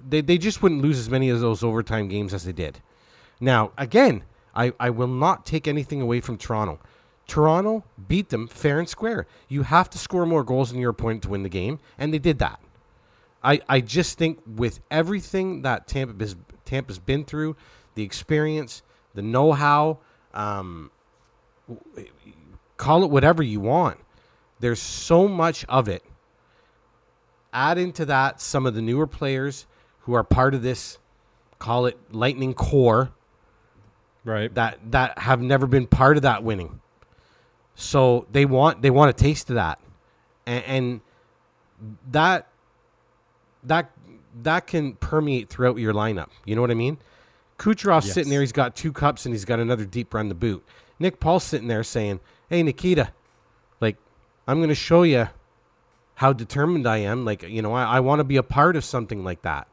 They 0.08 0.22
they 0.22 0.38
just 0.38 0.62
wouldn't 0.62 0.82
lose 0.82 1.00
as 1.00 1.10
many 1.10 1.30
of 1.30 1.40
those 1.40 1.64
overtime 1.64 2.08
games 2.08 2.34
as 2.34 2.44
they 2.44 2.52
did. 2.52 2.80
Now 3.40 3.72
again, 3.78 4.24
I 4.56 4.74
I 4.80 4.90
will 4.90 5.08
not 5.08 5.46
take 5.46 5.68
anything 5.68 6.02
away 6.02 6.22
from 6.22 6.38
Toronto. 6.38 6.80
Toronto 7.28 7.84
beat 8.08 8.30
them 8.30 8.48
fair 8.48 8.80
and 8.80 8.90
square. 8.90 9.28
You 9.48 9.64
have 9.64 9.90
to 9.92 9.98
score 9.98 10.26
more 10.26 10.44
goals 10.44 10.72
than 10.72 10.80
your 10.80 10.92
opponent 10.92 11.24
to 11.24 11.30
win 11.30 11.44
the 11.44 11.50
game, 11.50 11.80
and 11.98 12.14
they 12.14 12.20
did 12.20 12.40
that. 12.40 12.60
I, 13.44 13.62
I 13.68 13.82
just 13.82 14.18
think 14.18 14.40
with 14.46 14.80
everything 14.90 15.64
that 15.64 15.88
Tampa 15.88 16.24
has, 16.24 16.36
Tampa's 16.66 17.00
been 17.00 17.26
through, 17.26 17.56
the 17.96 18.04
experience, 18.04 18.84
the 19.14 19.22
know-how, 19.22 20.00
um, 20.34 20.92
call 22.78 23.04
it 23.04 23.10
whatever 23.10 23.44
you 23.44 23.60
want. 23.60 24.00
There's 24.60 24.80
so 24.80 25.28
much 25.28 25.66
of 25.66 25.90
it. 25.90 26.04
Add 27.52 27.78
into 27.78 28.06
that 28.06 28.40
some 28.40 28.66
of 28.66 28.76
the 28.76 28.82
newer 28.82 29.08
players 29.08 29.68
who 30.02 30.14
are 30.14 30.24
part 30.24 30.54
of 30.54 30.62
this, 30.62 30.98
call 31.60 31.86
it 31.86 31.98
Lightning 32.12 32.54
core, 32.54 33.12
Right. 34.26 34.54
that 34.56 34.80
that 34.92 35.20
have 35.20 35.42
never 35.42 35.68
been 35.68 35.86
part 35.88 36.18
of 36.18 36.24
that 36.24 36.44
winning. 36.44 36.80
So 37.76 38.26
they 38.32 38.46
want 38.46 38.82
they 38.82 38.90
want 38.90 39.10
a 39.10 39.14
taste 39.14 39.50
of 39.50 39.56
that, 39.56 39.80
and, 40.46 40.64
and 40.66 41.02
that 42.12 42.48
that 43.64 43.92
that 44.44 44.68
can 44.68 44.94
permeate 44.94 45.50
throughout 45.50 45.78
your 45.78 45.94
lineup. 45.94 46.30
You 46.46 46.56
know 46.56 46.62
what 46.62 46.72
I 46.72 46.76
mean? 46.76 46.98
Kucherov's 47.58 48.06
Yes. 48.06 48.14
sitting 48.14 48.30
there. 48.30 48.42
He's 48.42 48.52
got 48.52 48.76
two 48.76 48.92
cups 48.92 49.26
and 49.26 49.34
he's 49.34 49.46
got 49.46 49.60
another 49.60 49.86
deep 49.86 50.14
run 50.14 50.30
to 50.30 50.36
boot. 50.36 50.64
Nick 51.00 51.20
Paul's 51.20 51.44
sitting 51.44 51.68
there 51.68 51.84
saying, 51.84 52.20
"Hey 52.50 52.64
Nikita, 52.64 53.12
like 53.82 53.98
I'm 54.48 54.58
going 54.58 54.70
to 54.70 54.76
show 54.76 55.04
you 55.04 55.28
how 56.16 56.32
determined 56.34 56.88
I 56.88 56.98
am. 56.98 57.26
Like 57.26 57.44
you 57.44 57.62
know, 57.62 57.74
I, 57.74 57.98
I 57.98 58.00
want 58.00 58.20
to 58.20 58.24
be 58.24 58.38
a 58.38 58.44
part 58.44 58.76
of 58.76 58.86
something 58.86 59.24
like 59.24 59.42
that." 59.42 59.68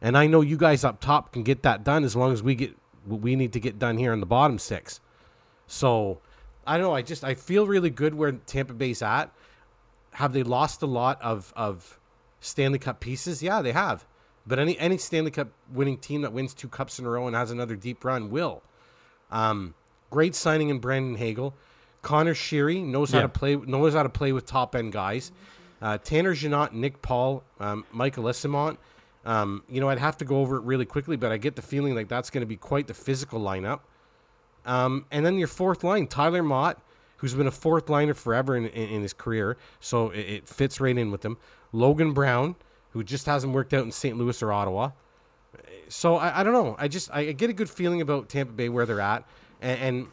And 0.00 0.18
I 0.18 0.26
know 0.26 0.42
you 0.42 0.56
guys 0.58 0.84
up 0.84 1.00
top 1.00 1.32
can 1.32 1.42
get 1.42 1.62
that 1.62 1.82
done 1.84 2.04
as 2.04 2.14
long 2.14 2.32
as 2.32 2.42
we 2.42 2.54
get 2.54 2.76
we 3.06 3.36
need 3.36 3.52
to 3.52 3.60
get 3.60 3.78
done 3.78 3.98
here 3.98 4.12
in 4.12 4.20
the 4.20 4.26
bottom 4.26 4.58
six. 4.58 5.00
So 5.66 6.20
I 6.66 6.76
don't 6.76 6.82
know. 6.82 6.94
I 6.94 7.02
just 7.02 7.24
I 7.24 7.34
feel 7.34 7.66
really 7.66 7.90
good 7.90 8.14
where 8.14 8.32
Tampa 8.32 8.72
Bay's 8.72 9.02
at. 9.02 9.30
Have 10.12 10.32
they 10.32 10.42
lost 10.42 10.82
a 10.82 10.86
lot 10.86 11.20
of 11.22 11.52
of 11.56 11.98
Stanley 12.40 12.78
Cup 12.78 13.00
pieces? 13.00 13.42
Yeah, 13.42 13.62
they 13.62 13.72
have. 13.72 14.06
But 14.46 14.58
any 14.58 14.78
any 14.78 14.98
Stanley 14.98 15.30
Cup 15.30 15.48
winning 15.72 15.98
team 15.98 16.22
that 16.22 16.32
wins 16.32 16.54
two 16.54 16.68
cups 16.68 16.98
in 16.98 17.06
a 17.06 17.10
row 17.10 17.26
and 17.26 17.36
has 17.36 17.50
another 17.50 17.76
deep 17.76 18.04
run 18.04 18.30
will. 18.30 18.62
Um, 19.30 19.74
great 20.10 20.34
signing 20.34 20.68
in 20.68 20.78
Brandon 20.78 21.16
Hagel. 21.16 21.54
Conor 22.02 22.34
Sheary 22.34 22.84
knows 22.84 23.10
how 23.10 23.22
to 23.22 23.28
play 23.28 23.56
knows 23.56 23.94
how 23.94 24.02
to 24.02 24.08
play 24.08 24.32
with 24.32 24.46
top 24.46 24.74
end 24.76 24.92
guys. 24.92 25.32
Uh, 25.80 25.98
Tanner 25.98 26.34
Jeannot, 26.34 26.74
Nick 26.74 27.02
Paul, 27.02 27.42
um, 27.60 27.84
Michael 27.92 28.24
Eyssimont. 28.24 28.76
Um, 29.24 29.62
you 29.68 29.80
know, 29.80 29.88
I'd 29.88 29.98
have 29.98 30.16
to 30.18 30.24
go 30.24 30.40
over 30.40 30.56
it 30.56 30.62
really 30.62 30.84
quickly, 30.84 31.16
but 31.16 31.32
I 31.32 31.38
get 31.38 31.56
the 31.56 31.62
feeling 31.62 31.94
like 31.94 32.08
that's 32.08 32.30
going 32.30 32.42
to 32.42 32.46
be 32.46 32.56
quite 32.56 32.86
the 32.86 32.94
physical 32.94 33.40
lineup. 33.40 33.80
Um, 34.66 35.06
and 35.10 35.24
then 35.24 35.38
your 35.38 35.48
fourth 35.48 35.84
line, 35.84 36.06
Tyler 36.06 36.42
Motte, 36.42 36.78
who's 37.16 37.34
been 37.34 37.46
a 37.46 37.52
fourth 37.52 37.88
liner 37.88 38.14
forever 38.14 38.56
in, 38.56 38.66
in, 38.66 38.88
in 38.90 39.02
his 39.02 39.12
career, 39.12 39.56
so 39.80 40.10
it, 40.10 40.20
it 40.20 40.48
fits 40.48 40.80
right 40.80 40.96
in 40.96 41.10
with 41.10 41.24
him. 41.24 41.38
Logan 41.72 42.12
Brown, 42.12 42.54
who 42.90 43.02
just 43.02 43.26
hasn't 43.26 43.52
worked 43.52 43.74
out 43.74 43.84
in 43.84 43.90
St. 43.90 44.16
Louis 44.16 44.42
or 44.42 44.52
Ottawa. 44.52 44.90
So 45.88 46.16
I, 46.16 46.40
I 46.40 46.42
don't 46.42 46.52
know. 46.52 46.76
I 46.78 46.88
just 46.88 47.10
I 47.12 47.32
get 47.32 47.50
a 47.50 47.52
good 47.52 47.70
feeling 47.70 48.00
about 48.00 48.28
Tampa 48.28 48.52
Bay 48.52 48.68
where 48.68 48.86
they're 48.86 49.00
at, 49.00 49.24
and, 49.60 49.80
and 49.80 50.06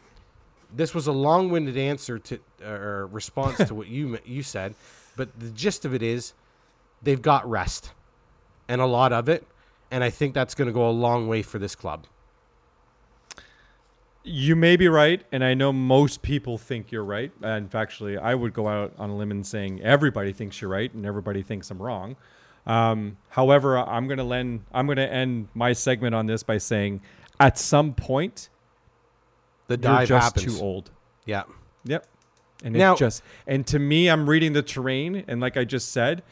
this 0.74 0.94
was 0.94 1.06
a 1.06 1.12
long-winded 1.12 1.76
answer 1.76 2.18
to 2.18 2.40
or 2.64 3.06
response 3.08 3.58
to 3.68 3.74
what 3.74 3.88
you 3.88 4.18
you 4.24 4.42
said, 4.42 4.74
but 5.16 5.28
the 5.38 5.50
gist 5.50 5.84
of 5.84 5.94
it 5.94 6.02
is 6.02 6.34
they've 7.02 7.22
got 7.22 7.48
rest, 7.48 7.92
and 8.72 8.80
a 8.80 8.86
lot 8.86 9.12
of 9.12 9.28
it, 9.28 9.46
and 9.90 10.02
I 10.02 10.08
think 10.08 10.32
that's 10.32 10.54
going 10.54 10.66
to 10.66 10.72
go 10.72 10.88
a 10.88 10.90
long 10.90 11.28
way 11.28 11.42
for 11.42 11.58
this 11.58 11.74
club. 11.74 12.06
You 14.24 14.56
may 14.56 14.76
be 14.76 14.88
right, 14.88 15.22
and 15.30 15.44
I 15.44 15.52
know 15.52 15.74
most 15.74 16.22
people 16.22 16.56
think 16.56 16.90
you're 16.90 17.04
right. 17.04 17.30
And 17.42 17.68
factually, 17.70 18.18
I 18.18 18.34
would 18.34 18.54
go 18.54 18.66
out 18.68 18.94
on 18.96 19.10
a 19.10 19.16
limb 19.16 19.30
and 19.30 19.46
saying 19.46 19.82
everybody 19.82 20.32
thinks 20.32 20.58
you're 20.62 20.70
right, 20.70 20.90
and 20.94 21.04
everybody 21.04 21.42
thinks 21.42 21.70
I'm 21.70 21.82
wrong. 21.82 22.16
Um, 22.66 23.18
however, 23.28 23.76
I'm 23.78 24.08
gonna 24.08 24.24
lend, 24.24 24.62
I'm 24.72 24.86
gonna 24.86 25.02
end 25.02 25.48
my 25.54 25.74
segment 25.74 26.14
on 26.14 26.24
this 26.26 26.42
by 26.42 26.56
saying, 26.56 27.02
at 27.40 27.58
some 27.58 27.92
point, 27.92 28.48
The 29.66 29.74
you're 29.74 29.82
dive 29.82 30.08
just 30.08 30.36
happens. 30.36 30.56
too 30.58 30.64
old. 30.64 30.90
Yeah. 31.26 31.42
Yep. 31.84 32.06
And 32.64 32.74
Now- 32.74 32.94
it 32.94 32.98
just 33.00 33.22
and 33.46 33.66
to 33.66 33.78
me, 33.78 34.08
I'm 34.08 34.30
reading 34.30 34.54
the 34.54 34.62
terrain, 34.62 35.24
and 35.28 35.40
like 35.42 35.58
I 35.58 35.64
just 35.64 35.90
said, 35.92 36.22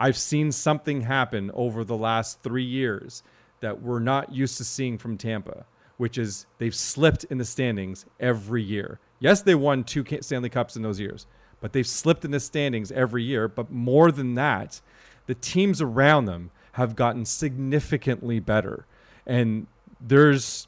I've 0.00 0.16
seen 0.16 0.50
something 0.50 1.02
happen 1.02 1.50
over 1.52 1.84
the 1.84 1.96
last 1.96 2.42
three 2.42 2.64
years 2.64 3.22
that 3.60 3.82
we're 3.82 4.00
not 4.00 4.32
used 4.32 4.56
to 4.56 4.64
seeing 4.64 4.96
from 4.96 5.18
Tampa, 5.18 5.66
which 5.98 6.16
is 6.16 6.46
they've 6.56 6.74
slipped 6.74 7.24
in 7.24 7.36
the 7.36 7.44
standings 7.44 8.06
every 8.18 8.62
year. 8.62 8.98
Yes, 9.18 9.42
they 9.42 9.54
won 9.54 9.84
two 9.84 10.02
Stanley 10.22 10.48
Cups 10.48 10.74
in 10.74 10.80
those 10.80 10.98
years, 10.98 11.26
but 11.60 11.74
they've 11.74 11.86
slipped 11.86 12.24
in 12.24 12.30
the 12.30 12.40
standings 12.40 12.90
every 12.90 13.22
year. 13.22 13.46
But 13.46 13.70
more 13.70 14.10
than 14.10 14.36
that, 14.36 14.80
the 15.26 15.34
teams 15.34 15.82
around 15.82 16.24
them 16.24 16.50
have 16.72 16.96
gotten 16.96 17.26
significantly 17.26 18.40
better, 18.40 18.86
and 19.26 19.66
there's 20.00 20.66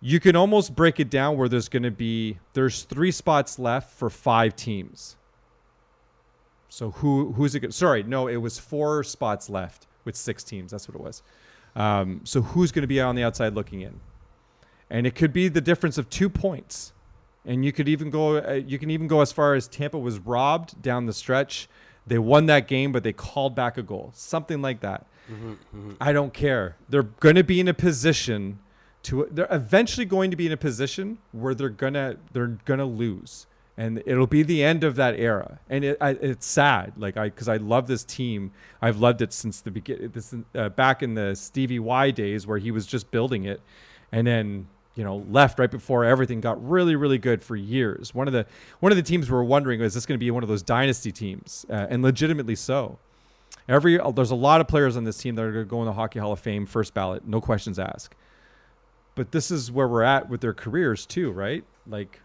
you 0.00 0.18
can 0.20 0.34
almost 0.34 0.74
break 0.74 0.98
it 0.98 1.10
down 1.10 1.36
where 1.36 1.50
there's 1.50 1.68
going 1.68 1.82
to 1.82 1.90
be 1.90 2.38
there's 2.54 2.84
three 2.84 3.10
spots 3.10 3.58
left 3.58 3.92
for 3.92 4.08
five 4.08 4.56
teams. 4.56 5.16
So 6.72 6.90
who 6.92 7.32
who's 7.32 7.54
it? 7.54 7.60
Gonna, 7.60 7.72
sorry, 7.72 8.02
no, 8.02 8.28
it 8.28 8.38
was 8.38 8.58
four 8.58 9.04
spots 9.04 9.50
left 9.50 9.88
with 10.06 10.16
six 10.16 10.42
teams. 10.42 10.70
That's 10.70 10.88
what 10.88 10.94
it 10.94 11.02
was. 11.02 11.22
Um, 11.76 12.22
so 12.24 12.40
who's 12.40 12.72
going 12.72 12.80
to 12.80 12.88
be 12.88 12.98
on 12.98 13.14
the 13.14 13.22
outside 13.22 13.54
looking 13.54 13.82
in? 13.82 14.00
And 14.88 15.06
it 15.06 15.14
could 15.14 15.34
be 15.34 15.48
the 15.48 15.60
difference 15.60 15.98
of 15.98 16.08
two 16.08 16.30
points. 16.30 16.94
And 17.44 17.62
you 17.62 17.72
could 17.72 17.90
even 17.90 18.08
go. 18.08 18.38
Uh, 18.38 18.52
you 18.52 18.78
can 18.78 18.88
even 18.88 19.06
go 19.06 19.20
as 19.20 19.32
far 19.32 19.54
as 19.54 19.68
Tampa 19.68 19.98
was 19.98 20.18
robbed 20.20 20.80
down 20.80 21.04
the 21.04 21.12
stretch. 21.12 21.68
They 22.06 22.18
won 22.18 22.46
that 22.46 22.68
game, 22.68 22.90
but 22.90 23.02
they 23.02 23.12
called 23.12 23.54
back 23.54 23.76
a 23.76 23.82
goal, 23.82 24.10
something 24.14 24.62
like 24.62 24.80
that. 24.80 25.06
I 26.00 26.14
don't 26.14 26.32
care. 26.32 26.76
They're 26.88 27.02
going 27.02 27.36
to 27.36 27.44
be 27.44 27.60
in 27.60 27.68
a 27.68 27.74
position 27.74 28.60
to 29.02 29.28
they're 29.30 29.46
eventually 29.50 30.06
going 30.06 30.30
to 30.30 30.36
be 30.38 30.46
in 30.46 30.52
a 30.52 30.56
position 30.56 31.18
where 31.32 31.54
they're 31.54 31.68
going 31.68 31.94
to 31.94 32.16
they're 32.32 32.58
going 32.64 32.78
to 32.78 32.86
lose. 32.86 33.46
And 33.82 34.00
it'll 34.06 34.28
be 34.28 34.44
the 34.44 34.62
end 34.62 34.84
of 34.84 34.94
that 34.94 35.18
era, 35.18 35.58
and 35.68 35.82
it, 35.84 35.98
I, 36.00 36.10
it's 36.10 36.46
sad. 36.46 36.92
Like 36.96 37.16
I, 37.16 37.24
because 37.24 37.48
I 37.48 37.56
love 37.56 37.88
this 37.88 38.04
team. 38.04 38.52
I've 38.80 38.98
loved 38.98 39.22
it 39.22 39.32
since 39.32 39.60
the 39.60 39.72
beginning. 39.72 40.10
This 40.10 40.32
uh, 40.54 40.68
back 40.68 41.02
in 41.02 41.14
the 41.14 41.34
Stevie 41.34 41.80
Y 41.80 42.12
days, 42.12 42.46
where 42.46 42.58
he 42.58 42.70
was 42.70 42.86
just 42.86 43.10
building 43.10 43.44
it, 43.44 43.60
and 44.12 44.24
then 44.24 44.68
you 44.94 45.02
know 45.02 45.24
left 45.28 45.58
right 45.58 45.70
before 45.70 46.04
everything 46.04 46.40
got 46.40 46.64
really, 46.64 46.94
really 46.94 47.18
good 47.18 47.42
for 47.42 47.56
years. 47.56 48.14
One 48.14 48.28
of 48.28 48.32
the 48.32 48.46
one 48.78 48.92
of 48.92 48.96
the 48.96 49.02
teams 49.02 49.28
we 49.28 49.34
were 49.34 49.42
wondering 49.42 49.80
is 49.80 49.94
this 49.94 50.06
going 50.06 50.16
to 50.16 50.24
be 50.24 50.30
one 50.30 50.44
of 50.44 50.48
those 50.48 50.62
dynasty 50.62 51.10
teams, 51.10 51.66
uh, 51.68 51.88
and 51.90 52.04
legitimately 52.04 52.54
so. 52.54 52.98
Every 53.68 53.98
there's 54.14 54.30
a 54.30 54.36
lot 54.36 54.60
of 54.60 54.68
players 54.68 54.96
on 54.96 55.02
this 55.02 55.18
team 55.18 55.34
that 55.34 55.42
are 55.42 55.50
going 55.50 55.64
to 55.64 55.68
go 55.68 55.80
in 55.80 55.86
the 55.86 55.92
Hockey 55.92 56.20
Hall 56.20 56.30
of 56.30 56.38
Fame 56.38 56.66
first 56.66 56.94
ballot, 56.94 57.26
no 57.26 57.40
questions 57.40 57.80
asked. 57.80 58.14
But 59.16 59.32
this 59.32 59.50
is 59.50 59.72
where 59.72 59.88
we're 59.88 60.04
at 60.04 60.28
with 60.28 60.40
their 60.40 60.54
careers 60.54 61.04
too, 61.04 61.32
right? 61.32 61.64
Like, 61.84 62.20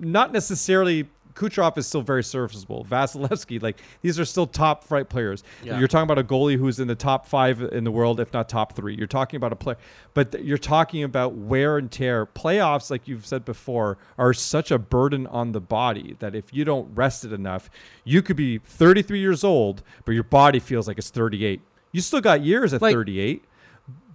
not 0.00 0.32
necessarily. 0.32 1.08
Kucherov 1.34 1.78
is 1.78 1.86
still 1.86 2.02
very 2.02 2.24
serviceable. 2.24 2.84
Vasilevskiy, 2.90 3.62
like 3.62 3.78
these 4.02 4.18
are 4.18 4.24
still 4.24 4.44
top 4.48 4.82
flight 4.82 5.08
players. 5.08 5.44
Yeah. 5.62 5.78
You're 5.78 5.86
talking 5.86 6.02
about 6.10 6.18
a 6.18 6.24
goalie 6.24 6.56
who's 6.58 6.80
in 6.80 6.88
the 6.88 6.96
top 6.96 7.28
five 7.28 7.62
in 7.62 7.84
the 7.84 7.92
world, 7.92 8.18
if 8.18 8.32
not 8.32 8.48
top 8.48 8.72
three. 8.74 8.96
You're 8.96 9.06
talking 9.06 9.36
about 9.36 9.52
a 9.52 9.56
player, 9.56 9.76
but 10.14 10.42
you're 10.44 10.58
talking 10.58 11.04
about 11.04 11.34
wear 11.34 11.78
and 11.78 11.92
tear. 11.92 12.26
Playoffs, 12.26 12.90
like 12.90 13.06
you've 13.06 13.24
said 13.24 13.44
before, 13.44 13.98
are 14.18 14.34
such 14.34 14.72
a 14.72 14.80
burden 14.80 15.28
on 15.28 15.52
the 15.52 15.60
body 15.60 16.16
that 16.18 16.34
if 16.34 16.52
you 16.52 16.64
don't 16.64 16.92
rest 16.92 17.24
it 17.24 17.32
enough, 17.32 17.70
you 18.02 18.20
could 18.20 18.34
be 18.36 18.58
33 18.58 19.20
years 19.20 19.44
old, 19.44 19.84
but 20.04 20.16
your 20.16 20.24
body 20.24 20.58
feels 20.58 20.88
like 20.88 20.98
it's 20.98 21.10
38. 21.10 21.60
You 21.92 22.00
still 22.00 22.20
got 22.20 22.40
years 22.40 22.72
at 22.74 22.82
Like- 22.82 22.94
38, 22.96 23.44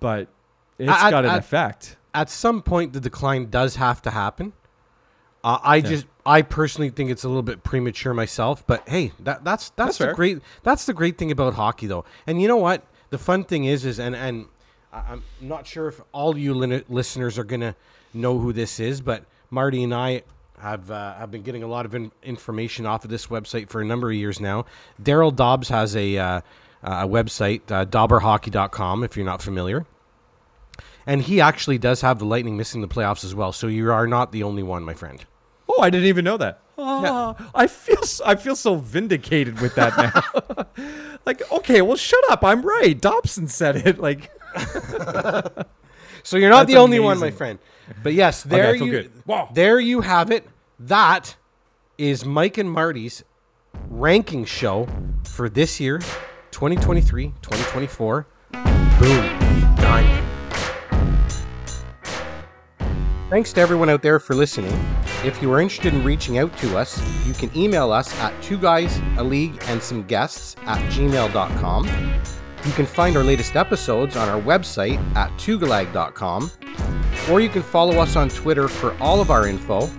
but 0.02 0.28
it's 0.78 0.92
I- 0.92 1.08
I- 1.08 1.10
got 1.12 1.24
an 1.24 1.32
I- 1.32 1.38
effect. 1.38 1.96
At 2.14 2.30
some 2.30 2.62
point, 2.62 2.92
the 2.92 3.00
decline 3.00 3.50
does 3.50 3.78
have 3.78 4.02
to 4.02 4.12
happen. 4.12 4.52
Uh, 5.44 5.60
I 5.62 5.82
just, 5.82 6.06
I 6.26 6.42
personally 6.42 6.90
think 6.90 7.12
it's 7.12 7.26
a 7.26 7.28
little 7.28 7.44
bit 7.44 7.64
premature 7.64 8.14
myself. 8.14 8.66
But 8.66 8.88
hey, 8.88 9.12
that 9.20 9.44
that's 9.44 9.70
that's, 9.72 9.76
That's 9.76 9.98
the 9.98 10.04
fair. 10.06 10.14
great. 10.14 10.40
That's 10.64 10.86
the 10.86 10.94
great 10.94 11.18
thing 11.18 11.32
about 11.32 11.54
hockey, 11.54 11.88
though. 11.88 12.06
And 12.28 12.42
you 12.42 12.48
know 12.48 12.58
what? 12.58 12.84
The 13.10 13.18
fun 13.18 13.44
thing 13.44 13.66
is, 13.66 13.84
is 13.86 14.00
and 14.00 14.16
and 14.16 14.46
I'm 14.94 15.24
not 15.42 15.68
sure 15.68 15.88
if 15.88 16.00
all 16.12 16.38
you 16.38 16.54
listeners 16.54 17.38
are 17.38 17.44
gonna 17.44 17.76
know 18.14 18.40
who 18.40 18.54
this 18.54 18.80
is, 18.80 19.02
but 19.02 19.26
Marty 19.50 19.84
and 19.84 19.94
I 19.94 20.24
have 20.60 20.90
uh, 20.90 21.16
have 21.16 21.30
been 21.30 21.44
getting 21.44 21.64
a 21.64 21.68
lot 21.68 21.86
of 21.86 21.94
in- 21.94 22.12
information 22.24 22.86
off 22.86 23.04
of 23.04 23.10
this 23.10 23.28
website 23.28 23.70
for 23.70 23.82
a 23.82 23.86
number 23.86 24.10
of 24.10 24.16
years 24.16 24.40
now. 24.40 24.66
Darryl 25.02 25.36
Dobbs 25.36 25.68
has 25.70 25.96
a 25.96 26.18
uh, 26.18 26.42
a 26.84 27.08
website, 27.08 27.70
uh, 27.72 27.86
dobberhockey.com, 27.86 29.04
if 29.04 29.16
you're 29.18 29.26
not 29.26 29.42
familiar. 29.42 29.86
And 31.06 31.22
he 31.22 31.42
actually 31.42 31.78
does 31.78 32.02
have 32.02 32.20
the 32.20 32.26
Lightning 32.26 32.56
missing 32.56 32.82
the 32.82 32.88
playoffs 32.88 33.26
as 33.26 33.36
well. 33.36 33.52
So 33.52 33.68
you 33.68 33.92
are 33.92 34.08
not 34.08 34.32
the 34.32 34.44
only 34.44 34.64
one, 34.64 34.84
my 34.84 34.94
friend. 34.94 35.24
Oh, 35.70 35.82
I 35.82 35.90
didn't 35.90 36.08
even 36.08 36.26
know 36.26 36.38
that. 36.38 36.60
Ah, 36.78 37.52
I 37.54 37.68
feel 37.68 38.02
I 38.26 38.36
feel 38.36 38.56
so 38.56 38.76
vindicated 38.76 39.62
with 39.62 39.76
that 39.76 39.96
now. 39.98 40.66
like, 41.26 41.50
okay, 41.52 41.82
well, 41.82 41.96
shut 41.96 42.24
up. 42.32 42.44
I'm 42.44 42.62
right. 42.64 43.00
Dobson 43.00 43.48
said 43.48 43.78
it. 43.88 43.98
Like, 44.04 44.30
So 46.24 46.38
you're 46.38 46.50
not 46.50 46.68
the 46.68 46.78
only 46.78 47.00
one, 47.00 47.20
my 47.20 47.32
friend. 47.32 47.60
But 48.02 48.14
yes, 48.14 48.44
there 48.44 48.74
feel 48.74 48.88
you. 48.88 49.10
There 49.54 49.80
you 49.80 50.02
have 50.02 50.32
it. 50.32 50.48
That 50.80 51.36
is 51.98 52.26
Mike 52.26 52.58
and 52.58 52.72
Marty's 52.72 53.24
ranking 53.90 54.46
show 54.46 54.88
for 55.26 55.50
this 55.50 55.80
year, 55.80 56.00
2023, 56.52 57.28
2024. 57.42 58.28
Boom. 58.52 59.76
Done. 59.76 60.33
Thanks 63.30 63.52
to 63.54 63.62
everyone 63.62 63.90
out 63.90 64.02
there 64.02 64.20
for 64.20 64.36
listening. 64.36 64.74
If 65.24 65.42
you 65.42 65.52
are 65.54 65.62
interested 65.62 65.94
in 65.94 66.04
reaching 66.04 66.38
out 66.38 66.56
to 66.60 66.78
us, 66.78 67.02
you 67.26 67.34
can 67.34 67.56
email 67.58 67.92
us 67.92 68.14
at 68.20 68.40
two 68.44 68.58
guys, 68.58 69.00
a 69.18 69.24
league, 69.24 69.58
and 69.68 69.82
some 69.82 70.04
guests 70.04 70.56
at 70.66 70.78
gmail.com. 70.92 71.86
You 72.66 72.72
can 72.74 72.86
find 72.86 73.18
our 73.18 73.24
latest 73.24 73.56
episodes 73.56 74.16
on 74.16 74.30
our 74.30 74.42
website 74.42 75.00
at 75.16 75.32
tugalag.com, 75.32 76.52
or 77.32 77.42
you 77.42 77.50
can 77.50 77.64
follow 77.64 78.00
us 78.00 78.16
on 78.16 78.30
Twitter 78.30 78.68
for 78.68 78.96
all 79.02 79.20
of 79.20 79.32
our 79.32 79.48
info. 79.48 79.90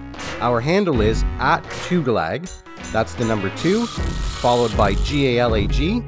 Our 0.41 0.61
handle 0.61 1.01
is 1.01 1.25
at 1.39 1.63
tugalag. 1.89 2.51
That's 2.93 3.15
the 3.15 3.25
number 3.25 3.55
two, 3.57 3.87
followed 3.87 4.77
by 4.77 4.95
G 4.95 5.37
A 5.37 5.41
L 5.41 5.57
A 5.57 5.67
G. 5.67 6.03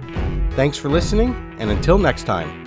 Thanks 0.52 0.78
for 0.78 0.88
listening, 0.88 1.34
and 1.58 1.70
until 1.70 1.98
next 1.98 2.24
time. 2.24 2.64